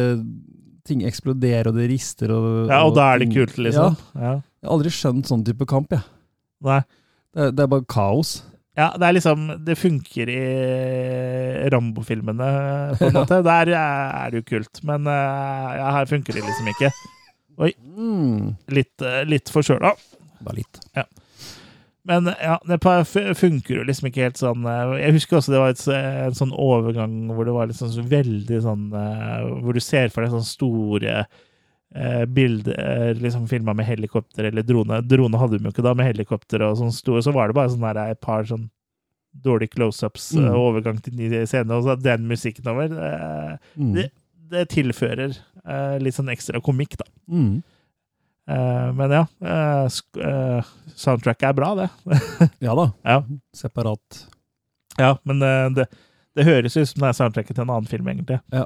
ting 0.86 1.02
eksploderer, 1.08 1.72
og 1.72 1.78
det 1.80 1.88
rister, 1.90 2.30
og 2.36 2.70
Ja, 2.70 2.84
og 2.86 2.94
da 3.00 3.08
er 3.16 3.24
det 3.24 3.32
kult, 3.34 3.58
liksom. 3.58 3.98
Ja, 4.14 4.22
Ja. 4.22 4.34
jeg 4.62 4.68
har 4.70 4.76
aldri 4.78 4.94
skjønt 4.94 5.30
sånn 5.32 5.46
type 5.48 5.66
kamp, 5.74 5.90
jeg. 5.96 6.04
Nei. 6.70 6.82
Det, 7.34 7.50
det 7.58 7.64
er 7.66 7.70
bare 7.74 7.86
kaos. 7.90 8.44
Ja, 8.74 8.88
det 8.98 9.06
er 9.06 9.14
liksom 9.14 9.42
Det 9.68 9.76
funker 9.78 10.30
i 10.34 10.44
Rambo-filmene, 11.70 12.48
på 12.98 13.10
en 13.10 13.18
måte. 13.20 13.42
Der 13.46 13.74
er 13.78 14.32
det 14.34 14.42
jo 14.42 14.48
kult, 14.56 14.82
men 14.88 15.06
eh, 15.08 15.76
ja, 15.78 15.92
her 16.00 16.10
funker 16.10 16.34
det 16.36 16.46
liksom 16.46 16.72
ikke. 16.74 16.90
Oi. 17.62 17.72
Litt, 18.74 18.96
eh, 19.06 19.22
litt 19.30 19.52
forkjøla. 19.54 19.94
Bare 20.44 20.58
litt. 20.58 20.82
Men 22.04 22.28
ja, 22.42 22.58
det 22.68 22.82
funker 22.84 23.78
jo 23.78 23.84
liksom 23.88 24.10
ikke 24.10 24.26
helt 24.26 24.40
sånn 24.42 24.66
eh, 24.68 24.98
Jeg 25.06 25.16
husker 25.16 25.38
også 25.40 25.54
det 25.54 25.62
var 25.62 25.72
et, 25.72 25.84
en 26.28 26.36
sånn 26.36 26.52
overgang 26.52 27.14
hvor 27.32 27.48
det 27.48 27.54
var 27.56 27.70
liksom 27.70 27.94
så 27.94 28.04
veldig 28.04 28.60
sånn 28.66 28.90
eh, 28.92 29.46
Hvor 29.64 29.78
du 29.78 29.80
ser 29.84 30.12
for 30.12 30.26
deg 30.26 30.34
sånne 30.34 30.50
store 30.50 31.14
eh, 31.22 31.46
bilder 32.26 33.14
liksom 33.22 33.48
filma 33.48 33.74
med 33.78 33.86
helikopter 33.86 34.48
eller 34.50 34.64
drone. 34.66 35.02
Drone 35.06 35.38
hadde 35.38 35.60
de 35.60 35.68
jo 35.68 35.72
ikke 35.76 35.84
da, 35.86 35.94
med 35.94 36.08
helikopter 36.10 36.64
og 36.66 36.78
sånn 36.80 36.92
store. 36.96 37.22
Så 37.22 37.34
var 37.36 37.48
det 37.52 37.56
bare 37.60 37.70
sånn 37.70 37.86
der, 37.86 38.00
et 38.16 38.22
par 38.22 38.44
sånn 38.50 38.70
dårlige 39.44 39.74
close-ups, 39.76 40.32
Mm. 40.38 40.46
eh, 40.46 40.58
overgang 40.58 41.00
til 41.02 41.14
ny 41.18 41.30
scene, 41.46 41.72
og 41.74 41.84
så 41.86 41.96
den 42.02 42.28
musikken 42.30 42.68
over. 42.70 42.86
eh, 42.94 43.58
Mm. 43.78 43.94
Det, 43.96 44.12
det 44.50 44.68
tilfører 44.70 45.38
eh, 45.66 45.98
litt 46.00 46.14
sånn 46.14 46.30
ekstra 46.30 46.62
komikk, 46.62 46.98
da. 46.98 47.06
Mm. 47.30 47.64
Eh, 48.48 48.92
men 48.94 49.10
ja, 49.12 49.26
eh, 49.42 49.88
eh, 50.22 50.62
soundtracket 50.96 51.50
er 51.50 51.54
bra, 51.54 51.74
det. 51.76 51.90
Ja 52.62 52.76
da. 52.76 52.92
Ja, 53.04 53.24
Separat. 53.56 54.28
ja 55.00 55.18
men 55.26 55.42
eh, 55.42 55.70
det, 55.70 55.86
det 56.36 56.46
høres 56.46 56.76
ut 56.78 56.88
som 56.90 57.02
det 57.02 57.10
er 57.10 57.18
soundtracket 57.18 57.56
til 57.56 57.64
en 57.64 57.70
annen 57.74 57.88
film, 57.90 58.06
egentlig. 58.08 58.40
Ja. 58.52 58.66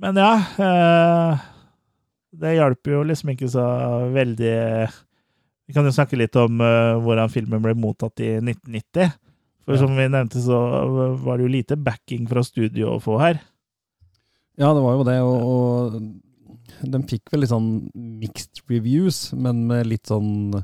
Men 0.00 0.16
ja 0.20 0.32
eh, 0.58 1.38
Det 2.38 2.54
hjalp 2.54 2.90
jo 2.92 3.02
liksom 3.06 3.32
ikke 3.34 3.48
så 3.50 3.64
veldig 4.14 4.52
Vi 5.68 5.74
kan 5.76 5.84
jo 5.88 5.92
snakke 5.92 6.16
litt 6.20 6.36
om 6.40 6.60
uh, 6.62 6.96
hvordan 7.02 7.32
filmen 7.32 7.60
ble 7.64 7.74
mottatt 7.76 8.22
i 8.24 8.36
1990. 8.40 9.10
For 9.68 9.76
Ja. 9.76 9.80
som 9.82 9.92
vi 9.98 10.06
nevnte, 10.08 10.40
så 10.40 10.56
var 11.20 11.36
det 11.36 11.44
jo 11.44 11.50
lite 11.52 11.76
backing 11.76 12.24
fra 12.30 12.40
studio 12.46 12.94
å 12.94 13.02
få 13.04 13.18
her. 13.20 13.42
Ja, 14.56 14.70
det 14.72 14.80
var 14.80 14.94
jo 14.96 15.04
det, 15.04 15.18
og, 15.20 15.42
og 15.44 16.88
den 16.88 17.04
fikk 17.10 17.28
vel 17.30 17.42
litt 17.44 17.52
sånn 17.52 17.68
mixed 17.94 18.62
reviews, 18.72 19.28
men 19.36 19.66
med 19.68 19.86
litt 19.90 20.08
sånn 20.08 20.56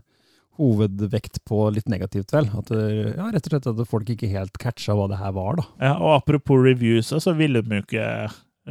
hovedvekt 0.57 1.43
på 1.45 1.67
litt 1.75 1.89
negativt, 1.91 2.33
vel. 2.33 2.49
At 2.57 2.71
ja, 2.73 3.29
rett 3.35 3.45
og 3.49 3.53
slett 3.53 3.69
at 3.75 3.85
folk 3.91 4.11
ikke 4.15 4.31
helt 4.33 4.57
catcha 4.63 4.95
hva 4.97 5.09
det 5.11 5.19
her 5.21 5.35
var, 5.37 5.59
da. 5.61 5.65
Ja, 5.83 5.95
og 5.99 6.17
apropos 6.23 6.63
reviews, 6.65 7.11
så 7.13 7.35
ville 7.37 7.61
de 7.67 7.81
jo 7.81 7.85
ikke 7.85 8.09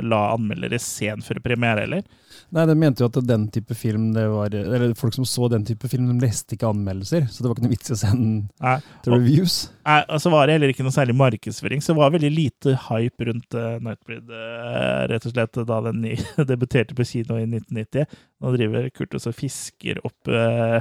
la 0.01 0.19
anmeldere 0.33 0.79
se 0.81 1.05
den 1.05 1.21
før 1.21 1.37
premiere, 1.43 1.83
eller? 1.85 2.05
Nei, 2.53 2.65
de 2.69 2.75
mente 2.77 3.03
jo 3.03 3.09
at 3.09 3.17
den 3.27 3.45
type 3.53 3.75
film, 3.77 4.07
det 4.15 4.23
var 4.29 4.53
Eller 4.57 4.93
folk 4.97 5.13
som 5.15 5.25
så 5.25 5.47
den 5.49 5.65
type 5.65 5.89
film, 5.89 6.07
de 6.09 6.25
leste 6.25 6.55
ikke 6.55 6.69
anmeldelser, 6.69 7.27
så 7.29 7.41
det 7.41 7.49
var 7.49 7.57
ikke 7.57 7.65
noe 7.67 7.73
vits 7.73 7.91
i 7.91 7.95
å 7.95 7.99
sende 8.01 8.63
Nei. 8.63 8.75
til 9.05 9.15
reviews. 9.15 9.57
Nei, 9.85 9.99
altså 10.03 10.33
var 10.33 10.47
det 10.47 10.57
heller 10.57 10.73
ikke 10.73 10.85
noe 10.85 10.95
særlig 10.95 11.17
markedsføring, 11.19 11.83
så 11.83 11.93
det 11.93 12.01
var 12.01 12.13
veldig 12.15 12.31
lite 12.33 12.77
hype 12.87 13.29
rundt 13.29 13.57
uh, 13.57 13.75
Nightbreed, 13.85 14.29
uh, 14.33 15.03
rett 15.11 15.27
og 15.29 15.35
slett, 15.35 15.61
da 15.69 15.81
den 15.89 16.05
debuterte 16.53 16.97
på 16.97 17.07
kino 17.09 17.37
i 17.37 17.45
1990. 17.45 18.21
Nå 18.43 18.55
driver 18.57 18.89
Kurtus 18.93 19.29
og 19.29 19.37
fisker 19.37 20.01
opp 20.07 20.31
uh, 20.31 20.79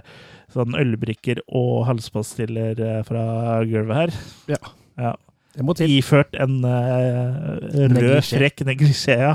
sånn 0.53 0.77
ølbrikker 0.79 1.45
og 1.49 1.85
halspastiller 1.89 2.81
fra 3.09 3.27
gulvet 3.69 4.01
her. 4.03 4.17
Ja. 4.57 4.63
Ja. 5.01 5.17
Iført 5.59 6.37
en 6.41 6.63
uh, 6.65 7.59
rød, 7.93 8.23
frekk 8.25 8.63
neglisjé, 8.65 9.19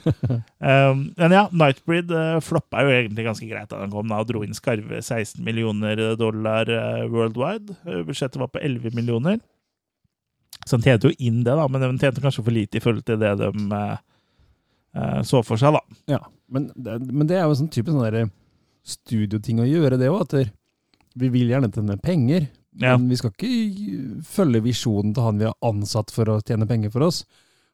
um, 0.00 1.02
men 1.18 1.34
ja, 1.34 1.42
Nightbreed 1.52 2.08
uh, 2.14 2.38
floppa 2.40 2.80
jo 2.86 2.94
egentlig 2.94 3.26
ganske 3.26 3.48
greit 3.50 3.68
da 3.68 3.82
den 3.82 3.92
kom, 3.92 4.08
da, 4.08 4.22
og 4.22 4.30
dro 4.30 4.40
inn 4.46 4.56
skarve 4.56 5.02
16 5.02 5.44
millioner 5.44 6.00
dollar 6.16 6.70
uh, 6.72 7.04
worldwide. 7.12 7.76
Uh, 7.84 8.00
Budsjettet 8.08 8.40
var 8.40 8.48
på 8.54 8.62
11 8.64 8.96
millioner. 8.96 9.36
Så 10.66 10.76
den 10.76 10.84
tjente 10.84 11.08
jo 11.08 11.16
inn 11.18 11.42
det, 11.44 11.54
da, 11.56 11.66
men 11.68 11.82
den 11.82 11.98
tjente 12.00 12.22
kanskje 12.22 12.44
for 12.44 12.54
lite 12.54 12.78
i 12.78 12.84
forhold 12.84 13.04
til 13.08 13.20
det 13.20 13.32
de 13.40 13.48
eh, 13.48 13.96
eh, 14.96 15.20
så 15.26 15.42
for 15.46 15.60
seg, 15.60 15.76
da. 15.76 15.98
Ja, 16.16 16.20
men 16.52 16.68
det, 16.76 16.98
men 17.08 17.28
det 17.30 17.38
er 17.38 17.46
jo 17.48 17.56
sånn 17.58 17.72
typisk 17.72 17.96
sånn 17.96 18.32
studioting 18.86 19.62
å 19.62 19.68
gjøre, 19.68 19.98
det 20.00 20.10
òg. 20.12 20.26
At 20.26 21.16
vi 21.20 21.30
vil 21.32 21.50
gjerne 21.52 21.72
tjene 21.72 21.96
penger, 22.00 22.48
Ja. 22.78 22.96
men 22.96 23.08
vi 23.10 23.16
skal 23.18 23.32
ikke 23.34 24.22
følge 24.30 24.60
visjonen 24.62 25.14
til 25.14 25.24
han 25.26 25.40
vi 25.40 25.48
har 25.48 25.56
ansatt 25.66 26.12
for 26.14 26.28
å 26.30 26.40
tjene 26.46 26.68
penger 26.70 26.92
for 26.94 27.08
oss. 27.08 27.24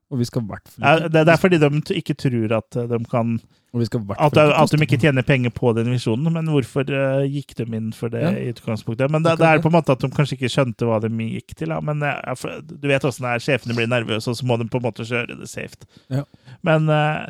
Og 0.07 0.21
vi 0.21 0.27
skal 0.29 0.45
hvert 0.47 0.71
Ja, 0.79 1.09
det, 1.11 1.25
er 1.27 1.39
fordi 1.41 1.59
de 1.59 1.69
ikke 1.99 2.15
tror 2.15 2.53
at 2.61 2.77
eh, 2.79 2.87
de 2.93 2.99
kan 3.11 3.33
At, 3.75 4.37
at 4.39 4.71
de 4.73 4.79
ikke 4.87 5.01
tjener 5.03 5.27
penger 5.27 5.51
på 5.53 5.73
den 5.77 5.91
visjonen, 5.91 6.31
men 6.33 6.47
hvorfor 6.49 6.87
uh, 6.89 7.25
gikk 7.29 7.57
de 7.59 7.67
inn 7.77 7.91
for 7.93 8.09
det 8.09 8.23
Ja. 8.23 8.31
i 8.31 8.53
utgangspunktet? 8.55 9.11
Men 9.13 9.27
det, 9.27 9.35
det 9.41 9.49
er 9.51 9.61
på 9.61 9.69
en 9.69 9.75
måte 9.75 9.93
at 9.93 10.01
de 10.01 10.09
kanskje 10.15 10.39
ikke 10.39 10.53
skjønte 10.55 10.87
hva 10.89 11.01
de 11.03 11.11
gikk 11.11 11.53
til. 11.59 11.75
Da. 11.75 11.81
Men 11.85 12.01
for- 12.39 12.63
du 12.65 12.87
vet 12.89 13.05
åssen 13.05 13.27
det 13.27 13.35
er, 13.35 13.45
sjefene 13.45 13.77
blir 13.77 13.91
nervøse, 13.91 14.31
og 14.31 14.39
så 14.39 14.47
må 14.49 14.57
de 14.63 14.69
på 14.71 14.81
en 14.81 14.87
måte 14.87 15.05
kjøre 15.05 15.37
det 15.43 15.51
safe. 15.51 15.77
Ja. 16.09 16.23
Men 16.65 16.89
uh, 16.89 17.27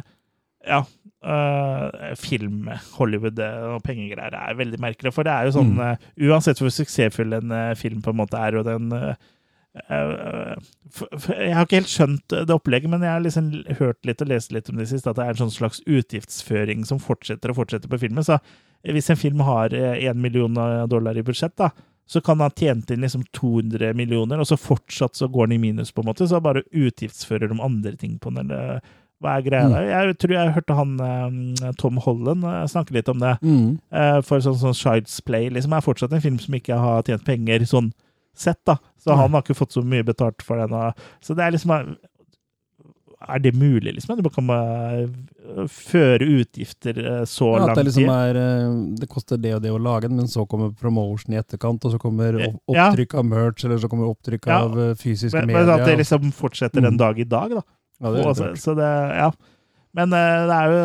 ja. 0.69 0.85
Eh, 1.27 2.15
film, 2.21 2.69
Hollywood 2.97 3.39
eh, 3.43 3.63
og 3.75 3.83
pengegreier 3.87 4.35
er 4.39 4.59
veldig 4.59 4.81
merkelig. 4.83 5.13
For 5.15 5.27
det 5.27 5.33
er 5.35 5.49
jo 5.49 5.57
sånn 5.59 5.73
Mm. 5.77 5.81
uh, 5.83 5.97
Uansett 6.29 6.61
hvor 6.63 6.71
suksessfull 6.73 7.35
en 7.37 7.51
uh, 7.53 7.75
film 7.75 8.03
på 8.03 8.13
en 8.15 8.21
måte 8.21 8.39
er, 8.39 8.57
og 8.57 8.65
den 8.69 8.93
Jeg 9.77 11.53
har 11.53 11.67
ikke 11.67 11.81
helt 11.83 11.91
skjønt 11.93 12.33
det 12.33 12.55
opplegget, 12.55 12.89
men 12.89 13.03
jeg 13.05 13.13
har 13.13 13.21
liksom 13.21 13.51
hørt 13.81 13.99
litt 14.09 14.23
og 14.25 14.31
lest 14.31 14.55
litt 14.55 14.71
om 14.71 14.79
det 14.81 14.89
siste, 14.89 15.11
at 15.11 15.19
det 15.19 15.27
er 15.27 15.35
en 15.35 15.43
sånn 15.43 15.53
slags 15.53 15.83
utgiftsføring 15.85 16.87
som 16.89 17.03
fortsetter 17.03 17.53
og 17.53 17.59
fortsetter 17.59 17.91
på 17.93 17.99
filmen. 18.01 18.25
Så 18.25 18.39
hvis 18.87 19.11
en 19.13 19.21
film 19.21 19.43
har 19.45 19.75
én 19.77 20.17
million 20.17 20.57
dollar 20.89 21.19
i 21.19 21.27
budsjett, 21.27 21.53
da, 21.61 21.69
så 22.09 22.23
kan 22.23 22.39
han 22.41 22.49
ha 22.49 22.55
tjent 22.57 22.91
inn 22.95 23.03
liksom 23.05 23.25
200 23.37 23.93
millioner, 23.99 24.41
og 24.41 24.47
så 24.49 24.57
fortsatt 24.57 25.19
så 25.19 25.29
går 25.29 25.51
den 25.51 25.59
i 25.59 25.65
minus, 25.67 25.93
på 25.93 26.01
en 26.05 26.09
måte. 26.09 26.29
Så 26.31 26.41
bare 26.41 26.65
utgiftsfører 26.71 27.51
de 27.51 27.61
andre 27.61 27.97
ting 27.99 28.17
på 28.23 28.31
den. 28.31 28.51
eller 28.51 28.81
Hva 29.23 29.39
er 29.39 29.45
greia 29.47 29.69
der? 29.73 29.87
Jeg 29.89 30.17
tror 30.21 30.33
jeg 30.37 30.53
hørte 30.53 30.75
han 30.77 30.91
eh, 31.01 31.71
Tom 31.81 31.97
Holland 32.05 32.45
eh, 32.45 32.67
snakke 32.69 32.93
litt 32.93 33.09
om 33.09 33.19
det. 33.23 33.39
Mm. 33.43 33.79
Eh, 33.91 34.19
For 34.29 34.45
sånn, 34.45 34.59
sånn 34.61 34.77
Child's 34.77 35.21
Play 35.25 35.49
liksom 35.51 35.73
er 35.73 35.81
fortsatt 35.87 36.13
en 36.13 36.21
film 36.21 36.37
som 36.43 36.55
ikke 36.59 36.77
har 36.77 37.03
tjent 37.09 37.25
penger 37.25 37.65
sånn 37.65 37.93
sett, 38.37 38.61
da. 38.69 38.77
Så 39.01 39.17
han 39.17 39.33
har 39.33 39.41
ikke 39.41 39.57
fått 39.57 39.73
så 39.73 39.81
mye 39.81 40.05
betalt 40.05 40.43
for 40.45 40.61
den. 40.61 40.93
Så 41.25 41.33
det 41.35 41.47
er 41.47 41.57
liksom 41.57 41.97
Er 43.27 43.39
det 43.41 43.55
mulig, 43.57 43.95
liksom? 43.97 44.21
Du 44.23 44.29
kan 44.29 44.45
føre 45.73 46.27
utgifter 46.43 46.99
så 47.27 47.49
Ja, 47.55 47.61
lang 47.63 47.71
at 47.73 47.79
det 47.81 47.85
liksom 47.89 48.11
er 48.13 48.39
Det 49.01 49.09
koster 49.09 49.41
det 49.41 49.55
og 49.57 49.63
det 49.65 49.73
å 49.73 49.79
lage 49.81 50.09
den, 50.11 50.19
men 50.21 50.29
så 50.29 50.45
kommer 50.47 50.75
promotion 50.77 51.33
i 51.35 51.41
etterkant, 51.41 51.85
og 51.89 51.95
så 51.95 51.99
kommer 52.03 52.37
opptrykk 52.69 53.15
av 53.17 53.25
merch, 53.25 53.65
eller 53.65 53.79
så 53.81 53.89
kommer 53.89 54.11
opptrykk 54.13 54.47
av 54.53 54.77
fysiske 55.01 55.33
Men, 55.41 55.47
medier. 55.49 55.65
men 55.67 55.81
at 55.81 55.87
det 55.89 55.97
liksom 56.05 56.29
fortsetter 56.37 56.81
Mm. 56.85 56.89
en 56.93 56.97
dag 57.01 57.19
i 57.19 57.25
dag, 57.25 57.51
da. 57.57 57.63
Ja, 58.01 58.13
det 58.13 58.25
Og 58.27 58.59
så, 58.61 58.75
det, 58.77 58.89
ja. 59.17 59.31
Men 59.97 60.13
uh, 60.13 60.45
det 60.49 60.57
er 60.57 60.75
jo 60.75 60.81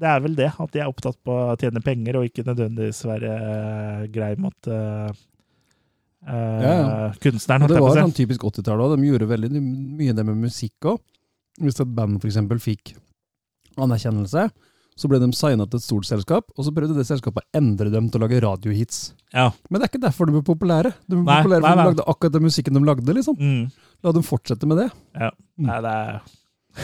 Det 0.00 0.08
er 0.08 0.22
vel 0.24 0.36
det, 0.38 0.50
at 0.64 0.72
de 0.72 0.80
er 0.80 0.88
opptatt 0.88 1.18
på 1.26 1.34
å 1.34 1.58
tjene 1.60 1.82
penger, 1.84 2.16
og 2.16 2.28
ikke 2.28 2.46
nødvendigvis 2.46 3.02
være 3.04 3.34
uh, 3.36 4.06
grei 4.12 4.32
mot 4.40 4.70
uh, 4.72 5.10
uh, 6.24 6.62
Ja, 6.64 6.74
kunstneren. 7.20 7.66
Holdt 7.66 7.76
det 7.76 7.84
var 7.84 8.00
sånn 8.00 8.16
typisk 8.16 8.46
80-tallet 8.48 8.86
òg. 8.86 8.96
De 8.96 9.10
gjorde 9.10 9.28
veldig 9.34 9.52
mye 9.60 10.16
det 10.16 10.24
med 10.24 10.40
musikk 10.46 10.88
òg. 10.94 11.02
Hvis 11.60 11.82
et 11.82 11.92
band 11.92 12.16
f.eks. 12.22 12.40
fikk 12.64 12.94
anerkjennelse, 13.80 14.48
så 15.00 15.08
ble 15.08 15.16
de 15.22 15.30
signa 15.32 15.64
til 15.64 15.80
et 15.80 15.84
stort 15.86 16.04
selskap, 16.08 16.50
og 16.52 16.66
så 16.66 16.72
prøvde 16.76 16.92
det 16.98 17.06
selskapet 17.08 17.40
å 17.40 17.56
endre 17.56 17.88
dem 17.94 18.10
til 18.12 18.20
å 18.20 18.26
lage 18.26 18.40
radiohits. 18.44 18.98
Ja. 19.32 19.46
Men 19.70 19.80
det 19.80 19.86
er 19.86 19.92
ikke 19.94 20.02
derfor 20.04 20.28
de 20.28 20.34
ble 20.36 20.42
populære. 20.44 20.90
De 21.08 21.16
ble 21.16 21.24
Nei, 21.24 21.38
populære 21.40 21.62
nei, 21.64 21.70
for 21.70 21.78
nei. 21.80 21.84
de 21.86 21.90
lagde 21.94 22.04
akkurat 22.12 22.34
den 22.36 22.44
musikken 22.44 22.76
de 22.76 22.82
lagde. 22.84 23.14
liksom. 23.16 23.38
Mm. 23.40 23.64
La 24.04 24.12
dem 24.12 24.26
fortsette 24.26 24.68
med 24.68 24.82
det. 24.82 24.90
Ja. 25.16 25.30
Nei, 25.70 25.78
det 25.86 25.94
er 25.96 26.20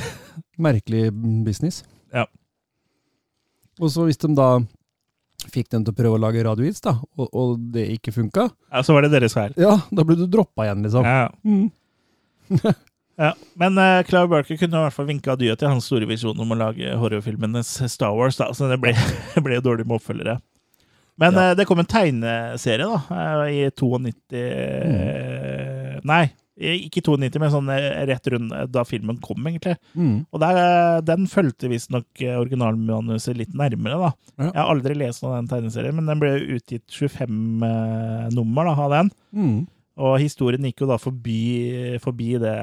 Merkelig 0.67 1.03
business. 1.45 1.83
Ja. 2.17 2.25
Og 3.77 3.93
så 3.93 4.07
hvis 4.09 4.17
de 4.25 4.33
da 4.39 4.49
fikk 5.53 5.69
dem 5.75 5.85
til 5.85 5.93
å 5.93 5.97
prøve 6.01 6.17
å 6.17 6.23
lage 6.25 6.41
radiohits, 6.47 6.81
da, 6.83 6.97
og, 7.21 7.29
og 7.37 7.59
det 7.77 7.85
ikke 7.99 8.15
funka, 8.17 8.49
Ja, 8.73 8.81
så 8.83 8.97
var 8.97 9.05
det 9.05 9.13
deres 9.13 9.37
feil. 9.37 9.53
ja, 9.61 9.77
da 9.93 10.03
ble 10.09 10.17
du 10.17 10.25
droppa 10.33 10.65
igjen, 10.65 10.81
liksom. 10.89 11.05
Ja. 11.05 11.29
Mm. 11.45 11.69
Ja. 13.17 13.33
Men 13.57 13.79
uh, 13.81 14.03
Clive 14.05 14.29
Barker 14.29 14.59
kunne 14.61 14.77
i 14.77 14.85
hvert 14.87 14.97
fall 14.97 15.09
vinke 15.09 15.33
adjø 15.33 15.55
til 15.57 15.71
hans 15.73 15.87
store 15.89 16.09
visjon 16.09 16.37
om 16.43 16.53
å 16.53 16.59
lage 16.61 16.97
horrorfilmenes 17.01 17.71
Star 17.93 18.13
Wars, 18.17 18.37
da, 18.41 18.51
så 18.53 18.69
det 18.71 18.77
ble, 18.83 18.93
ble 19.47 19.61
dårlig 19.65 19.87
med 19.89 19.99
oppfølgere. 20.01 20.39
Men 21.17 21.33
Ja. 21.33 21.51
uh, 21.51 21.55
det 21.57 21.65
kom 21.69 21.81
en 21.81 21.89
tegneserie 21.89 22.85
da, 22.85 22.99
eh, 23.17 23.45
i 23.55 23.61
92 23.73 24.43
mm. 24.45 26.03
Nei, 26.07 26.27
ikke 26.57 27.01
92, 27.05 27.41
men 27.41 27.51
sånn 27.53 27.71
rett 28.09 28.29
rundt 28.33 28.53
da 28.73 28.83
filmen 28.87 29.17
kom, 29.25 29.41
egentlig. 29.49 29.75
Mm. 29.97 30.27
Og 30.31 30.41
der, 30.41 30.59
den 31.05 31.25
fulgte 31.29 31.69
visstnok 31.73 32.21
originalmanuset 32.37 33.37
litt 33.37 33.57
nærmere, 33.57 33.97
da. 34.01 34.11
Ja. 34.37 34.47
Jeg 34.53 34.61
har 34.61 34.71
aldri 34.73 34.97
lest 35.01 35.25
noen 35.25 35.35
av 35.35 35.41
den 35.43 35.51
tegneserien, 35.51 35.97
men 35.99 36.09
den 36.09 36.21
ble 36.23 36.31
utgitt 36.57 36.85
25 36.93 37.65
eh, 37.67 38.29
nummer 38.37 38.69
da, 38.71 38.77
av 38.87 38.95
den. 38.95 39.11
Mm. 39.37 39.59
Og 39.97 40.19
historien 40.21 40.65
gikk 40.69 40.83
jo 40.83 40.89
da 40.91 40.99
forbi, 41.01 41.97
forbi 42.05 42.35
det 42.41 42.55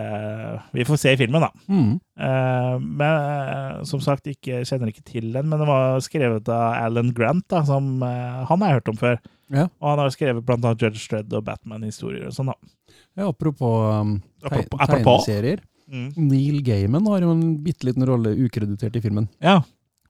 vi 0.76 0.86
får 0.86 1.00
se 1.02 1.14
i 1.16 1.18
filmen, 1.18 1.42
da. 1.42 1.50
Mm. 1.66 1.96
Uh, 2.14 2.76
men 2.78 3.10
eh, 3.10 3.80
som 3.90 4.04
sagt, 4.06 4.30
ikke, 4.30 4.60
kjenner 4.70 4.92
ikke 4.92 5.06
til 5.08 5.32
den, 5.34 5.48
men 5.50 5.58
den 5.58 5.70
var 5.70 5.98
skrevet 6.06 6.52
av 6.54 6.76
Alan 6.78 7.10
Grant, 7.18 7.48
da, 7.50 7.64
som 7.66 7.96
uh, 8.06 8.44
han 8.50 8.62
har 8.62 8.70
jeg 8.70 8.78
hørt 8.78 8.92
om 8.94 9.00
før. 9.02 9.18
Ja. 9.54 9.66
Og 9.82 9.88
han 9.90 10.02
har 10.04 10.14
skrevet 10.14 10.46
blant 10.46 10.68
annet 10.70 10.86
Judge 10.86 11.08
Dredd 11.10 11.34
og 11.34 11.46
Batman-historier 11.48 12.30
og 12.30 12.36
sånn, 12.38 12.54
da. 12.54 12.74
Ja, 13.18 13.32
apropos 13.32 13.82
um, 13.90 14.20
teg 14.46 14.70
tegneserier. 14.78 15.66
Mm. 15.90 16.08
Neil 16.30 16.62
Gaiman 16.66 17.10
har 17.10 17.26
jo 17.26 17.34
en 17.34 17.44
bitte 17.66 17.90
liten 17.90 18.06
rolle 18.08 18.36
ukreditert 18.46 18.96
i 18.98 19.02
filmen, 19.02 19.26
Ja. 19.42 19.64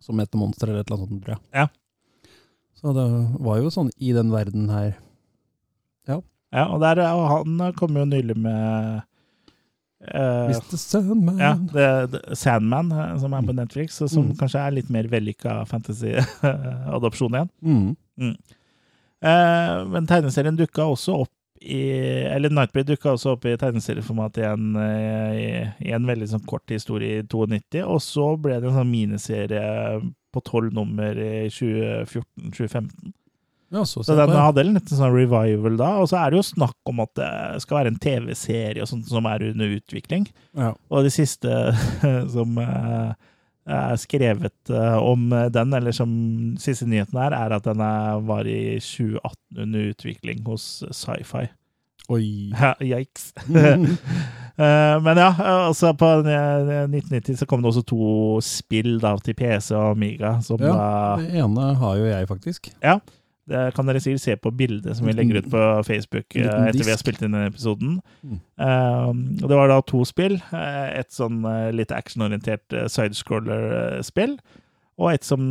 som 0.03 0.19
heter 0.19 0.39
monster 0.39 0.67
eller 0.67 0.83
et 0.83 0.91
eller 0.91 0.99
annet 0.99 1.15
sånt, 1.15 1.23
tror 1.23 1.37
jeg. 1.37 1.43
Ja. 1.55 1.67
Så 2.83 2.91
det 2.91 3.07
var 3.47 3.63
jo 3.63 3.71
sånn 3.71 3.89
i 3.95 4.11
den 4.11 4.31
verden 4.35 4.67
her. 4.67 4.97
Ja, 6.53 6.67
og 6.69 6.79
der, 6.83 7.01
og 7.17 7.25
han 7.33 7.73
kom 7.79 7.97
jo 7.97 8.05
nylig 8.05 8.37
med 8.37 9.01
Uh, 10.03 10.49
Mr. 10.51 10.75
Sandman. 10.75 11.37
ja, 11.39 11.53
det, 11.71 11.83
det, 12.11 12.19
Sandman, 12.35 12.89
eh, 12.91 13.13
som 13.21 13.31
er 13.37 13.45
på 13.47 13.53
Netflix, 13.55 14.01
som 14.01 14.25
Mm. 14.25 14.33
kanskje 14.35 14.59
er 14.59 14.73
litt 14.75 14.89
mer 14.91 15.07
vellykka 15.07 15.53
fantasy-adopsjon 15.69 17.35
igjen. 17.37 17.95
Mm. 18.19 18.33
Eh, 19.23 19.85
men 19.93 20.09
tegneserien 20.09 20.57
dukka 20.59 20.83
også 20.91 21.15
opp 21.23 21.31
i 21.63 21.79
Eller 22.27 22.51
Nightbreed 22.51 22.89
dukka 22.91 23.13
også 23.15 23.37
opp 23.37 23.45
i 23.47 23.55
tegneserieformat 23.55 24.35
igjen 24.41 24.75
eh, 24.75 25.31
i, 25.39 25.47
i 25.87 25.93
en 25.95 26.03
veldig 26.11 26.27
sånn 26.33 26.43
kort 26.51 26.67
historie 26.75 27.21
i 27.21 27.23
92, 27.23 27.85
og 27.87 28.01
så 28.03 28.27
ble 28.35 28.59
det 28.59 28.67
en 28.73 28.75
sånn 28.81 28.91
miniserie 28.91 29.63
på 30.35 30.43
tolv 30.43 30.75
nummer 30.75 31.15
i 31.15 31.47
2014-2015. 31.47 33.13
Ja, 33.73 33.81
så 33.89 34.03
Så 34.05 34.15
den 34.15 34.29
ja. 34.29 34.45
hadde 34.45 34.61
en 34.61 34.79
sånn 34.85 35.15
revival 35.15 35.77
da, 35.79 35.89
og 36.03 36.09
så 36.11 36.19
er 36.21 36.31
det 36.31 36.37
jo 36.37 36.45
snakk 36.45 36.91
om 36.91 37.01
at 37.01 37.13
det 37.17 37.29
skal 37.63 37.79
være 37.79 37.93
en 37.93 38.01
TV-serie 38.01 38.83
og 38.83 38.89
sånt 38.91 39.07
som 39.09 39.25
er 39.25 39.47
under 39.49 39.71
utvikling. 39.79 40.27
Ja. 40.53 40.75
Og 40.93 41.07
det 41.07 41.13
siste 41.15 41.55
som 42.35 42.59
eh, 42.61 43.15
er 43.65 43.97
skrevet 43.97 44.69
eh, 44.69 44.99
om 45.01 45.25
den, 45.55 45.73
eller 45.73 45.95
som 45.95 46.13
siste 46.61 46.85
nyheten 46.85 47.17
er, 47.17 47.33
er 47.33 47.57
at 47.57 47.65
den 47.65 47.81
var 48.29 48.45
i 48.45 48.77
2018 48.77 49.65
under 49.65 49.91
utvikling 49.95 50.45
hos 50.45 50.67
Sci-Fi. 50.91 51.47
Oi. 52.13 52.51
Ja, 52.53 52.75
Yikes. 52.79 53.33
Eh, 54.53 54.99
Men 55.01 55.17
ja, 55.17 55.31
altså 55.65 55.95
på 55.97 56.05
eh, 56.29 56.83
1990 56.85 57.39
så 57.39 57.45
kom 57.49 57.63
det 57.63 57.71
også 57.71 57.81
to 57.89 58.09
spill 58.45 58.99
da 59.01 59.15
til 59.25 59.33
PC 59.33 59.71
og 59.73 59.95
Amiga, 59.95 60.35
som 60.45 60.61
Ja, 60.61 61.15
det 61.17 61.41
ene 61.41 61.71
har 61.79 61.95
jo 61.97 62.05
jeg, 62.05 62.27
faktisk. 62.29 62.69
Det 63.49 63.73
kan 63.75 63.85
dere 63.89 63.99
sikkert 63.99 64.21
se 64.23 64.35
på 64.39 64.51
bildet 64.55 64.95
som 64.95 65.03
vi 65.09 65.11
legger 65.17 65.41
ut 65.41 65.49
på 65.51 65.61
Facebook 65.83 66.35
eh, 66.39 66.47
etter 66.69 66.79
vi 66.85 66.93
har 66.93 66.99
spilt 67.01 67.19
inn 67.25 67.33
denne 67.33 67.49
episoden. 67.51 67.97
Mm. 68.23 68.37
Uh, 68.55 69.09
og 69.43 69.47
det 69.51 69.57
var 69.59 69.67
da 69.67 69.81
to 69.83 70.05
spill. 70.07 70.37
Eh, 70.55 70.85
et 71.01 71.11
sånn 71.11 71.41
eh, 71.49 71.71
litt 71.75 71.91
actionorientert 71.91 72.71
sidescroller-spill. 72.87 74.37
Og 75.01 75.09
et 75.09 75.25
som 75.25 75.41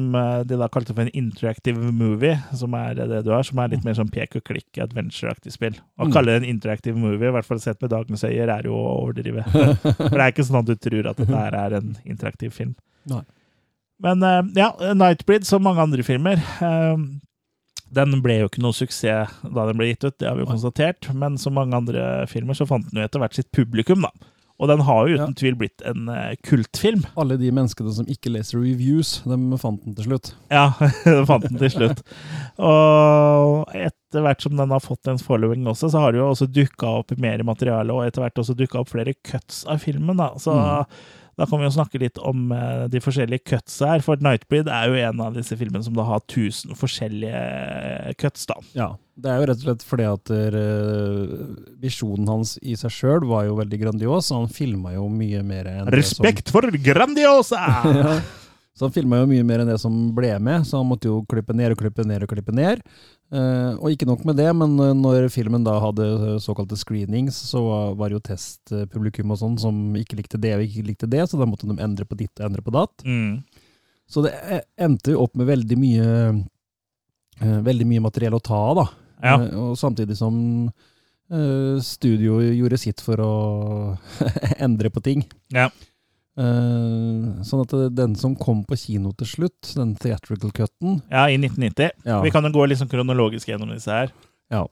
de 0.46 0.54
da 0.56 0.68
kalte 0.70 0.94
for 0.94 1.02
en 1.02 1.10
interactive 1.18 1.90
movie, 1.92 2.36
som 2.54 2.72
er 2.78 2.94
det 2.94 3.24
du 3.26 3.32
har. 3.34 3.42
Som 3.44 3.58
er 3.58 3.72
litt 3.72 3.82
mer 3.84 3.96
sånn 3.98 4.08
pek 4.14 4.36
og 4.38 4.44
klikk, 4.46 4.70
adventure-aktig 4.80 5.50
spill. 5.52 5.74
Å 5.98 6.06
Mm. 6.06 6.12
kalle 6.14 6.30
det 6.30 6.42
en 6.44 6.48
interactive 6.54 6.96
movie, 6.96 7.26
i 7.28 7.32
hvert 7.34 7.44
fall 7.48 7.58
sett 7.60 7.82
med 7.82 7.90
dagens 7.90 8.22
øyne, 8.24 8.48
er 8.54 8.62
jo 8.70 8.72
å 8.78 9.02
overdrive. 9.02 9.42
For 9.98 10.14
det 10.14 10.22
er 10.22 10.30
ikke 10.32 10.46
sånn 10.46 10.60
at 10.62 10.70
du 10.70 10.76
tror 10.78 11.10
at 11.10 11.16
dette 11.18 11.34
her 11.34 11.58
er 11.58 11.74
en 11.80 11.96
interaktiv 12.06 12.54
film. 12.54 12.76
Nei. 13.10 13.24
Men 14.00 14.22
ja, 14.56 14.70
Nightbreed, 14.94 15.44
som 15.44 15.62
mange 15.62 15.82
andre 15.82 16.02
filmer 16.06 16.38
Den 17.92 18.22
ble 18.24 18.38
jo 18.40 18.50
ikke 18.50 18.62
noe 18.64 18.76
suksess 18.76 19.38
da 19.44 19.66
den 19.68 19.76
ble 19.80 19.90
gitt 19.92 20.06
ut, 20.06 20.18
det 20.18 20.28
har 20.30 20.38
vi 20.38 20.46
jo 20.46 20.50
konstatert. 20.52 21.10
Men 21.14 21.36
som 21.40 21.56
mange 21.58 21.76
andre 21.76 22.26
filmer 22.30 22.56
så 22.56 22.68
fant 22.68 22.88
den 22.90 23.02
jo 23.02 23.06
etter 23.08 23.20
hvert 23.22 23.36
sitt 23.36 23.50
publikum, 23.54 24.06
da. 24.06 24.30
Og 24.62 24.68
den 24.70 24.82
har 24.86 25.08
jo 25.08 25.16
uten 25.18 25.32
tvil 25.34 25.56
blitt 25.58 25.82
en 25.88 26.06
eh, 26.12 26.36
kultfilm. 26.46 27.00
Alle 27.18 27.34
de 27.40 27.48
menneskene 27.50 27.90
som 27.96 28.06
ikke 28.06 28.30
leser 28.30 28.60
reviews, 28.62 29.16
de 29.26 29.38
fant 29.58 29.80
den 29.82 29.96
til 29.98 30.06
slutt. 30.06 30.30
Ja, 30.54 30.68
de 31.08 31.24
fant 31.26 31.48
den 31.48 31.58
til 31.58 31.72
slutt. 31.72 32.04
Og 32.62 33.72
etter 33.74 34.22
hvert 34.22 34.44
som 34.44 34.54
den 34.60 34.74
har 34.74 34.84
fått 34.84 35.10
en 35.10 35.18
following 35.18 35.66
også, 35.72 35.90
så 35.90 36.04
har 36.04 36.14
det 36.14 36.22
jo 36.22 36.28
også 36.28 36.46
dukka 36.52 36.92
opp 37.00 37.16
mer 37.22 37.42
materiale, 37.48 37.90
og 37.96 38.06
etter 38.06 38.22
hvert 38.22 38.38
også 38.44 38.54
dukka 38.58 38.84
opp 38.84 38.92
flere 38.92 39.16
cuts 39.26 39.64
av 39.66 39.82
filmen, 39.82 40.20
da. 40.20 40.30
Så 40.38 40.54
Mm. 40.54 40.94
Da 41.42 41.46
kan 41.50 41.58
vi 41.58 41.66
jo 41.66 41.74
snakke 41.74 41.98
litt 41.98 42.18
om 42.22 42.52
eh, 42.54 42.84
de 42.92 43.00
forskjellige 43.02 43.42
cuts 43.50 43.80
her, 43.82 44.02
for 44.04 44.20
Nightbreed 44.22 44.68
er 44.70 44.92
jo 44.92 44.98
en 45.08 45.22
av 45.24 45.34
disse 45.34 45.56
filmene 45.58 45.82
som 45.82 45.96
da 45.96 46.04
har 46.06 46.20
1000 46.22 46.76
forskjellige 46.78 48.12
cuts, 48.22 48.44
da. 48.46 48.60
Ja, 48.78 48.86
det 49.18 49.32
er 49.32 49.40
jo 49.40 49.48
rett 49.50 49.64
og 49.64 49.66
slett 49.66 49.82
fordi 49.88 50.06
at 50.06 50.30
eh, 50.36 51.32
visjonen 51.82 52.30
hans 52.30 52.54
i 52.62 52.76
seg 52.78 52.94
sjøl 52.94 53.26
var 53.26 53.48
jo 53.48 53.58
veldig 53.58 53.80
grandios, 53.80 54.30
og 54.30 54.44
han 54.44 54.54
filma 54.54 54.94
jo 54.94 55.08
mye 55.10 55.42
mer 55.48 55.72
enn 55.72 55.90
Respekt 55.90 56.54
for 56.54 56.70
Grandiosa! 56.78 57.64
det 57.82 57.90
som 57.90 58.14
ja. 58.14 58.14
Så 58.72 58.86
han 58.86 58.94
filma 58.94 59.18
jo 59.20 59.26
mye 59.28 59.44
mer 59.44 59.64
enn 59.64 59.68
det 59.68 59.80
som 59.82 59.96
ble 60.16 60.30
med, 60.40 60.62
så 60.64 60.78
han 60.78 60.88
måtte 60.88 61.10
jo 61.10 61.18
klippe 61.28 61.52
ned 61.58 61.74
og 61.74 61.82
klippe 61.82 62.06
ned 62.08 62.22
og 62.24 62.30
klippe 62.30 62.54
ned. 62.56 62.80
Eh, 63.32 63.74
og 63.80 63.88
ikke 63.94 64.04
nok 64.04 64.26
med 64.28 64.36
det, 64.36 64.50
men 64.54 64.74
eh, 64.84 64.90
når 64.92 65.30
filmen 65.32 65.64
da 65.64 65.78
hadde 65.80 66.04
eh, 66.04 66.38
såkalte 66.44 66.76
screenings, 66.76 67.38
så 67.48 67.62
var- 67.96 68.10
det 68.10 68.18
jo 68.18 68.24
testpublikum 68.28 69.30
og 69.32 69.38
sånn 69.40 69.58
som 69.58 69.78
ikke 69.96 70.18
likte 70.18 70.40
det 70.40 70.52
og 70.58 70.64
ikke 70.66 70.84
likte 70.90 71.08
det, 71.08 71.22
så 71.30 71.38
da 71.40 71.46
måtte 71.48 71.64
de 71.70 71.78
endre 71.80 72.04
på 72.04 72.18
ditt 72.20 72.34
og 72.40 72.50
endre 72.50 72.60
på 72.66 72.74
datt. 72.76 73.04
Mm. 73.08 73.42
Så 74.06 74.22
det 74.26 74.34
endte 74.76 75.14
jo 75.14 75.22
opp 75.24 75.34
med 75.40 75.48
veldig 75.48 75.78
mye 75.80 76.08
veldig 77.40 77.86
mye 77.88 78.02
materiell 78.04 78.34
å 78.36 78.42
ta 78.44 78.54
av, 78.54 78.76
da. 78.76 78.84
Ja. 79.24 79.36
Og 79.58 79.72
samtidig 79.80 80.14
som 80.18 80.36
eh, 81.32 81.78
studio 81.82 82.36
gjorde 82.44 82.78
sitt 82.78 83.00
for 83.00 83.16
å 83.24 83.32
endre 84.66 84.90
på 84.92 85.00
ting. 85.02 85.24
Ja. 85.54 85.70
Eh, 86.38 87.42
sånn 87.44 87.60
at 87.62 87.68
det- 87.68 87.94
den 87.94 88.14
som 88.16 88.34
kom 88.36 88.64
på 88.64 88.76
kino 88.78 89.12
til 89.12 89.26
slutt, 89.26 89.74
den 89.74 89.94
theatrical 89.96 90.50
cutten 90.50 91.02
ja, 91.10 91.26
i 91.28 91.36
1990. 91.36 91.90
ja, 92.04 92.22
Vi 92.22 92.30
kan 92.30 92.42
jo 92.44 92.50
gå 92.50 92.68
litt 92.68 92.78
sånn 92.78 92.88
kronologisk 92.88 93.48
gjennom 93.48 93.68
disse 93.74 93.90
her. 93.90 94.12
Ja. 94.50 94.66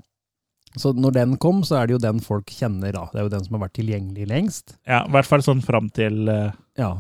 Så 0.77 0.93
når 0.95 1.13
den 1.13 1.37
kom, 1.37 1.63
så 1.63 1.77
er 1.83 1.87
det 1.87 1.93
jo 1.93 1.99
den 1.99 2.21
folk 2.21 2.47
kjenner, 2.47 2.93
da. 2.93 3.07
Det 3.13 3.19
er 3.21 3.23
jo 3.25 3.29
den 3.29 3.45
som 3.45 3.59
har 3.59 3.69
vært 3.69 3.75
tilgjengelig 3.75 4.29
lengst. 4.29 4.77
Ja, 4.87 5.05
i 5.05 5.11
hvert 5.11 5.27
fall 5.27 5.43
sånn 5.43 5.63
fram 5.63 5.91
til 5.91 6.29
uh, 6.29 6.53
Ja, 6.79 6.97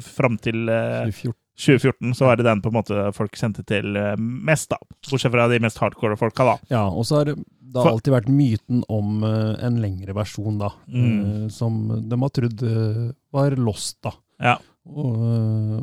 Fram 0.00 0.38
til 0.38 0.68
uh, 0.70 1.04
2014. 1.04 1.34
2014 1.58 2.14
så 2.14 2.24
var 2.28 2.36
det 2.38 2.46
den 2.46 2.60
på 2.62 2.70
en 2.70 2.76
måte 2.78 3.14
folk 3.16 3.34
kjente 3.34 3.64
til 3.66 3.96
eh, 3.98 4.14
mest, 4.16 4.68
da. 4.70 4.78
Bortsett 5.10 5.32
fra 5.34 5.48
de 5.50 5.58
mest 5.58 5.80
hardcore 5.82 6.16
folka, 6.16 6.44
da. 6.46 6.54
Ja, 6.70 6.84
og 6.86 7.02
så 7.08 7.18
har 7.18 7.32
det 7.68 7.82
har 7.82 7.90
alltid 7.92 8.14
vært 8.14 8.28
myten 8.32 8.82
om 8.88 9.22
eh, 9.28 9.54
en 9.66 9.76
lengre 9.82 10.14
versjon, 10.16 10.56
da. 10.60 10.70
Mm. 10.88 11.08
eh, 11.20 11.48
som 11.52 11.76
de 12.08 12.18
har 12.22 12.32
trodd 12.38 12.62
eh, 12.64 13.02
var 13.34 13.56
lost, 13.60 13.98
da. 14.06 14.14
Ja. 14.40 14.54
Og, 14.88 15.18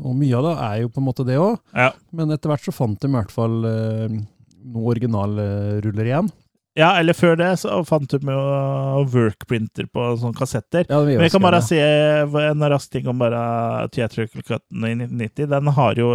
og 0.01 0.15
mye 0.17 0.33
av 0.39 0.47
det 0.47 0.53
er 0.65 0.79
jo 0.81 0.89
på 0.95 1.01
en 1.03 1.05
måte 1.11 1.25
det 1.27 1.35
òg, 1.37 1.59
Ja. 1.77 1.91
men 2.15 2.33
etter 2.33 2.49
hvert 2.49 2.65
så 2.65 2.73
fant 2.73 2.97
de 3.03 3.11
i 3.11 3.13
hvert 3.13 3.29
fall 3.35 3.59
noen 3.61 4.87
originalruller 4.89 6.07
igjen. 6.09 6.31
ja, 6.75 6.89
eller 6.99 7.13
før 7.13 7.37
det 7.37 7.51
så 7.61 7.77
fant 7.87 8.09
de 8.09 8.17
jo 8.33 9.05
workprinter 9.13 9.85
på 9.93 10.07
sånne 10.19 10.35
kassetter. 10.39 10.87
Ja, 10.89 11.03
Men 11.05 11.21
jeg 11.27 11.31
kan 11.35 11.45
bare 11.45 11.61
si 11.63 11.77
en 11.79 12.65
rask 12.73 12.91
ting 12.91 13.05
om 13.07 13.21
bare 13.21 13.87
Theatrical 13.93 14.41
Cutten 14.41 14.83
i 14.89 14.95
1990. 14.97 15.47
Den 15.53 15.67
har 15.77 15.95
jo 16.01 16.09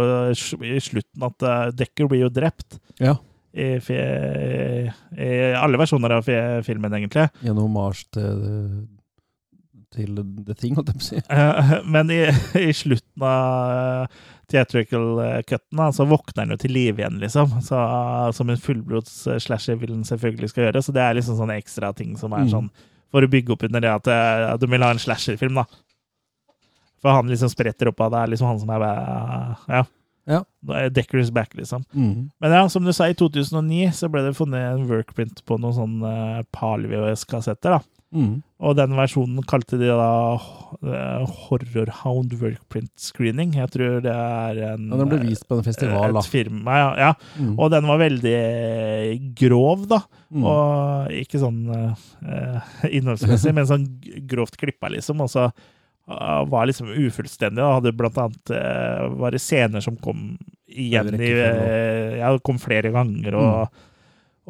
i 0.67 0.77
slutten 0.83 1.25
at 1.31 1.47
Decker 1.79 2.11
blir 2.11 2.25
jo 2.27 2.29
drept. 2.29 2.77
Ja. 2.99 3.15
I, 3.53 5.51
alle 5.59 5.77
versjoner 5.81 6.13
av 6.17 6.23
fi- 6.27 6.61
filmen, 6.65 6.93
egentlig. 6.93 7.27
Gjennom 7.43 7.67
hommage 7.67 8.05
til, 8.15 8.43
til 9.95 10.21
The 10.47 10.55
Thing, 10.55 10.75
holdt 10.77 10.91
jeg 10.93 10.99
på 10.99 11.03
å 11.03 11.09
si. 11.09 11.19
Eh, 11.27 11.73
Men 11.95 12.11
i, 12.15 12.21
i 12.61 12.71
slutten 12.75 13.25
av 13.27 14.07
theatrical 14.51 15.19
eh, 15.23 15.41
cutten 15.47 15.83
så 15.95 16.03
våkner 16.07 16.43
han 16.45 16.55
jo 16.55 16.59
til 16.63 16.73
live 16.75 17.03
igjen, 17.03 17.19
liksom. 17.23 17.57
Så, 17.63 17.79
som 18.35 18.49
en 18.51 18.59
fullblods 18.59 19.13
eh, 19.31 19.39
slasher 19.43 19.77
vil 19.81 19.93
han 19.97 20.07
selvfølgelig 20.07 20.51
skal 20.51 20.67
gjøre. 20.69 20.83
Så 20.87 20.95
det 20.95 21.03
er 21.05 21.19
liksom 21.19 21.37
sånne 21.39 21.59
ekstra 21.61 21.91
ting 21.97 22.15
som 22.19 22.33
er 22.35 22.47
Mm. 22.47 22.51
sånn 22.55 22.71
for 23.11 23.23
å 23.23 23.27
bygge 23.27 23.51
opp 23.51 23.63
under 23.67 23.81
det 23.83 23.89
at 23.91 24.05
du 24.61 24.65
de 24.65 24.71
vil 24.71 24.83
ha 24.85 24.89
en 24.95 24.99
slasherfilm, 25.03 25.57
da. 25.59 25.65
For 27.03 27.11
han 27.17 27.27
liksom 27.27 27.49
spretter 27.51 27.89
opp 27.91 27.99
av 28.05 28.13
det, 28.13 28.19
er 28.21 28.29
liksom 28.31 28.47
han 28.47 28.59
som 28.61 28.69
er 28.71 28.85
eh, 28.87 29.65
Ja. 29.79 29.83
Ja. 30.29 30.43
Da 30.67 30.83
er 30.83 30.93
Decker's 30.93 31.31
back, 31.33 31.55
liksom. 31.57 31.85
Mm. 31.93 32.29
Men 32.41 32.53
ja, 32.55 32.65
som 32.69 32.85
du 32.85 32.93
sa, 32.93 33.09
i 33.09 33.17
2009 33.17 33.89
så 33.97 34.09
ble 34.11 34.25
det 34.27 34.35
funnet 34.37 34.75
en 34.75 34.85
workprint 34.89 35.41
på 35.47 35.57
noen 35.61 35.77
sånne 35.77 36.13
PAL-VHS-kassetter, 36.53 37.79
da. 37.79 38.01
Mm. 38.11 38.41
Og 38.59 38.75
den 38.75 38.91
versjonen 38.97 39.43
kalte 39.47 39.77
de 39.79 39.87
da 39.87 40.09
eh, 40.35 41.35
Horrorhound 41.47 42.33
Workprint 42.41 42.91
Screening. 42.99 43.55
Jeg 43.55 43.71
tror 43.71 44.01
det 44.03 44.11
er 44.11 44.59
en 44.73 44.89
Ja, 44.91 44.99
den 44.99 45.11
ble 45.13 45.21
vist 45.23 45.47
på 45.47 45.57
en 45.57 45.65
festival, 45.65 46.11
da. 46.17 46.21
Et 46.21 46.31
firma, 46.33 46.77
ja. 46.77 46.89
ja. 47.07 47.11
Mm. 47.39 47.55
Og 47.55 47.71
den 47.73 47.87
var 47.87 48.01
veldig 48.03 48.35
eh, 48.35 49.13
grov, 49.39 49.87
da. 49.91 50.03
Mm. 50.29 50.43
Og 50.43 51.21
ikke 51.23 51.41
sånn 51.41 51.63
eh, 51.71 52.73
innholdsmessig, 52.91 53.53
men 53.57 53.69
sånn 53.69 53.87
grovt 54.29 54.59
klippa, 54.59 54.91
liksom. 54.91 55.23
Og 55.23 55.31
så 55.31 55.47
eh, 55.47 55.69
var 56.51 56.67
liksom 56.69 56.89
ufullstendig. 56.93 57.61
Og 57.63 57.77
hadde 57.79 57.93
blant 57.97 58.17
annet 58.21 58.51
uh, 58.55 59.07
var 59.21 59.31
det 59.35 59.41
scener 59.43 59.83
som 59.83 59.97
kom 60.01 60.37
igjen 60.71 61.13
i 61.19 61.31
eh, 61.35 62.19
Ja, 62.21 62.33
kom 62.43 62.59
flere 62.61 62.91
ganger. 62.95 63.35
og 63.39 63.87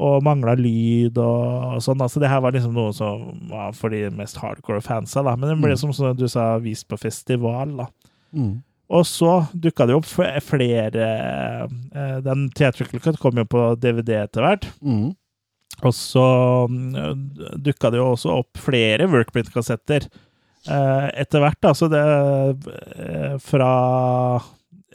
og 0.02 0.24
mangla 0.24 0.54
lyd 0.58 1.18
og 1.20 1.82
sånn. 1.84 2.00
Altså, 2.02 2.22
det 2.24 2.30
her 2.32 2.40
var 2.42 2.54
liksom 2.56 2.72
noe 2.74 2.94
som 2.96 3.26
var 3.52 3.74
for 3.78 3.92
de 3.94 4.06
mest 4.16 4.38
hardcore 4.40 4.80
fansa, 4.82 5.22
da. 5.22 5.34
Men 5.36 5.50
det 5.52 5.58
ble, 5.60 5.74
Mm. 5.76 5.78
som 5.78 5.92
sånn, 5.94 6.16
du 6.18 6.28
sa, 6.32 6.58
vist 6.64 6.88
på 6.88 6.98
festival, 6.98 7.76
da. 7.78 7.86
Mm. 8.34 8.64
Og 8.90 9.04
så 9.06 9.34
dukka 9.54 9.86
det 9.88 9.94
opp 10.00 10.08
flere 10.08 11.06
eh, 11.94 12.22
Den 12.24 12.50
Theatrical 12.56 13.00
Cut 13.04 13.20
kom 13.20 13.36
jo 13.38 13.46
på 13.46 13.76
DVD 13.80 14.24
etter 14.24 14.42
hvert. 14.48 14.66
Mm. 14.82 15.12
Og 15.84 15.94
så 15.94 16.26
mm, 16.72 17.62
dukka 17.62 17.92
det 17.92 18.00
jo 18.02 18.10
også 18.16 18.34
opp 18.42 18.58
flere 18.64 19.06
workprint-kassetter 19.12 20.08
eh, 20.08 20.20
etter 20.68 21.40
hvert, 21.42 21.58
da. 21.64 21.72
Det 21.90 22.02
eh, 23.00 23.38
Fra 23.42 23.72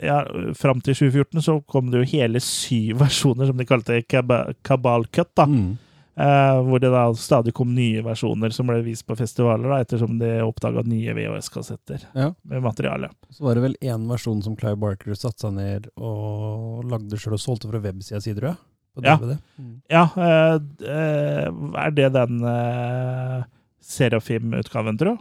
ja, 0.01 0.19
fram 0.53 0.79
til 0.85 0.93
2014 0.93 1.41
så 1.41 1.57
kom 1.65 1.89
det 1.91 2.03
jo 2.03 2.11
hele 2.19 2.39
syv 2.43 2.99
versjoner, 3.03 3.49
som 3.49 3.57
de 3.57 3.65
kalte 3.65 4.01
Kaba- 4.05 4.53
Kabal 4.63 5.07
Cut, 5.11 5.31
da. 5.35 5.45
Mm. 5.49 5.75
Eh, 6.17 6.59
hvor 6.65 6.79
det 6.81 6.89
da 6.89 7.03
stadig 7.13 7.51
kom 7.53 7.75
nye 7.77 8.01
versjoner 8.01 8.49
som 8.53 8.65
ble 8.69 8.79
vist 8.85 9.05
på 9.05 9.13
festivaler, 9.19 9.67
da, 9.69 9.81
ettersom 9.83 10.15
de 10.17 10.31
oppdaga 10.41 10.81
nye 10.85 11.13
VHS-kassetter 11.13 12.07
Ja. 12.17 12.31
med 12.41 12.63
materiale. 12.65 13.09
Så 13.29 13.43
var 13.45 13.53
det 13.57 13.61
vel 13.67 13.75
én 13.85 14.07
versjon 14.09 14.41
som 14.41 14.55
Clive 14.57 14.79
Barker 14.81 15.13
satte 15.13 15.45
seg 15.45 15.53
ned 15.59 15.91
og 15.97 16.85
lagde 16.89 17.19
sjøl 17.21 17.33
og 17.37 17.43
solgte 17.43 17.69
fra 17.69 17.81
websida 17.83 18.21
si, 18.21 18.33
tror 18.33 18.49
jeg. 18.55 18.57
på 18.97 19.05
Ja. 19.05 19.17
Mm. 19.61 19.75
Ja, 19.93 20.03
eh, 20.17 20.57
eh, 20.89 21.51
er 21.85 21.91
det 21.93 22.09
den 22.17 22.41
eh, 22.49 23.43
Serafim-utgaven, 23.81 24.97
tro? 24.97 25.17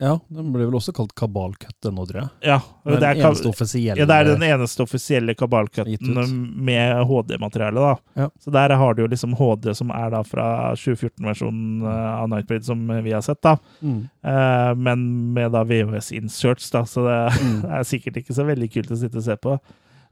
Ja, 0.00 0.14
den 0.32 0.46
ble 0.54 0.64
vel 0.64 0.74
også 0.78 0.94
kalt 0.96 1.10
Kabal-cut, 1.14 1.74
den 1.84 1.94
nå, 1.98 2.06
tror 2.08 2.22
jeg. 2.22 2.28
Ja, 2.48 2.54
det 2.88 3.02
er, 3.04 3.18
eneste 3.20 3.50
offisielle. 3.50 3.98
ja, 4.00 4.06
det 4.08 4.16
er 4.16 4.28
den 4.30 4.44
eneste 4.46 4.80
offisielle 4.86 5.34
kabalcutten 5.36 6.16
med 6.56 7.02
HD-materiale. 7.10 7.82
da. 7.84 8.22
Ja. 8.22 8.28
Så 8.40 8.50
der 8.54 8.72
har 8.80 8.94
du 8.96 9.02
jo 9.02 9.08
liksom 9.12 9.34
HD, 9.36 9.74
som 9.76 9.92
er 9.92 10.08
da 10.16 10.22
fra 10.24 10.46
2014-versjonen 10.80 11.84
av 11.84 12.28
Nightbreed, 12.32 12.64
som 12.64 12.86
vi 13.04 13.12
har 13.12 13.20
sett. 13.20 13.42
da. 13.44 13.56
Mm. 13.82 14.08
Eh, 14.24 14.72
men 14.74 15.04
med 15.36 15.52
da 15.52 15.64
VHS-inserts, 15.64 16.70
da, 16.72 16.84
så 16.88 17.04
det 17.04 17.20
Mm. 17.40 17.64
er 17.78 17.84
sikkert 17.84 18.16
ikke 18.24 18.34
så 18.34 18.44
veldig 18.48 18.70
kult 18.72 18.90
å 18.90 18.96
sitte 18.98 19.20
og 19.20 19.24
se 19.24 19.36
på. 19.36 19.58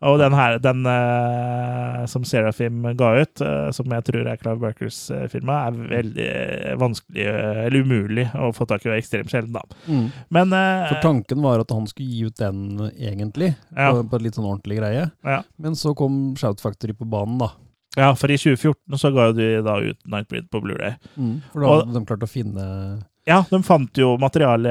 Og 0.06 0.14
den 0.20 0.34
her, 0.38 0.58
den 0.62 0.84
uh, 0.86 2.04
som 2.06 2.22
Serafim 2.28 2.84
ga 2.98 3.08
ut, 3.18 3.40
uh, 3.42 3.70
som 3.74 3.90
jeg 3.90 4.04
tror 4.06 4.28
er 4.30 4.38
Clive 4.38 4.60
Barkers 4.62 4.98
uh, 5.10 5.24
firma, 5.32 5.56
er 5.66 5.78
veldig 5.90 6.28
vanskelig, 6.78 7.24
eh, 7.26 7.60
eller 7.66 7.82
umulig, 7.82 8.28
å 8.38 8.52
få 8.54 8.66
tak 8.70 8.86
i, 8.86 8.92
ekstremt 8.94 9.32
sjelden, 9.32 9.56
da. 9.56 9.64
Mm. 9.90 10.04
Men 10.36 10.54
eh, 10.54 10.84
For 10.92 11.02
tanken 11.02 11.42
var 11.42 11.64
at 11.64 11.74
han 11.74 11.88
skulle 11.90 12.12
gi 12.14 12.28
ut 12.30 12.38
den 12.38 12.60
egentlig, 12.94 13.54
Ja. 13.74 13.90
på, 13.90 14.04
på 14.12 14.20
et 14.20 14.26
litt 14.28 14.38
sånn 14.38 14.46
ordentlig 14.46 14.78
greie. 14.78 15.08
Ja. 15.26 15.40
Men 15.58 15.74
så 15.78 15.94
kom 15.98 16.36
Shout 16.38 16.62
Factory 16.62 16.94
på 16.94 17.08
banen, 17.10 17.40
da. 17.42 17.50
Ja, 17.98 18.12
for 18.14 18.30
i 18.30 18.36
2014 18.38 19.00
så 19.02 19.10
ga 19.16 19.32
de 19.34 19.48
da 19.66 19.80
ut 19.82 19.98
Nightbreed 20.06 20.46
på 20.52 20.60
Blu-ray. 20.62 20.94
For 21.50 21.64
da 21.64 21.66
Og- 21.72 21.80
hadde 21.82 21.98
de 21.98 22.04
klart 22.06 22.22
å 22.22 22.30
finne 22.30 22.66
Ja, 23.26 23.42
de 23.50 23.58
fant 23.66 23.98
jo 23.98 24.14
materiale 24.16 24.70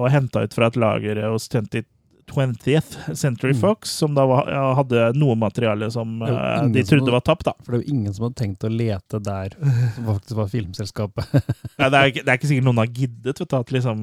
og 0.00 0.08
henta 0.10 0.40
ut 0.42 0.54
fra 0.56 0.66
et 0.72 0.78
lager 0.80 1.20
hos 1.28 1.44
20, 1.52 1.84
20th 2.30 3.14
Century 3.16 3.52
Mm. 3.54 3.60
Fox, 3.60 3.90
som 4.02 4.14
da 4.16 4.24
var, 4.26 4.48
hadde 4.80 5.12
noe 5.16 5.36
materiale 5.38 5.88
som 5.94 6.16
eh, 6.26 6.66
de 6.74 6.82
trodde 6.88 7.12
var 7.14 7.20
tapt, 7.26 7.44
da. 7.48 7.52
For 7.64 7.72
det 7.72 7.80
er 7.80 7.84
jo 7.86 7.94
ingen 7.96 8.14
som 8.16 8.26
hadde 8.26 8.40
tenkt 8.42 8.64
å 8.66 8.70
lete 8.72 9.20
der, 9.22 9.54
som 9.94 10.08
faktisk 10.10 10.34
var 10.40 10.48
filmselskapet. 10.52 11.36
Ja, 11.78 11.88
det, 11.92 11.98
er, 12.00 12.10
ikke- 12.12 12.24
det 12.26 12.32
er 12.32 12.40
ikke 12.40 12.50
sikkert 12.50 12.66
noen 12.70 12.82
har 12.82 12.90
giddet, 12.90 13.38
vet 13.40 13.48
du, 13.50 13.56
at 13.56 13.72
liksom 13.76 14.02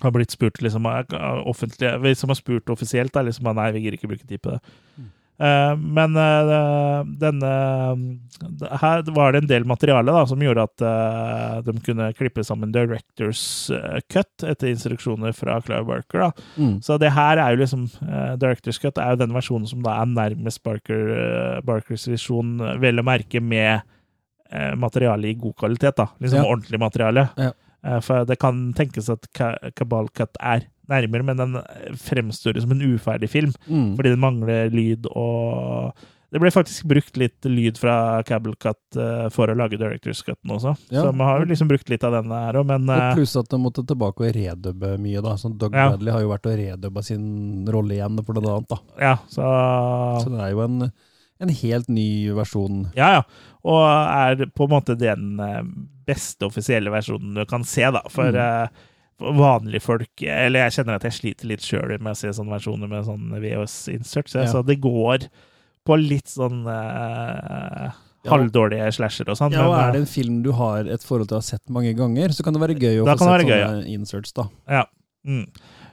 har 0.00 0.12
blitt 0.14 0.30
spurt 0.32 0.60
liksom 0.64 0.86
offentlig, 1.50 2.16
som 2.16 2.30
har 2.32 2.38
spurt 2.38 2.70
offisielt, 2.72 3.12
da, 3.12 3.22
liksom 3.26 3.48
Nei, 3.54 3.70
vi 3.74 3.82
gidder 3.84 3.98
ikke 3.98 4.08
bruke 4.14 4.28
tid 4.28 4.40
på 4.44 4.54
det. 4.54 4.60
Eh, 5.00 5.08
men 5.76 6.16
eh, 6.20 7.04
denne 7.20 7.50
det- 8.60 8.70
Her 8.80 9.02
var 9.16 9.32
det 9.32 9.42
en 9.42 9.46
del 9.48 9.64
materiale 9.64 10.12
da, 10.12 10.24
som 10.28 10.38
gjorde 10.42 10.62
at 10.66 10.82
eh, 10.84 11.60
de 11.64 11.72
kunne 11.80 12.12
klippe 12.12 12.44
sammen 12.44 12.72
Directors 12.74 13.70
eh, 13.70 14.00
cut 14.12 14.44
etter 14.44 14.68
instruksjoner 14.68 15.32
fra 15.36 15.60
Clive 15.64 15.86
Barker. 15.88 16.18
da. 16.26 16.30
Mm. 16.58 16.74
Så 16.84 16.98
det 17.00 17.12
her 17.16 17.38
er 17.38 17.54
jo 17.56 17.62
liksom 17.62 17.86
eh, 18.04 18.34
Directors 18.36 18.78
cut 18.82 18.98
er 19.00 19.14
jo 19.14 19.22
den 19.22 19.32
versjonen 19.32 19.66
som 19.70 19.82
da 19.82 20.00
er 20.02 20.06
nærmest 20.12 20.62
Barker, 20.66 21.08
eh, 21.16 21.60
Barkers 21.64 22.04
visjon, 22.10 22.58
eh, 22.60 22.76
vel 22.82 23.00
å 23.00 23.06
merke 23.06 23.40
med 23.40 23.80
eh, 24.52 24.74
materiale 24.74 25.30
i 25.30 25.34
god 25.38 25.54
kvalitet. 25.56 25.96
da. 25.96 26.08
Liksom 26.20 26.42
Ja. 26.44 26.48
ordentlig 26.50 26.80
materiale. 26.80 27.28
Ja. 27.38 27.52
Eh, 27.84 28.00
for 28.00 28.24
det 28.26 28.38
kan 28.38 28.72
tenkes 28.74 29.08
at 29.08 29.26
Ka- 29.32 29.56
Kabal 29.74 30.08
Cut 30.12 30.36
er 30.40 30.66
nærmere, 30.90 31.24
men 31.30 31.38
den 31.40 31.58
fremstår 31.98 32.60
som 32.60 32.72
en 32.74 32.82
uferdig 32.94 33.30
film. 33.32 33.52
Mm. 33.66 33.92
Fordi 33.98 34.12
den 34.16 34.22
mangler 34.22 34.72
lyd 34.74 35.06
og 35.14 35.94
Det 36.30 36.38
ble 36.38 36.50
faktisk 36.54 36.84
brukt 36.86 37.16
litt 37.18 37.42
lyd 37.50 37.74
fra 37.80 38.22
Cable 38.22 38.52
Cut 38.62 38.78
eh, 39.02 39.24
for 39.34 39.50
å 39.50 39.54
lage 39.58 39.74
Directors 39.80 40.20
Cutten 40.22 40.52
også. 40.54 40.76
Ja. 40.94 41.02
Så 41.02 41.10
vi 41.10 41.26
har 41.26 41.40
jo 41.42 41.48
liksom 41.50 41.66
brukt 41.72 41.88
litt 41.90 42.04
av 42.06 42.12
den 42.14 42.30
her 42.30 42.54
òg, 42.60 42.68
men 42.68 42.84
Og 42.86 42.94
eh, 43.02 43.14
pluss 43.18 43.32
at 43.40 43.48
de 43.50 43.58
måtte 43.58 43.82
tilbake 43.82 44.22
og 44.28 44.36
redubbe 44.36 44.92
mye. 45.02 45.18
da. 45.26 45.32
Så 45.34 45.50
Doug 45.58 45.74
Ja. 45.74 45.88
Bradley 45.90 46.14
har 46.14 46.22
jo 46.22 46.30
vært 46.30 46.46
og 46.46 46.54
redubba 46.60 47.02
sin 47.02 47.66
rolle 47.66 47.96
igjen, 47.98 48.20
for 48.22 48.38
noe 48.38 48.52
annet. 48.60 48.70
da. 48.70 48.78
ja, 49.02 49.16
så 49.26 49.42
Så 50.22 50.30
det 50.30 50.38
er 50.44 50.52
jo 50.54 50.62
en, 50.68 50.92
en 51.42 51.54
helt 51.64 51.90
ny 51.90 52.06
versjon. 52.38 52.78
Ja, 52.94 53.10
ja. 53.18 53.24
Og 53.66 53.82
er 53.90 54.46
på 54.54 54.68
en 54.70 54.74
måte 54.76 54.94
den 55.02 55.26
eh, 55.42 55.64
beste 56.06 56.46
offisielle 56.46 56.94
versjonen 56.94 57.34
du 57.42 57.44
kan 57.50 57.66
se, 57.66 57.90
da. 57.90 58.04
For 58.06 58.30
Mm. 58.30 58.86
Vanlige 59.20 59.82
folk 59.84 60.22
Eller 60.24 60.64
jeg 60.66 60.72
kjenner 60.78 60.96
at 60.96 61.04
jeg 61.04 61.12
sliter 61.18 61.50
litt 61.50 61.64
sjøl 61.64 61.92
med 62.00 62.12
å 62.14 62.18
se 62.18 62.32
sånne 62.36 62.54
versjoner 62.56 62.88
med 62.88 63.04
sånn 63.04 63.30
VHS-insert, 63.40 64.28
så, 64.32 64.42
Ja. 64.44 64.50
så 64.52 64.62
det 64.66 64.80
går 64.80 65.28
på 65.86 65.96
litt 66.00 66.28
sånn 66.28 66.62
eh, 66.66 67.90
Ja. 68.22 68.30
halvdårlige 68.34 68.92
slasher 68.92 69.28
og 69.32 69.36
sånn. 69.38 69.52
Ja, 69.52 69.66
og 69.68 69.74
Er 69.78 69.92
det 69.92 70.00
en 70.02 70.06
film 70.06 70.42
du 70.42 70.52
har 70.52 70.80
et 70.84 71.00
forhold 71.04 71.28
til 71.28 71.36
å 71.38 71.40
ha 71.40 71.46
sett 71.46 71.62
mange 71.72 71.94
ganger, 71.96 72.28
så 72.36 72.42
kan 72.44 72.52
det 72.52 72.60
være 72.60 72.76
gøy 72.78 73.00
å 73.00 73.06
få 73.06 73.16
sett 73.18 73.46
gøy, 73.48 73.60
sånne 73.64 73.86
inserts. 73.88 74.32
da. 74.32 74.48
Ja. 74.68 74.84
Mm. 75.26 75.46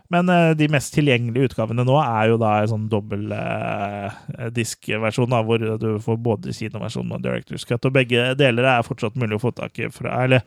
Men 0.09 0.29
eh, 0.29 0.53
de 0.53 0.67
mest 0.71 0.93
tilgjengelige 0.95 1.49
utgavene 1.49 1.83
nå 1.85 1.95
er 1.99 2.29
jo 2.29 2.37
da 2.37 2.61
en 2.61 2.67
sånn 2.67 2.89
dobbel 2.89 3.31
eh, 3.31 4.49
diskversjon, 4.55 5.29
da, 5.29 5.41
hvor 5.43 5.59
du 5.59 5.99
får 5.99 6.17
både 6.23 6.53
kinoversjonen 6.55 7.11
og 7.17 7.21
Directors 7.23 7.65
Cut. 7.67 7.83
Og 7.85 7.91
begge 7.93 8.35
deler 8.39 8.63
er 8.63 8.83
fortsatt 8.87 9.15
mulig 9.19 9.35
å 9.35 9.43
få 9.43 9.51
tak 9.55 9.79
i. 9.79 9.89
Fra, 9.91 10.23
eller, 10.23 10.43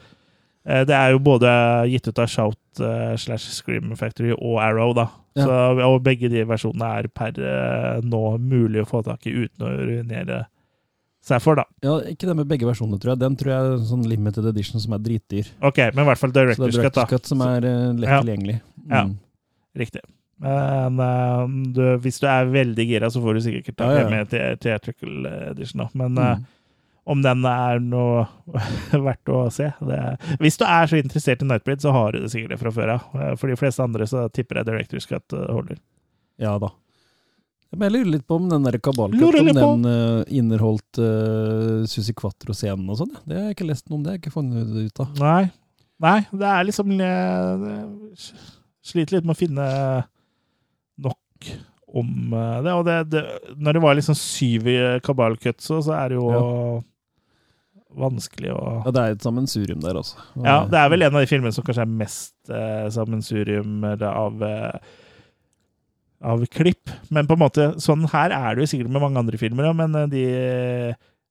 eh, 0.66 0.84
det 0.84 0.96
er 0.96 1.10
jo 1.12 1.18
både 1.18 1.48
gitt 1.90 2.08
ut 2.08 2.18
av 2.18 2.26
Shout 2.28 2.56
eh, 2.56 2.59
slash 2.78 3.48
Scream 3.56 3.90
Factory 3.96 4.30
og 4.36 4.60
Arrow, 4.62 4.92
da. 4.94 5.08
Ja. 5.38 5.44
Så, 5.46 5.56
og 5.86 6.02
begge 6.02 6.28
de 6.30 6.44
versjonene 6.46 6.88
er 7.00 7.08
per 7.14 7.36
eh, 7.38 8.00
nå 8.02 8.20
mulig 8.42 8.82
å 8.82 8.88
få 8.88 9.02
tak 9.06 9.26
i 9.26 9.34
uten 9.44 9.66
å 9.66 9.70
ruinere 9.78 10.44
seg 11.22 11.42
for, 11.44 11.54
da. 11.60 11.64
Ja, 11.84 11.98
Ikke 12.10 12.26
det 12.30 12.34
med 12.38 12.48
begge 12.48 12.64
versjonene, 12.68 12.98
tror 13.00 13.12
jeg. 13.14 13.20
Den 13.20 13.36
tror 13.36 13.52
jeg 13.52 13.60
er 13.66 13.74
en 13.76 13.84
sånn 13.90 14.06
limited 14.08 14.46
edition 14.50 14.80
som 14.80 14.94
er 14.96 15.02
dritdyr. 15.04 15.50
Ok, 15.68 15.78
men 15.94 16.04
i 16.04 16.08
hvert 16.08 16.18
fall 16.22 16.30
Så 16.32 16.38
det 16.38 16.44
Directors 16.46 16.78
Cut, 16.80 16.94
da. 16.96 17.04
Cut 17.10 17.26
som 17.28 17.42
er 17.44 17.66
uh, 17.68 17.92
lett 17.98 18.08
Ja. 18.10 18.20
tilgjengelig. 18.22 18.56
Ja. 18.88 19.02
Mm. 19.04 19.18
Riktig. 19.82 20.00
Men 20.40 20.96
uh, 21.04 21.44
du, 21.76 21.82
hvis 22.00 22.16
du 22.22 22.24
er 22.32 22.48
veldig 22.48 22.86
gira, 22.88 23.10
så 23.12 23.20
får 23.20 23.36
du 23.36 23.40
sikkert 23.44 23.76
tak 23.76 23.90
i 23.92 23.98
Ja, 23.98 24.06
ja. 24.06 24.08
med 24.14 24.60
theatrical 24.64 25.28
edition. 25.50 25.84
Da. 25.84 25.90
Men 25.94 26.16
eh, 26.18 26.32
Mm. 26.40 26.46
Om 27.10 27.22
den 27.24 27.46
er 27.48 27.80
noe 27.82 28.26
verdt 29.06 29.32
å 29.32 29.44
se 29.52 29.70
det, 29.86 30.00
Hvis 30.42 30.60
du 30.60 30.66
er 30.66 30.90
så 30.90 31.00
interessert 31.00 31.42
i 31.42 31.48
Nightbreed, 31.48 31.82
så 31.82 31.94
har 31.94 32.14
du 32.14 32.22
det 32.24 32.30
sikkert 32.32 32.62
fra 32.62 32.74
før 32.74 32.94
av. 32.96 33.08
Ja. 33.16 33.32
For 33.40 33.50
de 33.50 33.58
fleste 33.58 33.84
andre 33.84 34.06
så 34.10 34.28
tipper 34.34 34.60
jeg 34.60 34.70
Directors 34.70 35.08
Cut 35.10 35.36
eh, 35.36 35.48
holder. 35.50 35.80
Ja 36.40 36.56
da. 36.62 36.72
Men 37.70 37.86
jeg 37.86 37.94
lurer 37.94 38.12
litt 38.16 38.26
på 38.26 38.36
om 38.40 38.48
den 38.50 38.64
der 38.66 38.80
kabalkatt 38.82 39.36
om 39.38 39.50
den 39.54 39.84
uh, 39.86 40.22
inneholdt 40.26 40.98
uh, 40.98 41.86
Susi 41.86 42.14
Quatro-scenen 42.18 42.88
og 42.90 42.98
sånn. 42.98 43.12
Det 43.22 43.36
har 43.36 43.44
jeg 43.46 43.60
ikke 43.60 43.68
lest 43.68 43.86
noe 43.86 44.00
om, 44.00 44.02
det 44.02 44.10
har 44.10 44.18
jeg 44.18 44.24
ikke 44.24 44.34
funnet 44.34 44.72
ut 44.74 45.02
av. 45.04 45.20
Nei. 45.22 45.44
Nei, 46.00 46.18
det 46.32 46.48
er 46.48 46.66
liksom 46.66 46.94
uh, 46.96 48.24
Sliter 48.90 49.18
litt 49.18 49.28
med 49.28 49.36
å 49.36 49.38
finne 49.38 49.66
nok 51.04 51.52
om 51.94 52.32
eh, 52.32 52.62
det. 52.64 52.74
Og 52.74 52.84
det, 52.86 52.96
det, 53.12 53.24
når 53.58 53.76
det 53.76 53.82
var 53.84 53.98
liksom 53.98 54.16
syv 54.18 54.68
i 54.70 54.78
Kabal 55.04 55.36
så, 55.58 55.80
er 55.96 56.12
det 56.12 56.18
jo 56.18 56.30
vanskelig 57.96 58.52
å 58.54 58.60
Ja, 58.84 58.90
Det 58.94 59.02
er 59.02 59.14
et 59.16 59.22
sammensurium 59.24 59.80
der, 59.82 59.96
altså. 59.98 60.16
Ja, 60.44 60.64
det 60.70 60.78
er 60.78 60.88
vel 60.92 61.02
en 61.02 61.14
av 61.16 61.20
de 61.24 61.30
filmene 61.30 61.52
som 61.52 61.64
kanskje 61.66 61.82
er 61.86 61.94
mest 62.00 62.34
eh, 62.50 62.88
sammensurium 62.94 63.84
av 63.84 64.42
eh, 64.42 64.78
av 66.22 66.42
klipp. 66.52 66.90
Men 67.08 67.26
på 67.26 67.32
en 67.36 67.40
måte, 67.40 67.66
sånn 67.80 68.04
her 68.12 68.30
er 68.36 68.54
det 68.58 68.66
jo 68.66 68.70
sikkert 68.74 68.90
med 68.92 69.00
mange 69.00 69.18
andre 69.22 69.38
filmer, 69.40 69.64
ja, 69.70 69.72
men 69.72 69.94
eh, 69.96 70.10
de 70.12 70.24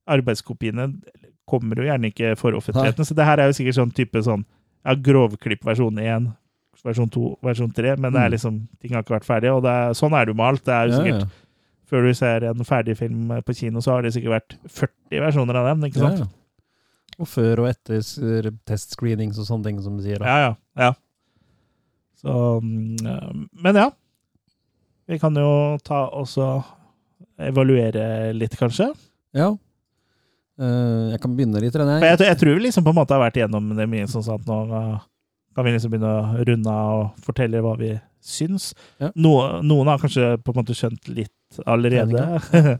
arbeidskopiene 0.09 0.87
kommer 1.49 1.77
jo 1.81 1.85
gjerne 1.87 2.09
ikke 2.11 2.35
for 2.39 2.57
offentligheten. 2.57 3.05
Så 3.05 3.15
det 3.17 3.25
her 3.27 3.41
er 3.41 3.49
jo 3.51 3.57
sikkert 3.57 3.77
sånn 3.77 3.93
type 3.95 4.21
sånn 4.25 4.43
ja, 4.85 4.95
grovklipp 4.95 5.63
versjon 5.65 5.97
1, 6.01 6.29
versjon 6.85 7.09
2, 7.11 7.23
versjon 7.45 7.71
3, 7.75 7.95
men 7.99 8.13
det 8.15 8.21
er 8.21 8.29
Mm. 8.29 8.33
liksom, 8.35 8.59
ting 8.81 8.93
har 8.95 9.03
ikke 9.03 9.17
vært 9.19 9.27
ferdig, 9.27 9.51
og 9.53 9.63
det 9.65 9.69
er, 9.71 9.93
sånn 9.97 10.13
er 10.15 10.25
det 10.25 10.33
jo 10.33 10.37
med 10.41 10.45
alt. 10.47 10.63
Det 10.65 10.73
er 10.73 10.87
jo 10.87 10.97
sikkert, 10.99 11.21
ja. 11.21 11.27
Før 11.89 12.05
du 12.05 12.13
ser 12.13 12.43
en 12.45 12.65
ferdig 12.65 12.93
film 12.97 13.29
på 13.45 13.53
kino, 13.57 13.81
så 13.81 13.91
har 13.95 14.01
det 14.05 14.13
sikkert 14.13 14.35
vært 14.37 14.57
40 14.69 15.19
versjoner 15.25 15.55
av 15.57 15.65
den, 15.73 15.89
ikke 15.89 15.97
Ja, 16.03 16.09
sant? 16.15 16.29
Og 17.19 17.27
før 17.27 17.65
og 17.65 17.69
etter 17.71 18.51
testscreenings 18.69 19.39
og 19.41 19.47
sånne 19.49 19.67
ting, 19.69 19.79
som 19.83 19.97
du 19.99 20.03
sier. 20.05 20.21
Da. 20.21 20.25
Ja, 20.29 20.37
ja. 20.49 20.85
ja. 20.87 20.91
Så 22.19 22.35
mm, 22.63 22.99
eh, 23.05 23.31
Men 23.63 23.79
ja. 23.79 23.89
Vi 25.09 25.17
kan 25.19 25.35
jo 25.35 25.77
ta 25.83 26.03
også 26.13 26.47
evaluere 27.41 28.31
litt, 28.35 28.55
kanskje. 28.59 28.91
Ja. 29.35 29.49
Eh, 30.59 31.05
jeg 31.15 31.21
kan 31.23 31.33
begynne 31.35 31.61
litt. 31.63 31.75
Jeg, 31.75 32.01
jeg, 32.03 32.19
jeg 32.27 32.39
tror 32.41 32.57
vi 32.57 32.65
liksom 32.67 32.85
på 32.85 32.93
en 32.93 32.99
måte 32.99 33.15
har 33.15 33.23
vært 33.23 33.39
igjennom 33.39 33.71
det 33.77 33.87
mye 33.89 34.09
sånn 34.11 34.27
at 34.35 34.45
nå 34.49 34.59
kan 35.55 35.65
vi 35.65 35.73
liksom 35.73 35.91
begynne 35.91 36.11
å 36.13 36.43
runde 36.47 36.75
av 36.75 36.93
og 36.99 37.23
fortelle 37.25 37.63
hva 37.65 37.73
vi 37.79 37.93
syns. 38.23 38.69
Ja. 39.01 39.09
Noe- 39.17 39.63
noen 39.65 39.89
har 39.91 39.99
kanskje 40.01 40.35
på 40.43 40.53
en 40.53 40.59
måte 40.61 40.75
skjønt 40.77 41.11
litt 41.11 41.63
allerede. 41.65 42.77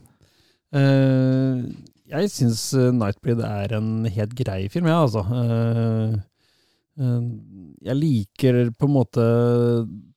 Eh, 0.70 1.62
jeg 2.10 2.30
syns 2.32 2.62
eh, 2.78 2.90
Nightbreed 2.94 3.42
er 3.46 3.76
en 3.78 3.90
helt 4.10 4.34
grei 4.38 4.64
film, 4.72 4.88
ja, 4.90 5.00
altså. 5.04 5.22
Eh, 5.24 6.14
eh, 7.00 7.28
jeg 7.88 7.98
liker 7.98 8.62
på 8.76 8.88
en 8.88 8.96
måte 8.96 9.26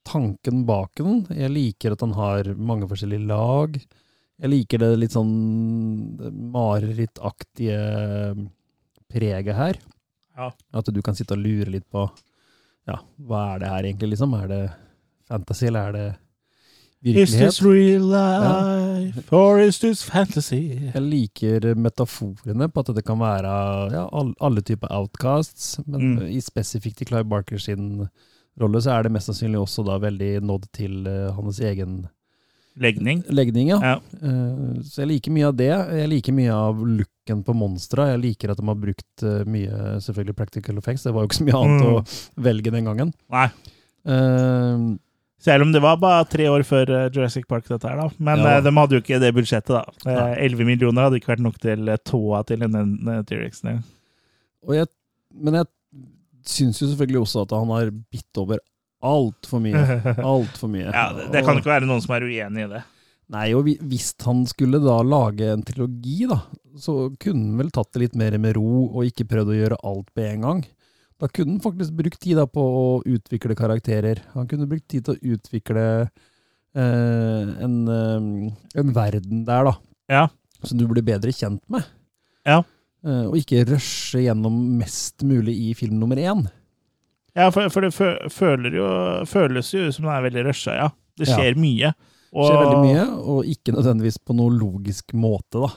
tanken 0.07 0.65
bak 0.67 0.97
den. 0.99 1.23
Jeg 1.31 1.53
liker 1.53 1.95
at 1.95 2.03
den 2.03 2.15
har 2.17 2.49
mange 2.57 2.89
forskjellige 2.89 3.29
lag. 3.29 3.77
Jeg 4.43 4.51
liker 4.51 4.81
det 4.81 4.91
litt 4.99 5.15
sånn 5.15 5.33
marerittaktige 6.53 7.79
preget 9.13 9.55
her. 9.55 9.79
Ja. 10.33 10.49
At 10.73 10.89
du 10.89 11.01
kan 11.05 11.15
sitte 11.15 11.37
og 11.37 11.43
lure 11.45 11.69
litt 11.71 11.85
på 11.93 12.07
ja, 12.89 12.97
hva 13.23 13.43
er 13.53 13.61
det 13.61 13.69
her 13.71 13.87
egentlig, 13.87 14.09
liksom? 14.15 14.33
Er 14.35 14.49
det 14.49 14.63
fantasy, 15.29 15.69
eller 15.69 15.87
er 15.87 15.95
det 15.95 16.07
Is 17.03 17.31
this 17.35 17.61
real 17.61 18.01
life, 18.07 19.27
or 19.33 19.59
is 19.59 19.79
this 19.79 20.03
fantasy? 20.07 20.79
Jeg 20.93 21.01
liker 21.03 21.73
metaforene 21.75 22.69
på 22.71 22.79
at 22.79 22.93
det 22.95 23.03
kan 23.05 23.19
være 23.19 23.51
ja, 23.91 24.05
alle 24.39 24.61
typer 24.63 24.87
outcasts, 24.91 25.79
men 25.85 26.15
Mm. 26.17 26.27
i 26.31 26.39
spesifikt 26.41 27.01
i 27.01 27.05
Clive 27.05 27.25
Barker 27.27 27.57
sin 27.59 28.07
rolle, 28.59 28.79
så 28.81 28.91
er 28.97 29.03
det 29.03 29.11
mest 29.11 29.27
sannsynlig 29.27 29.59
også 29.59 29.83
da 29.85 29.97
veldig 29.99 30.41
nådd 30.45 30.69
til 30.71 31.07
uh, 31.07 31.33
hans 31.35 31.59
egen 31.59 32.05
Legning. 32.79 33.23
legning. 33.29 33.67
Ja. 33.69 33.77
Ja. 33.83 33.95
Eh, 34.23 34.79
så 34.81 35.03
jeg 35.03 35.07
liker 35.11 35.31
mye 35.31 35.45
av 35.51 35.55
det. 35.59 35.67
Jeg 35.69 36.09
liker 36.09 36.33
mye 36.33 36.49
av 36.55 36.79
looken 36.81 37.43
på 37.45 37.53
monstra. 37.53 38.07
Jeg 38.15 38.21
liker 38.23 38.49
at 38.49 38.57
de 38.57 38.65
har 38.65 38.79
brukt 38.81 39.21
eh, 39.23 39.43
mye 39.45 39.99
selvfølgelig 40.01 40.35
practical 40.35 40.77
effects. 40.81 41.03
Det 41.03 41.13
var 41.13 41.21
jo 41.21 41.27
ikke 41.29 41.37
så 41.43 41.45
mye 41.51 41.59
annet 41.59 41.83
Mm. 41.83 41.93
å 41.93 42.41
velge 42.47 42.71
den 42.73 42.85
gangen. 42.89 43.13
Nei. 43.29 43.49
Selv 45.43 45.65
om 45.65 45.73
det 45.75 45.81
var 45.83 45.97
bare 45.99 46.23
tre 46.31 46.45
år 46.47 46.63
før 46.63 46.87
eh, 46.95 47.09
Jurassic 47.11 47.43
Park, 47.49 47.65
dette 47.67 47.89
her, 47.89 47.99
da. 47.99 48.07
Men 48.23 48.39
Ja. 48.39 48.57
eh, 48.57 48.61
de 48.63 48.71
hadde 48.77 48.95
jo 48.95 49.01
ikke 49.03 49.19
det 49.19 49.33
budsjettet, 49.35 49.73
da. 49.75 49.83
Eh, 50.07 50.45
11 50.47 50.63
millioner 50.69 51.07
hadde 51.09 51.19
ikke 51.19 51.33
vært 51.33 51.43
nok 51.43 51.57
til 51.59 51.91
tåa 52.07 52.43
til 52.47 52.63
den 52.63 52.77
eh, 53.11 53.23
T-rexen. 53.27 53.81
men 54.63 55.53
jeg 55.59 55.65
syns 56.47 56.79
jo 56.81 56.87
selvfølgelig 56.87 57.21
også 57.25 57.43
at 57.43 57.51
han 57.57 57.71
har 57.75 57.91
bitt 57.91 58.39
over 58.39 58.59
altfor 59.03 59.59
mye. 59.59 59.75
Altfor 60.33 60.69
mye. 60.71 60.87
Ja, 60.87 61.09
det, 61.11 61.25
det 61.33 61.41
kan 61.43 61.57
ikke 61.59 61.73
være 61.73 61.87
noen 61.89 61.99
som 62.03 62.13
er 62.15 62.23
uenig 62.23 62.63
i 62.63 62.71
det. 62.71 62.83
Nei, 63.33 63.49
og 63.57 63.65
hvis 63.67 64.13
han 64.23 64.45
skulle 64.47 64.79
da 64.83 65.01
lage 65.03 65.49
en 65.51 65.63
trilogi, 65.65 66.23
da, 66.29 66.37
så 66.79 67.09
kunne 67.19 67.49
han 67.49 67.57
vel 67.59 67.71
tatt 67.73 67.91
det 67.95 68.01
litt 68.05 68.15
mer 68.19 68.35
med 68.39 68.55
ro, 68.55 68.85
og 68.93 69.07
ikke 69.09 69.27
prøvd 69.27 69.51
å 69.51 69.57
gjøre 69.57 69.79
alt 69.91 70.07
på 70.15 70.23
en 70.27 70.45
gang. 70.47 70.63
Da 71.21 71.27
kunne 71.29 71.55
han 71.57 71.61
faktisk 71.63 71.93
brukt 71.95 72.19
tid 72.23 72.37
da 72.39 72.45
på 72.49 72.61
å 72.63 72.85
utvikle 73.05 73.55
karakterer. 73.55 74.21
Han 74.33 74.47
kunne 74.49 74.67
brukt 74.67 74.87
tid 74.91 75.05
til 75.05 75.15
å 75.15 75.35
utvikle 75.35 75.83
eh, 76.75 77.51
en, 77.63 77.75
eh, 77.87 78.79
en 78.81 78.93
verden 78.95 79.43
der, 79.47 79.69
da. 79.69 79.75
Ja. 80.11 80.23
Som 80.63 80.79
du 80.79 80.87
blir 80.89 81.03
bedre 81.05 81.31
kjent 81.35 81.61
med. 81.71 81.85
Ja. 82.47 82.61
Eh, 83.05 83.25
og 83.29 83.37
ikke 83.39 83.65
rushe 83.69 84.23
gjennom 84.25 84.57
mest 84.79 85.23
mulig 85.27 85.55
i 85.69 85.73
film 85.77 85.99
nummer 86.01 86.19
én. 86.19 86.45
Ja, 87.35 87.49
for, 87.53 87.69
for 87.73 87.81
det 87.85 87.93
fø- 87.95 88.29
føler 88.31 88.75
jo, 88.77 88.87
føles 89.29 89.71
jo 89.73 89.87
som 89.91 90.05
det 90.05 90.13
er 90.17 90.27
veldig 90.27 90.43
rusha, 90.49 90.75
ja. 90.77 90.89
Det 91.17 91.27
Ja. 91.29 91.37
skjer 91.37 91.55
mye. 91.61 91.93
Det 92.33 92.45
skjer 92.47 92.59
veldig 92.63 92.81
mye, 92.87 93.05
og 93.29 93.45
ikke 93.45 93.73
nødvendigvis 93.75 94.17
på 94.25 94.33
noe 94.37 94.53
logisk 94.57 95.13
måte, 95.13 95.61
da. 95.61 95.69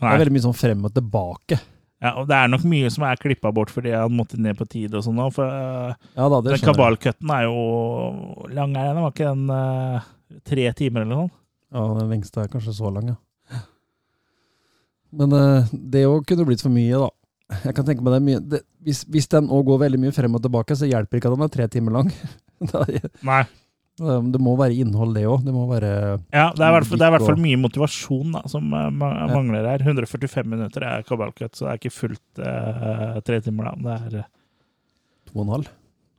Det 0.00 0.06
er 0.08 0.20
veldig 0.22 0.34
mye 0.36 0.44
sånn 0.46 0.56
frem 0.56 0.84
og 0.86 0.94
tilbake. 0.94 1.58
Ja, 2.00 2.14
og 2.16 2.30
det 2.30 2.36
er 2.36 2.48
nok 2.48 2.62
mye 2.64 2.88
som 2.92 3.04
er 3.04 3.20
klippa 3.20 3.50
bort 3.52 3.72
fordi 3.72 3.92
han 3.92 4.14
måtte 4.16 4.40
ned 4.40 4.56
på 4.56 4.64
tid 4.70 4.94
og 4.96 5.04
sånn 5.04 5.18
nå. 5.20 5.26
For 5.36 5.44
eh, 5.44 5.98
Ja 6.16 6.28
da, 6.32 6.40
det 6.40 6.54
den 6.54 6.62
kabalkutten 6.64 7.28
kabalcutten 7.28 7.34
er 7.36 7.44
jo 7.44 8.48
lang, 8.56 8.72
er 8.72 8.94
den? 8.94 9.02
Var 9.04 9.12
ikke 9.12 9.34
den 9.34 9.52
uh, 9.52 10.08
tre 10.48 10.70
timer 10.78 11.04
eller 11.04 11.26
noe? 11.26 11.32
Ja, 11.70 11.84
den 11.98 12.08
lengste 12.14 12.42
er 12.42 12.50
kanskje 12.50 12.74
så 12.78 12.92
lang, 12.94 13.12
ja. 13.12 13.60
Men 15.10 15.34
uh, 15.34 15.70
det 15.70 16.06
òg 16.08 16.24
kunne 16.26 16.46
blitt 16.48 16.64
for 16.64 16.72
mye, 16.72 16.96
da. 17.04 17.10
Jeg 17.66 17.76
kan 17.76 17.86
tenke 17.86 18.04
meg 18.06 18.14
det 18.14 18.22
mye 18.24 18.40
det, 18.46 18.62
hvis, 18.86 19.02
hvis 19.10 19.28
den 19.28 19.50
òg 19.52 19.66
går 19.68 19.82
veldig 19.84 20.00
mye 20.00 20.14
frem 20.14 20.38
og 20.38 20.44
tilbake, 20.44 20.76
så 20.78 20.88
hjelper 20.88 21.18
ikke 21.18 21.32
at 21.32 21.36
den 21.36 21.46
er 21.46 21.52
tre 21.52 21.66
timer 21.68 21.98
lang. 21.98 22.12
Nei. 23.28 23.42
Det 24.00 24.40
må 24.42 24.54
være 24.58 24.76
innhold, 24.82 25.14
det 25.16 25.26
òg. 25.28 25.42
Det 25.46 25.52
må 25.54 25.66
være 25.70 25.90
Ja, 26.32 26.46
det 26.56 26.64
er 26.64 26.70
i 26.70 26.74
hvert 26.76 26.88
fall, 26.88 27.00
det 27.00 27.06
er 27.06 27.12
i 27.12 27.14
hvert 27.16 27.26
fall 27.28 27.42
mye 27.42 27.60
motivasjon 27.60 28.36
da, 28.36 28.42
som 28.50 28.70
eh, 28.76 28.88
mangler 28.96 29.68
her. 29.68 29.84
145 29.84 30.48
minutter 30.48 30.86
er 30.88 31.04
kabalkutt, 31.08 31.54
så 31.56 31.66
det 31.66 31.72
er 31.72 31.80
ikke 31.82 31.94
fullt 31.96 32.42
uh, 32.44 33.18
tre 33.26 33.40
timer. 33.44 33.70
da. 33.70 33.74
Det 33.84 33.96
er, 33.98 34.22
eh, 34.22 34.30
to 35.30 35.36
og 35.38 35.44
en 35.44 35.54
halv. 35.56 35.72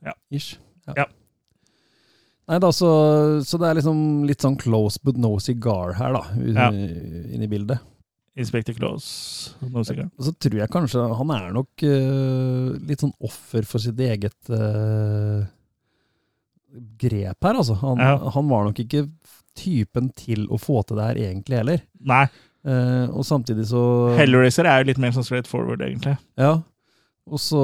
Ja. 0.06 0.16
Ish. 0.34 0.60
Ja. 0.98 1.08
Nei 2.52 2.58
da, 2.60 2.72
så, 2.76 2.90
så 3.48 3.60
det 3.62 3.70
er 3.70 3.78
liksom 3.80 4.00
litt 4.28 4.44
sånn 4.44 4.58
close 4.60 5.00
but 5.06 5.18
no 5.22 5.36
cigar 5.40 5.96
her, 6.00 6.18
da, 6.18 6.24
Ja. 6.58 6.70
inni 6.74 7.48
bildet. 7.52 7.80
Inspector 8.40 8.74
Close. 8.74 9.52
No 9.74 9.84
cigar. 9.84 10.08
Så 10.20 10.32
tror 10.40 10.62
jeg 10.62 10.72
kanskje 10.72 11.04
han 11.20 11.34
er 11.36 11.50
nok 11.56 11.84
uh, 11.84 12.72
litt 12.88 13.04
sånn 13.04 13.12
offer 13.20 13.68
for 13.68 13.84
sitt 13.84 14.00
eget 14.00 14.52
eh, 14.56 15.42
grep 17.02 17.44
her, 17.44 17.54
altså. 17.58 17.76
Han, 17.82 17.98
Ja. 18.00 18.18
han 18.36 18.50
var 18.50 18.66
nok 18.66 18.80
ikke 18.80 19.10
typen 19.56 20.10
til 20.16 20.48
å 20.48 20.58
få 20.62 20.86
til 20.88 20.98
det 20.98 21.10
her 21.10 21.16
egentlig 21.32 21.58
heller. 21.62 21.82
Nei, 22.00 22.26
Eh, 22.62 23.08
og 23.10 23.24
samtidig 23.26 23.64
så 23.66 23.80
Hellraiser 24.20 24.68
er 24.70 24.84
jo 24.84 24.92
litt 24.92 25.00
mer 25.02 25.10
sånn 25.16 25.26
straight 25.26 25.48
forward, 25.50 25.82
egentlig. 25.82 26.18
Ja. 26.38 26.60
Og 27.26 27.40
så 27.42 27.62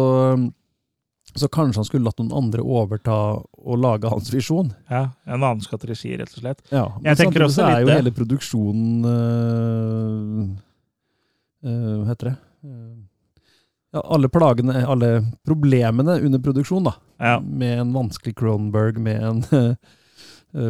så 1.37 1.49
kanskje 1.53 1.77
han 1.83 1.85
skulle 1.85 2.07
latt 2.07 2.17
noen 2.17 2.31
andre 2.33 2.63
overta 2.63 3.13
og 3.43 3.77
lage 3.77 4.09
hans 4.09 4.31
visjon. 4.33 4.71
Ja, 4.89 5.11
En 5.27 5.43
annen 5.43 5.61
skatt 5.61 5.83
regi, 5.85 6.15
rett 6.17 6.31
og 6.33 6.41
slett. 6.41 6.63
Ja, 6.71 6.87
men 6.95 7.11
Jeg 7.11 7.17
samtidig 7.19 7.45
også 7.45 7.61
så 7.61 7.67
er 7.67 7.81
jo 7.83 7.91
hele 7.93 8.13
produksjonen 8.15 9.05
øh, 9.05 10.47
øh, 11.67 11.93
Hva 11.99 12.07
heter 12.09 12.31
det? 12.31 12.37
Ja, 13.97 14.01
alle 14.13 14.29
plagene, 14.29 14.79
alle 14.85 15.11
problemene 15.47 16.19
under 16.21 16.41
produksjon, 16.45 16.85
da. 16.87 16.93
Ja. 17.17 17.37
Med 17.41 17.79
en 17.81 17.93
vanskelig 17.97 18.35
Cronenberg, 18.37 18.99
med 19.01 19.23
en 19.25 19.43
uh, 19.51 19.73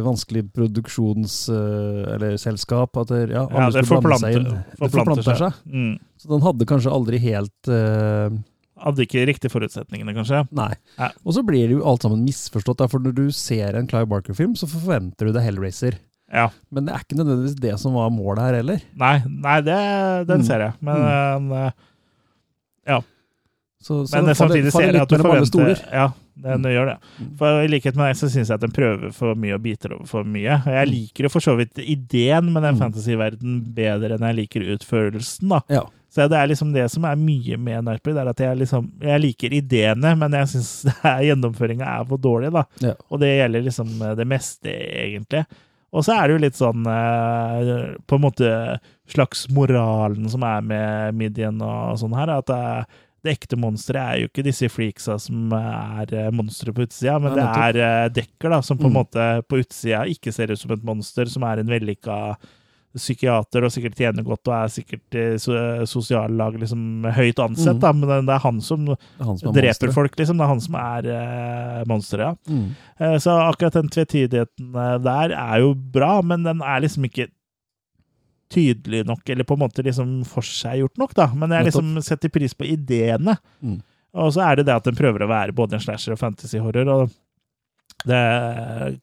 vanskelig 0.08 0.46
produksjons... 0.56 1.42
Uh, 1.52 2.08
eller 2.16 2.36
selskap. 2.40 2.96
At 2.96 3.12
det, 3.12 3.26
ja, 3.34 3.44
alle 3.46 3.68
Ja, 3.68 3.72
det 3.76 3.84
skulle 3.86 4.04
blande 4.08 4.24
seg 4.30 4.38
inn. 4.40 4.48
Det 4.78 4.92
forplanter 4.96 5.42
seg. 5.44 5.58
Mm. 5.68 5.92
Så 6.18 6.30
den 6.32 6.46
hadde 6.46 6.66
kanskje 6.72 6.94
aldri 6.94 7.20
helt 7.28 7.70
uh, 7.72 8.32
Hadde 8.78 9.02
ikke 9.02 9.24
riktige 9.26 9.50
forutsetningene, 9.50 10.12
kanskje. 10.14 10.44
Nei. 10.54 10.70
Ja. 11.00 11.08
Og 11.26 11.34
så 11.34 11.42
blir 11.42 11.64
det 11.66 11.74
jo 11.80 11.86
alt 11.90 12.04
sammen 12.06 12.20
misforstått. 12.22 12.84
For 12.92 13.02
når 13.02 13.16
du 13.16 13.24
ser 13.34 13.74
en 13.74 13.88
Clive 13.90 14.06
Barker-film, 14.06 14.52
så 14.54 14.68
forventer 14.70 15.26
du 15.26 15.34
det 15.34 15.42
Hellraiser. 15.42 15.96
Ja. 16.30 16.44
Men 16.70 16.86
det 16.86 16.94
er 16.94 17.02
ikke 17.02 17.18
nødvendigvis 17.18 17.56
det 17.58 17.72
som 17.82 17.96
var 17.98 18.12
målet 18.14 18.44
her 18.44 18.58
heller. 18.60 18.84
Nei, 19.00 19.16
nei 19.26 19.56
det, 19.66 19.78
den 20.30 20.44
Mm. 20.44 20.46
ser 20.46 20.62
jeg. 20.66 20.76
Men 20.84 21.50
eh, 21.58 23.00
Så, 23.80 24.06
så 24.10 24.18
Men 24.22 24.34
samtidig 24.34 24.72
ser 24.74 24.88
jeg 24.90 25.00
at 25.00 25.08
du 25.08 25.16
forventer. 25.22 25.82
Ja, 25.92 26.08
den 26.42 26.62
Mm. 26.62 26.70
gjør 26.72 26.86
det. 26.90 26.96
For 27.38 27.60
I 27.62 27.68
likhet 27.68 27.94
med 27.96 28.08
deg 28.10 28.16
så 28.18 28.26
syns 28.28 28.48
jeg 28.50 28.54
at 28.56 28.60
den 28.60 28.72
prøver 28.74 29.12
for 29.14 29.34
mye 29.38 29.54
og 29.54 29.62
biter 29.62 29.92
over 29.94 30.06
for 30.06 30.24
mye. 30.24 30.56
Og 30.66 30.72
Jeg 30.72 30.88
Mm. 30.88 30.92
liker 30.94 31.22
jo 31.24 31.28
for 31.28 31.40
så 31.40 31.54
vidt 31.56 31.78
ideen 31.78 32.52
med 32.52 32.62
den 32.62 32.74
Mm. 32.74 32.80
fantasyverden 32.80 33.74
bedre 33.74 34.18
enn 34.18 34.26
jeg 34.26 34.36
liker 34.36 34.66
utførelsen. 34.74 35.48
da. 35.48 35.60
Ja. 35.70 35.82
Så 36.10 36.28
det 36.28 36.38
er 36.38 36.46
liksom 36.48 36.72
det 36.72 36.90
som 36.90 37.04
er 37.04 37.14
mye 37.16 37.56
med 37.58 37.84
det 37.84 38.16
er 38.16 38.28
at 38.28 38.36
jeg 38.40 38.58
liksom 38.58 38.90
Jeg 39.00 39.20
liker 39.20 39.50
ideene, 39.52 40.16
men 40.18 40.32
jeg 40.32 40.46
syns 40.48 40.84
gjennomføringa 41.22 42.00
er 42.00 42.04
for 42.04 42.18
dårlig, 42.18 42.50
da. 42.52 42.64
Ja. 42.80 42.94
Og 43.12 43.20
det 43.20 43.28
gjelder 43.38 43.62
liksom 43.62 44.16
det 44.16 44.26
meste, 44.26 44.66
egentlig. 44.74 45.46
Og 45.92 46.02
så 46.04 46.18
er 46.18 46.26
det 46.28 46.34
jo 46.34 46.44
litt 46.44 46.58
sånn 46.58 46.84
eh, 46.84 47.94
På 48.06 48.16
en 48.16 48.22
måte 48.22 48.78
slags 49.08 49.46
moralen 49.50 50.28
som 50.28 50.42
er 50.42 50.60
med 50.62 51.14
midjen 51.14 51.62
og 51.62 51.96
sånn 51.98 52.14
her, 52.16 52.28
at 52.38 52.46
det, 52.46 52.56
er- 52.56 52.86
det 53.28 53.36
ekte 53.36 53.58
monsteret 53.60 54.02
er 54.02 54.20
jo 54.24 54.28
ikke 54.32 54.46
disse 54.48 54.68
freaksa 54.72 55.18
som 55.20 55.52
er 55.52 56.14
eh, 56.16 56.30
monstre 56.34 56.72
på 56.74 56.86
utsida, 56.88 57.18
men 57.20 57.36
det 57.36 57.44
er 57.44 57.82
eh, 57.84 58.08
Dekker, 58.18 58.48
da, 58.56 58.62
som 58.64 58.78
på 58.80 58.88
en 58.88 58.94
Mm. 58.96 59.00
måte 59.02 59.26
på 59.48 59.60
utsida 59.60 60.06
ikke 60.08 60.32
ser 60.32 60.50
ut 60.54 60.58
som 60.64 60.72
et 60.72 60.82
monster, 60.88 61.28
som 61.28 61.44
er 61.44 61.60
en 61.60 61.68
vellykka 61.76 62.16
psykiater 62.98 63.62
og 63.66 63.70
sikkert 63.70 63.98
tjener 64.00 64.24
godt 64.26 64.48
og 64.48 64.54
er 64.56 64.70
sikkert 64.72 65.16
so 65.38 65.52
sosiallag 65.86 66.56
liksom 66.58 67.04
høyt 67.14 67.38
ansett, 67.44 67.76
Mm. 67.76 67.80
da, 67.84 67.92
men 67.92 68.26
det 68.26 68.34
er 68.34 68.42
han 68.42 68.60
som 68.64 68.88
er 68.88 68.96
han 69.22 69.36
som 69.38 69.50
er 69.50 69.52
dreper 69.60 69.68
monster. 69.68 69.92
folk, 69.92 70.16
liksom. 70.16 70.38
Det 70.40 70.44
er 70.46 70.52
han 70.54 70.60
som 70.64 70.74
er 70.80 71.08
uh, 71.12 71.84
monsteret, 71.86 72.24
ja. 72.24 72.34
Mm. 72.48 72.74
Uh, 73.00 73.18
Så 73.20 73.30
akkurat 73.44 73.76
den 73.76 73.88
tvetydigheten 73.92 74.72
eh, 74.74 74.98
der 75.04 75.36
er 75.36 75.58
jo 75.60 75.74
bra, 75.74 76.22
men 76.22 76.42
den 76.48 76.62
er 76.64 76.80
liksom 76.80 77.04
ikke 77.04 77.28
tydelig 78.52 79.04
nok, 79.08 79.22
eller 79.28 79.44
på 79.44 79.54
en 79.58 79.62
måte 79.66 79.84
liksom 79.84 80.24
forseggjort 80.28 80.96
nok, 81.00 81.14
da. 81.18 81.26
Men 81.36 81.52
jeg 81.52 81.68
liksom 81.70 81.96
setter 82.04 82.32
pris 82.32 82.54
på 82.56 82.64
ideene. 82.68 83.36
Mm. 83.62 83.80
Og 84.18 84.32
så 84.34 84.40
er 84.46 84.56
det 84.56 84.66
det 84.68 84.76
at 84.78 84.86
den 84.88 84.96
prøver 84.98 85.24
å 85.26 85.28
være 85.30 85.52
både 85.56 85.76
en 85.76 85.84
slasher 85.84 86.14
og 86.16 86.20
fantasy-horror, 86.22 86.88
og 86.94 87.10
det 88.06 88.18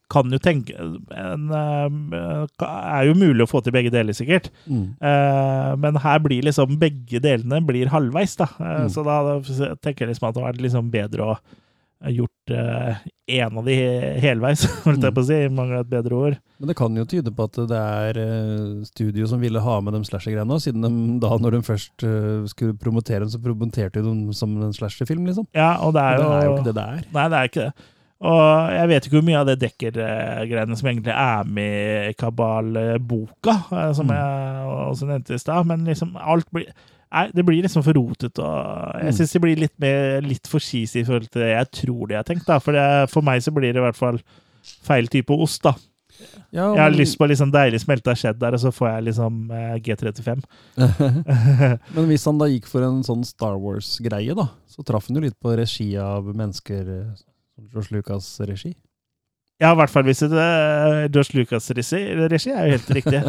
kan 0.08 0.32
jo 0.32 0.38
tenke 0.40 0.72
en, 0.80 1.50
eh, 1.52 2.46
er 2.64 3.04
jo 3.10 3.14
mulig 3.18 3.44
å 3.44 3.50
få 3.50 3.60
til 3.62 3.74
begge 3.76 3.92
deler, 3.92 4.16
sikkert. 4.16 4.48
Mm. 4.66 4.96
Eh, 5.00 5.76
men 5.82 5.98
her 6.00 6.18
blir 6.24 6.42
liksom 6.46 6.78
begge 6.80 7.20
delene 7.20 7.60
blir 7.66 7.92
halvveis, 7.92 8.36
da. 8.40 8.48
Eh, 8.58 8.86
Mm. 8.86 8.90
Så 8.90 9.04
da 9.04 9.76
tenker 9.82 10.06
jeg 10.06 10.14
liksom 10.14 10.28
at 10.28 10.34
det 10.34 10.42
var 10.42 10.52
liksom 10.54 10.90
bedre 10.90 11.20
å 11.22 11.38
gjort 12.12 12.52
en 12.52 13.56
av 13.58 13.64
de 13.66 13.74
he- 13.74 14.10
helveis, 14.22 14.66
holdt 14.84 15.02
jeg 15.02 15.14
på 15.16 15.22
å 15.22 15.26
si. 15.26 15.38
i 15.46 15.48
Mangler 15.50 15.80
et 15.82 15.88
bedre 15.90 16.14
ord. 16.14 16.36
Men 16.60 16.68
det 16.70 16.76
kan 16.78 16.94
jo 16.96 17.04
tyde 17.08 17.32
på 17.34 17.46
at 17.48 17.56
det 17.70 17.80
er 17.80 18.20
eh, 18.22 18.84
studio 18.86 19.26
som 19.30 19.40
ville 19.42 19.60
ha 19.64 19.78
med 19.80 19.96
de 19.96 20.02
slasher-greiene, 20.06 20.60
siden 20.62 20.84
de, 20.86 20.92
da 21.24 21.32
når 21.40 21.56
de 21.56 21.62
først 21.66 22.04
uh, 22.06 22.44
skulle 22.52 22.76
promotere 22.78 23.24
dem, 23.24 23.32
så 23.32 23.40
promoterte 23.42 24.00
de 24.00 24.06
dem 24.06 24.32
som 24.36 24.54
en 24.62 24.72
slasher-film, 24.76 25.26
liksom. 25.26 25.48
Ja, 25.56 25.74
og 25.84 25.96
det 25.96 26.04
er 26.04 26.20
og 26.22 26.30
det 26.30 26.38
er 26.38 26.46
jo 26.50 26.56
ikke 26.56 26.68
det 26.70 26.76
det 26.78 26.86
er. 26.94 27.04
Nei, 27.16 27.28
det 27.32 27.38
er 27.42 27.50
ikke 27.50 27.66
det. 27.66 27.92
Og 28.26 28.72
jeg 28.72 28.88
vet 28.88 29.06
ikke 29.06 29.18
hvor 29.18 29.24
mye 29.26 29.40
av 29.42 29.48
det 29.50 29.56
Dekker-greiene 29.60 30.76
som 30.80 30.86
egentlig 30.88 31.12
er 31.12 31.48
med 31.58 32.12
i 32.12 32.14
Kabal-boka, 32.16 33.56
som 33.96 34.06
Mm. 34.08 34.14
jeg 34.16 34.68
også 34.88 35.06
nevnte 35.10 35.34
i 35.34 35.38
stad, 35.42 35.66
men 35.68 35.84
liksom 35.84 36.16
alt 36.16 36.48
blir 36.52 36.70
Nei, 37.16 37.26
det 37.32 37.44
blir 37.48 37.62
liksom 37.64 37.82
for 37.86 37.96
rotete, 37.96 38.44
jeg 38.44 39.08
Mm. 39.08 39.16
syns 39.16 39.32
det 39.32 39.40
blir 39.42 39.56
litt, 39.64 39.72
mer, 39.80 40.20
litt 40.20 40.46
for 40.50 40.60
cheesy 40.60 41.00
i 41.00 41.04
forhold 41.08 41.30
til 41.32 41.42
det 41.42 41.50
jeg 41.54 41.70
tror 41.80 42.08
de 42.10 42.14
har 42.18 42.24
tenkt, 42.28 42.44
da. 42.46 42.58
For, 42.60 42.76
det, 42.76 42.86
for 43.10 43.24
meg 43.24 43.40
så 43.42 43.52
blir 43.56 43.72
det 43.72 43.80
i 43.80 43.86
hvert 43.86 43.96
fall 43.96 44.18
feil 44.84 45.08
type 45.08 45.32
ost, 45.32 45.62
da. 45.64 45.72
Ja, 46.52 46.70
Jeg 46.72 46.80
har 46.80 46.90
lyst 46.96 47.18
på 47.20 47.26
liksom 47.28 47.50
deilig 47.52 47.80
smelta 47.82 48.14
cheddar, 48.16 48.54
og 48.56 48.60
så 48.62 48.70
får 48.72 48.88
jeg 48.94 49.04
liksom 49.10 49.50
eh, 49.52 49.74
G35. 49.84 50.44
Men 51.96 52.06
hvis 52.08 52.24
han 52.28 52.38
da 52.40 52.46
gikk 52.48 52.68
for 52.70 52.84
en 52.86 53.02
sånn 53.06 53.24
Star 53.28 53.56
Wars-greie, 53.60 54.34
da, 54.36 54.48
så 54.70 54.84
traff 54.86 55.08
han 55.10 55.16
jo 55.18 55.24
litt 55.26 55.36
på 55.42 55.52
regi 55.58 55.90
av 56.00 56.24
mennesker 56.32 56.88
eh, 56.94 57.24
George 57.72 57.92
Lucas' 57.96 58.30
regi. 58.48 58.74
Ja, 59.56 59.70
i 59.72 59.76
hvert 59.78 59.88
fall 59.88 60.04
hvis 60.04 60.18
det 60.20 60.36
er 60.36 61.06
George 61.08 61.38
Lucas-regi, 61.38 62.00
regi 62.28 62.50
er 62.52 62.66
jo 62.68 62.74
helt 62.74 62.90
riktig. 62.92 63.20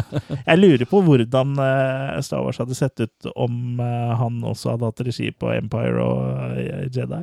Jeg 0.50 0.60
lurer 0.60 0.84
på 0.90 1.00
hvordan 1.06 1.54
eh, 1.64 2.18
Star 2.26 2.42
Wars 2.44 2.60
hadde 2.60 2.76
sett 2.76 3.00
ut 3.00 3.30
om 3.32 3.80
eh, 3.80 4.10
han 4.20 4.42
også 4.44 4.74
hadde 4.74 4.90
hatt 4.90 5.00
regi 5.08 5.30
på 5.32 5.54
Empire 5.56 6.04
og 6.04 6.58
eh, 6.60 6.82
Jedi. 6.92 7.22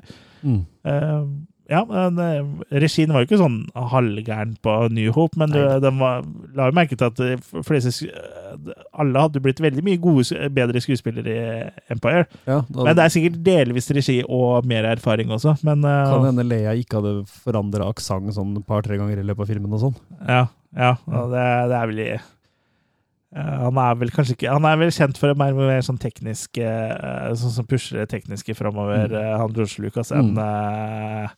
Eh, 0.90 1.27
ja, 1.72 1.80
men 1.90 2.20
eh, 2.22 2.44
regien 2.82 3.10
var 3.14 3.24
jo 3.24 3.28
ikke 3.30 3.40
sånn 3.42 3.56
halvgæren 3.74 4.52
på 4.62 4.74
New 4.94 5.12
Hope, 5.16 5.38
men 5.42 5.50
Nei. 5.50 5.64
den 5.82 5.98
var, 5.98 6.22
la 6.54 6.68
jo 6.70 6.76
merke 6.78 6.98
til 7.00 7.08
at 7.08 7.18
de 7.18 7.64
fleste, 7.66 7.94
eh, 8.06 8.84
alle 9.02 9.24
hadde 9.24 9.42
blitt 9.42 9.62
veldig 9.64 9.82
mye 9.88 9.98
gode, 10.04 10.50
bedre 10.54 10.82
skuespillere 10.84 11.34
i 11.34 11.72
Empire. 11.96 12.28
Ja, 12.46 12.60
da 12.70 12.86
Men 12.86 13.00
det 13.00 13.08
er 13.08 13.16
sikkert 13.16 13.40
delvis 13.48 13.90
regi 13.98 14.20
og 14.28 14.68
mer 14.70 14.86
erfaring 14.92 15.34
også. 15.34 15.56
Men 15.66 15.82
eh, 15.90 16.04
kan 16.14 16.28
hende 16.30 16.46
Leia 16.46 16.76
ikke 16.78 17.02
hadde 17.02 17.16
forandra 17.46 17.90
aksent 17.90 18.36
sånn 18.38 18.54
et 18.62 18.68
par-tre 18.70 19.00
ganger 19.02 19.22
i 19.22 19.26
løpet 19.26 19.48
av 19.48 19.52
filmen 19.56 19.74
og 19.74 19.82
sånn. 19.88 19.98
Ja, 20.30 20.44
ja 20.78 20.94
og 21.08 21.34
det, 21.34 21.46
det 21.72 21.80
er 21.82 21.90
vel 21.92 22.04
i 22.04 22.10
eh, 22.16 23.56
Han 23.66 23.78
er 23.82 23.96
vel 24.00 24.12
kanskje 24.14 24.36
ikke 24.38 24.54
Han 24.54 24.66
er 24.70 24.78
vel 24.80 24.92
kjent 24.96 25.18
for 25.20 25.34
være 25.34 25.56
mer 25.58 25.82
sånn 25.86 26.00
teknisk 26.02 26.60
eh, 26.62 27.32
Sånn 27.40 27.54
som 27.58 27.68
pusher 27.70 28.02
det 28.04 28.10
tekniske 28.14 28.56
framover, 28.58 29.08
Mm. 29.10 29.18
eh, 29.22 29.34
han 29.42 29.54
George 29.56 29.82
Lucas, 29.84 30.12
enn 30.16 30.36
eh, 30.38 31.34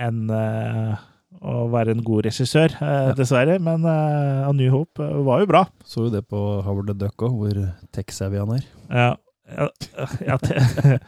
enn, 0.00 0.24
eh, 0.32 1.06
å 1.46 1.68
være 1.72 1.94
en 1.94 2.02
god 2.04 2.26
regissør, 2.26 2.74
eh, 2.80 3.08
Ja. 3.10 3.14
dessverre. 3.16 3.58
Men 3.62 3.84
uh, 3.86 4.48
A 4.48 4.52
New 4.56 4.70
Hope 4.74 5.00
eh, 5.04 5.20
var 5.26 5.40
jo 5.44 5.48
bra. 5.52 5.64
Så 5.86 6.06
jo 6.08 6.10
det 6.14 6.24
på 6.28 6.40
Howard 6.66 6.90
the 6.90 6.96
Duck 7.04 7.22
òg, 7.26 7.36
hvor 7.38 7.60
tech-savvy 7.96 8.40
han 8.42 8.54
er. 8.58 8.64
Ja, 8.90 9.10
ja, 9.50 9.68
ja 10.26 10.36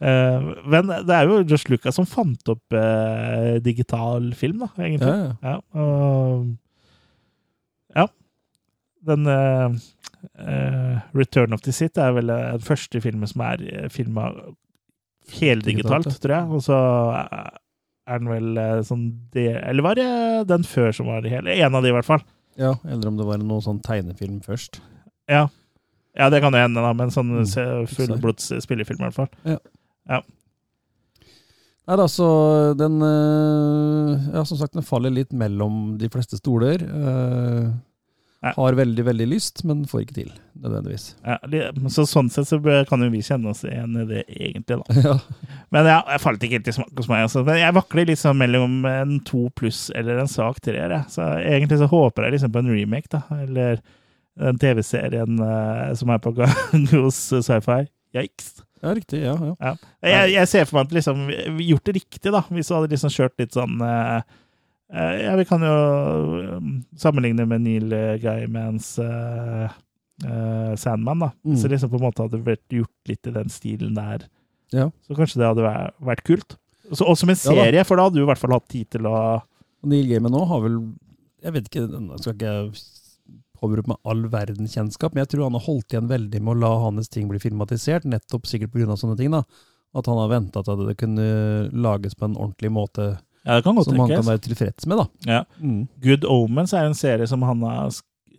eh, 0.00 0.46
Men 0.68 0.92
det 1.08 1.16
er 1.16 1.28
jo 1.28 1.42
Josh 1.48 1.68
Lucas 1.72 1.96
som 1.98 2.06
fant 2.08 2.52
opp 2.52 2.76
eh, 2.76 3.56
digital 3.64 4.30
film, 4.38 4.62
da, 4.66 4.70
egentlig. 4.76 5.16
Ja, 5.42 5.58
og 5.74 6.54
Ja. 7.96 8.06
Den 9.06 9.26
eh, 9.30 9.76
eh, 10.42 10.96
Return 11.14 11.52
of 11.54 11.62
the 11.62 11.72
Sith 11.72 11.98
er 12.02 12.12
vel 12.16 12.30
eh, 12.32 12.52
den 12.56 12.64
første 12.66 13.00
filmen 13.00 13.28
som 13.30 13.44
er 13.46 13.62
filma 13.94 14.30
heldigitalt, 15.40 16.04
Digitalt, 16.06 16.20
tror 16.22 16.34
jeg. 16.36 16.50
Og 16.56 16.62
så 16.66 16.80
eh, 17.20 17.54
er 18.06 18.18
den 18.22 18.28
vel 18.30 18.56
eh, 18.62 18.80
sånn 18.86 19.04
det 19.34 19.48
Eller 19.62 19.82
var 19.82 19.94
det 19.98 20.06
den 20.48 20.62
før 20.66 20.92
som 20.94 21.06
var 21.10 21.22
det 21.24 21.32
hele? 21.34 21.50
En 21.58 21.74
av 21.74 21.82
de, 21.82 21.90
i 21.90 21.96
hvert 21.96 22.06
fall. 22.06 22.22
ja, 22.56 22.74
eller 22.86 23.08
om 23.10 23.16
det 23.18 23.26
var 23.26 23.38
noe 23.42 23.60
sånn 23.64 23.80
tegnefilm 23.84 24.38
først. 24.44 24.80
Ja. 25.28 25.48
ja, 26.16 26.28
det 26.30 26.40
kan 26.40 26.54
jo 26.54 26.62
hende, 26.62 26.80
da, 26.80 26.92
men 26.96 27.10
sånn 27.10 27.32
Mm. 27.42 27.86
fullblods 27.90 28.52
spillefilm, 28.62 29.00
i 29.02 29.08
hvert 29.08 29.14
fall. 29.18 29.28
Ja. 29.44 30.20
Nei 31.86 31.96
da, 32.00 32.06
så 32.10 32.26
den 32.78 32.96
eh, 33.02 34.30
Ja, 34.34 34.44
som 34.44 34.58
sagt, 34.58 34.72
den 34.74 34.82
faller 34.86 35.10
litt 35.14 35.32
mellom 35.36 35.96
de 36.00 36.08
fleste 36.10 36.38
stoler. 36.40 36.82
Eh, 38.46 38.52
Ja. 38.52 38.52
har 38.56 38.76
veldig, 38.78 39.04
veldig 39.06 39.26
lyst, 39.28 39.64
men 39.68 39.84
får 39.90 40.04
ikke 40.04 40.16
til, 40.20 40.30
nødvendigvis. 40.62 41.04
Ja, 41.26 41.36
så 41.92 42.06
sånn 42.08 42.30
sett 42.32 42.48
så 42.48 42.60
kan 42.88 43.02
jo 43.04 43.10
vi 43.12 43.22
kjenne 43.26 43.50
oss 43.52 43.64
igjen 43.66 43.98
i 44.02 44.06
det, 44.08 44.22
egentlig, 44.30 44.78
da. 44.80 45.00
ja. 45.10 45.16
Men 45.74 45.90
ja, 45.90 45.98
jeg 46.14 46.22
falt 46.24 46.46
ikke 46.46 46.60
helt 46.60 46.70
i 46.72 46.76
smak 46.78 46.92
hos 46.96 47.10
meg. 47.12 47.26
Altså. 47.26 47.44
Men 47.46 47.60
jeg 47.60 47.76
vakler 47.76 48.10
liksom 48.12 48.38
mellom 48.40 48.78
en 48.90 49.18
to 49.28 49.46
pluss 49.58 49.86
eller 49.94 50.22
en 50.22 50.30
sak 50.30 50.62
treer. 50.64 50.96
Så 51.12 51.26
egentlig 51.42 51.80
så 51.82 51.90
håper 51.90 52.28
jeg 52.28 52.36
liksom 52.38 52.54
på 52.54 52.62
en 52.64 52.72
remake, 52.72 53.10
da. 53.12 53.22
Eller 53.42 53.82
den 54.36 54.58
TV-serien 54.60 55.38
uh, 55.40 55.94
som 55.96 56.10
er 56.12 56.18
på 56.20 56.34
gang 56.36 56.52
hos 56.92 57.18
Sci-Fi. 57.32 57.86
Yikes. 58.16 58.62
ja, 58.82 58.94
riktig. 58.94 59.20
Ja, 59.24 59.34
ja. 59.40 59.54
Ja. 59.60 59.74
Jeg, 60.04 60.32
jeg 60.36 60.48
ser 60.48 60.64
for 60.68 60.78
meg 60.78 60.86
at 60.90 60.92
liksom, 60.98 61.22
vi 61.58 61.70
gjort 61.70 61.88
det 61.88 61.96
riktig, 61.98 62.32
da. 62.32 62.42
Hvis 62.52 62.68
du 62.70 62.74
hadde 62.76 62.92
liksom 62.92 63.12
kjørt 63.12 63.40
litt 63.40 63.56
sånn 63.56 63.80
eh, 63.84 64.16
eh, 64.18 64.22
Ja, 64.86 65.32
vi 65.34 65.44
kan 65.48 65.64
jo 65.66 65.72
um, 66.58 66.68
sammenligne 66.94 67.42
med 67.50 67.64
Neil 67.64 67.90
Gaimans 68.22 68.92
uh, 69.02 69.72
Sandman, 70.78 71.24
da. 71.24 71.30
Mm. 71.42 71.56
Så 71.58 71.70
liksom 71.72 71.90
på 71.90 71.98
en 71.98 72.06
måte 72.06 72.22
hadde 72.22 72.38
vært 72.46 72.62
gjort 72.70 73.10
litt 73.10 73.26
i 73.26 73.34
den 73.34 73.50
stilen 73.50 73.98
der. 73.98 74.28
Ja. 74.74 74.86
Så 75.06 75.16
kanskje 75.18 75.42
det 75.42 75.50
hadde 75.50 75.66
vært, 75.66 75.98
vært 76.06 76.22
kult. 76.26 76.56
Så, 76.92 77.02
og 77.02 77.18
som 77.18 77.30
en 77.32 77.38
Ja 77.38 77.66
serie, 77.66 77.82
for 77.86 77.98
da 77.98 78.06
hadde 78.06 78.20
du 78.20 78.22
i 78.22 78.28
hvert 78.28 78.40
fall 78.40 78.54
hatt 78.54 78.68
tid 78.70 78.86
til 78.94 79.08
å 79.10 79.16
Og 79.42 79.88
Neil 79.90 80.06
Gaiman 80.06 80.30
nå 80.30 80.44
har 80.46 80.60
vel 80.62 80.76
Jeg 81.42 81.56
vet 81.56 81.66
ikke, 81.70 81.86
nå 81.90 82.18
skal 82.20 82.36
ikke 82.36 82.52
jeg 82.52 82.68
påberope 83.56 83.90
meg 83.90 84.10
all 84.10 84.26
verden 84.30 84.68
kjennskap, 84.68 85.14
men 85.14 85.24
jeg 85.24 85.32
tror 85.32 85.46
han 85.46 85.56
har 85.56 85.64
holdt 85.64 85.94
igjen 85.94 86.10
veldig 86.10 86.42
med 86.44 86.52
å 86.52 86.60
la 86.60 86.72
hans 86.82 87.08
ting 87.08 87.24
bli 87.30 87.40
filmatisert, 87.40 88.04
nettopp 88.04 88.44
sikkert 88.48 88.74
pga. 88.74 88.98
sånne 89.00 89.16
ting. 89.16 89.32
da. 89.32 89.42
At 89.96 90.10
han 90.10 90.18
har 90.20 90.28
venta 90.28 90.60
til 90.60 90.74
at 90.74 90.82
det 90.90 90.98
kunne 91.00 91.26
lages 91.72 92.14
på 92.14 92.28
en 92.28 92.36
ordentlig 92.36 92.72
måte 92.76 93.06
Ja, 93.46 93.60
kan 93.62 93.78
som 93.84 93.94
han 93.96 94.08
kan 94.08 94.16
tenkes. 94.16 94.26
være 94.28 94.42
tilfreds 94.48 94.86
med. 94.90 94.98
da. 94.98 95.06
Ja. 95.30 95.40
Mm. 95.62 95.82
Good 96.02 96.24
Omens 96.28 96.72
er 96.74 96.88
en 96.88 96.96
serie 96.98 97.26
som 97.30 97.42
han 97.46 97.62
har 97.62 97.88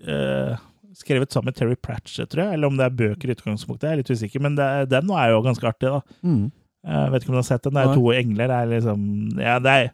eh, 0.03 0.57
skrevet 0.97 1.31
sammen 1.31 1.51
med 1.51 1.55
Terry 1.55 1.75
Pratchett, 1.79 2.29
tror 2.33 2.43
jeg. 2.47 2.57
Eller 2.57 2.67
om 2.67 2.77
det 2.79 2.85
er 2.89 2.97
bøker 2.99 3.29
i 3.31 3.35
utgangspunktet, 3.37 3.87
jeg 3.87 3.95
er 3.95 4.01
litt 4.03 4.11
usikker. 4.11 4.43
Men 4.43 4.57
det, 4.59 4.67
den 4.91 5.09
er 5.15 5.31
jo 5.31 5.43
ganske 5.45 5.67
artig, 5.69 5.93
da. 5.93 6.01
Mm. 6.27 6.49
Jeg 6.87 7.11
vet 7.13 7.23
ikke 7.23 7.31
om 7.33 7.37
du 7.37 7.41
har 7.41 7.47
sett 7.47 7.63
den. 7.67 7.73
Det 7.77 7.83
er 7.83 7.89
Nei. 7.91 7.95
to 7.99 8.11
engler. 8.15 8.51
Det 8.51 8.57
er 8.59 8.69
liksom 8.75 9.07
Ja, 9.41 9.55
det 9.63 9.71
er, 9.77 9.89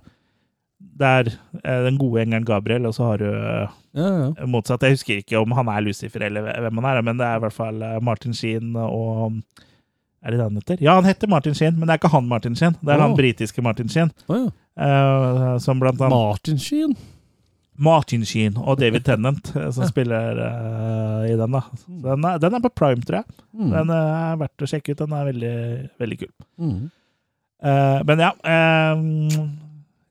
det 1.03 1.11
er 1.19 1.29
eh, 1.63 1.83
den 1.87 1.97
gode 2.01 2.21
engelen 2.25 2.45
Gabriel, 2.45 2.85
og 2.89 2.93
så 2.97 3.11
har 3.11 3.21
du 3.23 3.29
eh, 3.29 3.77
Ja, 3.97 4.09
ja. 4.33 4.47
motsatt. 4.49 4.81
Jeg 4.85 4.97
husker 4.97 5.21
ikke 5.21 5.39
om 5.41 5.53
han 5.57 5.69
er 5.69 5.85
Lucifer 5.85 6.25
eller 6.25 6.49
hvem 6.65 6.81
han 6.81 6.89
er, 6.91 7.01
men 7.05 7.21
det 7.21 7.25
er 7.29 7.37
i 7.39 7.43
hvert 7.45 7.55
fall 7.55 7.81
eh, 7.85 7.99
Martin 8.01 8.33
Sheen 8.33 8.73
og 8.81 9.37
Er 10.23 10.31
det 10.31 10.37
det 10.39 10.43
han 10.45 10.59
heter? 10.59 10.83
Ja, 10.83 10.93
han 10.95 11.05
heter 11.05 11.27
Martin 11.27 11.55
Sheen, 11.55 11.75
men 11.79 11.87
det 11.87 11.95
er 11.95 11.99
ikke 11.99 12.13
han 12.13 12.27
Martin 12.29 12.55
Sheen. 12.55 12.77
Det 12.79 12.93
er 12.93 13.01
oh. 13.01 13.07
han 13.09 13.15
britiske 13.17 13.63
Martin 13.65 13.89
Sheen. 13.91 14.11
Oh, 14.31 14.45
ja. 14.45 14.51
eh, 14.87 15.57
som 15.63 15.81
blant 15.81 15.99
annet 15.99 16.15
Martin 16.15 16.61
Sheen. 16.61 16.95
Martin 17.83 18.23
Sheen 18.25 18.55
og 18.61 18.77
David 18.79 19.03
Tennant, 19.07 19.49
eh, 19.57 19.69
som 19.73 19.87
spiller 19.89 20.39
uh, 20.39 21.25
i 21.27 21.33
den. 21.35 21.57
da. 21.57 21.63
Den, 22.05 22.27
er, 22.29 22.39
den 22.39 22.55
er 22.55 22.63
på 22.63 22.71
Prime, 22.71 23.01
tror 23.03 23.21
jeg. 23.21 23.37
Mm. 23.51 23.71
Den 23.73 23.93
er 23.97 24.39
verdt 24.43 24.65
å 24.65 24.69
sjekke 24.69 24.93
ut. 24.93 25.01
Den 25.01 25.17
er 25.17 25.27
veldig, 25.31 25.55
veldig 26.03 26.19
kul. 26.21 26.31
Mm. 26.61 26.79
Uh, 27.63 27.99
men 28.07 28.19
ja 28.19 28.31
uh, 28.43 29.03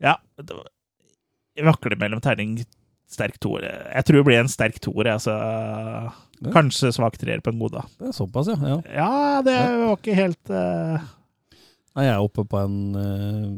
Ja. 0.00 0.14
vakler 1.60 1.98
mellom 2.00 2.22
terning 2.24 2.56
sterk 3.12 3.36
toer. 3.44 3.66
Jeg 3.92 4.08
tror 4.08 4.20
det 4.20 4.26
blir 4.28 4.40
en 4.40 4.50
sterk 4.50 4.80
toer. 4.82 5.12
Altså. 5.14 5.36
Kanskje 6.50 6.90
svak 6.94 7.14
treer 7.20 7.40
på 7.44 7.52
en 7.52 7.60
god 7.62 7.76
dag. 7.76 7.90
Det 8.00 8.08
er 8.10 8.16
såpass, 8.16 8.48
ja. 8.50 8.56
ja. 8.66 8.78
Ja, 8.96 9.42
det 9.46 9.54
var 9.82 9.94
ikke 9.96 10.16
helt 10.18 10.50
uh... 10.50 10.98
Nei, 11.92 12.06
jeg 12.08 12.14
er 12.16 12.24
oppe 12.24 12.44
på 12.48 12.58
en 12.58 12.76
uh, 12.96 13.52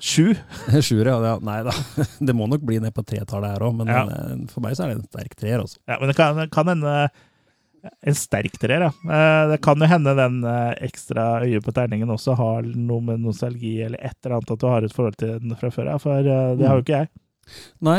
Sju. 0.00 0.30
sjuer, 0.86 1.10
ja. 1.10 1.18
ja. 1.26 1.34
Nei 1.44 1.58
da. 1.66 1.74
Det 2.30 2.32
må 2.36 2.46
nok 2.48 2.62
bli 2.64 2.78
ned 2.80 2.94
på 2.96 3.04
tretallet 3.04 3.52
her 3.56 3.66
òg, 3.66 3.74
men 3.82 3.90
Ja. 3.92 4.04
eh, 4.08 4.34
for 4.48 4.64
meg 4.64 4.76
så 4.78 4.86
er 4.86 4.94
det 4.94 5.02
en 5.02 5.08
sterk 5.10 5.34
treer, 5.36 5.60
Også. 5.60 5.76
Ja, 5.90 5.98
men 6.00 6.08
det 6.08 6.16
kan, 6.16 6.38
det 6.40 6.48
kan 6.54 6.70
hende 6.72 6.94
en 7.84 8.16
sterk 8.16 8.56
treer, 8.62 8.86
ja. 8.86 8.92
Det 9.50 9.58
kan 9.60 9.76
jo 9.82 9.90
hende 9.90 10.14
den 10.16 10.38
ekstra 10.80 11.42
øyet 11.44 11.66
på 11.66 11.74
terningen 11.76 12.08
også 12.14 12.32
har 12.40 12.64
noe 12.64 13.04
med 13.04 13.20
nostalgi 13.26 13.74
eller 13.84 14.00
et 14.00 14.16
eller 14.24 14.38
annet 14.38 14.54
at 14.54 14.62
du 14.62 14.66
har 14.70 14.86
et 14.86 14.94
forhold 14.96 15.18
til 15.20 15.34
den 15.42 15.52
fra 15.60 15.68
før 15.74 15.90
av, 15.92 16.00
for 16.00 16.24
det 16.24 16.64
har 16.64 16.80
jo 16.80 16.86
ikke 16.86 17.02
jeg. 17.02 17.10
Nei, 17.84 17.98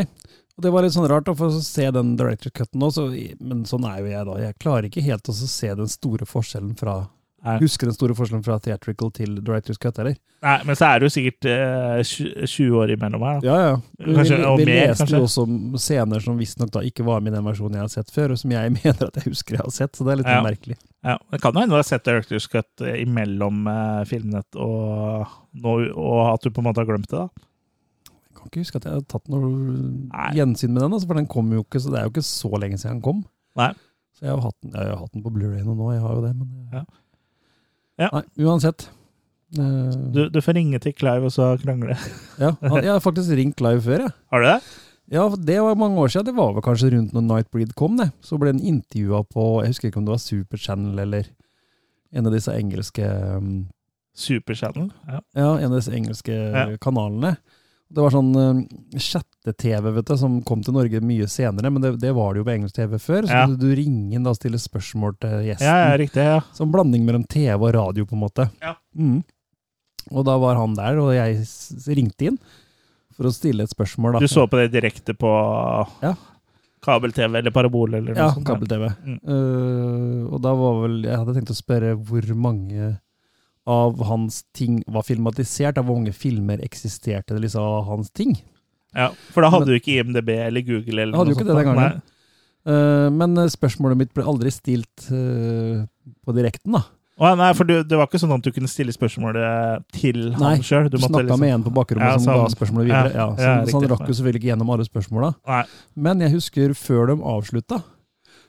og 0.57 0.63
det 0.63 0.71
var 0.71 0.85
litt 0.85 0.93
sånn 0.95 1.09
rart 1.11 1.27
å 1.31 1.35
få 1.35 1.49
se 1.61 1.89
den 1.91 2.15
director 2.19 2.49
cutten 2.55 2.79
nå, 2.79 2.91
så, 2.95 3.09
men 3.43 3.65
sånn 3.67 3.85
er 3.89 3.99
jo 4.01 4.07
jeg 4.13 4.25
da. 4.29 4.37
Jeg 4.47 4.57
klarer 4.63 4.87
ikke 4.89 5.03
helt 5.03 5.27
å 5.29 5.35
se 5.35 5.73
den 5.75 5.91
store 5.91 6.25
forskjellen 6.29 6.77
fra 6.79 7.03
Nei. 7.45 7.59
Husker 7.61 7.85
den 7.85 7.93
store 7.93 8.15
forskjellen 8.17 8.41
fra 8.41 8.55
theatrical 8.57 9.11
til 9.13 9.35
director's 9.45 9.77
cut, 9.77 9.99
eller? 10.01 10.15
Nei, 10.41 10.55
men 10.65 10.77
så 10.79 10.87
er 10.87 10.97
det 11.03 11.05
jo 11.05 11.13
sikkert 11.13 11.45
eh, 11.45 11.99
20 12.41 12.71
år 12.79 12.93
imellom 12.95 13.21
her, 13.21 13.35
da. 13.43 13.45
Ja, 13.45 13.57
ja. 13.67 13.75
Vi, 14.01 14.15
Kanskje- 14.17 14.39
og 14.49 14.57
vi 14.57 14.65
mer, 14.71 14.87
leste 14.89 15.05
jo 15.13 15.19
også 15.27 15.43
scener 15.83 16.23
som 16.25 16.39
visstnok 16.41 16.71
da 16.73 16.81
ikke 16.89 17.05
var 17.05 17.21
med 17.21 17.35
i 17.35 17.35
den 17.35 17.45
versjonen 17.45 17.77
jeg 17.77 17.85
har 17.85 17.91
sett 17.93 18.09
før, 18.15 18.33
og 18.33 18.41
som 18.41 18.55
jeg 18.55 18.71
mener 18.79 19.05
at 19.11 19.19
jeg 19.21 19.27
husker 19.29 19.59
jeg 19.59 19.61
har 19.61 19.75
sett, 19.77 19.93
så 19.93 20.07
det 20.07 20.15
er 20.15 20.19
litt 20.23 20.31
Ja. 20.33 20.39
merkelig. 20.47 20.79
Ja, 21.05 21.19
det 21.35 21.41
kan 21.43 21.53
jo 21.53 21.61
hende 21.61 21.75
du 21.75 21.77
har 21.77 21.85
sett 21.85 22.07
Directors 22.09 22.49
Cut 22.49 22.81
eh, 22.81 22.97
imellom 23.03 23.61
eh, 23.69 24.01
Filmnett 24.09 24.57
og, 24.57 25.37
og 25.69 26.23
at 26.31 26.41
du 26.41 26.49
på 26.49 26.63
en 26.65 26.71
måte 26.71 26.81
har 26.81 26.89
glemt 26.89 27.11
det, 27.13 27.27
da. 27.27 27.45
Kan 28.45 28.51
ikke 28.53 28.61
huske 28.63 28.77
at 28.77 28.85
jeg 28.85 28.93
har 28.99 29.05
tatt 29.09 29.29
noe 29.33 29.49
Nei. 29.49 30.27
gjensyn 30.37 30.69
med 30.75 30.83
den, 30.85 30.93
altså, 30.93 31.07
for 31.09 31.17
den 31.19 31.25
kom 31.31 31.49
jo 31.55 31.63
ikke, 31.65 31.81
så 31.81 31.89
det 31.91 31.99
er 31.99 32.05
jo 32.05 32.13
ikke 32.13 32.25
så 32.27 32.51
lenge 32.61 32.77
siden 32.77 32.99
den 32.99 33.05
kom. 33.07 33.23
Nei. 33.57 33.71
Så 34.15 34.27
jeg 34.27 34.31
har 34.35 34.43
hatt 34.45 34.57
den, 34.63 34.71
jeg 34.77 34.91
har 34.93 34.99
hatt 35.01 35.11
den 35.17 35.23
på 35.25 35.31
Blu-ray 35.33 35.63
nå, 35.65 35.75
jeg 35.95 36.03
har 36.05 36.13
jo 36.19 36.21
det, 36.27 36.35
men 36.37 36.69
Ja. 36.75 36.83
Ja. 38.05 38.09
Nei, 38.13 38.23
uansett. 38.45 38.89
Eh, 39.57 39.91
Du, 40.13 40.29
du 40.29 40.39
får 40.43 40.53
ringe 40.57 40.79
til 40.83 40.93
Clive 40.93 41.25
og 41.29 41.31
så 41.31 41.53
krangle. 41.61 41.95
ja, 42.43 42.53
han- 42.61 42.83
jeg 42.83 42.91
har 42.91 42.99
faktisk 43.03 43.31
ringt 43.35 43.61
live 43.63 43.81
før, 43.81 44.05
jeg. 44.05 44.13
Har 44.31 44.39
du 44.41 44.47
det? 44.49 44.59
Ja, 45.15 45.29
det 45.37 45.59
var 45.61 45.75
mange 45.77 45.97
år 46.01 46.07
siden. 46.11 46.25
Det 46.25 46.35
var 46.35 46.53
vel 46.53 46.63
kanskje 46.65 46.91
rundt 46.95 47.13
når 47.13 47.21
Nightbreed 47.27 47.75
kom, 47.75 47.95
det. 47.97 48.11
Så 48.25 48.39
ble 48.41 48.51
den 48.51 48.59
intervjua 48.65 49.23
på 49.29 49.61
Jeg 49.63 49.69
husker 49.75 49.87
ikke 49.91 49.97
om 50.01 50.05
det 50.07 50.15
var 50.15 50.23
Super 50.23 50.57
Channel 50.57 50.99
eller 50.99 51.27
en 52.11 52.25
av 52.25 52.33
disse 52.33 52.51
engelske 52.55 53.05
um, 53.37 53.67
Superchannel? 54.15 54.89
Ja. 55.07 55.19
Ja, 55.35 55.49
en 55.59 55.71
av 55.71 55.77
disse 55.79 55.93
engelske 55.93 56.33
Ja. 56.33 56.65
kanalene. 56.81 57.35
Det 57.89 58.01
var 58.01 58.11
sånn 58.15 58.31
uh, 58.35 58.61
chat 58.97 59.27
nett-TV, 59.45 59.91
vet 59.93 60.07
du, 60.09 60.15
som 60.17 60.39
kom 60.41 60.63
til 60.65 60.73
Norge 60.73 60.99
mye 61.05 61.27
senere, 61.29 61.69
men 61.69 61.83
det, 61.83 61.91
det 62.01 62.11
var 62.17 62.33
det 62.33 62.41
jo 62.41 62.47
på 62.47 62.53
engelsk 62.55 62.75
TV 62.79 62.97
før. 62.97 63.27
Så 63.29 63.35
Ja. 63.37 63.45
du, 63.45 63.55
du 63.61 63.75
ringe 63.77 64.15
inn 64.17 64.25
og 64.25 64.35
stille 64.39 64.57
spørsmål 64.57 65.13
til 65.21 65.35
gjesten. 65.51 65.67
Ja, 65.69 65.91
ja, 65.91 65.95
riktig. 66.01 66.25
ja. 66.25 66.39
Som 66.57 66.71
blanding 66.73 67.05
mellom 67.05 67.23
TV 67.29 67.53
og 67.61 67.73
radio, 67.77 68.05
på 68.09 68.17
en 68.17 68.23
måte. 68.25 68.47
Ja. 68.65 68.73
Mm. 68.97 69.19
Og 70.11 70.25
da 70.25 70.35
var 70.41 70.57
han 70.57 70.73
der, 70.77 70.97
og 71.01 71.13
jeg 71.13 71.45
ringte 71.97 72.31
inn 72.31 72.39
for 73.15 73.29
å 73.29 73.33
stille 73.33 73.63
et 73.63 73.71
spørsmål. 73.71 74.17
Da. 74.17 74.25
Du 74.25 74.27
så 74.33 74.47
på 74.49 74.57
det 74.59 74.71
direkte 74.73 75.13
på 75.17 75.29
Ja. 76.03 76.15
kabel-TV 76.85 77.37
eller 77.39 77.51
parabol 77.53 77.93
eller 77.95 78.13
noe 78.13 78.17
Ja, 78.17 78.33
kabel-TV. 78.45 78.89
Mm. 79.05 79.19
Uh, 79.23 80.33
og 80.33 80.41
da 80.43 80.51
var 80.57 80.81
vel 80.83 80.99
Jeg 81.05 81.17
hadde 81.21 81.33
tenkt 81.37 81.53
å 81.53 81.57
spørre 81.57 81.95
hvor 81.97 82.27
mange 82.35 82.95
av 83.65 84.01
hans 84.05 84.43
ting 84.53 84.81
var 84.87 85.05
filmatisert, 85.07 85.79
av 85.79 85.87
hvor 85.87 85.97
mange 85.97 86.13
filmer 86.13 86.61
eksisterte 86.65 87.33
det 87.33 87.47
liksom 87.47 87.65
av 87.65 87.87
hans 87.89 88.11
ting. 88.13 88.35
Ja, 88.95 89.09
for 89.33 89.43
da 89.43 89.51
hadde 89.51 89.67
du 89.67 89.75
ikke 89.75 89.97
IMDb 89.97 90.29
eller 90.37 90.63
Google 90.63 91.01
eller 91.01 91.15
Jeg 91.15 91.19
hadde 91.19 91.33
jo 91.33 91.39
ikke 91.39 91.47
det 91.49 91.57
den 91.57 91.71
gangen. 91.71 92.03
Uh, 92.65 93.07
men 93.13 93.37
spørsmålet 93.51 93.99
mitt 93.99 94.13
ble 94.15 94.25
aldri 94.25 94.53
stilt 94.53 95.09
uh, 95.11 95.83
på 96.25 96.37
direkten, 96.37 96.77
da. 96.77 96.85
Oh, 97.15 97.31
nei, 97.39 97.53
for 97.55 97.63
du, 97.63 97.77
det 97.87 97.95
var 97.95 98.09
ikke 98.09 98.19
sånn 98.19 98.33
at 98.35 98.43
du 98.43 98.49
kunne 98.51 98.67
stille 98.67 98.91
spørsmålet 98.91 99.85
til 99.95 100.17
Nei, 100.33 100.57
han 100.57 100.65
sjøl? 100.67 100.89
Du 100.91 100.97
snakka 100.99 101.37
med 101.39 101.53
en 101.53 101.61
på 101.63 101.71
bakrommet 101.71 102.11
Ja, 102.11 102.17
som 102.19 102.41
ga 102.41 102.49
spørsmålet 102.51 102.89
videre. 102.89 103.11
Ja, 103.13 103.21
Ja, 103.21 103.27
så, 103.37 103.45
ja, 103.45 103.53
så 103.69 103.79
han 103.79 103.87
rakk 103.93 104.03
jo 104.03 104.15
selvfølgelig 104.17 104.41
ikke 104.41 104.49
gjennom 104.49 104.71
alle 104.75 104.87
spørsmåla. 104.87 105.29
Men 105.95 106.25
jeg 106.25 106.33
husker 106.35 106.73
før 106.75 107.13
de 107.13 107.15
avslutta, 107.31 107.79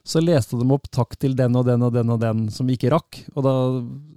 så 0.06 0.20
leste 0.22 0.58
de 0.60 0.66
opp 0.70 0.86
'takk 0.94 1.16
til 1.18 1.34
den 1.38 1.56
og 1.58 1.64
den 1.66 1.82
og 1.82 1.92
den 1.96 2.10
og 2.14 2.20
den' 2.22 2.44
som 2.54 2.68
ikke 2.70 2.92
rakk. 2.94 3.24
Og 3.34 3.42
da 3.46 3.54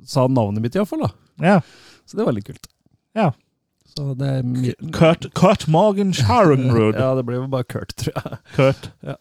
sa 0.06 0.28
han 0.28 0.36
navnet 0.38 0.62
mitt 0.62 0.76
iallfall, 0.78 1.08
da. 1.08 1.12
Ja. 1.42 1.56
Så 2.06 2.18
det 2.20 2.26
var 2.28 2.36
litt 2.38 2.46
kult. 2.46 2.68
Ja. 3.18 3.32
Så 3.90 4.14
det 4.18 4.28
er 4.30 4.92
Kurt, 4.94 5.26
Kurt 5.34 5.68
Morgan 5.68 6.14
Sharonrud. 6.14 6.94
Ja, 7.02 7.16
det 7.18 7.26
ble 7.26 7.40
jo 7.42 7.48
bare 7.50 7.66
Kurt, 7.66 7.96
tror 7.98 8.14
jeg. 8.16 8.38
Kurt. 8.56 8.92
Ja. 9.02 9.16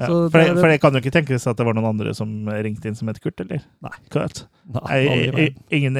Ja. 0.00 0.06
For, 0.08 0.30
det 0.32 0.56
for 0.56 0.68
det 0.72 0.78
kan 0.80 0.94
jo 0.96 1.00
ikke 1.02 1.12
tenkes 1.12 1.44
at 1.46 1.58
det 1.60 1.66
var 1.68 1.74
noen 1.76 1.90
andre 1.90 2.14
som 2.16 2.30
ringte 2.48 2.88
inn 2.88 2.94
som 2.96 3.08
het 3.12 3.20
Kurt, 3.20 3.36
eller? 3.44 3.60
Nei. 3.84 3.92
Kurt. 4.08 4.46
Nei, 4.72 5.00
i- 5.44 5.54
ingen, 5.76 5.98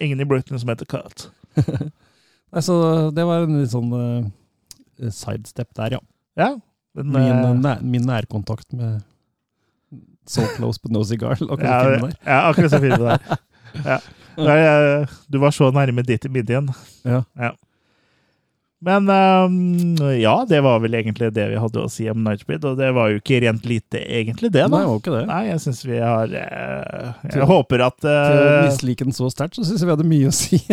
ingen 0.00 0.20
i 0.20 0.24
Britain 0.24 0.58
som 0.58 0.72
heter 0.72 0.88
Kurt. 0.88 1.26
Nei, 1.60 2.62
så 2.64 3.10
det 3.12 3.26
var 3.28 3.44
en 3.44 3.58
litt 3.60 3.74
sånn 3.74 3.92
uh, 3.92 5.10
sidestep 5.12 5.68
der, 5.76 5.98
ja. 5.98 6.00
Ja. 6.40 6.48
Men, 6.96 7.12
Min, 7.12 7.44
uh, 7.44 7.52
nær, 7.60 7.82
min 7.84 8.06
nærkontakt 8.08 8.72
med 8.72 9.02
So 10.26 10.46
Close 10.56 10.80
But 10.82 10.92
No 10.94 11.04
Cigar. 11.06 11.36
Akkurat 11.38 11.62
ja, 11.64 12.10
ja, 12.26 12.40
akkurat 12.50 12.70
så 12.74 12.82
filmen 12.82 13.06
der. 13.10 13.20
Ja. 13.84 13.98
Nei, 14.40 14.54
eh, 14.64 15.08
Du 15.28 15.36
var 15.42 15.52
så 15.52 15.66
nærme 15.72 16.00
ditt 16.06 16.24
i 16.24 16.30
midjen. 16.32 16.68
Ja. 17.04 17.22
Men 18.86 19.08
um, 19.08 19.96
ja, 20.20 20.34
det 20.48 20.60
var 20.64 20.80
vel 20.84 20.94
egentlig 20.98 21.30
det 21.34 21.46
vi 21.50 21.56
hadde 21.60 21.80
å 21.84 21.88
si 21.92 22.04
om 22.12 22.20
Nightbreed, 22.24 22.64
og 22.68 22.76
det 22.80 22.90
var 22.96 23.08
jo 23.12 23.20
ikke 23.22 23.40
rent 23.44 23.64
lite 23.68 24.00
egentlig 24.04 24.50
det, 24.52 24.66
Nei, 24.68 24.82
det 24.84 24.90
var 24.90 25.00
ikke 25.00 25.14
det. 25.14 25.22
Nei, 25.30 25.40
jeg 25.48 25.62
syns 25.64 25.80
vi 25.88 26.00
har 26.00 26.34
eh, 26.40 27.06
Jeg 27.24 27.32
Til- 27.38 27.46
håper 27.48 27.84
at 27.86 27.96
Til 28.04 28.12
å 28.12 28.50
eh, 28.50 28.58
mislike 28.68 29.08
den 29.08 29.16
så 29.16 29.30
sterkt, 29.32 29.56
så 29.56 29.64
syns 29.64 29.80
jeg 29.80 29.88
vi 29.88 29.94
hadde 29.96 30.08
mye 30.12 30.28
å 30.32 30.36
si. 30.36 30.60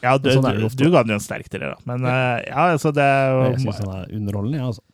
Ja, 0.00 0.14
du, 0.16 0.30
Sånn 0.32 0.46
du, 0.56 0.68
du 0.78 0.86
ga 0.94 1.02
den 1.02 1.12
jo 1.12 1.16
en 1.18 1.22
sterk 1.24 1.48
til 1.50 1.60
det, 1.60 1.68
da. 1.74 1.80
Men 1.90 2.04
uh, 2.06 2.38
ja, 2.46 2.68
altså 2.72 2.92
det 2.96 3.04
Jeg 3.04 3.58
syns 3.66 3.80
den 3.82 3.90
er 3.92 4.12
underholdende, 4.16 4.60
jeg, 4.60 4.68
altså. 4.70 4.84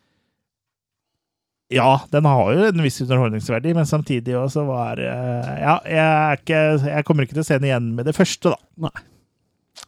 Ja, 1.73 2.01
den 2.11 2.25
har 2.29 2.51
jo 2.53 2.67
en 2.67 2.83
viss 2.85 3.01
underholdningsverdi, 3.01 3.73
men 3.73 3.87
samtidig 3.89 4.35
også 4.37 4.67
var 4.67 5.01
eh, 5.01 5.51
Ja, 5.63 5.75
jeg, 5.89 6.39
ikke, 6.41 6.61
jeg 6.91 7.05
kommer 7.07 7.25
ikke 7.25 7.39
til 7.39 7.45
å 7.45 7.47
se 7.47 7.57
den 7.57 7.69
igjen 7.71 7.91
med 7.97 8.05
det 8.05 8.13
første, 8.17 8.53
da. 8.77 8.91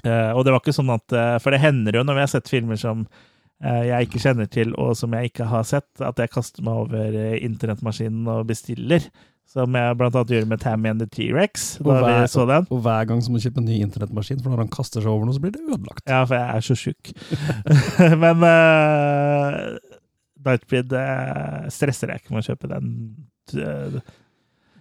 Eh, 0.04 0.32
og 0.34 0.42
det 0.46 0.56
var 0.56 0.62
ikke 0.64 0.76
sånn 0.76 0.90
at 0.92 1.14
eh, 1.16 1.38
For 1.40 1.54
det 1.54 1.62
hender 1.64 1.96
jo 1.96 2.02
når 2.06 2.18
vi 2.18 2.24
har 2.26 2.32
sett 2.34 2.50
filmer 2.52 2.80
som 2.82 3.08
jeg 3.58 4.06
ikke 4.06 4.20
kjenner 4.22 4.46
til, 4.54 4.70
og 4.78 4.92
som 4.94 5.16
jeg 5.18 5.32
ikke 5.32 5.48
har 5.50 5.64
sett, 5.66 5.88
at 6.06 6.20
jeg 6.22 6.30
kaster 6.30 6.62
meg 6.62 6.84
over 6.84 7.16
internettmaskinen 7.42 8.28
og 8.30 8.44
bestiller. 8.52 9.02
Som 9.50 9.74
jeg 9.74 9.96
blant 9.98 10.14
annet 10.14 10.34
gjør 10.36 10.46
med 10.52 10.62
Tammy 10.62 10.92
and 10.92 11.02
the 11.02 11.08
T-rex, 11.10 11.66
da 11.82 11.96
da 12.04 12.12
vi 12.20 12.30
så 12.30 12.46
den. 12.46 12.68
Og 12.70 12.84
hver 12.86 13.10
gang 13.10 13.24
som 13.26 13.34
du 13.34 13.42
kjøper 13.42 13.64
en 13.64 13.70
ny 13.72 13.80
internettmaskin, 13.82 14.44
for 14.44 14.54
når 14.54 14.62
han 14.62 14.70
kaster 14.78 15.02
seg 15.02 15.10
over 15.10 15.26
noe, 15.26 15.34
så 15.34 15.42
blir 15.42 15.56
det 15.56 15.64
ødelagt. 15.66 16.04
Ja, 16.06 16.22
for 16.28 16.38
jeg 16.38 16.54
er 16.54 16.68
så 16.68 16.78
sjuk. 16.78 17.14
Men 18.28 18.46
uh, 18.46 19.74
Nightbreed 20.48 20.96
eh, 21.00 21.68
stresser 21.74 22.14
jeg 22.14 22.24
ikke 22.24 22.36
med 22.36 22.44
å 22.44 22.48
kjøpe 22.48 22.72
den. 22.72 22.94
Eh, 23.58 24.00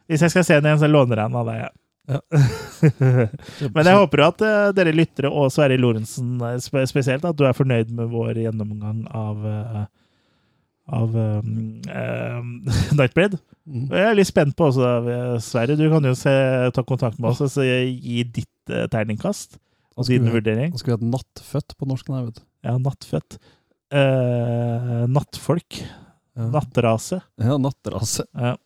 Hvis 0.07 0.25
jeg 0.25 0.35
skal 0.35 0.47
se 0.47 0.61
den 0.61 0.71
igjen, 0.71 0.85
så 0.85 0.91
låner 0.91 1.23
jeg 1.23 1.33
den 1.33 1.43
av 1.43 1.51
deg. 1.51 1.61
Ja. 1.65 1.75
Ja. 2.07 2.21
Men 3.75 3.89
jeg 3.89 3.99
håper 3.99 4.21
at 4.29 4.43
uh, 4.47 4.69
dere 4.77 4.93
lyttere, 4.95 5.27
og 5.27 5.51
Sverre 5.51 5.75
Lorentzen 5.81 6.37
sp 6.63 6.85
spesielt, 6.87 7.27
at 7.27 7.35
du 7.35 7.43
er 7.49 7.57
fornøyd 7.57 7.91
med 7.91 8.13
vår 8.13 8.39
gjennomgang 8.45 9.01
av 9.11 9.43
uh, 9.43 9.81
av 10.87 11.17
um, 11.17 11.83
uh, 11.91 12.43
Nightbreed. 12.99 13.37
Mm. 13.67 13.87
Jeg 13.91 14.07
er 14.07 14.17
litt 14.19 14.31
spent 14.31 14.55
på 14.59 14.69
også, 14.71 14.91
eh, 15.11 15.37
Sverre. 15.43 15.75
Du 15.79 15.89
kan 15.91 16.05
jo 16.07 16.15
se, 16.15 16.33
ta 16.75 16.85
kontakt 16.87 17.19
med 17.19 17.33
oss 17.33 17.57
og 17.59 17.67
gi 17.67 18.21
ditt 18.23 18.71
eh, 18.71 18.87
terningkast 18.93 19.59
og 19.97 20.07
din 20.07 20.29
vurdering. 20.31 20.71
da 20.71 20.79
skulle 20.79 20.95
vi 20.95 21.01
hatt 21.01 21.15
nattfødt 21.17 21.75
på 21.75 21.89
norsk, 21.91 22.13
nei, 22.13 22.23
vet 22.29 22.39
du. 22.39 22.45
Ja, 22.69 22.77
nattfødt. 22.79 23.41
Eh, 23.91 25.07
nattfolk. 25.09 25.81
Ja. 26.37 26.47
Nattrase. 26.53 27.21
Ja, 27.41 27.57
natterase. 27.59 28.27
Ja. 28.35 28.57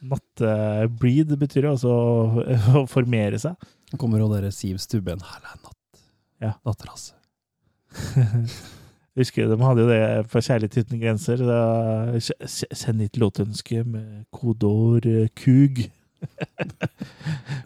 Nattbreed 0.00 1.34
betyr 1.38 1.66
jo 1.68 1.74
også 1.74 1.94
å, 2.80 2.84
formere 2.88 3.40
seg. 3.42 3.70
Kommer 4.00 4.22
jo 4.22 4.30
dere 4.32 4.52
Siv 4.54 4.78
Stubben. 4.80 5.20
Her 5.20 5.40
er 5.42 5.58
natt. 5.60 6.02
Ja. 6.40 6.52
Natterase. 6.64 7.16
Husker 9.18 9.50
de 9.50 9.56
hadde 9.60 9.82
jo 9.82 9.88
det 9.90 10.02
på 10.30 10.40
Kjærlighet 10.46 10.86
uten 10.86 11.00
grenser. 11.02 11.42
Send 12.46 13.02
hit 13.02 13.18
låtønske 13.20 13.82
med 13.84 14.28
kodeord 14.34 15.08
eh, 15.10 15.30
KUG. 15.36 15.88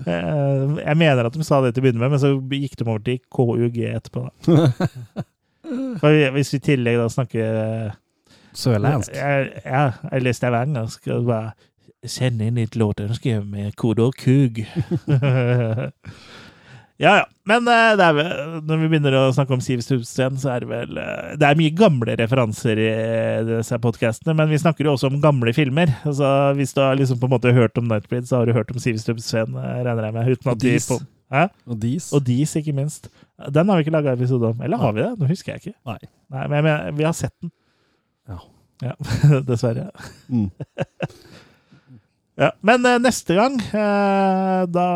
Eh, 0.04 0.62
Jeg 0.84 0.96
mener 1.00 1.26
at 1.26 1.34
de 1.34 1.44
sa 1.46 1.58
det 1.64 1.70
til 1.74 1.80
å 1.80 1.84
begynne 1.86 2.02
med, 2.02 2.12
men 2.12 2.20
så 2.20 2.34
gikk 2.36 2.74
de 2.76 2.84
over 2.84 3.00
til 3.06 3.20
KUG 3.32 3.78
etterpå. 3.88 4.24
Da. 4.44 5.24
For 6.00 6.32
hvis 6.36 6.52
vi 6.54 6.60
i 6.60 6.64
tillegg 6.70 6.98
da 7.00 7.10
snakker 7.12 7.92
Sørlandsk. 8.54 9.14
Jeg, 9.16 9.50
ja, 9.64 9.84
eller 10.10 10.28
leste 10.28 10.44
Stavanger. 10.44 10.90
Skal 10.92 11.24
bare 11.26 11.54
sende 12.08 12.48
inn 12.48 12.60
et 12.60 12.76
låtønske 12.78 13.40
med 13.48 13.74
kodeord 13.80 14.16
KUG. 14.20 14.62
ja, 17.04 17.14
ja. 17.20 17.24
Men 17.48 17.68
eh, 17.68 17.92
vel, 18.00 18.20
når 18.64 18.78
vi 18.80 18.90
begynner 18.92 19.16
å 19.18 19.32
snakke 19.36 19.56
om 19.56 19.62
Siv 19.64 19.82
Stubsten, 19.84 20.38
så 20.40 20.54
er 20.54 20.64
det 20.64 20.70
vel 20.70 21.00
eh, 21.00 21.34
Det 21.40 21.48
er 21.48 21.58
mye 21.58 21.74
gamle 21.76 22.14
referanser 22.16 22.80
i 22.80 22.86
eh, 22.88 23.42
disse 23.48 23.76
podkastene, 23.82 24.36
men 24.38 24.52
vi 24.52 24.60
snakker 24.62 24.88
jo 24.88 24.94
også 24.94 25.10
om 25.10 25.20
gamle 25.24 25.52
filmer. 25.56 25.92
Altså, 26.08 26.28
Hvis 26.56 26.72
du 26.76 26.80
har 26.84 26.96
liksom 27.00 27.20
på 27.20 27.28
en 27.28 27.34
måte 27.36 27.56
hørt 27.56 27.80
om 27.80 27.90
Nightbreed, 27.90 28.28
så 28.30 28.40
har 28.40 28.48
du 28.48 28.56
hørt 28.56 28.72
om 28.72 28.80
Siv 28.80 29.00
Stubsten, 29.02 29.58
eh, 29.58 29.82
regner 29.84 30.08
jeg 30.08 30.16
med. 30.16 30.32
Uten 30.36 30.54
at 30.54 30.62
de 30.64 30.78
på, 30.88 31.00
Hæ? 31.32 31.46
Og 31.66 31.78
dis. 31.80 32.12
Og 32.12 32.26
Dis, 32.26 32.56
ikke 32.56 32.74
minst. 32.76 33.08
Den 33.54 33.68
har 33.68 33.78
vi 33.78 33.86
ikke 33.86 33.94
laga 33.94 34.12
episode 34.12 34.52
om. 34.52 34.60
Eller 34.62 34.76
har 34.80 34.92
vi 34.92 35.00
det? 35.02 35.12
Nå 35.18 35.28
husker 35.30 35.54
jeg 35.54 35.62
ikke. 35.62 35.78
Nei. 35.86 35.98
Nei, 36.34 36.46
Men 36.48 36.68
jeg 36.68 36.98
vi 36.98 37.06
har 37.08 37.16
sett 37.16 37.34
den. 37.40 37.52
Ja. 38.28 38.38
Ja, 38.82 38.92
Dessverre. 39.48 39.90
Mm. 40.28 40.50
Ja, 42.34 42.48
men 42.66 42.82
eh, 42.82 42.96
neste 42.98 43.36
gang, 43.38 43.60
eh, 43.62 44.62
da 44.74 44.86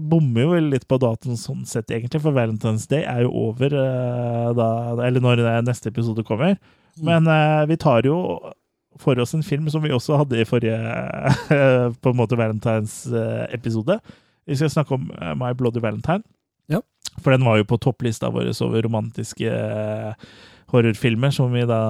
bommer 0.00 0.54
vel 0.54 0.70
litt 0.72 0.86
på 0.88 0.96
datoen 1.02 1.36
sånn 1.36 1.66
sett, 1.68 1.90
egentlig, 1.92 2.22
for 2.24 2.32
Valentine's 2.32 2.86
Day 2.88 3.04
er 3.04 3.26
jo 3.26 3.32
over 3.50 3.74
eh, 3.76 4.46
da, 4.56 4.68
eller 5.04 5.20
når 5.20 5.42
neste 5.66 5.92
episode 5.92 6.24
kommer. 6.24 6.56
Men 7.04 7.28
eh, 7.28 7.66
vi 7.68 7.76
tar 7.76 8.08
jo 8.08 8.16
for 9.00 9.20
oss 9.20 9.36
en 9.36 9.44
film 9.44 9.68
som 9.72 9.84
vi 9.84 9.92
også 9.92 10.16
hadde 10.22 10.40
i 10.40 10.48
forrige 10.48 10.78
på 12.02 12.12
en 12.12 12.18
måte 12.18 12.40
Valentine's-episode. 12.40 13.98
Vi 14.46 14.56
skal 14.58 14.70
snakke 14.72 14.96
om 14.96 15.10
eh, 15.14 15.34
My 15.38 15.52
Bloody 15.58 15.82
Valentine. 15.82 16.22
Ja. 16.72 16.80
For 17.20 17.34
den 17.34 17.44
var 17.44 17.60
jo 17.60 17.68
på 17.68 17.78
topplista 17.82 18.30
vår 18.32 18.52
over 18.64 18.82
romantiske 18.86 19.50
eh, 19.50 20.28
horrorfilmer, 20.72 21.30
som 21.30 21.52
vi 21.52 21.66
da 21.68 21.80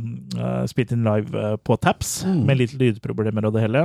uh, 0.00 0.62
spilte 0.70 0.96
inn 0.96 1.04
live 1.04 1.58
på 1.60 1.76
Taps, 1.76 2.22
Mm. 2.24 2.38
med 2.48 2.56
litt 2.56 2.72
lydproblemer 2.80 3.44
og 3.44 3.52
det 3.52 3.66
hele. 3.66 3.82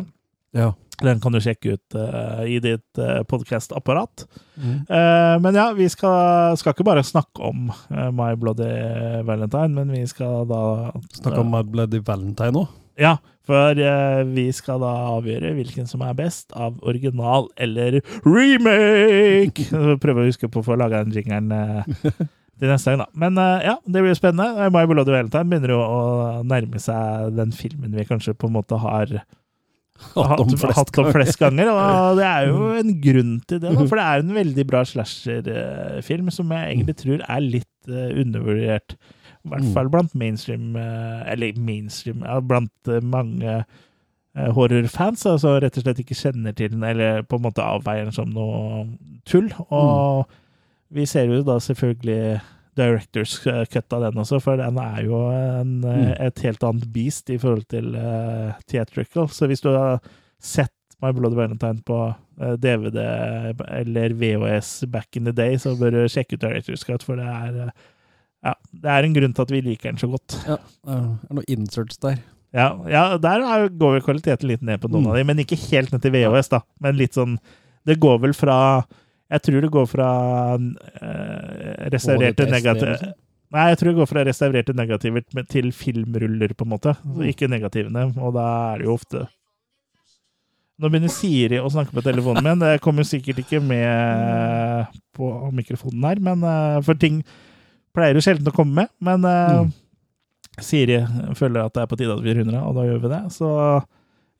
Ja. 0.55 0.69
Den 1.03 1.19
kan 1.19 1.35
du 1.35 1.39
sjekke 1.43 1.75
ut 1.75 1.95
uh, 1.95 2.45
i 2.47 2.57
ditt 2.63 2.99
uh, 2.99 3.19
podkastapparat. 3.27 4.23
Mm. 4.55 4.77
Uh, 4.87 5.35
men 5.43 5.59
ja, 5.59 5.67
vi 5.75 5.89
skal, 5.91 6.55
skal 6.59 6.71
ikke 6.71 6.87
bare 6.87 7.03
snakke 7.03 7.43
om 7.51 7.67
My 8.15 8.31
Bloody 8.39 8.71
Valentine, 9.27 9.75
men 9.75 9.91
vi 9.91 10.05
skal 10.07 10.47
da 10.47 10.61
Snakke 11.19 11.43
om 11.43 11.51
My 11.51 11.63
Bloody 11.67 11.99
Valentine 11.99 12.55
nå. 12.55 12.65
Ja, 12.99 13.17
for 13.49 13.79
eh, 13.81 14.23
vi 14.29 14.49
skal 14.53 14.81
da 14.83 14.91
avgjøre 15.15 15.55
hvilken 15.57 15.87
som 15.89 16.03
er 16.05 16.17
best 16.17 16.51
av 16.53 16.77
original 16.85 17.47
eller 17.57 18.01
remake! 18.27 19.65
Prøve 20.03 20.25
å 20.25 20.27
huske 20.27 20.51
på 20.51 20.61
å 20.61 20.67
få 20.67 20.77
laga 20.79 21.01
den 21.05 21.15
jingeren 21.15 21.49
eh, 21.55 21.89
til 22.59 22.69
neste 22.69 22.93
gang, 22.93 23.05
da. 23.05 23.09
Men 23.23 23.39
eh, 23.41 23.65
ja, 23.71 23.79
det 23.87 24.03
blir 24.03 24.13
jo 24.13 24.19
spennende. 24.19 24.69
My 24.75 24.85
Bloody 24.89 25.15
Valentine 25.15 25.49
begynner 25.49 25.73
jo 25.73 25.81
å 25.81 25.99
nærme 26.45 26.81
seg 26.83 27.33
den 27.39 27.55
filmen 27.55 27.95
vi 27.95 28.07
kanskje 28.09 28.37
på 28.37 28.51
en 28.51 28.57
måte 28.59 28.79
har 28.83 29.21
Hatt 30.13 30.39
om 30.39 30.51
flest 30.55 30.77
hatt 30.77 30.99
om 31.01 31.09
flest 31.11 31.39
ganger. 31.41 31.69
Og 31.73 32.15
det 32.19 32.27
er 32.27 32.49
jo 32.49 32.69
en 32.79 32.93
grunn 33.03 33.33
til 33.49 33.61
det, 33.63 33.73
for 33.81 33.99
det 33.99 34.05
er 34.05 34.23
en 34.23 34.35
veldig 34.37 34.65
bra 34.69 34.83
slasherfilm 34.87 36.29
som 36.33 36.53
jeg 36.55 36.75
egentlig 36.75 36.95
tror 37.01 37.23
er 37.25 37.43
litt 37.45 37.91
eh, 37.91 38.13
undervurdert. 38.23 38.95
I 39.45 39.49
hvert 39.53 39.63
Mm. 39.63 39.73
fall 39.73 39.89
blant 39.89 40.15
mainstream 40.15 40.75
eh, 40.75 41.31
Eller 41.31 41.53
mainstream, 41.57 42.21
ja, 42.27 42.39
blant 42.41 42.71
eh, 42.91 42.99
mange 43.01 43.63
eh, 44.35 44.51
horrorfans, 44.53 45.25
altså 45.25 45.55
rett 45.63 45.77
og 45.79 45.83
slett 45.85 45.99
ikke 46.03 46.17
kjenner 46.17 46.53
til 46.55 46.69
den, 46.73 46.83
eller 46.83 47.23
på 47.23 47.35
en 47.39 47.45
måte 47.47 47.63
avveier 47.63 48.03
den 48.09 48.13
som 48.15 48.29
noe 48.35 48.85
tull. 49.25 49.49
Og 49.71 50.25
vi 50.91 51.05
ser 51.05 51.25
jo 51.31 51.41
da 51.43 51.57
selvfølgelig 51.59 52.39
Directors 52.79 53.39
cut 53.73 53.93
av 53.93 54.05
den 54.05 54.19
også, 54.21 54.37
for 54.41 54.55
den 54.61 54.77
er 54.79 55.01
jo 55.03 55.17
en, 55.33 55.81
Mm. 55.81 56.13
et 56.19 56.39
helt 56.45 56.63
annet 56.63 56.85
beast 56.93 57.29
i 57.29 57.37
forhold 57.37 57.65
til 57.67 57.95
uh, 57.95 58.53
theatrical. 58.67 59.27
Så 59.27 59.47
hvis 59.47 59.61
du 59.61 59.69
har 59.73 59.99
sett 60.39 60.71
My 61.01 61.11
Blood 61.11 61.33
Valentine 61.35 61.81
på 61.83 61.97
uh, 62.41 62.55
DVD 62.55 62.99
eller 63.67 64.13
VHS 64.13 64.85
back 64.91 65.15
in 65.17 65.25
the 65.25 65.31
day, 65.33 65.57
så 65.57 65.75
bør 65.79 65.91
du 65.91 66.07
sjekke 66.07 66.35
ut 66.37 66.41
Directors 66.41 66.83
cut, 66.85 67.03
for 67.03 67.15
det 67.19 67.25
er 67.25 67.65
eh, 67.65 67.71
ja, 68.45 68.53
det 68.71 68.89
er 68.95 69.03
en 69.07 69.13
grunn 69.17 69.33
til 69.35 69.41
at 69.45 69.51
vi 69.51 69.61
liker 69.61 69.89
den 69.91 69.97
så 70.01 70.07
godt. 70.11 70.35
Ja, 70.47 70.57
det 70.87 70.95
er 70.95 71.35
noen 71.39 71.49
inserts 71.49 71.97
der. 71.99 72.19
Ja, 72.55 72.69
ja 72.89 73.03
der 73.21 73.43
er, 73.45 73.67
går 73.69 73.97
vel 73.97 74.01
kvaliteten 74.05 74.47
litt 74.49 74.61
ned 74.65 74.79
på 74.81 74.89
noen 74.89 75.03
Mm. 75.05 75.09
av 75.11 75.15
de, 75.19 75.23
men 75.27 75.37
ikke 75.43 75.59
helt 75.69 75.91
ned 75.93 76.01
til 76.01 76.11
VHS, 76.15 76.49
da. 76.49 76.61
Men 76.81 76.97
litt 76.97 77.13
sånn 77.13 77.37
Det 77.85 77.99
går 77.99 78.19
vel 78.21 78.33
fra 78.33 78.85
Jeg 79.31 79.41
tror 79.45 79.61
det 79.61 79.69
går 79.71 79.85
fra 79.87 80.07
eh, 80.55 81.89
restaurerte 81.93 82.47
negative 82.49 82.95
liksom. 82.95 83.13
Nei, 83.51 83.67
jeg 83.71 83.77
tror 83.79 83.89
det 83.89 83.97
går 83.97 84.07
fra 84.11 84.23
restaurerte 84.27 84.73
negativer 84.77 85.23
til 85.49 85.71
filmruller, 85.73 86.51
på 86.53 86.65
en 86.65 86.69
måte. 86.69 86.91
Så 87.01 87.17
Mm. 87.17 87.29
ikke 87.31 87.47
negativene. 87.49 88.03
Og 88.21 88.33
da 88.35 88.73
er 88.73 88.77
det 88.77 88.85
jo 88.85 88.93
ofte 88.93 89.27
Nå 90.79 90.87
begynner 90.89 91.11
Siri 91.11 91.57
å 91.59 91.67
snakke 91.69 91.91
på 91.91 92.01
telefonen 92.05 92.43
min. 92.45 92.59
Det 92.59 92.79
kommer 92.79 93.03
sikkert 93.03 93.41
ikke 93.43 93.59
med 93.61 94.87
på 95.17 95.51
mikrofonen 95.51 96.05
her, 96.07 96.21
men 96.23 96.41
eh, 96.47 96.81
for 96.81 96.93
ting 96.95 97.23
pleier 97.95 98.17
jo 98.17 98.23
sjelden 98.25 98.49
å 98.51 98.55
komme 98.55 98.83
med. 98.83 98.91
Men 99.03 99.25
uh, 99.25 99.61
Mm. 99.63 99.71
Siri 100.59 100.97
føler 101.39 101.61
at 101.69 101.71
det 101.77 101.81
er 101.85 101.87
på 101.87 101.95
tide 101.95 102.11
at 102.17 102.23
vi 102.25 102.33
runder 102.35 102.57
av, 102.59 102.65
og 102.67 102.75
da 102.75 102.83
gjør 102.83 102.97
vi 103.05 103.09
det. 103.13 103.19
Så 103.31 103.47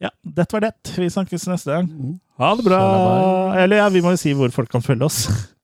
ja, 0.03 0.09
dette 0.23 0.51
var 0.57 0.65
det. 0.65 0.71
Vi 0.99 1.07
snakkes 1.13 1.45
neste 1.47 1.71
gang. 1.77 1.85
Mm. 1.87 2.17
Ha 2.41 2.49
det 2.59 2.65
bra! 2.65 2.79
Eller 3.61 3.79
ja, 3.79 3.85
vi 3.93 4.01
må 4.03 4.11
jo 4.15 4.19
si 4.19 4.33
hvor 4.35 4.51
folk 4.51 4.67
kan 4.73 4.83
følge 4.83 5.07
oss. 5.07 5.21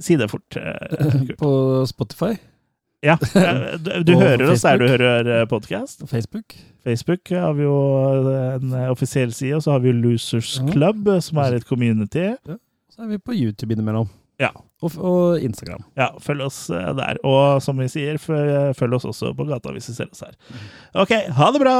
Si 0.00 0.14
det 0.16 0.30
fort. 0.32 0.56
eh, 0.56 0.96
Kurt. 1.28 1.34
På 1.36 1.50
Spotify, 1.84 2.30
Ja, 3.04 3.18
eh, 3.36 3.74
du, 3.76 3.90
du 4.08 4.14
hører 4.16 4.48
oss 4.54 4.62
der 4.64 4.78
du 4.80 4.86
hører 4.88 5.44
podkast. 5.50 6.06
Facebook. 6.08 6.54
Facebook 6.86 7.28
har 7.28 7.52
vi 7.58 7.66
jo 7.66 7.74
en 8.56 8.72
eh, 8.72 8.86
offisiell 8.88 9.34
side, 9.36 9.58
og 9.58 9.66
så 9.66 9.74
har 9.74 9.84
vi 9.84 9.92
Losers. 9.92 10.54
Club, 10.72 11.04
eh, 11.12 11.20
som 11.20 11.42
er 11.44 11.58
et 11.58 11.68
community. 11.68 12.30
Så 12.88 13.04
er 13.04 13.12
vi 13.12 13.18
på 13.20 13.36
YouTube 13.36 13.76
innimellom. 13.76 14.08
Ja. 14.40 14.48
Og, 14.84 14.92
og 15.00 15.40
Instagram. 15.40 15.86
Ja, 15.96 16.10
følg 16.20 16.44
oss 16.50 16.66
eh, 16.68 16.90
der. 16.98 17.20
Og 17.24 17.62
som 17.64 17.80
vi 17.80 17.88
sier, 17.88 18.20
følg 18.20 18.98
oss 18.98 19.08
også 19.08 19.32
på 19.36 19.48
gata 19.48 19.72
hvis 19.72 19.88
du 19.88 19.96
ser 19.96 20.12
oss 20.12 20.24
her. 20.26 20.36
OK, 21.00 21.16
ha 21.38 21.52
det 21.54 21.64
bra! 21.64 21.76